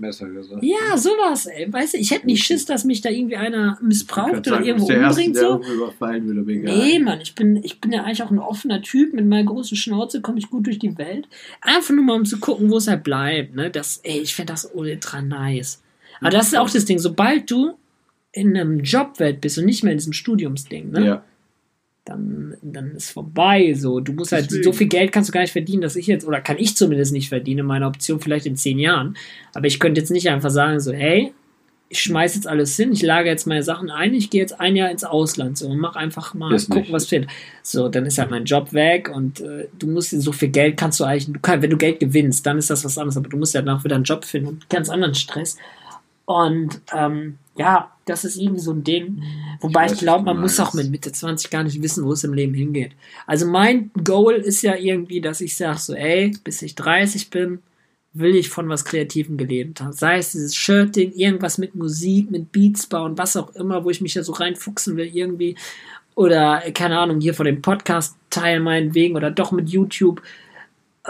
ja, 0.62 0.98
sowas, 0.98 1.46
ey. 1.46 1.72
Weißt 1.72 1.94
du, 1.94 1.98
ich 1.98 2.12
hätte 2.12 2.26
nicht 2.26 2.44
Schiss, 2.44 2.66
dass 2.66 2.84
mich 2.84 3.00
da 3.00 3.10
irgendwie 3.10 3.38
einer 3.38 3.78
missbraucht 3.82 4.40
oder 4.40 4.44
sagen, 4.44 4.66
irgendwo 4.66 4.88
der 4.88 4.98
Erste, 4.98 5.22
umbringt. 5.22 5.36
der 5.38 5.42
So. 5.42 5.74
überfallen 5.74 6.50
egal. 6.50 6.78
Nee, 6.78 7.00
Mann, 7.00 7.22
ich 7.22 7.34
bin, 7.34 7.64
ich 7.64 7.80
bin 7.80 7.94
ja 7.94 8.04
eigentlich 8.04 8.24
auch 8.24 8.32
ein 8.32 8.40
offener 8.40 8.82
Typ. 8.82 9.14
Mit 9.14 9.26
meiner 9.26 9.46
großen 9.46 9.78
Schnauze 9.78 10.20
komme 10.20 10.38
ich 10.38 10.50
gut 10.50 10.66
durch 10.66 10.80
die 10.80 10.98
Welt. 10.98 11.30
Einfach 11.62 11.94
nur 11.94 12.04
mal, 12.04 12.16
um 12.16 12.26
zu 12.26 12.40
gucken, 12.40 12.70
wo 12.70 12.78
es 12.78 12.88
halt 12.90 13.06
bleibt. 13.06 13.56
Ne? 13.56 13.70
Das, 13.70 14.02
ey, 14.04 14.20
ich 14.20 14.36
finde 14.36 14.52
das 14.52 14.70
ultra 14.74 15.22
nice. 15.22 15.82
Aber 16.20 16.30
das 16.30 16.48
ist 16.48 16.58
auch 16.58 16.70
das 16.70 16.84
Ding. 16.84 17.00
Sobald 17.00 17.50
du 17.50 17.76
in 18.34 18.58
einem 18.58 18.82
Jobwelt 18.82 19.40
bist 19.40 19.58
und 19.58 19.66
nicht 19.66 19.84
mehr 19.84 19.94
in 19.94 19.98
diesem 19.98 20.14
Studiumsding, 20.14 20.92
ne? 20.92 21.06
Ja. 21.06 21.24
Dann, 22.06 22.56
dann 22.62 22.92
ist 22.92 23.12
vorbei. 23.12 23.74
So, 23.74 24.00
du 24.00 24.14
musst 24.14 24.32
halt 24.32 24.46
Deswegen. 24.46 24.64
so 24.64 24.74
viel 24.74 24.88
Geld 24.88 25.12
kannst 25.12 25.30
du 25.30 25.34
gar 25.34 25.42
nicht 25.42 25.52
verdienen, 25.52 25.82
dass 25.82 25.96
ich 25.96 26.08
jetzt, 26.08 26.26
oder 26.26 26.42
kann 26.42 26.58
ich 26.58 26.76
zumindest 26.76 27.14
nicht 27.14 27.30
verdienen, 27.30 27.66
meine 27.66 27.86
Option 27.86 28.20
vielleicht 28.20 28.46
in 28.46 28.56
zehn 28.56 28.80
Jahren. 28.80 29.16
Aber 29.54 29.68
ich 29.68 29.80
könnte 29.80 30.02
jetzt 30.02 30.12
nicht 30.12 30.30
einfach 30.30 30.50
sagen, 30.50 30.80
so, 30.80 30.92
hey, 30.92 31.34
ich 31.92 32.02
schmeiß 32.02 32.36
jetzt 32.36 32.48
alles 32.48 32.76
hin, 32.76 32.92
ich 32.92 33.02
lage 33.02 33.30
jetzt 33.30 33.48
meine 33.48 33.64
Sachen 33.64 33.90
ein, 33.90 34.14
ich 34.14 34.30
gehe 34.30 34.42
jetzt 34.42 34.60
ein 34.60 34.76
Jahr 34.76 34.92
ins 34.92 35.04
Ausland 35.04 35.58
so 35.58 35.68
und 35.68 35.80
mach 35.80 35.96
einfach 35.96 36.36
mal 36.36 36.54
Ist 36.54 36.70
gucken, 36.70 36.84
nicht. 36.84 36.92
was 36.92 37.08
fehlt. 37.08 37.28
So, 37.64 37.90
dann 37.90 38.06
ist 38.06 38.20
halt 38.20 38.30
mein 38.30 38.46
Job 38.46 38.74
weg 38.74 39.10
und 39.14 39.42
äh, 39.42 39.68
du 39.78 39.88
musst 39.88 40.12
so 40.12 40.32
viel 40.32 40.50
Geld 40.50 40.78
kannst 40.78 41.00
du 41.00 41.04
eigentlich, 41.04 41.34
du 41.34 41.40
kannst, 41.40 41.64
wenn 41.64 41.72
du 41.72 41.78
Geld 41.78 42.00
gewinnst, 42.00 42.46
dann 42.46 42.60
ist 42.60 42.70
das 42.70 42.86
was 42.86 42.98
anderes, 42.98 43.18
aber 43.18 43.30
du 43.30 43.38
musst 43.38 43.56
ja 43.56 43.62
danach 43.64 43.84
wieder 43.84 43.96
einen 43.96 44.04
Job 44.04 44.24
finden 44.24 44.50
und 44.50 44.70
ganz 44.70 44.90
anderen 44.90 45.16
Stress. 45.16 45.58
Und 46.30 46.82
ähm, 46.94 47.40
ja, 47.56 47.90
das 48.06 48.24
ist 48.24 48.38
irgendwie 48.38 48.62
so 48.62 48.72
ein 48.72 48.84
Ding. 48.84 49.24
Wobei 49.62 49.88
Ich 49.88 49.94
ich, 49.94 50.00
glaube, 50.02 50.26
man 50.26 50.40
muss 50.40 50.60
auch 50.60 50.76
mit 50.76 50.92
Mitte 50.92 51.12
20 51.12 51.50
gar 51.50 51.64
nicht 51.64 51.82
wissen, 51.82 52.06
wo 52.06 52.12
es 52.12 52.24
im 52.24 52.34
Leben 52.36 52.54
hingeht. 52.54 52.92
Also 53.26 53.48
mein 53.48 53.90
Goal 54.04 54.36
ist 54.36 54.62
ja 54.62 54.76
irgendwie, 54.76 55.22
dass 55.22 55.42
ich 55.42 55.56
sage 55.56 55.80
so, 55.80 55.96
ey, 55.96 56.38
bis 56.44 56.62
ich 56.62 56.76
30 56.76 57.32
bin, 57.32 57.64
will 58.14 58.36
ich 58.36 58.50
von 58.50 58.70
was 58.70 58.86
Kreativem 58.86 59.38
gelebt 59.38 59.82
haben. 59.82 59.92
Sei 59.92 60.20
es 60.20 60.34
dieses 60.34 60.56
Shirting, 60.56 61.14
irgendwas 61.14 61.58
mit 61.58 61.74
Musik, 61.74 62.30
mit 62.30 62.52
Beats 62.52 62.86
bauen, 62.86 63.18
was 63.18 63.36
auch 63.36 63.56
immer, 63.56 63.84
wo 63.84 63.90
ich 63.90 64.00
mich 64.02 64.14
ja 64.14 64.22
so 64.22 64.34
reinfuchsen 64.34 64.98
will 64.98 65.10
irgendwie. 65.12 65.56
Oder, 66.14 66.62
keine 66.76 67.00
Ahnung, 67.00 67.20
hier 67.22 67.34
von 67.34 67.48
dem 67.48 67.64
Podcast-Teil 67.64 68.60
meinetwegen 68.60 69.16
oder 69.16 69.32
doch 69.32 69.52
mit 69.52 69.70
YouTube. 69.70 70.22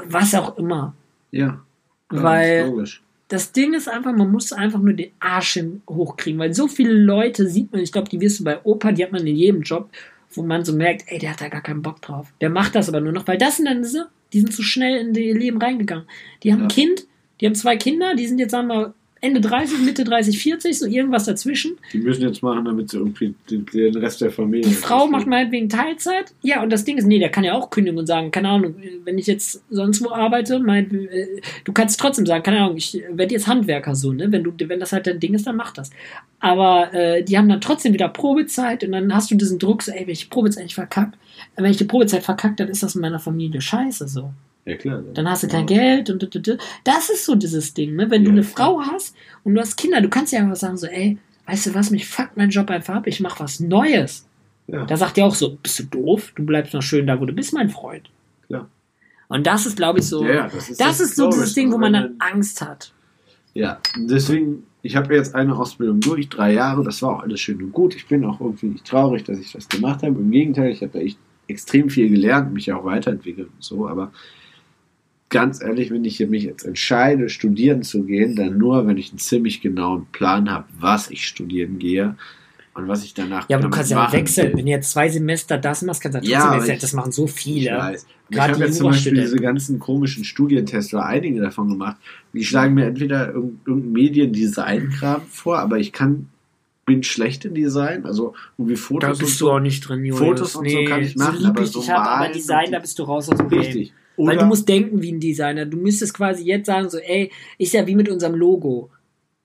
Was 0.02 0.34
auch 0.34 0.58
immer. 0.58 0.94
Ja. 1.32 1.60
Weil- 2.08 2.68
Logisch. 2.68 3.04
Das 3.30 3.52
Ding 3.54 3.74
ist 3.74 3.88
einfach, 3.88 4.12
man 4.12 4.32
muss 4.32 4.52
einfach 4.52 4.80
nur 4.80 4.94
den 4.94 5.12
Arsch 5.20 5.54
hin 5.54 5.82
hochkriegen, 5.90 6.40
weil 6.40 6.54
so 6.54 6.68
viele 6.68 6.94
Leute 6.94 7.48
sieht 7.48 7.72
man, 7.72 7.82
ich 7.82 7.92
glaube, 7.92 8.10
die 8.10 8.20
wirst 8.20 8.40
du 8.40 8.44
bei 8.44 8.60
Opa, 8.64 8.92
die 8.92 9.04
hat 9.04 9.12
man 9.12 9.26
in 9.26 9.36
jedem 9.36 9.62
Job, 9.62 9.90
wo 10.32 10.42
man 10.42 10.66
so 10.66 10.74
merkt, 10.74 11.04
ey, 11.08 11.20
der 11.20 11.32
hat 11.32 11.42
da 11.42 11.48
gar 11.48 11.62
keinen 11.62 11.82
Bock 11.82 12.02
drauf. 12.02 12.34
Der 12.42 12.50
macht 12.50 12.76
das 12.76 12.90
aber 12.90 13.00
nur 13.02 13.14
noch, 13.14 13.28
weil 13.28 13.38
das 13.38 13.58
sind 13.58 13.66
dann 13.66 13.82
diese, 13.84 14.10
die 14.34 14.40
sind 14.42 14.52
zu 14.54 14.64
schnell 14.64 14.98
in 15.00 15.16
ihr 15.16 15.38
Leben 15.38 15.62
reingegangen. 15.62 16.06
Die 16.44 16.52
haben 16.52 16.64
ein 16.64 16.70
Ja. 16.70 16.76
Kind, 16.76 17.06
die 17.40 17.46
haben 17.46 17.56
zwei 17.56 17.78
Kinder, 17.78 18.16
die 18.16 18.28
sind 18.28 18.40
jetzt, 18.40 18.52
sagen 18.52 18.68
wir, 18.68 18.94
Ende 19.22 19.42
30, 19.42 19.80
Mitte 19.80 20.04
30, 20.04 20.40
40, 20.42 20.80
so 20.80 20.86
irgendwas 20.86 21.26
dazwischen. 21.26 21.78
Die 21.92 21.98
müssen 21.98 22.22
jetzt 22.22 22.42
machen, 22.42 22.66
damit 22.66 22.90
sie 22.90 22.98
irgendwie 22.98 23.34
den, 23.50 23.66
den 23.66 23.96
Rest 23.98 24.22
der 24.22 24.32
Familie. 24.32 24.68
Die 24.70 24.74
Frau 24.74 25.08
macht 25.08 25.28
meinetwegen 25.28 25.68
Teilzeit. 25.68 26.34
Ja, 26.42 26.64
und 26.64 26.70
das 26.70 26.86
Ding 26.86 26.98
ist, 26.98 27.06
nee, 27.06 27.20
der 27.20 27.30
kann 27.30 27.44
ja 27.44 27.54
auch 27.54 27.70
kündigen 27.70 28.00
und 28.00 28.06
sagen, 28.06 28.32
keine 28.32 28.50
Ahnung, 28.50 28.76
wenn 29.04 29.18
ich 29.18 29.28
jetzt 29.28 29.62
sonst 29.70 30.02
wo 30.04 30.12
arbeite, 30.12 30.60
mein, 30.60 30.90
äh, 31.10 31.42
du 31.66 31.74
kannst 31.74 32.00
trotzdem 32.00 32.26
sagen, 32.26 32.44
keine 32.44 32.60
Ahnung, 32.62 32.78
ich 32.78 33.02
werde 33.12 33.34
jetzt 33.34 33.48
Handwerker 33.48 33.96
so, 33.96 34.14
ne? 34.14 34.32
Wenn 34.32 34.44
du, 34.44 34.54
wenn 34.58 34.80
das 34.80 34.94
halt 34.94 35.08
dein 35.08 35.20
Ding 35.20 35.34
ist, 35.34 35.48
dann 35.48 35.58
mach 35.58 35.74
das. 35.74 35.90
Aber 36.40 36.94
äh, 36.94 37.24
die 37.24 37.38
haben 37.38 37.50
dann 37.50 37.62
trotzdem 37.62 37.94
wieder 37.94 38.08
Probezeit 38.08 38.84
und 38.84 38.94
dann 38.94 39.14
hast 39.14 39.32
du 39.32 39.36
diesen 39.36 39.60
Druck, 39.60 39.84
so, 39.84 39.92
ey, 39.92 40.02
wenn 40.02 40.14
ich 40.14 40.24
die 40.24 40.30
Probezeit 40.30 40.64
nicht 40.64 40.76
verkackt, 40.76 41.18
wenn 41.64 41.72
ich 41.72 41.78
die 41.78 41.86
Probezeit 41.86 42.24
verkackt, 42.24 42.60
dann 42.60 42.68
ist 42.68 42.84
das 42.84 42.96
in 42.96 43.02
meiner 43.02 43.20
Familie 43.20 43.62
scheiße 43.62 44.08
so. 44.08 44.32
Ja, 44.66 44.76
klar. 44.76 45.04
Dann 45.14 45.30
hast 45.30 45.44
du 45.44 45.48
kein 45.48 45.66
Geld 45.66 46.10
und, 46.10 46.24
und, 46.24 46.36
und, 46.36 46.58
das 46.84 47.10
ist 47.10 47.26
so 47.26 47.36
dieses 47.36 47.74
Ding, 47.74 47.96
ne? 47.96 48.10
Wenn 48.12 48.24
du 48.24 48.30
Ja, 48.30 48.38
eine 48.38 48.44
klar. 48.46 48.68
Frau 48.68 48.82
hast 48.82 49.16
und 49.44 49.56
du 49.56 49.62
hast 49.62 49.78
Kinder, 49.78 50.02
du 50.02 50.10
kannst 50.10 50.34
ja 50.34 50.40
einfach 50.40 50.56
sagen 50.56 50.78
so, 50.78 50.88
ey, 50.88 51.18
weißt 51.48 51.68
du 51.68 51.74
was, 51.74 51.92
mich 51.92 52.08
fuckt 52.08 52.38
mein 52.38 52.50
Job 52.50 52.70
einfach 52.70 52.96
ab, 52.96 53.08
ich 53.08 53.20
mach 53.20 53.40
was 53.40 53.60
Neues. 53.60 54.26
Ja. 54.68 54.86
Da 54.86 54.98
sagt 54.98 55.18
er 55.18 55.26
auch 55.26 55.34
so, 55.34 55.58
bist 55.62 55.80
du 55.80 55.84
doof? 55.84 56.34
Du 56.36 56.46
bleibst 56.46 56.74
noch 56.74 56.84
schön 56.84 57.08
da, 57.08 57.20
wo 57.20 57.26
du 57.26 57.34
bist, 57.34 57.54
mein 57.54 57.70
Freund. 57.70 58.10
Klar. 58.48 58.68
Und 59.28 59.48
das 59.48 59.66
ist, 59.66 59.78
glaube 59.78 60.00
ich, 60.00 60.06
so, 60.06 60.24
Ja, 60.24 60.48
das 60.48 60.70
ist, 60.70 60.80
das 60.80 61.00
ist 61.00 61.16
so 61.16 61.30
dieses 61.30 61.54
Ding, 61.56 61.72
wo 61.72 61.78
man 61.78 61.94
dann 61.94 62.16
Angst 62.20 62.62
hat. 62.62 62.92
Ja, 63.56 63.80
deswegen, 63.98 64.64
ich 64.84 64.96
habe 64.96 65.16
jetzt 65.16 65.34
eine 65.34 65.56
Ausbildung 65.58 66.00
durch, 66.00 66.30
drei 66.30 66.54
Jahre, 66.54 66.84
das 66.84 67.02
war 67.02 67.16
auch 67.16 67.24
alles 67.24 67.40
schön 67.40 67.62
und 67.64 67.72
gut. 67.72 67.96
Ich 67.96 68.08
bin 68.08 68.24
auch 68.26 68.40
irgendwie 68.40 68.68
nicht 68.68 68.86
traurig, 68.86 69.24
dass 69.24 69.40
ich 69.40 69.52
das 69.52 69.68
gemacht 69.68 70.04
habe. 70.04 70.20
Im 70.20 70.30
Gegenteil, 70.30 70.72
ich 70.72 70.82
habe 70.82 70.92
da 70.94 71.00
echt 71.00 71.18
extrem 71.50 71.90
viel 71.90 72.10
gelernt, 72.10 72.54
mich 72.54 72.68
ja 72.68 72.78
auch 72.78 72.86
weiterentwickelt 72.86 73.48
und 73.48 73.64
so, 73.64 73.88
aber 73.88 74.12
ganz 75.30 75.62
ehrlich, 75.62 75.92
wenn 75.92 76.06
ich 76.06 76.20
mich 76.28 76.44
jetzt 76.44 76.64
entscheide, 76.64 77.30
studieren 77.30 77.84
zu 77.84 78.04
gehen, 78.04 78.36
dann 78.36 78.58
nur, 78.58 78.88
wenn 78.88 78.98
ich 78.98 79.10
einen 79.12 79.20
ziemlich 79.20 79.62
genauen 79.62 80.08
Plan 80.12 80.50
habe, 80.50 80.66
was 80.80 81.12
ich 81.12 81.28
studieren 81.28 81.78
gehe 81.78 82.16
und 82.74 82.88
was 82.88 83.04
ich 83.04 83.14
danach 83.14 83.48
Ja, 83.50 83.58
aber 83.58 83.68
du 83.68 83.72
kannst 83.72 83.92
ja 83.92 83.98
machen 83.98 84.14
wechseln. 84.14 84.48
will. 84.52 84.58
Wenn 84.58 84.66
du 84.66 84.72
jetzt 84.72 84.92
zwei 84.92 85.10
Semester 85.10 85.58
das 85.58 85.82
machst, 85.84 86.02
kannst 86.02 86.18
du 86.18 86.28
Ja, 86.28 86.40
trotzdem 86.40 86.52
aber 86.54 86.62
wechseln. 86.62 86.80
Das 86.82 86.94
machen 86.94 87.12
so 87.12 87.26
Ich 87.26 87.32
viele. 87.32 87.78
weiß. 87.78 88.06
Ich 88.32 88.36
Gerade 88.36 88.54
habe 88.54 88.66
jetzt 88.66 88.78
zum 88.78 88.88
Beispiel 88.88 89.14
diese 89.22 89.38
ganzen 89.38 89.80
komischen 89.80 90.24
Studientests 90.24 90.94
oder 90.94 91.06
einige 91.06 91.42
davon 91.42 91.68
gemacht. 91.70 91.98
Die 92.34 92.44
schlagen 92.46 92.76
mir 92.76 92.86
entweder 92.86 93.30
irg- 93.36 93.54
irgendein 93.66 93.92
Mediendesign-Kram 93.92 95.22
vor, 95.30 95.60
aber 95.60 95.78
ich 95.80 95.92
kann, 95.92 96.30
bin 96.90 97.04
schlecht 97.04 97.46
in 97.46 97.54
Design, 97.54 98.06
also 98.06 98.34
irgendwie 98.58 98.76
Da 98.76 98.82
Fotos 98.82 99.10
und 99.12 99.20
bist 99.26 99.38
so. 99.38 99.46
du 99.46 99.52
auch 99.54 99.60
nicht 99.60 99.82
drin, 99.88 100.04
Julius. 100.04 100.20
Fotos 100.20 100.56
und 100.56 100.70
so 100.70 100.84
kann 100.86 101.02
ich 101.02 101.16
machen, 101.16 101.40
so 101.40 101.48
aber 101.48 101.62
ich 101.62 101.70
so 101.70 101.80
dich 101.80 101.90
hab, 101.90 102.06
aber 102.06 102.34
Design, 102.34 102.66
und 102.66 102.72
da 102.74 102.80
bist 102.80 102.98
du 103.00 103.04
raus 103.04 103.30
aus 103.30 103.38
dem 103.38 103.48
Game. 103.50 103.60
Richtig. 103.60 103.94
Weil 104.18 104.36
Oder, 104.36 104.38
du 104.38 104.46
musst 104.48 104.68
denken 104.68 105.02
wie 105.02 105.12
ein 105.14 105.20
Designer. 105.20 105.66
Du 105.66 105.78
müsstest 105.78 106.14
quasi 106.14 106.44
jetzt 106.44 106.66
sagen, 106.66 106.90
so, 106.90 106.98
ey, 106.98 107.32
ist 107.58 107.74
ja 107.74 107.88
wie 107.88 107.96
mit 107.96 108.10
unserem 108.10 108.36
Logo. 108.36 108.90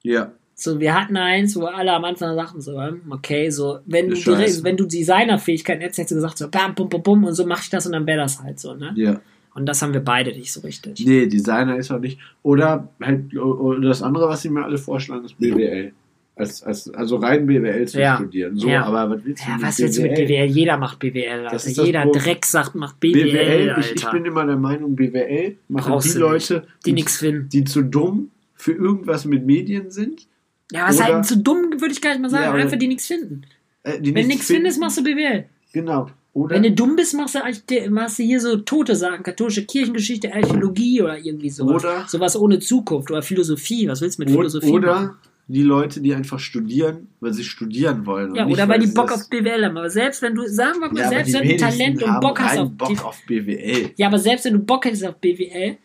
ja, 0.03 0.33
So, 0.55 0.79
wir 0.79 0.93
hatten 0.93 1.15
eins, 1.17 1.55
wo 1.55 1.65
alle 1.65 1.93
am 1.93 2.03
Anfang 2.03 2.35
sagten 2.35 2.61
so, 2.61 2.79
ähm, 2.79 3.01
okay, 3.09 3.49
so, 3.51 3.79
wenn 3.85 4.09
du 4.09 4.15
direkt, 4.15 4.63
wenn 4.63 4.75
du 4.77 4.85
Designerfähigkeiten 4.85 5.81
hättest, 5.81 5.99
hättest 5.99 6.11
du 6.11 6.15
gesagt 6.15 6.37
so, 6.37 6.49
bam, 6.49 6.75
bum, 6.75 6.89
bum, 6.89 7.03
bum, 7.03 7.23
und 7.23 7.33
so 7.35 7.45
mach 7.45 7.61
ich 7.61 7.69
das 7.69 7.85
und 7.85 7.93
dann 7.93 8.05
wäre 8.07 8.19
das 8.19 8.41
halt 8.41 8.59
so, 8.59 8.73
ne? 8.73 8.91
ja. 8.95 9.21
Und 9.53 9.65
das 9.67 9.81
haben 9.81 9.93
wir 9.93 10.01
beide 10.01 10.31
nicht 10.31 10.51
so 10.51 10.59
richtig. 10.59 11.05
Nee, 11.05 11.27
Designer 11.27 11.77
ist 11.77 11.89
auch 11.89 11.99
nicht. 11.99 12.19
Oder 12.43 12.89
halt 13.01 13.33
oder 13.37 13.87
das 13.87 14.01
andere, 14.01 14.27
was 14.27 14.41
sie 14.41 14.49
mir 14.49 14.65
alle 14.65 14.77
vorschlagen, 14.77 15.23
ist 15.23 15.37
BWL. 15.39 15.93
Als, 16.37 16.61
als, 16.63 16.93
also 16.93 17.15
rein 17.15 17.47
BWL 17.47 17.87
zu 17.87 17.99
Ja. 17.99 18.17
studieren. 18.17 18.57
So, 18.57 18.67
Ja. 18.67 18.83
aber 18.83 19.09
was 19.15 19.23
willst 19.25 19.43
du 19.45 19.49
Ja, 19.49 19.55
mit 19.55 19.65
was 19.67 19.79
willst 19.79 19.97
du 19.97 20.01
mit 20.01 20.15
BWL? 20.15 20.45
Jeder 20.47 20.77
macht 20.77 20.99
BWL, 20.99 21.43
das 21.49 21.65
Jeder 21.77 22.01
Problem. 22.03 22.23
Drecksack 22.23 22.75
macht 22.75 22.99
BWL, 22.99 23.23
BWL, 23.31 23.69
Alter. 23.69 23.79
ich, 23.79 23.91
ich 23.95 24.09
bin 24.11 24.25
immer 24.25 24.45
der 24.45 24.57
Meinung, 24.57 24.95
BWL 24.97 25.55
machen 25.69 25.91
Brauchst 25.91 26.09
die 26.09 26.13
du 26.13 26.19
Leute, 26.19 26.67
die 26.85 26.91
nichts 26.91 27.17
finden. 27.17 27.47
die 27.49 27.63
zu 27.63 27.83
dumm 27.83 28.31
für 28.53 28.73
irgendwas 28.73 29.23
mit 29.23 29.45
Medien 29.45 29.91
sind. 29.91 30.27
Ja, 30.73 30.87
was 30.89 30.97
Oder- 30.97 31.05
halt 31.05 31.25
zu 31.25 31.37
dumm, 31.37 31.71
würde 31.79 31.91
ich 31.93 32.01
gar 32.01 32.11
nicht 32.11 32.21
mal 32.21 32.29
sagen. 32.29 32.53
Oder- 32.53 32.63
Einfach 32.63 32.77
die 32.79 32.87
nichts 32.87 33.07
finden. 33.07 33.43
Äh, 33.83 34.01
die 34.01 34.07
Wenn 34.13 34.27
nichts 34.27 34.27
nichts 34.27 34.47
findest, 34.47 34.79
machst 34.79 34.97
du 34.97 35.03
BWL. 35.03 35.45
Genau. 35.71 36.09
Oder 36.33 36.55
Wenn 36.55 36.63
du 36.63 36.71
dumm 36.73 36.97
bist, 36.97 37.13
machst 37.13 37.35
du, 37.35 37.89
machst 37.91 38.19
du 38.19 38.23
hier 38.23 38.41
so 38.41 38.57
tote 38.57 38.93
Sachen, 38.97 39.23
katholische 39.23 39.63
Kirchengeschichte, 39.65 40.33
Archäologie 40.33 41.01
oder 41.01 41.17
irgendwie 41.17 41.49
sowas. 41.49 41.81
Oder- 41.81 42.05
sowas 42.09 42.35
ohne 42.37 42.59
Zukunft 42.59 43.09
oder 43.09 43.21
Philosophie. 43.21 43.87
Was 43.87 44.01
willst 44.01 44.19
du 44.19 44.23
mit 44.23 44.31
Philosophie 44.31 44.79
machen? 44.79 45.11
Die 45.47 45.61
Leute, 45.61 46.01
die 46.01 46.13
einfach 46.15 46.39
studieren, 46.39 47.07
weil 47.19 47.33
sie 47.33 47.43
studieren 47.43 48.05
wollen. 48.05 48.33
Ja, 48.33 48.47
oder 48.47 48.67
weil 48.67 48.79
die 48.79 48.87
sie 48.87 48.93
Bock 48.93 49.11
auf 49.11 49.29
BWL 49.29 49.65
haben. 49.65 49.77
Aber 49.77 49.89
selbst 49.89 50.21
wenn 50.21 50.33
du, 50.33 50.47
sagen 50.47 50.79
wir 50.79 50.91
mal, 50.91 51.01
ja, 51.01 51.09
selbst 51.09 51.33
die 51.33 51.39
wenn 51.39 51.49
du 51.49 51.57
Talent 51.57 52.03
und 52.03 52.19
Bock 52.19 52.39
hast 52.39 52.57
auf, 52.57 52.71
Bock 52.71 52.89
die, 52.89 52.99
auf 52.99 53.21
BWL. 53.27 53.91
Ja, 53.95 54.07
aber 54.07 54.17
selbst 54.17 54.45
wenn 54.45 54.53
du 54.53 54.59
Bock 54.59 54.85
hättest 54.85 55.05
auf 55.05 55.15
BWL, 55.17 55.77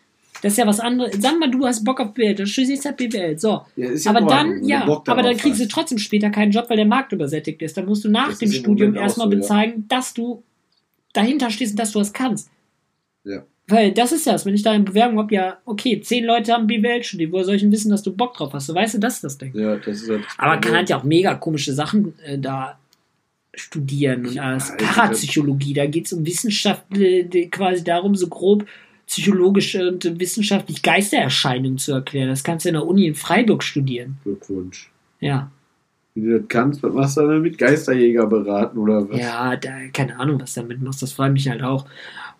das 0.42 0.52
ist 0.52 0.58
ja 0.58 0.66
was 0.66 0.80
anderes. 0.80 1.14
Sag 1.18 1.38
mal, 1.38 1.50
du 1.50 1.66
hast 1.66 1.84
Bock 1.84 2.00
auf 2.00 2.14
BWL, 2.14 2.34
dann 2.34 2.46
studierst 2.46 2.84
du 2.84 2.88
halt 2.88 2.96
BWL. 2.96 3.38
So. 3.38 3.61
Ja, 3.76 3.90
ist 3.90 4.04
ja 4.04 4.12
aber 4.12 4.26
dann, 4.26 4.64
ja, 4.64 4.86
aber 4.86 5.22
dann 5.22 5.36
kriegst 5.36 5.61
du 5.61 5.64
hast. 5.64 5.72
trotzdem 5.72 5.98
später 5.98 6.30
keinen 6.30 6.52
Job, 6.52 6.70
weil 6.70 6.78
der 6.78 6.86
Markt 6.86 7.12
übersättigt 7.12 7.61
ist. 7.61 7.76
Dann 7.76 7.84
musst 7.84 8.04
du 8.04 8.08
nach 8.08 8.28
Das 8.28 8.38
dem 8.38 8.52
Studium 8.52 8.94
erstmal 8.94 9.30
so, 9.30 9.36
bezeigen, 9.36 9.84
dass 9.88 10.14
du 10.14 10.42
dahinter 11.12 11.50
stehst 11.50 11.72
und 11.72 11.80
dass 11.80 11.92
du 11.92 11.98
das 11.98 12.14
kannst. 12.14 12.50
Ja. 13.24 13.44
Weil 13.70 13.92
das 13.92 14.12
ist 14.12 14.26
das, 14.26 14.44
wenn 14.44 14.54
ich 14.54 14.62
da 14.62 14.72
eine 14.72 14.84
Bewerbung 14.84 15.18
habe, 15.18 15.34
ja, 15.34 15.58
okay, 15.64 16.00
zehn 16.00 16.24
Leute 16.24 16.52
haben 16.52 16.66
BWL 16.66 17.02
studiert, 17.02 17.32
woher 17.32 17.44
soll 17.44 17.54
ich 17.54 17.62
denn 17.62 17.72
wissen, 17.72 17.90
dass 17.90 18.02
du 18.02 18.14
Bock 18.14 18.34
drauf 18.34 18.52
hast? 18.52 18.66
So, 18.66 18.74
weißt 18.74 18.94
du, 18.94 18.98
das 18.98 19.14
ist 19.14 19.24
das 19.24 19.38
Ding. 19.38 19.52
Ja, 19.54 19.76
das 19.76 20.02
ist 20.02 20.10
halt 20.10 20.24
das 20.24 20.38
Aber 20.38 20.50
man 20.50 20.60
kann 20.60 20.74
halt 20.74 20.90
ja 20.90 20.98
auch 20.98 21.04
mega 21.04 21.34
komische 21.34 21.72
Sachen 21.72 22.14
äh, 22.24 22.38
da 22.38 22.78
studieren 23.54 24.26
und 24.26 24.38
alles. 24.38 24.70
also 24.70 24.84
Parapsychologie, 24.84 25.74
da 25.74 25.86
geht 25.86 26.06
es 26.06 26.12
um 26.12 26.26
Wissenschaft, 26.26 26.84
äh, 26.96 27.46
quasi 27.46 27.84
darum, 27.84 28.14
so 28.14 28.28
grob 28.28 28.66
psychologische 29.06 29.88
und 29.88 30.20
wissenschaftlich 30.20 30.82
Geistererscheinungen 30.82 31.78
zu 31.78 31.92
erklären. 31.92 32.28
Das 32.28 32.44
kannst 32.44 32.64
du 32.64 32.68
in 32.68 32.74
der 32.74 32.86
Uni 32.86 33.06
in 33.06 33.16
Freiburg 33.16 33.62
studieren. 33.64 34.18
Glückwunsch. 34.22 34.90
Ja. 35.18 35.50
Wenn 36.14 36.24
du 36.24 36.38
das 36.38 36.48
kannst, 36.48 36.82
was 36.82 36.92
machst 36.92 37.16
du 37.16 37.22
dann 37.22 37.42
mit 37.42 37.58
Geisterjäger 37.58 38.26
beraten 38.26 38.78
oder 38.78 39.08
was? 39.08 39.18
Ja, 39.18 39.56
da, 39.56 39.88
keine 39.92 40.18
Ahnung, 40.18 40.40
was 40.40 40.54
du 40.54 40.60
damit 40.60 40.80
machst, 40.80 41.02
das 41.02 41.12
freut 41.12 41.32
mich 41.32 41.48
halt 41.48 41.62
auch. 41.62 41.86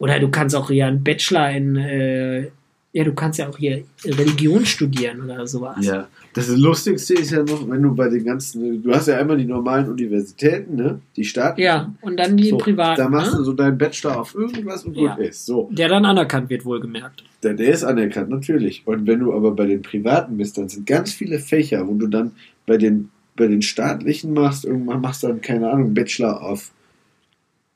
Oder 0.01 0.19
du 0.19 0.29
kannst 0.31 0.57
auch 0.57 0.69
hier 0.69 0.87
einen 0.87 1.05
Bachelor 1.05 1.51
in, 1.51 1.77
äh, 1.77 2.49
ja, 2.93 3.05
du 3.05 3.13
kannst 3.15 3.39
ja 3.39 3.49
auch 3.49 3.57
hier 3.57 3.85
Religion 4.05 4.67
studieren 4.67 5.23
oder 5.23 5.47
sowas. 5.47 5.77
Ja, 5.87 6.09
das 6.35 6.49
Lustigste 6.49 7.15
ist 7.15 7.31
ja 7.31 7.43
noch, 7.45 7.69
wenn 7.71 7.83
du 7.83 7.95
bei 7.95 8.09
den 8.09 8.25
ganzen, 8.25 8.83
du 8.83 8.93
hast 8.93 9.07
ja 9.07 9.19
einmal 9.19 9.37
die 9.37 9.45
normalen 9.45 9.89
Universitäten, 9.89 10.75
ne? 10.75 11.01
Die 11.17 11.25
staatlichen. 11.25 11.67
Ja, 11.67 11.93
und 12.01 12.17
dann 12.19 12.37
die 12.37 12.49
so, 12.49 12.57
privaten, 12.59 13.01
Da 13.01 13.09
machst 13.09 13.33
ne? 13.33 13.39
du 13.39 13.45
so 13.45 13.53
deinen 13.53 13.79
Bachelor 13.79 14.21
auf 14.21 14.35
irgendwas 14.35 14.85
und 14.85 14.97
Ja. 14.97 15.15
gut 15.15 15.25
ist. 15.25 15.47
So, 15.47 15.69
der 15.71 15.89
dann 15.89 16.05
anerkannt 16.05 16.51
wird, 16.51 16.65
wohlgemerkt. 16.65 17.23
der, 17.45 17.55
der 17.55 17.69
ist 17.73 17.85
anerkannt, 17.85 18.31
natürlich. 18.31 18.83
Und 18.87 19.07
wenn 19.07 19.21
du 19.21 19.33
aber 19.35 19.53
bei 19.53 19.67
den 19.67 19.83
privaten 19.83 20.37
bist, 20.39 20.59
dann 20.59 20.69
sind 20.69 20.87
ganz 20.87 21.13
viele 21.13 21.39
Fächer, 21.39 21.87
wo 21.87 21.95
du 21.95 22.07
dann 22.09 22.33
bei 22.67 22.77
den, 22.77 23.11
bei 23.37 23.47
den 23.47 23.63
staatlichen 23.63 24.33
machst, 24.33 24.65
irgendwann 24.65 25.01
machst 25.01 25.23
du 25.23 25.29
dann, 25.29 25.41
keine 25.43 25.71
Ahnung, 25.71 25.95
Bachelor 25.95 26.43
of, 26.43 26.71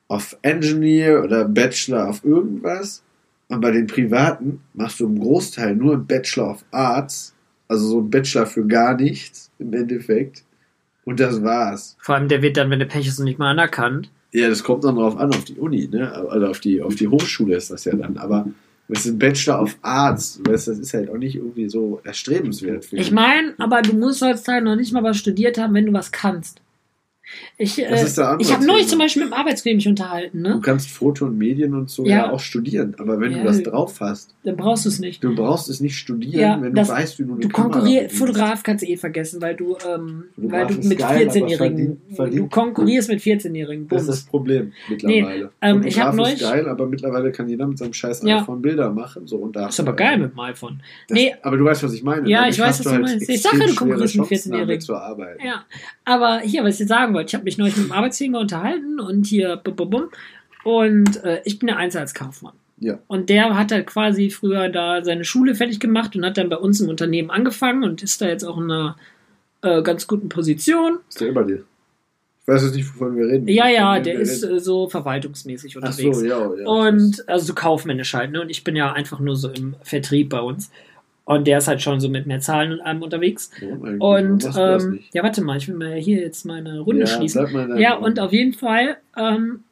of 0.09 0.37
Engineer 0.41 1.23
oder 1.23 1.45
Bachelor 1.45 2.09
of 2.09 2.23
irgendwas. 2.23 3.03
Und 3.47 3.61
bei 3.61 3.71
den 3.71 3.87
privaten 3.87 4.61
machst 4.73 4.99
du 4.99 5.05
im 5.05 5.19
Großteil 5.19 5.75
nur 5.75 5.93
einen 5.93 6.07
Bachelor 6.07 6.51
of 6.51 6.65
Arts, 6.71 7.35
also 7.67 7.87
so 7.87 7.99
ein 8.01 8.09
Bachelor 8.09 8.45
für 8.45 8.65
gar 8.65 8.95
nichts 8.95 9.51
im 9.59 9.73
Endeffekt. 9.73 10.43
Und 11.03 11.19
das 11.19 11.43
war's. 11.43 11.95
Vor 11.99 12.15
allem, 12.15 12.27
der 12.27 12.41
wird 12.41 12.57
dann, 12.57 12.69
wenn 12.71 12.79
du 12.79 12.87
Pech 12.87 13.07
hast, 13.07 13.19
nicht 13.19 13.37
mal 13.37 13.51
anerkannt. 13.51 14.09
Ja, 14.31 14.49
das 14.49 14.63
kommt 14.63 14.83
dann 14.83 14.95
drauf 14.95 15.17
an, 15.17 15.29
auf 15.29 15.45
die 15.45 15.57
Uni, 15.59 15.87
ne? 15.87 16.11
Also 16.11 16.47
auf 16.47 16.59
die, 16.59 16.81
auf 16.81 16.95
die 16.95 17.07
Hochschule 17.07 17.55
ist 17.55 17.71
das 17.71 17.85
ja 17.85 17.95
dann. 17.95 18.17
Aber 18.17 18.47
das 18.87 19.05
ist 19.05 19.13
ein 19.13 19.19
Bachelor 19.19 19.61
of 19.61 19.77
Arts, 19.81 20.39
weißt, 20.43 20.67
du, 20.67 20.71
das 20.71 20.79
ist 20.79 20.93
halt 20.93 21.09
auch 21.09 21.17
nicht 21.17 21.35
irgendwie 21.35 21.69
so 21.69 22.01
erstrebenswert. 22.03 22.87
Ich 22.91 23.11
meine, 23.11 23.53
aber 23.57 23.81
du 23.81 23.93
musst 23.93 24.21
heutzutage 24.21 24.63
noch 24.63 24.75
nicht 24.75 24.93
mal 24.93 25.03
was 25.03 25.17
studiert 25.17 25.57
haben, 25.57 25.73
wenn 25.73 25.85
du 25.85 25.93
was 25.93 26.11
kannst. 26.11 26.61
Ich, 27.57 27.81
äh, 27.81 28.03
ist 28.03 28.17
der 28.17 28.37
ich 28.39 28.53
habe 28.53 28.65
neulich 28.65 28.87
zum 28.87 28.99
Beispiel 28.99 29.23
mit 29.23 29.31
dem 29.31 29.37
Arbeitskollegen 29.37 29.77
mich 29.77 29.87
unterhalten, 29.87 30.43
Du 30.43 30.49
ne? 30.49 30.61
kannst 30.63 30.89
Foto 30.91 31.25
und 31.25 31.37
Medien 31.37 31.73
und 31.73 31.89
so 31.89 32.03
Ja. 32.05 32.17
ja, 32.17 32.31
auch 32.31 32.39
studieren, 32.39 32.95
aber 32.99 33.19
wenn 33.19 33.31
Ja. 33.31 33.39
du 33.39 33.43
das 33.45 33.63
drauf 33.63 33.99
hast, 33.99 34.35
Dann 34.43 34.55
brauchst 34.57 34.85
du 34.85 34.89
es 34.89 34.99
nicht. 34.99 35.23
du 35.23 35.33
brauchst 35.35 35.69
es 35.69 35.79
nicht 35.81 35.95
studieren, 35.97 36.39
Ja, 36.39 36.61
wenn 36.61 36.73
du 36.73 36.87
weißt, 36.87 37.17
wie 37.19 37.23
du 37.23 37.31
eine 37.33 37.41
Du 37.41 37.49
konkurrierst. 37.49 38.15
Fotograf 38.15 38.61
kannst 38.63 38.83
du 38.83 38.89
eh 38.89 38.97
vergessen, 38.97 39.41
weil 39.41 39.55
du, 39.55 39.75
ähm, 39.91 40.25
weil 40.37 40.67
du 40.67 40.73
mit 40.75 40.97
geil, 40.99 41.23
aber 41.27 41.31
14-Jährigen, 41.31 41.77
verdient- 42.07 42.15
verdient- 42.15 42.39
du 42.43 42.47
konkurrierst 42.49 43.09
mit 43.09 43.21
14-Jährigen. 43.21 43.87
Das 43.87 44.03
ist 44.03 44.07
das 44.09 44.23
Problem 44.25 44.73
mittlerweile. 44.89 45.51
ähm, 45.61 45.83
ich 45.85 45.99
hab 45.99 46.11
Fotograf 46.11 46.15
neulich- 46.15 46.41
ist 46.41 46.49
geil, 46.49 46.69
aber 46.69 46.85
mittlerweile 46.87 47.31
kann 47.31 47.49
jeder 47.49 47.65
mit 47.67 47.77
seinem 47.77 47.93
scheiß 47.93 48.23
iPhone 48.25 48.61
Bilder 48.61 48.91
machen. 48.91 49.25
So, 49.27 49.37
und 49.37 49.55
da 49.55 49.67
ist 49.69 49.79
aber 49.79 49.93
geil 49.93 50.17
mit 50.19 50.31
dem 50.33 50.39
iPhone. 50.39 50.81
Das, 51.07 51.15
Nee, 51.15 51.33
aber 51.41 51.57
du 51.57 51.65
weißt, 51.65 51.83
was 51.83 51.93
ich 51.93 52.03
meine. 52.03 52.29
Ja, 52.29 52.39
Dadurch 52.39 52.55
ich 52.55 52.61
weiß, 52.61 52.67
was 52.69 52.77
du 52.79 52.83
du 52.83 52.89
halt 52.91 53.01
meinst. 53.03 53.23
Ich 53.29 53.35
extrem 53.35 53.51
sag 53.59 53.61
ja, 53.61 53.67
du 53.73 53.75
konkurrierst 53.75 54.15
mit 54.17 54.27
Chancen, 54.27 54.51
damit 54.51 54.65
14-Jährigen. 54.67 54.81
zu 54.81 54.95
arbeiten. 54.95 55.45
Ja, 55.45 55.65
aber 56.03 56.39
hier, 56.41 56.63
was 56.63 56.73
ich 56.75 56.79
jetzt 56.81 56.89
sagen 56.89 57.14
wollte, 57.15 57.29
ich 57.29 57.33
habe 57.33 57.45
mich 57.45 57.57
neulich 57.57 57.75
mit 57.77 57.87
dem 57.87 57.91
Arbeitskollegen 57.91 58.35
unterhalten 58.35 58.99
und 58.99 59.25
hier 59.25 59.55
bum, 59.57 59.75
bum, 59.75 59.89
bum, 59.89 60.03
und 60.63 61.23
äh, 61.23 61.41
ich 61.45 61.57
bin 61.57 61.69
ja 61.69 61.77
Einzelhandelskaufmann. 61.77 62.53
Ja. 62.77 62.99
Und 63.07 63.29
der 63.29 63.57
hat 63.57 63.71
halt 63.71 63.87
quasi 63.87 64.29
früher 64.29 64.69
da 64.69 65.03
seine 65.03 65.23
Schule 65.23 65.55
fertig 65.55 65.79
gemacht 65.79 66.15
und 66.15 66.25
hat 66.25 66.37
dann 66.37 66.49
bei 66.49 66.57
uns 66.57 66.81
im 66.81 66.89
Unternehmen 66.89 67.31
angefangen 67.31 67.83
und 67.83 68.03
ist 68.03 68.21
da 68.21 68.27
jetzt 68.27 68.43
auch 68.43 68.57
in 68.57 68.65
einer 68.65 68.97
äh, 69.61 69.81
ganz 69.81 70.07
guten 70.07 70.29
Position. 70.29 70.99
Ist 71.09 71.21
der 71.21 71.29
über 71.29 71.43
dir? 71.43 71.63
Ich 72.41 72.47
weiß 72.47 72.63
jetzt 72.63 72.75
nicht, 72.75 72.93
wovon 72.93 73.15
wir 73.15 73.27
reden. 73.27 73.47
Ja, 73.47 73.67
ja, 73.67 73.99
der 73.99 74.19
ist 74.19 74.43
reden. 74.43 74.57
äh, 74.57 74.59
so 74.59 74.87
verwaltungsmäßig 74.87 75.77
Ach 75.77 75.81
unterwegs. 75.81 76.19
so, 76.19 76.25
ja, 76.25 76.53
ja. 76.55 76.67
Und 76.67 77.27
also 77.27 77.45
so 77.45 77.53
kaufmännisch 77.55 78.13
halt, 78.13 78.31
ne? 78.31 78.41
Und 78.41 78.49
ich 78.49 78.63
bin 78.63 78.75
ja 78.75 78.93
einfach 78.93 79.19
nur 79.19 79.35
so 79.35 79.49
im 79.49 79.75
Vertrieb 79.81 80.29
bei 80.29 80.41
uns. 80.41 80.69
Und 81.25 81.47
der 81.47 81.57
ist 81.57 81.67
halt 81.67 81.81
schon 81.81 81.99
so 81.99 82.07
mit 82.07 82.27
mehr 82.27 82.39
Zahlen 82.39 82.71
und 82.71 82.81
allem 82.81 83.01
unterwegs. 83.01 83.49
Eigentlich? 83.59 83.99
Und 83.99 84.45
ähm, 84.55 84.99
ja, 85.11 85.23
warte 85.23 85.41
mal, 85.41 85.57
ich 85.57 85.67
will 85.67 85.75
mal 85.75 85.95
hier 85.95 86.21
jetzt 86.21 86.45
meine 86.45 86.79
Runde 86.79 87.01
ja, 87.01 87.07
schließen. 87.07 87.77
Ja, 87.77 87.95
und 87.95 88.19
auf 88.19 88.31
jeden 88.31 88.53
Fall 88.53 88.97
ähm, 89.17 89.63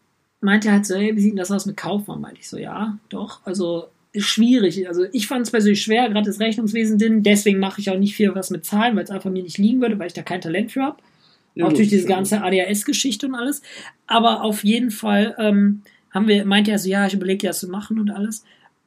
meinte 0.41 0.70
er 0.70 0.74
halt 0.76 0.86
so, 0.88 0.95
hey, 0.95 1.16
wie 1.16 1.22
sieht 1.22 1.34
denn 1.34 1.38
das 1.38 1.51
aus 1.51 1.68
mit 1.68 1.78
Kaufmann? 1.78 2.22
Meinte 2.22 2.39
ich 2.41 2.49
so, 2.49 2.58
ja, 2.58 2.97
doch, 3.10 3.41
also 3.45 3.86
schwierig. 4.16 4.88
Also 4.88 5.06
ich 5.12 5.28
fand 5.28 5.45
es 5.45 5.51
persönlich 5.51 5.82
schwer, 5.82 6.10
gerade 6.10 6.26
das 6.26 6.39
Rechnungswesen 6.39 6.97
drin. 6.97 7.24
Deswegen 7.24 7.60
mache 7.60 7.82
ich 7.82 7.89
auch 7.89 7.97
nicht 7.97 8.16
viel 8.16 8.34
was 8.36 8.49
mit 8.49 8.66
Zahlen, 8.66 8.95
weil 8.95 9.04
es 9.04 9.12
einfach 9.12 9.30
mir 9.30 9.43
nicht 9.43 9.58
liegen 9.58 9.82
würde, 9.82 9.97
weil 9.99 10.08
ich 10.08 10.14
da 10.14 10.22
kein 10.22 10.41
Talent 10.41 10.72
für 10.72 10.82
habe. 10.82 10.97
Ja, 11.56 11.66
auch 11.66 11.74
durch 11.74 11.89
diese 11.89 12.10
ja, 12.10 12.16
ganze 12.16 12.41
ADHS-Geschichte 12.41 13.28
und 13.28 13.36
alles. 13.36 13.62
Aber 14.08 14.43
auf 14.43 14.64
jeden 14.64 14.89
Fall 14.89 15.36
ähm, 15.38 15.84
haben 16.10 16.28
wir, 16.28 16.45
meinte 16.45 16.72
er 16.72 16.80
so, 16.80 16.89
ja, 16.89 17.06
ich 17.06 17.14
überlege 17.14 17.47
das 17.47 17.60
zu 17.60 17.68
machen 17.68 17.99
und 17.99 18.10
alles. 18.10 18.43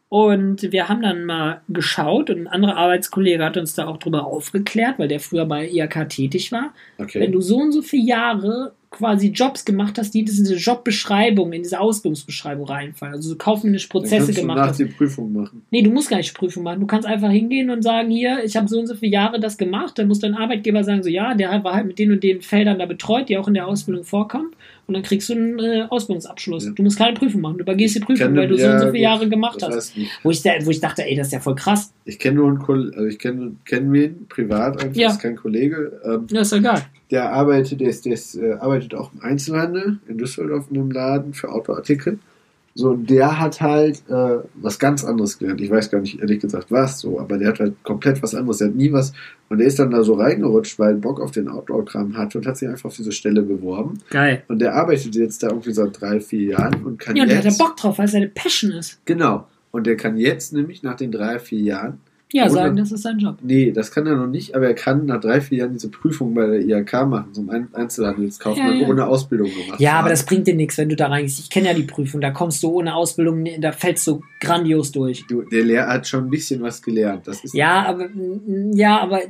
Und 0.09 0.71
wir 0.71 0.89
haben 0.89 1.03
dann 1.03 1.25
mal 1.25 1.63
geschaut 1.69 2.31
und 2.31 2.43
ein 2.43 2.47
anderer 2.47 2.77
Arbeitskollege 2.77 3.45
hat 3.45 3.57
uns 3.57 3.75
da 3.75 3.89
auch 3.89 3.97
drüber 3.97 4.25
aufgeklärt, 4.25 5.01
weil 5.01 5.09
der 5.09 5.19
früher 5.19 5.47
bei 5.47 5.69
IAK 5.69 6.09
tätig 6.09 6.53
war. 6.53 6.73
Okay. 6.99 7.21
Wenn 7.21 7.33
du 7.33 7.41
so 7.41 7.57
und 7.57 7.73
so 7.73 7.83
viele 7.83 8.05
Jahre 8.05 8.73
quasi 8.91 9.29
Jobs 9.29 9.65
gemacht 9.65 9.99
hast, 9.99 10.15
die 10.15 10.21
in 10.21 10.27
diese 10.27 10.55
Jobbeschreibung, 10.55 11.53
in 11.53 11.65
diese 11.65 11.81
Ausbildungsbeschreibung 11.81 12.67
reinfallen, 12.67 13.17
also 13.17 13.31
so 13.31 13.37
kaufmännische 13.37 13.89
Prozesse 13.89 14.17
kannst 14.17 14.39
du 14.39 14.41
gemacht 14.43 14.57
nach 14.59 14.69
hast. 14.69 14.79
die 14.79 14.85
Prüfung 14.85 15.33
machen. 15.33 15.63
Nee, 15.73 15.83
du 15.83 15.91
musst 15.91 16.09
gar 16.09 16.19
nicht 16.19 16.35
Prüfung 16.35 16.63
machen. 16.63 16.81
Du 16.81 16.87
kannst 16.87 17.07
einfach 17.07 17.31
hingehen 17.31 17.69
und 17.71 17.83
sagen, 17.83 18.09
hier, 18.09 18.45
ich 18.45 18.57
habe 18.57 18.69
so 18.69 18.79
und 18.79 18.87
so 18.87 18.95
viele 18.95 19.13
Jahre 19.13 19.41
das 19.41 19.59
gemacht. 19.59 19.99
Dann 19.99 20.07
muss 20.07 20.21
dein 20.21 20.35
Arbeitgeber 20.35 20.85
sagen, 20.85 21.03
so 21.03 21.11
ja, 21.11 21.35
der 21.35 21.65
war 21.65 21.75
halt 21.75 21.87
mit 21.87 21.99
den 21.99 22.13
und 22.13 22.23
den 22.23 22.43
Feldern 22.43 22.79
da 22.79 22.87
betreut, 22.87 23.29
die 23.29 23.37
auch 23.37 23.49
in 23.49 23.55
der 23.55 23.67
Ausbildung 23.67 24.05
vorkommen. 24.05 24.53
Und 24.87 24.95
dann 24.95 25.03
kriegst 25.03 25.29
du 25.29 25.33
einen 25.35 25.59
äh, 25.59 25.87
Ausbildungsabschluss. 25.91 26.67
Ja. 26.67 26.71
Du 26.73 26.83
musst 26.83 26.99
keine 26.99 27.15
Prüfung 27.17 27.41
machen, 27.41 27.59
du 27.59 27.63
übergehst 27.63 27.97
die 27.97 28.01
Prüfung, 28.01 28.29
kenne- 28.29 28.37
weil 28.41 28.49
du 28.49 28.57
so 28.59 28.67
und 28.67 28.73
so 28.73 28.79
viele 28.79 28.91
gut, 28.93 28.99
Jahre 29.01 29.29
gemacht 29.29 29.63
hast. 29.63 29.95
Wo 30.23 30.31
ich, 30.31 30.43
da, 30.43 30.51
wo 30.63 30.71
ich 30.71 30.81
dachte, 30.81 31.05
ey, 31.05 31.17
das 31.17 31.29
ist 31.29 31.33
ja 31.33 31.41
voll 31.41 31.55
krass. 31.57 31.93
Ich 32.05 32.19
kenne 32.19 32.37
nur 32.37 32.49
einen 32.49 32.59
Kollegen, 32.59 32.95
also 32.97 33.07
ich 33.09 33.19
kenne 33.19 33.53
kenn 33.65 33.93
wen, 33.93 34.27
privat 34.29 34.83
einfach, 34.83 34.97
Ja. 34.97 35.11
ist 35.11 35.21
kein 35.21 35.37
Kollege. 35.37 36.01
Ähm, 36.05 36.27
Ja, 36.31 36.41
ist 36.43 36.51
geil. 36.63 36.83
der 37.11 37.33
arbeitet, 37.33 37.81
der, 37.81 37.89
ist, 37.89 38.05
der 38.07 38.13
ist, 38.15 38.35
äh, 38.37 38.53
arbeitet 38.53 38.95
auch 38.95 39.13
im 39.13 39.21
Einzelhandel 39.23 39.99
in 40.09 40.19
Düsseldorf 40.19 40.67
in 40.71 40.77
einem 40.79 40.91
Laden 40.91 41.35
für 41.35 41.51
Autoartikel. 41.51 42.19
So, 42.79 42.95
der 42.95 43.41
hat 43.41 43.63
halt 43.63 44.03
äh, 44.09 44.37
was 44.55 44.79
ganz 44.79 45.03
anderes 45.03 45.39
gelernt. 45.39 45.63
Ich 45.63 45.71
weiß 45.71 45.91
gar 45.91 46.01
nicht, 46.03 46.21
ehrlich 46.21 46.41
gesagt, 46.41 46.71
was 46.71 47.01
so, 47.01 47.19
aber 47.19 47.39
der 47.39 47.49
hat 47.49 47.59
halt 47.59 47.83
komplett 47.85 48.23
was 48.23 48.35
anderes. 48.35 48.59
Der 48.59 48.69
hat 48.69 48.75
nie 48.75 48.93
was. 48.93 49.15
Und 49.49 49.59
der 49.59 49.67
ist 49.67 49.79
dann 49.79 49.91
da 49.91 50.03
so 50.03 50.13
reingerutscht, 50.15 50.79
weil 50.79 50.95
Bock 50.97 51.19
auf 51.21 51.31
den 51.31 51.49
Outdoor-Kram 51.49 52.17
hatte 52.19 52.37
und 52.37 52.47
hat 52.47 52.59
sich 52.59 52.69
einfach 52.69 52.85
auf 52.87 52.97
diese 52.97 53.13
Stelle 53.13 53.41
beworben. 53.43 53.99
Geil. 54.11 54.43
Und 54.49 54.59
der 54.59 54.75
arbeitet 54.75 55.15
jetzt 55.15 55.43
da 55.43 55.49
irgendwie 55.49 55.73
seit 55.73 55.99
drei, 55.99 56.21
vier 56.21 56.51
Jahren 56.51 56.85
und 56.85 56.99
kann 56.99 57.17
Ja, 57.17 57.23
und 57.23 57.31
der 57.31 57.39
hat 57.39 57.45
jetzt. 57.47 57.59
ja 57.59 57.65
Bock 57.67 57.77
drauf, 57.79 57.97
weil 57.99 58.05
es 58.05 58.13
seine 58.13 58.29
Passion 58.29 58.73
ist. 58.73 59.01
Genau. 59.07 59.47
Und 59.71 59.87
der 59.87 59.97
kann 59.97 60.19
jetzt 60.19 60.53
nämlich 60.53 60.83
nach 60.83 60.97
den 60.97 61.11
drei, 61.13 61.39
vier 61.39 61.61
Jahren 61.61 62.01
Ja, 62.33 62.49
sagen, 62.49 62.77
das 62.77 62.91
ist 62.91 63.03
sein 63.03 63.19
Job. 63.19 63.37
Nee, 63.41 63.71
das 63.71 63.93
kann 63.93 64.05
er 64.07 64.17
noch 64.17 64.27
nicht, 64.27 64.57
aber 64.57 64.67
er 64.67 64.75
kann 64.75 65.07
nach 65.07 65.21
drei, 65.21 65.41
vier 65.41 65.59
Jahren 65.59 65.75
diese 65.75 65.89
Prüfung 65.91 66.35
bei 66.35 66.45
der 66.45 66.61
IHK 66.61 67.07
machen, 67.07 67.33
zum 67.33 67.51
Ein 67.51 67.69
Einzelhandelskaufmann, 67.73 68.79
Ja, 68.79 68.83
ja. 68.83 68.89
ohne 68.89 69.07
Ausbildung 69.07 69.49
gemacht. 69.49 69.79
Ja, 69.79 70.01
aber 70.01 70.09
das 70.09 70.27
bringt 70.27 70.49
dir 70.49 70.57
nichts, 70.57 70.77
wenn 70.77 70.89
du 70.89 70.97
da 70.97 71.07
reingehst. 71.07 71.39
Ich 71.39 71.51
kenne 71.51 71.69
ja 71.69 71.75
die 71.75 71.85
Prüfung, 71.85 72.21
da 72.21 72.33
kommst 72.33 72.65
du 72.65 72.71
ohne 72.71 72.97
Ausbildung, 72.97 73.47
da 73.61 73.71
fällst 73.71 74.05
du 74.09 74.23
grandios 74.41 74.91
durch. 74.91 75.25
Du, 75.29 75.43
der 75.43 75.63
Lehrer 75.63 75.87
hat 75.87 76.09
schon 76.09 76.25
ein 76.25 76.31
bisschen 76.31 76.61
was 76.63 76.83
gelernt. 76.83 77.29
Das 77.29 77.45
ist 77.45 77.55
Ja, 77.55 77.85
aber 77.87 78.09
mm, 78.09 78.73
ja, 78.75 78.99
aber 78.99 79.21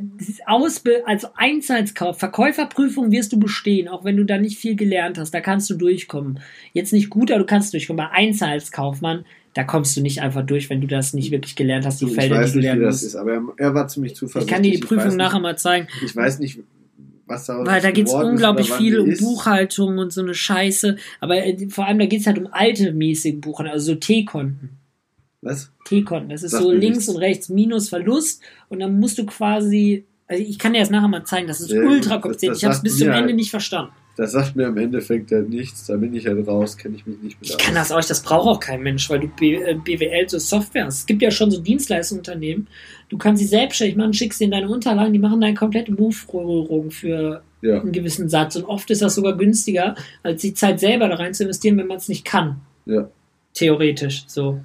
Ausbild 0.46 1.02
also 1.04 1.28
Einzelkauf, 1.36 2.18
Verkäuferprüfung 2.18 3.10
wirst 3.12 3.30
du 3.32 3.38
bestehen, 3.38 3.88
auch 3.88 4.04
wenn 4.04 4.16
du 4.16 4.24
da 4.24 4.38
nicht 4.38 4.58
viel 4.58 4.74
gelernt 4.74 5.18
hast. 5.18 5.32
Da 5.34 5.40
kannst 5.42 5.68
du 5.68 5.74
durchkommen. 5.74 6.40
Jetzt 6.72 6.94
nicht 6.94 7.10
gut, 7.10 7.30
aber 7.30 7.40
du 7.40 7.46
kannst 7.46 7.74
durchkommen. 7.74 7.98
Bei 8.06 8.10
Einzelkaufmann, 8.10 9.26
da 9.56 9.64
kommst 9.64 9.96
du 9.96 10.02
nicht 10.02 10.20
einfach 10.20 10.44
durch, 10.44 10.68
wenn 10.70 10.80
du 10.82 10.86
das 10.86 11.14
nicht 11.14 11.30
wirklich 11.30 11.56
gelernt 11.56 11.86
hast, 11.86 12.00
die 12.00 12.06
ich 12.06 12.14
Felder, 12.14 12.36
weiß 12.36 12.52
die 12.52 12.52
du 12.52 12.58
nicht, 12.58 12.64
wie 12.64 12.68
lernen 12.68 12.82
das 12.82 12.94
musst. 12.96 13.04
ist, 13.06 13.16
aber 13.16 13.42
er, 13.56 13.74
war 13.74 13.88
ziemlich 13.88 14.12
Ich 14.12 14.18
zuversichtlich. 14.18 14.54
kann 14.54 14.62
dir 14.62 14.72
die 14.72 14.78
Prüfung 14.78 15.06
nicht- 15.08 15.16
nachher 15.16 15.40
mal 15.40 15.56
zeigen. 15.58 15.88
Ich 16.04 16.14
weiß 16.14 16.38
nicht, 16.40 16.60
was 17.26 17.46
da 17.46 17.64
Weil 17.64 17.80
da 17.80 17.90
geht 17.90 18.06
es 18.06 18.12
unglaublich 18.12 18.70
viel 18.70 19.00
um 19.00 19.08
Buch. 19.10 19.18
Buchhaltung 19.18 19.98
und 19.98 20.12
so 20.12 20.20
eine 20.20 20.34
Scheiße. 20.34 20.96
Aber 21.20 21.36
äh, 21.44 21.68
vor 21.70 21.86
allem, 21.86 21.98
da 21.98 22.06
geht 22.06 22.20
es 22.20 22.26
halt 22.26 22.38
um 22.38 22.48
alte 22.52 22.92
mäßige 22.92 23.36
Buchhaltung, 23.40 23.72
also 23.72 23.92
so 23.92 23.94
T-Konten. 23.98 24.68
Was? 25.42 25.72
T-Konten. 25.86 26.28
Das 26.28 26.42
ist 26.42 26.50
Sagt 26.52 26.62
so 26.62 26.70
links 26.72 26.98
nichts. 26.98 27.08
und 27.08 27.16
rechts 27.16 27.48
Minus 27.48 27.88
Verlust 27.88 28.42
und 28.68 28.78
dann 28.80 29.00
musst 29.00 29.16
du 29.18 29.26
quasi. 29.26 30.04
Also 30.28 30.42
ich 30.42 30.58
kann 30.58 30.72
dir 30.74 30.80
das 30.80 30.90
nachher 30.90 31.08
mal 31.08 31.24
zeigen, 31.24 31.46
das 31.48 31.60
ist 31.60 31.70
Ja, 31.70 31.80
ultra 31.82 32.14
das- 32.16 32.22
kompliziert. 32.22 32.52
das 32.52 32.58
Ich 32.58 32.64
habe 32.64 32.74
es 32.74 32.82
bis 32.82 32.98
zum 32.98 33.08
Ende 33.08 33.26
halt- 33.28 33.36
nicht 33.36 33.50
verstanden. 33.50 33.92
Das 34.16 34.32
sagt 34.32 34.56
mir 34.56 34.66
im 34.68 34.76
Endeffekt 34.78 35.30
halt 35.30 35.50
nichts. 35.50 35.86
Da 35.86 35.96
bin 35.96 36.14
ich 36.14 36.26
halt 36.26 36.46
raus, 36.48 36.76
kenne 36.78 36.96
ich 36.96 37.06
mich 37.06 37.18
nicht 37.20 37.40
mit 37.40 37.50
Ich 37.50 37.58
kann 37.58 37.74
das 37.74 37.92
auch 37.92 37.96
nicht, 37.98 38.08
das 38.08 38.22
braucht 38.22 38.46
auch 38.48 38.60
kein 38.60 38.80
Mensch, 38.82 39.10
weil 39.10 39.20
du 39.20 39.28
B, 39.28 39.56
äh, 39.56 39.74
BWL 39.74 40.28
so 40.28 40.38
Software 40.38 40.86
hast. 40.86 41.00
Es 41.00 41.06
gibt 41.06 41.20
ja 41.20 41.30
schon 41.30 41.50
so 41.50 41.60
Dienstleistungsunternehmen. 41.60 42.66
Du 43.10 43.18
kannst 43.18 43.40
sie 43.42 43.46
selbstständig 43.48 43.96
machen, 43.96 44.14
schickst 44.14 44.40
denen 44.40 44.52
deine 44.52 44.68
Unterlagen, 44.70 45.12
die 45.12 45.18
machen 45.18 45.40
deine 45.40 45.54
komplette 45.54 45.92
Buchführung 45.92 46.90
für 46.90 47.42
Ja. 47.60 47.80
einen 47.80 47.92
gewissen 47.92 48.28
Satz. 48.30 48.56
Und 48.56 48.64
oft 48.64 48.90
ist 48.90 49.02
das 49.02 49.14
sogar 49.16 49.36
günstiger, 49.36 49.94
als 50.22 50.40
die 50.40 50.54
Zeit 50.54 50.80
selber 50.80 51.08
da 51.08 51.16
rein 51.16 51.34
zu 51.34 51.42
investieren, 51.42 51.76
wenn 51.76 51.86
man 51.86 51.98
es 51.98 52.08
nicht 52.08 52.24
kann. 52.24 52.60
Ja. 52.86 53.10
Theoretisch. 53.54 54.24
So. 54.28 54.60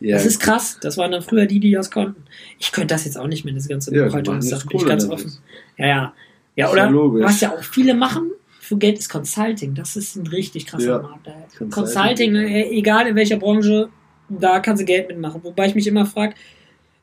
Ja, 0.00 0.16
Das 0.16 0.26
ist 0.26 0.40
krass. 0.40 0.78
Das 0.80 0.96
waren 0.98 1.12
dann 1.12 1.22
früher 1.22 1.46
die, 1.46 1.60
die 1.60 1.72
das 1.72 1.90
konnten. 1.90 2.22
Ich 2.58 2.72
könnte 2.72 2.94
das 2.94 3.04
jetzt 3.04 3.18
auch 3.18 3.26
nicht 3.26 3.44
mehr, 3.44 3.54
das 3.54 3.68
ganze 3.68 3.94
Ja, 3.94 4.06
machen 4.06 4.22
Bin 4.22 4.40
ich 4.40 4.86
ganz 4.86 5.04
offen. 5.08 5.32
damit. 5.32 5.78
Ja, 5.78 5.86
ja. 5.86 6.12
Ja, 6.56 6.66
Ist 6.66 6.72
oder 6.72 6.86
ja 6.86 7.24
was 7.24 7.40
ja 7.40 7.52
auch 7.52 7.62
viele 7.64 7.94
machen 7.94 8.30
für 8.64 8.76
Geld 8.78 8.98
ist 8.98 9.08
Consulting. 9.08 9.74
Das 9.74 9.96
ist 9.96 10.16
ein 10.16 10.26
richtig 10.26 10.66
krasser 10.66 10.86
Ja. 10.86 10.98
Markt. 10.98 11.24
Consulting. 11.58 11.70
Consulting, 11.70 12.34
äh, 12.36 12.68
egal 12.70 13.06
in 13.06 13.14
welcher 13.14 13.36
Branche, 13.36 13.88
da 14.28 14.60
kannst 14.60 14.80
du 14.82 14.86
Geld 14.86 15.08
mitmachen. 15.08 15.40
Wobei 15.44 15.66
ich 15.68 15.74
mich 15.74 15.86
immer 15.86 16.06
frage, 16.06 16.34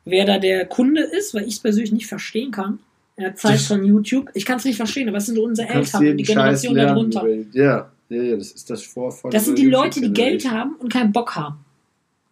wer 0.06 0.26
da 0.26 0.40
der 0.40 0.66
Kunde 0.66 1.02
ist, 1.04 1.34
weil 1.34 1.44
ich 1.44 1.54
es 1.56 1.60
persönlich 1.60 1.92
nicht 1.92 2.08
verstehen 2.08 2.52
kann. 2.52 2.80
Er 3.16 3.36
zeigt 3.36 3.60
Das- 3.60 3.68
von 3.68 3.84
YouTube. 3.86 4.30
Ich 4.34 4.46
kann 4.46 4.58
es 4.58 4.66
nicht 4.66 4.78
verstehen, 4.78 5.08
aber 5.08 5.18
was 5.18 5.28
sind 5.28 5.38
unsere 5.38 5.68
Eltern, 5.70 6.18
die 6.18 6.24
Generation 6.24 6.76
darunter? 6.76 7.28
Ja, 7.54 7.92
ja, 8.10 8.22
ja, 8.24 8.36
das 8.36 8.52
ist 8.52 8.70
das 8.70 8.82
vor, 8.84 9.12
vor 9.12 9.30
Das 9.30 9.46
sind 9.46 9.58
die 9.60 9.68
Leute, 9.68 10.02
die 10.02 10.12
Geld 10.12 10.50
haben 10.50 10.76
und 10.80 10.92
keinen 10.92 11.12
Bock 11.12 11.36
haben. 11.36 11.60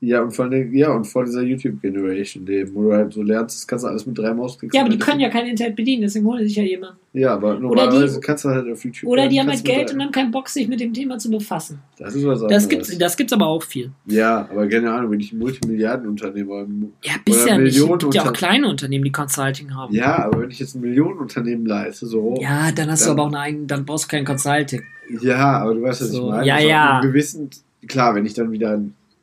Ja, 0.01 0.21
und 0.21 0.31
vor, 0.31 0.45
allem- 0.45 0.73
ja, 0.73 0.91
und 0.93 1.03
vor 1.05 1.25
dieser 1.25 1.41
YouTube-Generation 1.41 2.45
leben, 2.45 2.73
wo 2.73 2.83
du 2.83 2.93
halt 2.93 3.11
so 3.11 3.21
lernst, 3.21 3.57
das 3.57 3.67
kannst 3.67 3.83
du 3.83 3.89
alles 3.89 4.05
mit 4.05 4.17
drei 4.17 4.33
Mausklicks 4.33 4.73
Ja, 4.73 4.81
aber 4.81 4.89
die 4.89 4.97
können 4.97 5.19
ja 5.19 5.29
kein 5.29 5.45
Internet 5.45 5.75
bedienen, 5.75 6.03
deswegen 6.03 6.25
holen 6.25 6.47
sich 6.47 6.55
ja 6.55 6.63
jemand. 6.63 6.93
Ja, 7.11 7.33
aber 7.33 7.59
normalerweise 7.59 8.21
kannst 8.21 8.45
du 8.45 8.49
halt 8.49 8.71
auf 8.71 8.81
YouTube. 8.85 9.09
Oder 9.09 9.27
die 9.27 9.37
haben 9.41 9.49
halt 9.49 9.59
du 9.59 9.63
Geld 9.63 9.93
und 9.93 10.01
haben 10.01 10.11
keinen 10.13 10.31
Bock, 10.31 10.47
sich 10.47 10.69
mit 10.69 10.79
dem 10.79 10.93
Thema 10.93 11.17
zu 11.17 11.29
befassen. 11.29 11.79
Das 11.97 12.15
ist 12.15 12.25
was 12.25 12.41
anderes. 12.43 12.63
Das 12.63 12.69
gibt's, 12.69 12.97
das 12.97 13.17
gibt's 13.17 13.33
aber 13.33 13.47
auch 13.47 13.61
viel. 13.63 13.91
Ja, 14.05 14.47
aber 14.49 14.69
keine 14.69 14.89
Ahnung, 14.89 15.11
wenn 15.11 15.19
ich 15.19 15.33
ein 15.33 15.39
Multimilliardenunternehmer. 15.39 16.65
Ja, 17.03 17.13
bisher 17.25 17.55
Oder 17.55 17.63
nicht. 17.63 17.77
Es 17.77 17.85
gibt 17.87 18.13
ja 18.13 18.23
auch 18.23 18.33
kleine 18.33 18.67
Unternehmen, 18.69 19.03
die 19.03 19.11
Consulting 19.11 19.75
haben. 19.75 19.93
Ja, 19.93 20.23
aber 20.25 20.41
wenn 20.43 20.51
ich 20.51 20.59
jetzt 20.59 20.75
ein 20.75 20.81
Millionenunternehmen 20.81 21.65
leiste, 21.65 22.05
so. 22.05 22.35
Ja, 22.39 22.71
dann 22.71 22.89
hast 22.89 23.01
du 23.03 23.09
Dann- 23.09 23.19
aber 23.19 23.23
auch 23.23 23.27
eine 23.27 23.39
eigene, 23.39 23.65
dann 23.67 23.85
brauchst 23.85 24.05
du 24.05 24.15
kein 24.15 24.23
Consulting. 24.25 24.81
Ja, 25.21 25.59
aber 25.59 25.73
du 25.73 25.81
weißt, 25.81 26.01
was 26.01 26.09
So, 26.11 26.25
ich 26.25 26.29
meine. 26.31 26.47
ja, 26.47 26.55
Also 26.55 26.67
ja. 26.69 27.01
Gewissen, 27.01 27.49
klar, 27.87 28.15
wenn 28.15 28.25
ich 28.25 28.33
dann 28.33 28.51
wieder 28.51 28.79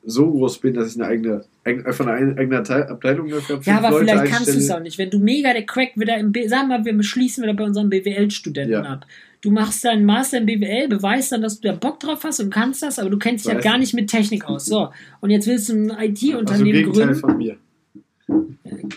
so 0.09 0.31
groß 0.31 0.59
bin, 0.59 0.75
dass 0.75 0.95
ich 0.95 1.01
eine 1.01 1.07
eigene, 1.11 1.45
eig- 1.65 1.85
einfach 1.85 2.07
eine 2.07 2.37
eigene 2.39 2.59
Abteil- 2.59 2.85
Abteilung 2.85 3.29
dafür 3.29 3.57
habe, 3.57 3.65
Ja, 3.67 3.79
aber 3.79 3.91
Leute 3.91 4.05
vielleicht 4.13 4.33
kannst 4.33 4.55
du 4.55 4.59
es 4.59 4.71
auch 4.71 4.81
nicht. 4.81 4.99
Wenn 4.99 5.11
du 5.11 5.19
mega 5.19 5.53
der 5.53 5.67
Crack 5.67 5.91
wieder 5.97 6.17
im 6.17 6.31
B 6.33 6.47
sagen 6.47 6.69
wir, 6.69 6.85
wir 6.85 7.03
schließen 7.03 7.43
wieder 7.43 7.55
bei 7.55 7.65
unseren 7.65 7.91
BWL-Studenten 7.91 8.73
Ja. 8.73 8.83
ab. 8.83 9.05
Du 9.43 9.51
machst 9.51 9.85
deinen 9.85 10.05
Master 10.05 10.39
in 10.39 10.47
BWL, 10.47 10.89
beweist 10.89 11.31
dann, 11.33 11.43
dass 11.43 11.61
du 11.61 11.69
da 11.69 11.75
Bock 11.75 12.01
drauf 12.01 12.25
hast 12.25 12.41
und 12.41 12.51
kannst 12.51 12.83
das, 12.83 12.99
aber 12.99 13.11
du 13.11 13.19
kennst 13.19 13.45
dich 13.45 13.53
halt 13.53 13.65
Weiß 13.65 13.71
gar 13.73 13.79
nicht 13.79 13.95
mit 13.95 14.09
Technik 14.09 14.45
aus. 14.49 14.65
So. 14.67 14.89
Und 15.21 15.31
jetzt 15.31 15.47
willst 15.47 15.69
du 15.69 15.75
ein 15.75 15.91
Also 15.91 16.05
IT-Unternehmen 16.05 16.73
Gegenteil 16.73 17.05
gründen. 17.07 17.21
von 17.21 17.37
mir. 17.39 17.57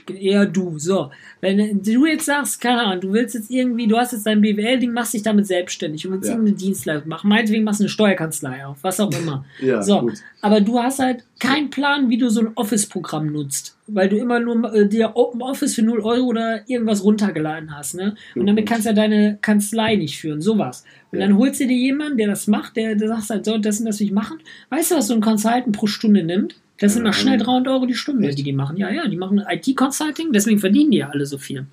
Eher 0.07 0.45
du. 0.47 0.79
So. 0.79 1.11
Wenn 1.39 1.83
du 1.83 2.05
jetzt 2.07 2.25
sagst, 2.25 2.59
keine 2.59 2.81
Ahnung, 2.81 3.01
du 3.01 3.13
willst 3.13 3.35
jetzt 3.35 3.51
irgendwie, 3.51 3.87
du 3.87 3.95
hast 3.97 4.11
jetzt 4.11 4.25
dein 4.25 4.41
BWL-Ding, 4.41 4.91
machst 4.91 5.13
dich 5.13 5.21
damit 5.21 5.45
selbstständig 5.45 6.05
und 6.07 6.13
willst 6.13 6.27
Ja. 6.27 6.33
irgendeine 6.33 6.57
Dienstleistung 6.57 7.07
machen. 7.09 7.29
Meinetwegen 7.29 7.63
machst 7.63 7.79
du 7.79 7.83
eine 7.83 7.89
Steuerkanzlei 7.89 8.65
auf, 8.65 8.77
was 8.81 8.99
auch 8.99 9.11
immer. 9.11 9.45
Ja, 9.61 9.81
So. 9.83 10.01
gut. 10.01 10.13
Aber 10.41 10.61
du 10.61 10.79
hast 10.79 10.99
halt 10.99 11.23
keinen 11.39 11.69
Plan, 11.69 12.09
wie 12.09 12.17
du 12.17 12.29
so 12.29 12.41
ein 12.41 12.51
Office-Programm 12.55 13.31
nutzt. 13.31 13.77
Weil 13.87 14.09
du 14.09 14.17
immer 14.17 14.39
nur 14.39 14.73
äh, 14.73 14.87
dir 14.87 15.11
Open 15.15 15.41
Office 15.41 15.75
für 15.75 15.83
0 15.83 15.99
Euro 16.01 16.25
oder 16.25 16.67
irgendwas 16.67 17.03
runtergeladen 17.03 17.75
hast. 17.77 17.95
Ne? 17.95 18.15
Und 18.35 18.47
damit 18.47 18.67
kannst 18.67 18.85
du 18.85 18.89
ja 18.89 18.95
deine 18.95 19.37
Kanzlei 19.41 19.95
nicht 19.95 20.17
führen. 20.19 20.41
Sowas. 20.41 20.83
Und 21.11 21.19
Ja. 21.19 21.27
dann 21.27 21.37
holst 21.37 21.59
du 21.59 21.67
dir 21.67 21.77
jemanden, 21.77 22.17
der 22.17 22.27
das 22.27 22.47
macht, 22.47 22.75
der, 22.75 22.95
der 22.95 23.07
sagt 23.09 23.29
halt 23.29 23.45
so, 23.45 23.57
das 23.57 23.79
und 23.79 23.85
das 23.85 23.99
will 23.99 24.07
ich 24.07 24.13
machen. 24.13 24.39
Weißt 24.69 24.91
du, 24.91 24.95
was 24.95 25.07
so 25.07 25.13
ein 25.13 25.21
Consultant 25.21 25.71
pro 25.75 25.87
Stunde 25.87 26.23
nimmt? 26.23 26.55
Das 26.79 26.93
sind 26.93 27.03
mal 27.03 27.13
schnell 27.13 27.39
ähm, 27.39 27.43
300 27.45 27.73
Euro 27.73 27.85
die 27.85 27.93
Stunde, 27.93 28.27
echt? 28.29 28.37
die 28.39 28.43
die 28.43 28.53
machen. 28.53 28.77
Ja, 28.77 28.89
ja, 28.89 29.07
die 29.07 29.17
machen 29.17 29.41
IT-Consulting, 29.47 30.31
deswegen 30.31 30.59
verdienen 30.59 30.91
die 30.91 30.97
ja 30.97 31.09
alle 31.09 31.25
so 31.25 31.37
viel. 31.37 31.65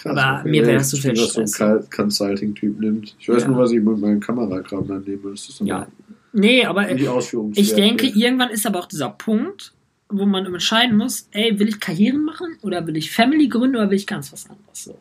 Krass, 0.00 0.16
aber 0.16 0.48
mir 0.48 0.66
wäre 0.66 0.78
das 0.78 0.90
zu 0.90 0.96
viel 0.96 1.12
nicht, 1.12 1.36
was 1.36 1.52
so 1.52 1.64
ein 1.64 1.84
Consulting-Typ 1.90 2.80
nimmt. 2.80 3.14
Ich 3.18 3.28
weiß 3.28 3.42
Ja. 3.42 3.48
nur, 3.48 3.58
was 3.58 3.72
ich 3.72 3.82
mit 3.82 3.98
meinem 3.98 4.20
Kamerakram 4.20 4.86
dann 4.88 5.02
nehme. 5.04 5.30
Das 5.30 5.48
ist 5.48 5.60
dann 5.60 5.66
Ja. 5.66 5.86
Nee, 6.32 6.64
aber 6.64 6.88
ich 6.90 7.74
denke, 7.74 8.06
irgendwann 8.06 8.50
ist 8.50 8.66
aber 8.66 8.80
auch 8.80 8.86
dieser 8.86 9.10
Punkt, 9.10 9.72
wo 10.10 10.24
man 10.24 10.46
entscheiden 10.46 10.96
muss, 10.96 11.28
ey, 11.32 11.58
will 11.58 11.68
ich 11.68 11.80
Karriere 11.80 12.16
machen 12.16 12.56
oder 12.62 12.86
will 12.86 12.96
ich 12.96 13.10
Family 13.10 13.48
gründen 13.48 13.76
oder 13.76 13.90
will 13.90 13.96
ich 13.96 14.06
ganz 14.06 14.32
was 14.32 14.48
anderes? 14.48 14.84
So. 14.84 14.98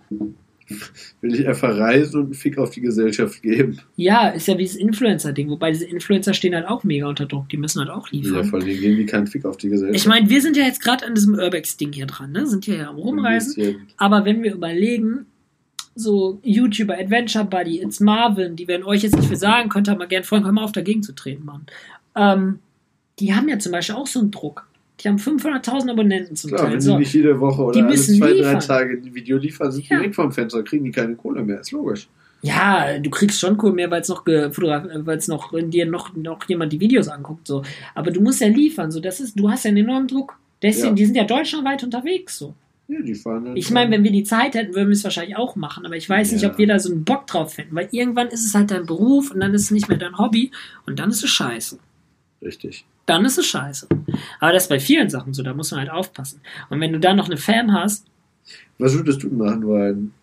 Will 1.21 1.35
ich 1.35 1.47
einfach 1.47 1.77
reisen 1.77 2.19
und 2.19 2.25
einen 2.25 2.33
Fick 2.33 2.57
auf 2.57 2.69
die 2.71 2.81
Gesellschaft 2.81 3.41
geben. 3.41 3.79
Ja, 3.95 4.29
ist 4.29 4.47
ja 4.47 4.57
wie 4.57 4.65
das 4.65 4.75
Influencer-Ding, 4.75 5.49
wobei 5.49 5.71
diese 5.71 5.85
Influencer 5.85 6.33
stehen 6.33 6.53
halt 6.55 6.67
auch 6.67 6.83
mega 6.83 7.07
unter 7.07 7.25
Druck, 7.25 7.47
die 7.49 7.57
müssen 7.57 7.79
halt 7.79 7.89
auch 7.89 8.07
Ja, 8.11 8.19
liefern. 8.19 8.45
vor 8.45 8.59
allem 8.59 8.67
geben 8.67 8.97
die 8.97 9.05
keinen 9.05 9.27
Fick 9.27 9.45
auf 9.45 9.57
die 9.57 9.69
Gesellschaft. 9.69 9.97
ich 9.99 10.07
meine, 10.07 10.29
wir 10.29 10.41
sind 10.41 10.57
ja 10.57 10.63
jetzt 10.63 10.81
gerade 10.81 11.05
an 11.05 11.15
diesem 11.15 11.35
Urbex-Ding 11.35 11.93
hier 11.93 12.05
dran, 12.05 12.31
ne? 12.31 12.45
Sind 12.47 12.65
hier 12.65 12.75
ja 12.77 12.89
am 12.89 12.97
Rumreisen. 12.97 13.87
Aber 13.97 14.25
wenn 14.25 14.43
wir 14.43 14.53
überlegen, 14.53 15.25
so 15.95 16.39
YouTuber, 16.43 16.97
Adventure 16.97 17.45
Buddy, 17.45 17.81
It's 17.81 17.99
Marvin, 17.99 18.55
die 18.55 18.67
werden 18.67 18.83
euch 18.83 19.01
jetzt 19.03 19.15
nicht 19.15 19.27
viel 19.29 19.37
sagen, 19.37 19.69
könnt 19.69 19.87
ihr 19.89 19.95
mal 19.95 20.07
gerne 20.07 20.23
freuen, 20.25 20.43
hör 20.45 20.51
mal 20.51 20.63
auf, 20.63 20.71
dagegen 20.71 21.01
zu 21.01 21.13
treten, 21.13 21.43
Mann. 21.45 21.65
Ähm, 22.15 22.59
die 23.19 23.33
haben 23.33 23.49
ja 23.49 23.57
zum 23.57 23.71
Beispiel 23.71 23.95
auch 23.95 24.05
so 24.05 24.19
einen 24.19 24.29
Druck. 24.31 24.67
Die 24.99 25.07
haben 25.07 25.17
500.000 25.17 25.91
Abonnenten 25.91 26.35
zum 26.35 26.49
Klar, 26.51 26.63
wenn 26.63 26.69
Teil. 26.71 26.77
die 26.79 26.83
So. 26.85 26.97
nicht 26.97 27.13
jede 27.13 27.39
Woche 27.39 27.55
Die 27.57 27.61
oder 27.61 27.79
alle 27.79 27.87
müssen 27.89 28.17
zwei, 28.17 28.31
liefern. 28.31 28.53
drei 28.53 28.59
Tage 28.65 28.93
ein 28.97 29.13
Video 29.15 29.37
liefern, 29.37 29.71
sind 29.71 29.85
die 29.85 29.89
Ja. 29.93 29.97
direkt 29.99 30.15
vom 30.15 30.31
Fenster, 30.31 30.63
kriegen 30.63 30.85
die 30.85 30.91
keine 30.91 31.15
Kohle 31.15 31.43
mehr. 31.43 31.59
Ist 31.59 31.71
logisch. 31.71 32.07
Ja, 32.41 32.97
du 32.99 33.09
kriegst 33.09 33.39
schon 33.39 33.57
cool 33.61 33.73
mehr, 33.73 33.89
weil 33.91 34.01
es 34.01 34.09
noch 34.09 34.25
weil 34.25 35.17
es 35.17 35.27
noch 35.27 35.53
in 35.53 35.71
dir 35.71 35.85
noch, 35.85 36.15
noch 36.15 36.47
jemand 36.47 36.71
die 36.73 36.79
Videos 36.79 37.07
anguckt. 37.07 37.47
So. 37.47 37.63
Aber 37.95 38.11
du 38.11 38.21
musst 38.21 38.41
ja 38.41 38.47
liefern. 38.47 38.91
So. 38.91 38.99
Das 38.99 39.19
ist, 39.19 39.39
du 39.39 39.49
hast 39.49 39.65
ja 39.65 39.69
einen 39.69 39.77
enormen 39.77 40.07
Druck. 40.07 40.37
Deswegen, 40.61 40.89
Ja. 40.89 40.93
die 40.93 41.05
sind 41.05 41.15
ja 41.15 41.23
deutschlandweit 41.23 41.83
unterwegs. 41.83 42.37
So. 42.37 42.53
Ja, 42.87 43.01
die 43.01 43.15
fahren 43.15 43.47
halt 43.47 43.57
Ich 43.57 43.69
meine, 43.69 43.91
wenn 43.91 44.03
wir 44.03 44.11
die 44.11 44.23
Zeit 44.23 44.55
hätten, 44.55 44.73
würden 44.73 44.87
wir 44.87 44.93
es 44.93 45.03
wahrscheinlich 45.03 45.35
auch 45.35 45.55
machen. 45.55 45.85
Aber 45.85 45.95
ich 45.97 46.07
weiß 46.09 46.31
nicht, 46.31 46.43
Ja. 46.43 46.51
ob 46.51 46.57
wir 46.57 46.67
da 46.67 46.79
so 46.79 46.91
einen 46.91 47.03
Bock 47.03 47.27
drauf 47.27 47.53
finden. 47.55 47.75
Weil 47.75 47.89
irgendwann 47.91 48.27
ist 48.29 48.45
es 48.45 48.53
halt 48.55 48.71
dein 48.71 48.85
Beruf 48.85 49.31
und 49.31 49.39
dann 49.41 49.53
ist 49.53 49.63
es 49.63 49.71
nicht 49.71 49.89
mehr 49.89 49.97
dein 49.97 50.17
Hobby 50.17 50.51
und 50.85 50.97
dann 50.99 51.09
ist 51.09 51.23
es 51.23 51.29
scheiße. 51.29 51.79
Richtig. 52.41 52.85
Dann 53.05 53.25
ist 53.25 53.37
es 53.37 53.45
scheiße. 53.45 53.87
Aber 54.39 54.51
das 54.51 54.63
ist 54.63 54.69
bei 54.69 54.79
vielen 54.79 55.09
Sachen 55.09 55.33
so, 55.33 55.43
da 55.43 55.53
muss 55.53 55.71
man 55.71 55.79
halt 55.81 55.89
aufpassen. 55.89 56.41
Und 56.69 56.79
wenn 56.81 56.93
du 56.93 56.99
dann 56.99 57.17
noch 57.17 57.27
eine 57.27 57.37
Fan 57.37 57.73
hast, 57.73 58.05
Was 58.77 58.93
würdest 58.93 59.23
du 59.23 59.29
machen 59.29 59.65
wollen? 59.65 60.13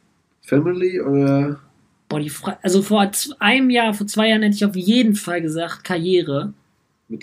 Family 0.42 1.00
oder 1.00 1.60
Boah, 2.08 2.20
die 2.20 2.30
Fra 2.30 2.58
also 2.62 2.82
vor 2.82 3.10
einem 3.38 3.70
Jahr, 3.70 3.94
vor 3.94 4.06
zwei 4.06 4.28
Jahren 4.28 4.42
hätte 4.42 4.56
ich 4.56 4.64
auf 4.64 4.76
jeden 4.76 5.14
Fall 5.14 5.40
gesagt, 5.40 5.84
Karriere. 5.84 6.52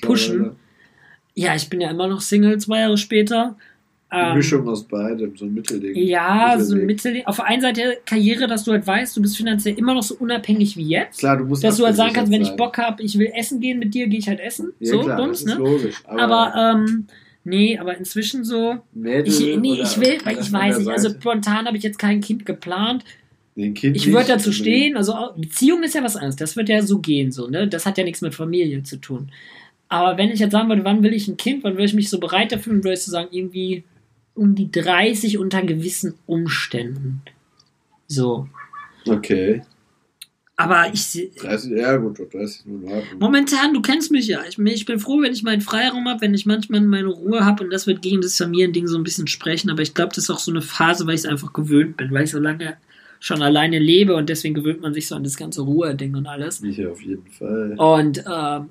Pushen. 0.01 0.55
Ja, 1.33 1.55
ich 1.55 1.69
bin 1.69 1.81
ja 1.81 1.91
immer 1.91 2.07
noch 2.07 2.21
Single, 2.21 2.57
zwei 2.57 2.79
Jahre 2.79 2.97
später. 2.97 3.55
Ähm, 4.13 4.35
Mischung 4.35 4.67
aus 4.67 4.83
beidem, 4.83 5.37
so 5.37 5.45
ein 5.45 5.53
Mittelding. 5.53 5.95
Ja, 5.95 6.59
so 6.59 6.75
ein 6.75 6.85
Mittelding. 6.85 7.19
Mittel. 7.19 7.29
Auf 7.29 7.37
der 7.37 7.45
einen 7.45 7.61
Seite 7.61 7.97
Karriere, 8.05 8.45
dass 8.45 8.65
du 8.65 8.73
halt 8.73 8.85
weißt, 8.85 9.15
du 9.15 9.21
bist 9.21 9.37
finanziell 9.37 9.77
immer 9.77 9.93
noch 9.93 10.03
so 10.03 10.15
unabhängig 10.15 10.75
wie 10.75 10.83
jetzt. 10.83 11.19
Klar, 11.19 11.37
du 11.37 11.45
musst 11.45 11.63
Dass 11.63 11.77
du 11.77 11.85
halt 11.85 11.95
sagen 11.95 12.11
kannst, 12.11 12.29
wenn 12.29 12.41
ich 12.41 12.51
Bock 12.51 12.77
habe, 12.77 13.01
ich 13.03 13.17
will 13.17 13.31
essen 13.33 13.61
gehen 13.61 13.79
mit 13.79 13.93
dir, 13.93 14.07
gehe 14.07 14.19
ich 14.19 14.27
halt 14.27 14.41
essen. 14.41 14.73
Ja, 14.79 14.91
so, 14.91 14.99
klar, 14.99 15.15
bums, 15.15 15.45
das 15.45 15.53
ist 15.53 15.59
ne? 15.59 15.63
logisch. 15.63 15.95
Aber, 16.05 16.21
Aber, 16.23 16.73
ähm, 16.75 17.07
nee, 17.45 17.77
aber 17.77 17.97
inzwischen 17.97 18.43
so. 18.43 18.79
Mädel 18.93 19.27
Ich, 19.27 19.39
nee, 19.39 19.79
ich 19.81 19.97
will, 19.97 20.17
weil 20.25 20.39
ich 20.39 20.51
weiß 20.51 20.79
nicht, 20.79 20.89
also 20.89 21.09
spontan 21.09 21.65
habe 21.65 21.77
ich 21.77 21.83
jetzt 21.83 21.97
kein 21.97 22.19
Kind 22.19 22.45
geplant. 22.45 23.05
Den 23.55 23.73
kind 23.73 23.95
Ich 23.95 24.11
würde 24.11 24.27
dazu 24.27 24.51
stehen, 24.51 24.97
also 24.97 25.13
Beziehung 25.37 25.83
ist 25.83 25.95
ja 25.95 26.03
was 26.03 26.17
anderes, 26.17 26.35
das 26.35 26.57
wird 26.57 26.67
ja 26.67 26.81
so 26.81 26.99
gehen, 26.99 27.31
so, 27.31 27.47
ne? 27.47 27.65
Das 27.67 27.85
hat 27.85 27.97
ja 27.97 28.03
nichts 28.03 28.21
mit 28.21 28.35
Familie 28.35 28.83
zu 28.83 28.97
tun. 28.97 29.31
Aber 29.87 30.17
wenn 30.17 30.31
ich 30.31 30.39
jetzt 30.39 30.51
sagen 30.51 30.69
würde, 30.69 30.85
wann 30.85 31.03
will 31.03 31.13
ich 31.13 31.27
ein 31.27 31.35
Kind, 31.37 31.63
wann 31.63 31.73
würde 31.73 31.85
ich 31.85 31.93
mich 31.93 32.09
so 32.09 32.19
bereit 32.19 32.51
dafür, 32.51 32.73
würde 32.75 32.93
ich 32.93 33.03
so 33.03 33.11
sagen, 33.11 33.27
irgendwie 33.31 33.83
um 34.35 34.55
die 34.55 34.71
30 34.71 35.37
unter 35.37 35.61
gewissen 35.63 36.13
Umständen. 36.25 37.21
So. 38.07 38.47
Okay. 39.07 39.61
Aber 40.57 40.93
ich 40.93 41.03
seh- 41.03 41.31
30, 41.35 41.71
ja 41.71 41.97
gut, 41.97 42.19
30 42.19 42.41
ist 42.43 42.67
nur 42.67 42.81
in 42.83 42.87
Ordnung. 42.91 43.19
momentan, 43.19 43.73
du 43.73 43.81
kennst 43.81 44.11
mich 44.11 44.27
ja. 44.27 44.41
Ich, 44.47 44.59
ich 44.59 44.85
bin 44.85 44.99
froh, 44.99 45.19
wenn 45.21 45.33
ich 45.33 45.41
meinen 45.41 45.61
Freiraum 45.61 46.07
habe, 46.07 46.21
wenn 46.21 46.35
ich 46.35 46.45
manchmal 46.45 46.81
meine 46.81 47.07
Ruhe 47.07 47.43
habe 47.45 47.63
und 47.63 47.71
das 47.71 47.87
wird 47.87 48.01
gegen 48.03 48.21
das 48.21 48.37
Familiending 48.37 48.85
so 48.85 48.95
ein 48.97 49.03
bisschen 49.03 49.25
sprechen. 49.27 49.71
Aber 49.71 49.81
ich 49.81 49.93
glaube, 49.95 50.09
das 50.13 50.25
ist 50.25 50.29
auch 50.29 50.37
so 50.39 50.51
eine 50.51 50.61
Phase, 50.61 51.07
weil 51.07 51.15
ich 51.15 51.21
es 51.21 51.25
einfach 51.25 51.51
gewöhnt 51.53 51.97
bin, 51.97 52.11
weil 52.11 52.25
ich 52.25 52.31
so 52.31 52.39
lange 52.39 52.77
schon 53.19 53.41
alleine 53.41 53.79
lebe 53.79 54.15
und 54.15 54.29
deswegen 54.29 54.53
gewöhnt 54.53 54.81
man 54.81 54.93
sich 54.93 55.07
so 55.07 55.15
an 55.15 55.23
das 55.23 55.35
ganze 55.37 55.61
Ruhe-Ding 55.61 56.15
und 56.15 56.27
alles. 56.27 56.61
Ich 56.63 56.85
auf 56.85 57.01
jeden 57.01 57.27
Fall. 57.27 57.73
Und 57.77 58.23
ähm, 58.31 58.69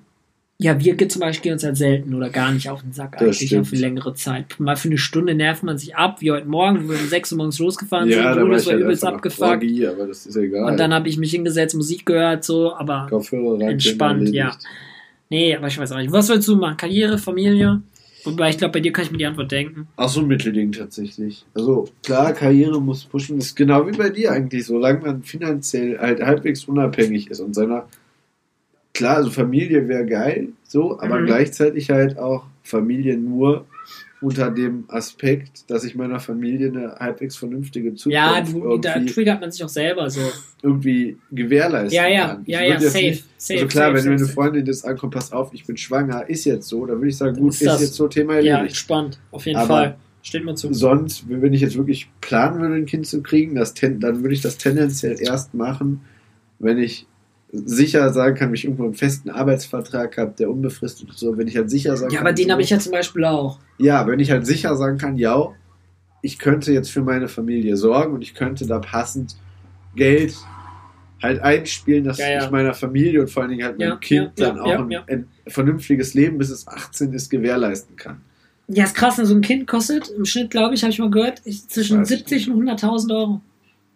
ja, 0.62 0.78
wir 0.78 1.08
zum 1.08 1.20
Beispiel 1.20 1.44
gehen 1.44 1.52
uns 1.54 1.64
halt 1.64 1.78
selten 1.78 2.12
oder 2.12 2.28
gar 2.28 2.52
nicht 2.52 2.68
auf 2.68 2.82
den 2.82 2.92
Sack 2.92 3.12
Das 3.12 3.22
eigentlich 3.22 3.40
ja, 3.40 3.46
stimmt. 3.46 3.68
für 3.68 3.76
längere 3.76 4.12
Zeit. 4.12 4.61
Mal 4.61 4.76
für 4.76 4.88
eine 4.88 4.98
Stunde 4.98 5.34
nervt 5.34 5.62
man 5.62 5.78
sich 5.78 5.96
ab, 5.96 6.20
wie 6.20 6.32
heute 6.32 6.46
Morgen, 6.46 6.84
wo 6.84 6.90
wir 6.90 6.98
um 6.98 7.08
6 7.08 7.32
Uhr 7.32 7.38
morgens 7.38 7.58
losgefahren 7.58 8.11
ja, 8.11 8.34
sind, 8.34 8.42
war 8.42 8.50
das 8.50 8.66
war 8.66 8.74
halt 8.74 8.82
übelst 8.82 9.04
abgefuckt. 9.06 9.50
Orgie, 9.50 9.86
aber 9.86 10.06
das 10.06 10.26
ist 10.26 10.36
egal. 10.36 10.64
Und 10.70 10.78
dann 10.78 10.92
habe 10.92 11.08
ich 11.08 11.16
mich 11.16 11.30
hingesetzt, 11.30 11.74
Musik 11.74 12.04
gehört, 12.04 12.44
so, 12.44 12.74
aber 12.74 13.08
rein, 13.11 13.62
Entspannt, 13.70 14.28
ja. 14.34 14.54
nee, 15.30 15.56
aber 15.56 15.68
ich 15.68 15.78
weiß 15.78 15.92
auch 15.92 15.96
nicht. 15.96 16.12
Was 16.12 16.28
willst 16.28 16.46
du 16.46 16.56
machen? 16.56 16.76
Karriere, 16.76 17.16
Familie? 17.16 17.80
Wobei 18.24 18.50
ich 18.50 18.58
glaube, 18.58 18.72
bei 18.72 18.80
dir 18.80 18.92
kann 18.92 19.06
ich 19.06 19.12
mir 19.12 19.16
die 19.16 19.24
Antwort 19.24 19.50
denken. 19.50 19.88
Ach 19.96 20.11
so 20.11 20.20
Mittelding 20.20 20.72
tatsächlich. 20.72 21.46
Also 21.54 21.88
klar, 22.02 22.34
Karriere 22.34 22.82
muss 22.82 23.04
pushen. 23.04 23.38
Das 23.38 23.46
ist 23.46 23.56
genau 23.56 23.86
wie 23.86 23.96
bei 23.96 24.11
dir 24.11 24.32
eigentlich. 24.32 24.66
Solange 24.66 25.00
man 25.00 25.22
finanziell 25.22 25.98
halt 25.98 26.20
halbwegs 26.20 26.66
unabhängig 26.66 27.30
ist 27.30 27.40
und 27.40 27.54
seiner 27.54 27.86
klar, 28.95 29.16
also 29.16 29.30
Familie 29.30 29.88
wäre 29.88 30.07
geil, 30.07 30.49
so, 30.64 31.01
aber 31.01 31.20
Mhm. 31.20 31.26
gleichzeitig 31.26 31.91
halt 31.91 32.18
auch 32.18 32.45
Familie 32.62 33.16
nur 33.16 33.66
unter 34.22 34.51
dem 34.51 34.84
Aspekt, 34.88 35.70
dass 35.70 35.82
ich 35.82 35.95
meiner 35.95 36.20
Familie 36.20 36.68
eine 36.68 36.95
halbwegs 37.01 37.36
vernünftige 37.36 37.95
Zukunft 37.95 38.12
Ja, 38.14 38.43
du, 38.43 38.76
da 38.76 39.01
triggert 39.01 39.41
man 39.41 39.51
sich 39.51 39.64
auch 39.64 39.68
selber 39.70 40.11
so. 40.11 40.20
irgendwie 40.62 41.16
gewährleisten 41.32 41.97
Ja, 41.97 42.07
ja, 42.07 42.26
kann. 42.34 42.43
Ja, 42.45 42.61
ja, 42.62 42.74
jetzt 42.74 42.93
safe, 42.93 43.05
nicht- 43.07 43.24
safe. 43.38 43.61
also 43.61 43.66
klar, 43.68 43.84
safe, 43.86 43.95
wenn 43.95 44.03
safe, 44.03 44.11
mir 44.11 44.16
eine. 44.16 44.26
Freundin 44.26 44.64
das 44.66 44.84
ankommt, 44.84 45.14
pass 45.14 45.32
auf, 45.32 45.55
ich 45.55 45.64
bin 45.64 45.78
schwanger, 45.78 46.28
ist 46.28 46.45
jetzt 46.45 46.68
so, 46.68 46.84
dann 46.84 46.99
würde 46.99 47.09
ich 47.09 47.16
sagen, 47.16 47.34
gut, 47.38 47.55
Ist 47.55 47.62
ist, 47.62 47.80
jetzt 47.80 47.95
so 47.95 48.09
Thema 48.09 48.34
Ja, 48.41 48.57
erledigt. 48.57 48.72
entspannt, 48.76 49.18
auf 49.30 49.47
jeden 49.47 49.59
Aber- 49.59 49.66
Fall. 49.68 49.97
Steht 50.22 50.45
mir 50.45 50.55
zu. 50.55 50.70
Sonst, 50.74 51.24
wenn 51.30 51.55
ich 51.55 51.62
jetzt 51.62 51.78
wirklich 51.78 52.11
planen 52.20 52.61
würde, 52.61 52.74
ein 52.74 52.84
Kind 52.84 53.07
zu 53.07 53.22
kriegen, 53.22 53.55
das 53.55 53.72
ten, 53.72 54.01
dann 54.01 54.20
würde 54.22 54.34
ich 54.34 54.43
das 54.43 54.59
tendenziell 54.59 55.16
erst 55.18 55.55
machen, 55.55 56.03
wenn 56.59 56.76
ich 56.76 57.07
sicher 57.53 58.12
sagen 58.12 58.36
kann, 58.36 58.48
wenn 58.48 58.55
ich 58.55 58.64
irgendwo 58.64 58.84
einen 58.84 58.94
festen 58.94 59.30
Arbeitsvertrag 59.30 60.16
habe, 60.18 60.34
der 60.38 60.51
unbefristet 60.51 61.11
ist, 61.11 61.18
so, 61.18 61.36
wenn 61.36 61.48
ich 61.48 61.57
halt 61.57 61.70
sicher 61.70 61.96
sagen 61.96 62.12
Ja, 62.12 62.18
kann. 62.18 62.26
aber 62.28 62.34
den 62.34 62.46
so, 62.46 62.53
habe 62.53 62.62
ich 62.62 62.70
ja 62.70 62.78
zum 62.78 62.92
Beispiel 62.92 63.24
auch. 63.24 63.59
Ja, 63.78 64.07
wenn 64.07 64.20
ich 64.20 64.30
halt 64.30 64.46
sicher 64.46 64.76
sagen 64.76 64.98
kann, 64.98 65.16
ja, 65.16 65.48
ich 66.22 66.38
könnte 66.38 66.72
jetzt 66.72 66.90
für 66.90 67.03
meine 67.03 67.28
Familie 67.28 67.76
sorgen 67.76 68.14
und 68.14 68.22
ich 68.22 68.34
könnte 68.34 68.66
da 68.66 68.78
passend 68.78 69.36
Geld 69.96 70.34
halt 71.22 71.40
einspielen, 71.40 72.05
dass 72.05 72.18
Ja, 72.18 72.30
ja. 72.30 72.44
ich 72.44 72.51
meiner 72.51 72.72
Familie 72.74 73.20
und 73.22 73.30
vor 73.30 73.42
allen 73.42 73.51
Dingen 73.51 73.64
halt 73.64 73.78
meinem 73.78 73.90
Ja, 73.90 73.96
Kind 73.96 74.38
ja, 74.38 74.46
dann 74.46 74.57
ja, 74.57 74.62
auch 74.62 74.68
ja, 74.68 74.78
ein, 74.80 74.90
ja. 74.90 75.05
ein 75.09 75.26
vernünftiges 75.46 76.14
Leben, 76.14 76.38
bis 76.38 76.51
es 76.51 76.66
18 76.68 77.12
ist, 77.12 77.30
gewährleisten 77.30 77.96
kann. 77.96 78.20
Ja, 78.68 78.84
ist 78.84 78.94
krass, 78.94 79.16
so 79.16 79.34
ein 79.34 79.40
Kind 79.40 79.66
kostet 79.66 80.09
im 80.11 80.24
Schnitt, 80.24 80.51
glaube 80.51 80.74
ich, 80.74 80.82
habe 80.82 80.92
ich 80.92 80.98
mal 81.01 81.11
gehört, 81.11 81.42
zwischen 81.44 82.01
Weiß 82.01 82.11
ich 82.12 82.18
70 82.18 82.51
und 82.51 82.62
100.000 82.68 83.14
Euro. 83.14 83.40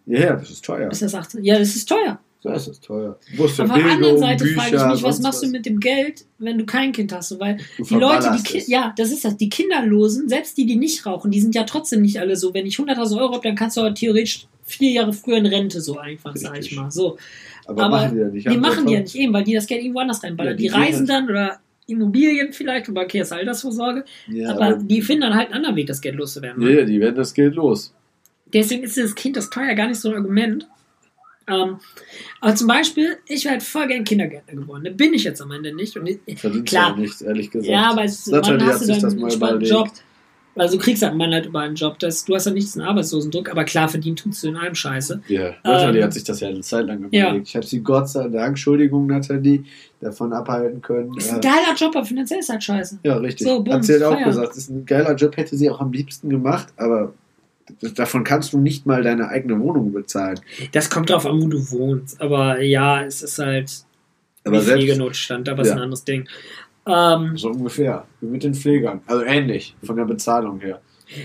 Ja, 0.05 0.19
ja, 0.19 0.33
das 0.35 0.49
ist 0.51 0.65
teuer. 0.65 0.89
Bis 0.89 0.99
das 0.99 1.15
18. 1.15 1.43
Ja, 1.43 1.57
das 1.57 1.75
ist 1.75 1.87
teuer. 1.87 2.19
Das 2.53 2.67
ist 2.67 2.83
teuer. 2.83 3.17
Auf 3.37 3.55
der 3.55 3.71
anderen 3.71 4.17
Seite 4.17 4.43
Bücher, 4.45 4.61
frage 4.61 4.75
ich 4.77 4.93
mich, 4.93 5.03
was 5.03 5.19
machst 5.21 5.43
du 5.43 5.47
mit 5.47 5.65
dem 5.65 5.79
Geld, 5.79 6.25
wenn 6.37 6.57
du 6.57 6.65
kein 6.65 6.91
Kind 6.91 7.11
hast? 7.13 7.39
Weil 7.39 7.57
Du 7.77 7.83
die 7.83 7.95
Leute, 7.95 8.31
die 8.37 8.43
Ki 8.43 8.57
es. 8.57 8.67
ja, 8.67 8.93
das 8.97 9.11
ist 9.11 9.25
das, 9.25 9.37
die 9.37 9.49
Kinderlosen, 9.49 10.29
selbst 10.29 10.57
die, 10.57 10.65
die 10.65 10.75
nicht 10.75 11.05
rauchen, 11.05 11.31
die 11.31 11.41
sind 11.41 11.55
ja 11.55 11.63
trotzdem 11.63 12.01
nicht 12.01 12.19
alle 12.19 12.35
so. 12.35 12.53
Wenn 12.53 12.65
ich 12.65 12.75
100.000 12.77 13.17
Euro 13.19 13.33
habe, 13.33 13.43
dann 13.43 13.55
kannst 13.55 13.77
du 13.77 13.81
aber 13.81 13.93
theoretisch 13.93 14.47
vier 14.63 14.91
Jahre 14.91 15.13
früher 15.13 15.37
in 15.37 15.45
Rente, 15.45 15.81
so 15.81 15.97
einfach, 15.97 16.35
sag 16.35 16.59
ich 16.59 16.75
mal. 16.75 16.89
So. 16.91 17.17
Aber, 17.67 17.83
Aber 17.83 17.97
machen 17.97 18.15
die 18.15 18.19
ja 18.21 18.27
nicht. 18.27 18.49
Die 18.49 18.57
machen 18.57 18.85
die 18.87 18.93
ja 18.93 18.99
nicht 19.01 19.15
eben, 19.15 19.33
weil 19.33 19.43
die 19.43 19.53
das 19.53 19.67
Geld 19.67 19.81
irgendwo 19.81 19.99
anders 19.99 20.23
reinballern. 20.23 20.53
Ja, 20.53 20.57
die, 20.57 20.63
die 20.63 20.69
reisen 20.69 21.05
gehen 21.05 21.07
dann 21.07 21.29
oder 21.29 21.59
Immobilien 21.87 22.51
vielleicht, 22.51 22.89
wobei 22.89 23.03
okay, 23.03 23.21
ist 23.21 23.31
Altersvorsorge. 23.31 24.05
Ja, 24.27 24.51
aber 24.55 24.73
die 24.73 25.01
finden 25.01 25.21
dann 25.21 25.35
halt 25.35 25.47
einen 25.47 25.57
anderen 25.57 25.75
Weg, 25.75 25.87
das 25.87 26.01
Geld 26.01 26.15
loszuwerden. 26.15 26.63
ne? 26.63 26.79
Ja, 26.79 26.85
die 26.85 26.99
werden 26.99 27.15
das 27.15 27.33
Geld 27.33 27.55
los. 27.55 27.93
Deswegen 28.53 28.83
ist 28.83 28.97
das 28.97 29.13
Kind 29.15 29.35
das 29.35 29.49
teuer 29.49 29.73
gar 29.75 29.87
nicht 29.87 29.99
so 29.99 30.09
ein 30.09 30.15
Argument. 30.15 30.67
Ähm, 31.47 31.77
aber 32.41 32.55
zum 32.55 32.67
Beispiel, 32.67 33.17
ich 33.27 33.43
wäre 33.45 33.53
halt 33.53 33.63
voll 33.63 33.87
gern 33.87 34.03
Kindergärtner 34.03 34.55
geworden. 34.61 34.83
Da 34.83 34.89
bin 34.91 35.13
ich 35.13 35.23
jetzt 35.23 35.41
am 35.41 35.51
Ende 35.51 35.73
nicht. 35.75 35.95
Und 35.95 36.07
ich, 36.07 36.39
Verdient 36.39 36.67
Klar. 36.67 36.91
ja 36.91 36.95
nichts, 36.97 37.21
ehrlich 37.21 37.51
gesagt. 37.51 37.69
ja, 37.71 37.83
aber 37.91 37.95
Mann 37.97 38.05
hat 38.05 38.07
hast 38.07 38.27
du 38.27 38.31
dann 38.87 39.19
das 39.19 39.41
einen. 39.41 39.61
Job. 39.61 39.89
Also 40.57 40.77
du 40.77 40.83
kriegst 40.83 41.03
halt 41.03 41.15
Mann 41.15 41.33
halt 41.33 41.47
überall 41.47 41.67
einen 41.67 41.75
Job. 41.75 41.99
Das, 41.99 42.23
du 42.23 42.33
hast 42.33 42.45
ja 42.45 42.53
nicht 42.53 42.67
diesen 42.67 42.81
Arbeitslosendruck, 42.81 43.51
aber 43.51 43.65
klar 43.65 43.89
verdient 43.89 44.19
tust 44.19 44.41
du 44.41 44.47
in 44.47 44.55
allem 44.55 44.73
Scheiße. 44.73 45.21
Ja, 45.27 45.53
Nathalie 45.65 45.99
Ähm, 45.99 46.05
hat 46.05 46.13
sich 46.13 46.23
das 46.23 46.39
ja 46.39 46.47
eine 46.47 46.61
Zeit 46.61 46.87
lang 46.87 47.09
ja. 47.11 47.27
überlegt. 47.27 47.49
Ich 47.49 47.55
habe 47.57 47.65
sie 47.65 47.81
Gott 47.81 48.07
sei 48.09 48.29
Dank, 48.29 48.47
Entschuldigung, 48.49 49.05
Nathalie, 49.05 49.65
davon 49.99 50.31
abhalten 50.31 50.81
können. 50.81 51.13
Ist 51.17 51.27
Ja, 51.27 51.35
ein 51.35 51.41
geiler 51.41 51.75
Job, 51.75 51.93
aber 51.95 52.05
finanziell 52.05 52.39
ist 52.39 52.47
halt 52.49 52.63
scheiße. 52.63 52.99
ja, 53.03 53.17
richtig. 53.17 53.45
So, 53.45 53.61
bumm, 53.63 53.73
hat 53.73 53.83
sie 53.83 53.93
halt 53.93 54.03
auch 54.03 54.23
gesagt, 54.23 54.55
ist 54.55 54.69
ein 54.69 54.85
geiler 54.85 55.13
Job, 55.15 55.35
hätte 55.35 55.57
sie 55.57 55.69
auch 55.69 55.81
am 55.81 55.91
liebsten 55.91 56.29
gemacht, 56.29 56.69
aber 56.77 57.13
davon 57.95 58.23
kannst 58.23 58.53
du 58.53 58.59
nicht 58.59 58.85
mal 58.85 59.01
deine 59.03 59.29
eigene 59.29 59.59
Wohnung 59.59 59.91
bezahlen. 59.91 60.39
Das 60.71 60.89
kommt 60.89 61.09
drauf 61.09 61.25
an, 61.25 61.41
wo 61.41 61.47
du 61.47 61.71
wohnst. 61.71 62.21
Aber 62.21 62.61
ja, 62.61 63.03
es 63.03 63.21
ist 63.21 63.39
halt 63.39 63.71
Aber 64.43 64.61
selbst 64.61 64.83
Pflegenotstand, 64.83 65.49
aber 65.49 65.63
ist 65.63 65.69
Ja. 65.69 65.75
ein 65.75 65.81
anderes 65.81 66.03
Ding. 66.03 66.27
Ähm, 66.87 67.35
so 67.37 67.49
ungefähr, 67.49 68.05
wie 68.21 68.27
mit 68.27 68.43
den 68.43 68.53
Pflegern. 68.53 69.01
Also 69.07 69.23
ähnlich, 69.23 69.75
von 69.83 69.95
der 69.95 70.05
Bezahlung 70.05 70.59
her. 70.59 70.81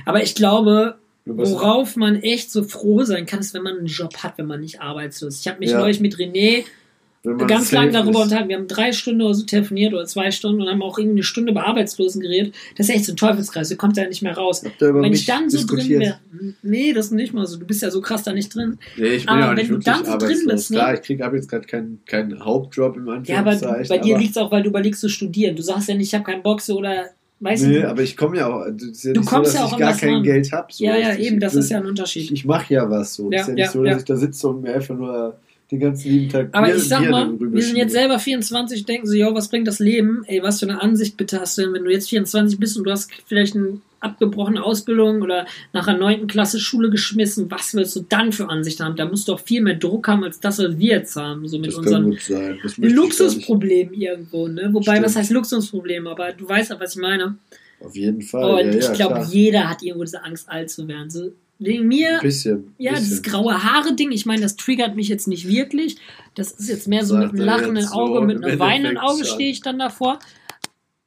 aber 0.06 0.22
ich 0.22 0.34
glaube, 0.34 0.96
worauf 1.26 1.96
man 1.96 2.16
echt 2.16 2.50
so 2.50 2.64
froh 2.64 3.02
sein 3.04 3.26
kann, 3.26 3.40
ist, 3.40 3.52
wenn 3.54 3.62
man 3.62 3.76
einen 3.78 3.86
Job 3.86 4.16
hat, 4.18 4.38
wenn 4.38 4.46
man 4.46 4.60
nicht 4.60 4.80
arbeitslos 4.80 5.34
ist. 5.34 5.40
Ich 5.40 5.48
habe 5.48 5.58
mich 5.60 5.70
Ja. 5.70 5.78
neulich 5.78 6.00
mit 6.00 6.16
René 6.16 6.64
ganz 7.22 7.70
lange 7.72 7.90
darüber 7.92 8.22
unterhalten. 8.22 8.48
Wir 8.48 8.56
haben 8.56 8.66
drei 8.68 8.92
Stunden 8.92 9.20
oder 9.22 9.34
so 9.34 9.44
telefoniert 9.44 9.92
oder 9.92 10.06
zwei 10.06 10.30
Stunden 10.30 10.62
und 10.62 10.68
haben 10.68 10.82
auch 10.82 10.98
irgendwie 10.98 11.18
eine 11.18 11.22
Stunde 11.22 11.52
über 11.52 11.66
Arbeitslosen 11.66 12.20
geredet. 12.22 12.54
Das 12.76 12.88
ist 12.88 12.94
echt 12.94 13.04
so 13.04 13.12
ein 13.12 13.16
Teufelskreis, 13.16 13.68
du 13.68 13.76
kommst 13.76 13.98
ja 13.98 14.08
nicht 14.08 14.22
mehr 14.22 14.34
raus. 14.36 14.62
Über 14.80 15.02
Wenn 15.02 15.12
ich 15.12 15.26
dann 15.26 15.50
so 15.50 15.58
drin 15.58 15.76
diskutiert? 15.76 16.00
wäre, 16.00 16.18
nee, 16.62 16.92
das 16.92 17.06
ist 17.06 17.12
nicht 17.12 17.34
mal 17.34 17.46
so. 17.46 17.58
Du 17.58 17.66
bist 17.66 17.82
ja 17.82 17.90
so 17.90 18.00
krass 18.00 18.22
da 18.22 18.32
nicht 18.32 18.54
drin. 18.54 18.78
Nee, 18.96 19.06
ich 19.08 19.26
bin 19.26 19.28
Aber 19.28 19.40
ja 19.40 19.46
auch 19.46 19.50
wenn 19.50 19.56
nicht 19.56 19.70
du 19.70 19.74
wirklich 19.74 19.84
dann 19.94 20.04
so 20.04 20.16
drin 20.16 20.38
bist, 20.46 20.70
ne? 20.70 20.76
Klar, 20.78 20.94
ich 20.94 21.02
krieg, 21.02 21.20
habe 21.22 21.36
jetzt 21.36 21.48
gerade 21.50 21.66
keinen 21.66 22.00
keinen 22.06 22.42
Hauptjob 22.42 22.96
im 22.96 23.24
Ja, 23.24 23.40
aber 23.40 23.54
bei 23.88 23.98
dir 23.98 24.16
liegt 24.18 24.30
es 24.30 24.36
auch, 24.38 24.50
weil 24.50 24.62
du 24.62 24.70
überlegst 24.70 25.00
zu 25.00 25.08
studieren. 25.10 25.56
Du 25.56 25.62
sagst 25.62 25.88
ja 25.88 25.94
nicht, 25.94 26.08
ich 26.08 26.14
habe 26.14 26.24
keinen 26.24 26.42
so 26.60 26.78
oder 26.78 27.10
weißt 27.40 27.66
Nee, 27.66 27.80
du. 27.82 27.88
aber 27.90 28.02
ich 28.02 28.16
komme 28.16 28.38
ja 28.38 28.46
auch. 28.46 28.66
Ja 28.66 29.12
Du 29.12 29.22
kommst 29.24 29.52
so, 29.52 29.58
ja 29.58 29.64
auch 29.64 29.72
ich 29.72 29.78
gar 29.78 29.94
kein 29.96 30.14
ran. 30.14 30.22
Geld 30.22 30.52
habe. 30.52 30.72
So. 30.72 30.84
ja, 30.84 30.96
ja, 30.96 31.12
Ich- 31.14 31.26
eben, 31.26 31.38
das 31.40 31.52
ich, 31.54 31.60
ist 31.60 31.70
ja 31.70 31.78
ein 31.78 31.84
Ich, 31.84 31.88
Unterschied. 31.90 32.30
ich 32.30 32.44
mache 32.46 32.72
ja 32.74 32.88
was 32.88 33.14
so. 33.14 33.30
Ja, 33.30 33.40
ist 33.40 33.48
ja 33.48 33.54
ja, 33.54 33.64
nicht 33.64 33.70
so, 33.72 33.82
dass 33.84 33.92
ja. 33.92 33.98
ich 33.98 34.04
da 34.04 34.16
sitze 34.16 34.48
und 34.48 34.62
mir 34.62 34.74
einfach 34.74 34.96
nur 34.96 35.36
den 35.70 35.80
ganzen 35.80 36.10
lieben 36.10 36.28
Tag 36.28 36.48
Aber 36.52 36.66
Bier, 36.66 36.76
ich 36.76 36.84
sag 36.84 37.00
Bier 37.00 37.10
mal, 37.10 37.38
wir 37.38 37.62
sind 37.62 37.76
jetzt 37.76 37.92
selber 37.92 38.18
24, 38.18 38.84
denken 38.84 39.06
so, 39.06 39.14
jo, 39.14 39.34
was 39.34 39.48
bringt 39.48 39.68
das 39.68 39.78
Leben? 39.78 40.22
Ey, 40.26 40.42
was 40.42 40.60
für 40.60 40.66
eine 40.66 40.82
Ansicht 40.82 41.16
bitte 41.16 41.40
hast 41.40 41.56
du 41.56 41.62
denn, 41.62 41.72
wenn 41.72 41.84
du 41.84 41.90
jetzt 41.90 42.08
24 42.08 42.58
bist 42.58 42.76
und 42.76 42.84
du 42.84 42.90
hast 42.90 43.10
vielleicht 43.26 43.54
eine 43.54 43.80
abgebrochene 44.00 44.62
Ausbildung 44.62 45.22
oder 45.22 45.46
nach 45.72 45.84
der 45.84 45.98
9. 45.98 46.26
Klasse 46.26 46.58
Schule 46.58 46.90
geschmissen, 46.90 47.50
was 47.50 47.74
willst 47.74 47.94
du 47.96 48.04
dann 48.08 48.32
für 48.32 48.48
Ansicht 48.48 48.80
haben? 48.80 48.96
Da 48.96 49.04
musst 49.06 49.28
du 49.28 49.34
auch 49.34 49.40
viel 49.40 49.60
mehr 49.60 49.74
Druck 49.74 50.08
haben, 50.08 50.24
als 50.24 50.40
das, 50.40 50.58
was 50.58 50.78
wir 50.78 50.90
jetzt 50.96 51.16
haben, 51.16 51.46
so 51.46 51.58
mit 51.58 51.76
nicht. 51.76 52.30
Luxusproblemen 52.78 53.94
irgendwo, 53.94 54.48
ne? 54.48 54.70
Wobei, 54.72 54.92
Stimmt. 54.92 55.06
was 55.06 55.16
heißt 55.16 55.30
Luxusproblem? 55.30 56.06
Aber 56.06 56.32
du 56.32 56.48
weißt 56.48 56.70
ja, 56.70 56.80
was 56.80 56.96
ich 56.96 57.02
meine. 57.02 57.36
Auf 57.80 57.94
jeden 57.94 58.22
Fall. 58.22 58.66
Und 58.66 58.72
ja, 58.72 58.78
ich 58.78 58.86
ja, 58.86 58.92
glaube, 58.92 59.26
jeder 59.30 59.68
hat 59.68 59.82
irgendwo 59.82 60.04
diese 60.04 60.24
Angst, 60.24 60.48
alt 60.50 60.70
zu 60.70 60.86
werden. 60.88 61.10
So, 61.10 61.32
wegen 61.60 61.86
mir, 61.86 62.18
bisschen. 62.20 62.74
ja, 62.78 62.92
bisschen. 62.92 63.04
dieses 63.04 63.22
graue 63.22 63.62
Haare-Ding, 63.62 64.10
ich 64.10 64.26
meine, 64.26 64.42
das 64.42 64.56
triggert 64.56 64.96
mich 64.96 65.08
jetzt 65.08 65.28
nicht 65.28 65.46
wirklich. 65.46 65.96
Das 66.34 66.50
ist 66.52 66.68
jetzt 66.68 66.88
mehr 66.88 67.04
so 67.04 67.14
Sagt 67.14 67.32
mit 67.32 67.40
einem 67.40 67.46
lachenden 67.46 67.76
jetzt 67.76 67.90
so, 67.90 68.00
Auge, 68.00 68.22
mit 68.22 68.44
einem 68.44 68.58
weinenden 68.58 68.98
Auge 68.98 69.24
stehe 69.24 69.50
ich 69.50 69.60
dann 69.60 69.78
davor. 69.78 70.18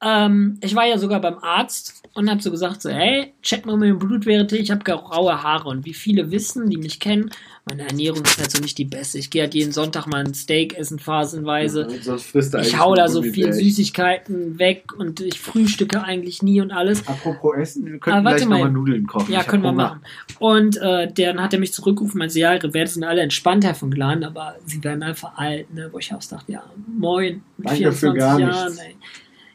Ähm, 0.01 0.57
ich 0.61 0.75
war 0.75 0.85
ja 0.85 0.97
sogar 0.97 1.21
beim 1.21 1.39
Arzt 1.39 2.03
und 2.13 2.29
habe 2.29 2.41
so 2.41 2.51
gesagt, 2.51 2.81
so, 2.81 2.89
hey, 2.89 3.33
check 3.41 3.65
mal 3.65 3.77
meine 3.77 3.95
Blutwerte, 3.95 4.57
ich 4.57 4.69
habe 4.69 4.83
graue 4.83 5.41
Haare. 5.43 5.69
Und 5.69 5.85
wie 5.85 5.93
viele 5.93 6.31
wissen, 6.31 6.69
die 6.69 6.77
mich 6.77 6.99
kennen, 6.99 7.31
meine 7.65 7.87
Ernährung 7.87 8.21
ist 8.23 8.37
halt 8.39 8.51
so 8.51 8.61
nicht 8.61 8.77
die 8.77 8.83
beste. 8.85 9.17
Ich 9.17 9.29
gehe 9.29 9.43
halt 9.43 9.53
jeden 9.53 9.71
Sonntag 9.71 10.05
mal 10.05 10.17
ein 10.25 10.33
Steak 10.33 10.77
essen, 10.77 10.99
phasenweise. 10.99 11.87
Ja, 11.89 12.01
sonst 12.03 12.23
frisst 12.25 12.53
du 12.53 12.57
ich 12.59 12.77
hau 12.77 12.93
da 12.93 13.07
so 13.07 13.21
viel 13.21 13.31
Gummibärchen. 13.45 13.63
Süßigkeiten 13.65 14.59
weg 14.59 14.85
und 14.97 15.21
ich 15.21 15.39
frühstücke 15.39 16.03
eigentlich 16.03 16.43
nie 16.43 16.59
und 16.59 16.71
alles. 16.71 17.07
Apropos 17.07 17.55
Essen, 17.57 17.85
wir 17.85 17.93
Ah, 17.95 17.97
könnten 17.99 18.25
warte 18.25 18.37
gleich 18.37 18.49
mal. 18.49 18.55
nochmal 18.57 18.71
Nudeln 18.71 19.07
kochen. 19.07 19.31
Ja, 19.31 19.41
Ich 19.41 19.47
können 19.47 19.63
wir 19.63 19.69
Hunger. 19.69 19.83
machen. 19.83 20.01
Und 20.39 20.77
äh, 20.77 21.11
dann 21.13 21.41
hat 21.41 21.53
er 21.53 21.59
mich 21.59 21.71
zurückgerufen, 21.73 22.19
meinte, 22.19 22.37
ja, 22.37 22.53
ihre 22.53 22.73
Werte 22.73 22.91
sind 22.91 23.05
alle 23.05 23.21
entspannt, 23.21 23.63
Herr 23.63 23.75
von 23.75 23.91
Glan, 23.91 24.23
aber 24.25 24.55
sie 24.65 24.83
werden 24.83 25.01
einfach 25.03 25.37
alt, 25.37 25.73
ne? 25.73 25.87
Wo 25.91 25.99
ich 25.99 26.13
auch 26.13 26.23
dachte, 26.23 26.51
ja, 26.51 26.63
moin, 26.87 27.43
mit 27.57 27.69
Danke 27.69 27.91
für 27.93 28.13
gar 28.13 28.37
nichts. 28.39 28.77
ey. 28.79 28.95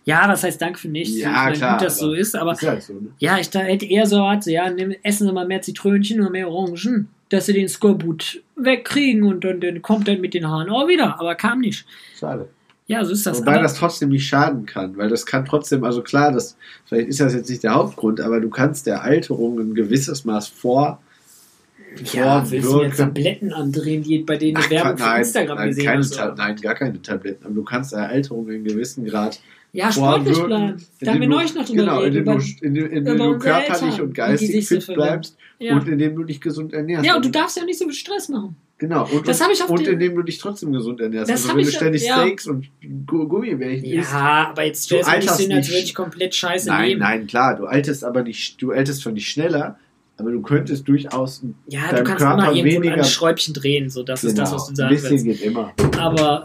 Ja, 0.04 0.26
was 0.26 0.42
heißt 0.42 0.62
Danke 0.62 0.78
für 0.78 0.88
nichts? 0.88 1.14
Ja, 1.18 1.28
ich 1.28 1.34
meine, 1.36 1.56
klar, 1.58 1.76
gut, 1.78 1.86
dass 1.86 1.98
so 1.98 2.14
ist, 2.14 2.34
aber 2.34 2.52
Ist 2.52 2.62
halt 2.66 2.82
so, 2.82 2.94
ne? 2.94 3.08
ja, 3.18 3.38
ich 3.38 3.50
da 3.50 3.58
hätte 3.58 3.84
eher 3.84 4.06
so 4.06 4.16
erwartet, 4.16 4.44
so, 4.44 4.50
ja, 4.50 4.70
nimm, 4.70 4.94
essen 5.02 5.26
Sie 5.26 5.32
mal 5.34 5.46
mehr 5.46 5.60
Zitrönchen 5.60 6.22
und 6.22 6.32
mehr 6.32 6.48
Orangen, 6.48 7.08
dass 7.28 7.46
Sie 7.46 7.52
den 7.52 7.68
Skorbut 7.68 8.42
wegkriegen 8.56 9.22
und 9.22 9.44
dann, 9.44 9.60
dann 9.60 9.82
kommt 9.82 10.08
dann 10.08 10.20
mit 10.20 10.34
den 10.34 10.48
Haaren 10.48 10.70
auch 10.70 10.88
wieder, 10.88 11.20
aber 11.20 11.34
kam 11.34 11.60
nicht. 11.60 11.86
Schade. 12.18 12.48
Ja, 12.86 13.04
so 13.04 13.12
ist 13.12 13.26
das. 13.26 13.40
Wobei 13.40 13.54
aber, 13.54 13.62
das 13.62 13.74
trotzdem 13.74 14.08
nicht 14.08 14.26
schaden 14.26 14.64
kann, 14.64 14.96
weil 14.96 15.10
das 15.10 15.26
kann 15.26 15.44
trotzdem, 15.44 15.84
also 15.84 16.02
klar, 16.02 16.32
das, 16.32 16.56
vielleicht 16.86 17.08
ist 17.08 17.20
das 17.20 17.34
jetzt 17.34 17.50
nicht 17.50 17.62
der 17.62 17.74
Hauptgrund, 17.74 18.20
aber 18.20 18.40
du 18.40 18.48
kannst 18.48 18.86
der 18.86 19.02
Alterung 19.02 19.60
ein 19.60 19.74
gewisses 19.74 20.24
Maß 20.24 20.48
vor. 20.48 21.02
ja, 22.12 22.50
willst 22.50 22.72
du 22.72 22.82
jetzt. 22.82 22.96
Tabletten 22.96 23.52
andrehen, 23.52 24.02
die 24.02 24.20
bei 24.20 24.38
denen 24.38 24.56
eine 24.56 24.70
Werbung 24.70 24.94
nein, 24.98 25.20
Instagram 25.20 25.58
nein, 25.58 25.68
gesehen 25.68 25.84
keine 25.84 26.00
hast? 26.00 26.38
Nein, 26.38 26.56
gar 26.56 26.74
keine 26.74 27.02
Tabletten, 27.02 27.44
aber 27.44 27.54
du 27.54 27.62
kannst 27.62 27.92
der 27.92 28.08
Alterung 28.08 28.48
in 28.48 28.64
gewissem 28.64 29.04
Grad 29.04 29.38
Ja, 29.72 29.92
sportlich 29.92 30.42
bleiben. 30.42 30.82
Da 31.00 31.12
haben 31.12 31.20
wir 31.20 31.28
neulich 31.28 31.54
noch 31.54 31.64
drüber 31.66 31.82
Genau, 31.82 32.02
indem 32.02 32.24
du, 32.24 32.38
indem, 32.62 32.86
indem 32.90 33.18
du 33.18 33.38
körperlich 33.38 34.00
und 34.00 34.14
geistig 34.14 34.66
fit 34.66 34.86
bleibst 34.86 35.36
Ja. 35.58 35.76
und 35.76 35.86
indem 35.88 36.16
du 36.16 36.24
dich 36.24 36.40
gesund 36.40 36.72
ernährst. 36.72 37.04
ja, 37.04 37.16
und 37.16 37.24
du 37.24 37.30
darfst 37.30 37.56
ja 37.56 37.62
auch 37.62 37.66
nicht 37.66 37.78
so 37.78 37.84
viel 37.84 37.94
Stress 37.94 38.28
machen. 38.28 38.56
Genau, 38.78 39.06
und, 39.10 39.26
Das 39.26 39.40
hab 39.42 39.50
ich 39.50 39.60
auf 39.62 39.68
und 39.70 39.80
den- 39.84 39.94
indem 39.94 40.14
du 40.14 40.22
dich 40.22 40.38
trotzdem 40.38 40.72
gesund 40.72 41.00
ernährst. 41.00 41.28
Das 41.30 41.42
also 41.44 41.56
wenn 41.56 41.64
du 41.64 41.70
ständig 41.70 42.04
ja. 42.06 42.18
Steaks 42.20 42.46
und 42.46 42.68
Gu- 43.06 43.26
Gummibärchen 43.26 43.84
isst. 43.84 44.12
Ja, 44.12 44.48
aber 44.50 44.64
jetzt 44.64 44.84
stellst 44.84 45.08
du 45.10 45.16
nicht 45.18 45.36
hin, 45.36 45.52
als 45.52 45.68
würde 45.68 45.80
ich 45.80 45.94
komplett 45.94 46.34
scheiße 46.34 46.68
Nein, 46.68 46.88
leben. 46.90 47.00
nein, 47.00 47.26
klar, 47.26 47.56
du 47.56 47.66
altest 47.66 48.04
aber 48.04 48.22
nicht, 48.22 48.62
du 48.62 48.70
altest 48.70 49.02
zwar 49.02 49.12
nicht 49.12 49.28
schneller, 49.28 49.76
aber 50.16 50.30
du 50.30 50.40
könntest 50.42 50.86
durchaus 50.86 51.42
Ja, 51.66 51.90
du 51.90 52.04
kannst 52.04 52.24
Körper 52.24 52.34
immer 52.44 52.52
irgendwo 52.54 52.82
weniger, 52.82 52.94
ein 53.02 53.04
Schräubchen 53.04 53.52
drehen, 53.52 53.90
so 53.90 54.04
das 54.04 54.22
ist 54.22 54.38
das, 54.38 54.52
was 54.52 54.66
du 54.66 54.72
ein 54.72 54.76
sagen 54.76 54.94
bisschen 54.94 55.10
willst. 55.26 55.40
geht 55.40 55.50
immer. 55.50 55.72
Aber 55.98 56.44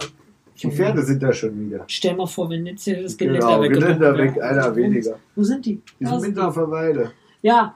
Die 0.62 0.72
Pferde 0.72 1.02
sind 1.04 1.22
da 1.22 1.34
schon 1.34 1.60
wieder. 1.60 1.84
stell 1.88 2.16
mal 2.16 2.28
vor, 2.28 2.50
wenn 2.50 2.66
jetzt 2.66 2.84
hier 2.84 3.02
das 3.02 3.18
Geländer 3.18 3.40
Genau, 3.40 3.62
weggebrochen 3.62 4.00
Geländer 4.00 4.18
weg, 4.18 4.42
einer 4.42 4.76
weniger. 4.76 5.20
Wo 5.36 5.44
sind 5.44 5.66
die? 5.66 5.82
Die 6.00 6.06
sind 6.06 6.22
sind 6.22 6.30
mitten 6.36 6.46
auf 6.46 6.56
der 6.56 6.70
Weide. 6.70 7.12
Ja, 7.42 7.74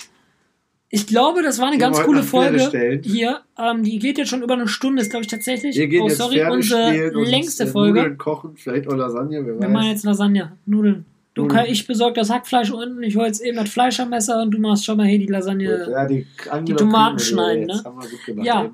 ich 0.90 1.06
glaube, 1.06 1.44
das 1.44 1.60
war 1.60 1.68
eine 1.68 1.78
Gehen 1.78 1.92
ganz 1.92 2.02
coole 2.02 2.24
Folge 2.24 3.02
hier. 3.04 3.42
Ähm, 3.58 3.84
die 3.84 4.00
geht 4.00 4.18
jetzt 4.18 4.30
schon 4.30 4.42
über 4.42 4.54
eine 4.54 4.68
Stunde, 4.70 5.02
ist 5.02 5.10
glaube 5.10 5.24
ich 5.24 5.28
tatsächlich. 5.30 5.76
Wir 5.76 5.88
gehen 5.88 6.04
oh, 6.04 6.08
jetzt 6.08 6.18
sorry, 6.18 6.36
Pferde 6.36 6.54
unsere 6.54 7.10
längste 7.26 7.66
äh, 7.66 7.68
Folge. 7.68 8.00
Nudeln 8.00 8.18
kochen, 8.18 8.56
vielleicht 8.56 8.88
auch 8.88 8.96
Lasagne, 8.96 9.46
wer 9.46 9.60
Wir 9.60 9.68
machen 9.68 9.90
jetzt 9.90 10.06
Lasagne, 10.06 10.54
Nudeln. 10.66 11.06
Du 11.34 11.44
Nudeln. 11.44 11.60
kann, 11.60 11.70
ich 11.70 11.86
besorge 11.86 12.14
das 12.14 12.30
Hackfleisch 12.30 12.72
unten, 12.72 13.04
ich 13.04 13.18
hole 13.18 13.28
jetzt 13.28 13.42
eben 13.42 13.58
das 13.58 13.70
Fleischermesser 13.70 14.42
und 14.42 14.52
du 14.52 14.60
machst 14.60 14.86
schon 14.86 14.98
mal 14.98 15.08
hier 15.08 15.20
die 15.20 15.28
Lasagne. 15.28 15.90
Ja, 15.92 16.06
die, 16.06 16.26
Angela 16.50 16.78
Tomaten 16.78 17.20
schneiden, 17.20 17.66
ne? 17.66 17.82
Haben 17.84 18.02
wir 18.02 18.10
gut 18.10 18.26
gemacht. 18.26 18.48
Ja. 18.48 18.72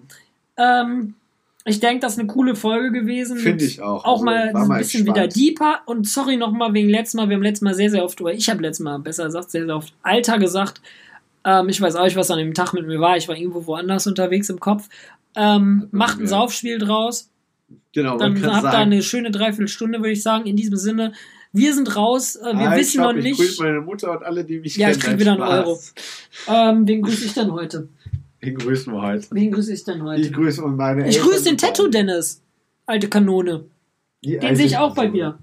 Ähm, 0.58 1.16
ich 1.66 1.80
denke, 1.80 2.02
das 2.02 2.14
ist 2.14 2.20
eine 2.20 2.28
coole 2.28 2.56
Folge 2.56 2.92
gewesen. 2.92 3.38
Finde 3.38 3.64
ich 3.64 3.82
auch. 3.82 4.04
Auch 4.06 4.14
Also, 4.14 4.26
mal 4.26 4.50
ein 4.56 4.78
bisschen 4.80 5.02
entspannt. 5.02 5.08
wieder 5.08 5.28
deeper. 5.28 5.80
Und 5.86 6.08
sorry 6.08 6.36
nochmal 6.38 6.74
wegen 6.74 6.90
letztes 6.90 7.14
Mal. 7.14 7.30
Wir 7.30 7.36
haben 7.38 7.44
letztes 7.44 7.62
Mal 7.62 7.74
sehr, 7.74 7.90
sehr 7.90 8.04
oft, 8.04 8.20
oder 8.20 8.34
ich 8.34 8.50
habe 8.50 8.62
letztes 8.62 8.84
Mal 8.84 9.00
besser 9.00 9.26
gesagt, 9.26 9.52
sehr, 9.52 9.66
sehr 9.66 9.76
oft 9.78 9.94
Alter 10.04 10.40
gesagt. 10.40 10.82
Ähm, 11.46 11.70
ich 11.70 11.80
weiß 11.80 11.96
auch 11.96 12.04
nicht, 12.04 12.16
was 12.16 12.32
an 12.32 12.40
dem 12.40 12.54
Tag 12.54 12.74
mit 12.74 12.86
mir 12.88 13.00
war. 13.00 13.16
Ich 13.18 13.28
war 13.28 13.36
irgendwo 13.38 13.66
woanders 13.66 14.08
unterwegs 14.08 14.50
im 14.50 14.60
Kopf. 14.60 14.90
Ähm, 15.36 15.88
macht 15.92 16.18
ein 16.20 16.24
Ja. 16.24 16.28
Saufspiel 16.28 16.78
draus. 16.80 17.30
Genau, 17.94 18.18
Dann 18.18 18.34
habt 18.44 18.44
ihr 18.44 18.62
sagen, 18.72 18.78
eine 18.92 19.02
schöne 19.02 19.32
Dreiviertelstunde, 19.32 20.00
würde 20.00 20.12
ich 20.12 20.22
sagen. 20.24 20.46
In 20.46 20.56
diesem 20.56 20.76
Sinne, 20.78 21.14
wir 21.54 21.74
sind 21.74 21.96
raus. 21.96 22.36
Äh, 22.36 22.58
wir 22.58 22.72
ah, 22.72 22.76
wissen 22.76 23.00
ich 23.00 23.04
noch 23.06 23.14
Ich 23.16 23.24
nicht. 23.24 23.38
grüße 23.38 23.64
meine 23.64 23.82
Mutter 23.82 24.12
und 24.12 24.24
alle, 24.24 24.44
die 24.44 24.60
mich 24.60 24.76
Ja, 24.76 24.90
ich 24.90 25.00
kennen. 25.00 25.12
krieg 25.18 25.20
wieder 25.22 25.36
Nein, 25.38 25.50
einen 25.50 25.64
Euro. 25.66 25.80
Ähm, 26.50 26.88
wen 26.88 27.02
grüße 27.04 27.26
ich 27.26 27.34
denn 27.34 27.52
heute? 27.52 27.88
Den 28.44 28.56
grüßen 28.56 28.94
wir 28.94 29.02
heute. 29.02 29.28
Wen 29.32 29.52
grüße 29.52 29.74
ich 29.74 29.84
denn 29.84 30.04
heute? 30.04 30.22
Ich 30.22 30.34
grüße 30.34 30.64
und 30.64 30.76
meine 30.76 31.08
Ich 31.08 31.20
grüße 31.20 31.44
den 31.46 31.54
und 31.54 31.62
Tattoo 31.62 31.84
alle. 31.84 31.92
Dennis. 31.92 32.42
Alte 32.86 33.08
Kanone. 33.10 33.66
Die 34.24 34.38
Den 34.38 34.56
sehe 34.56 34.66
ich 34.66 34.78
auch 34.78 34.94
bei 34.96 35.10
mir. 35.10 35.38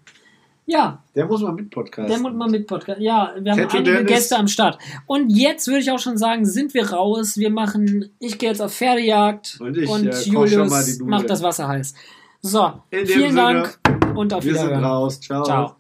Ja, 0.67 1.03
Der 1.17 1.27
muss 1.27 1.41
mal 1.43 1.53
mit 1.53 1.71
Podcast. 1.71 2.09
der 2.09 2.19
muss 2.21 2.33
mal 2.33 2.49
mit 2.49 2.67
Podcast. 2.67 3.01
Ja, 3.01 3.35
wir 3.41 3.51
haben 3.53 3.59
Tattoo 3.59 3.79
einige 3.79 3.93
Dennis. 3.95 4.13
Gäste 4.13 4.37
am 4.39 4.47
Start. 4.47 4.79
Und 5.07 5.31
jetzt 5.31 5.67
würde 5.67 5.81
ich 5.81 5.91
auch 5.91 5.99
schon 5.99 6.17
sagen, 6.17 6.45
sind 6.45 6.75
wir 6.75 6.91
raus. 6.93 7.37
Wir 7.39 7.51
machen, 7.51 8.11
ich 8.21 8.39
gehe 8.39 8.51
jetzt 8.51 8.61
auf 8.63 8.73
Pferdejagd 8.73 9.59
Und 9.61 9.77
ich, 9.77 9.85
äh, 9.85 9.93
mal 9.93 10.03
die 10.25 10.31
Julius 10.31 11.01
macht 11.01 11.29
das 11.29 11.43
Wasser 11.43 11.67
heiß. 11.67 11.95
So, 12.43 12.73
vielen 12.91 13.07
Sinne, 13.07 13.35
Dank 13.35 13.79
und 14.15 14.33
auf 14.33 14.45
Wir 14.45 14.55
sind 14.55 14.63
Wiedersehen. 14.67 14.85
raus. 14.85 15.21
Ciao. 15.21 15.43
Ciao. 15.43 15.80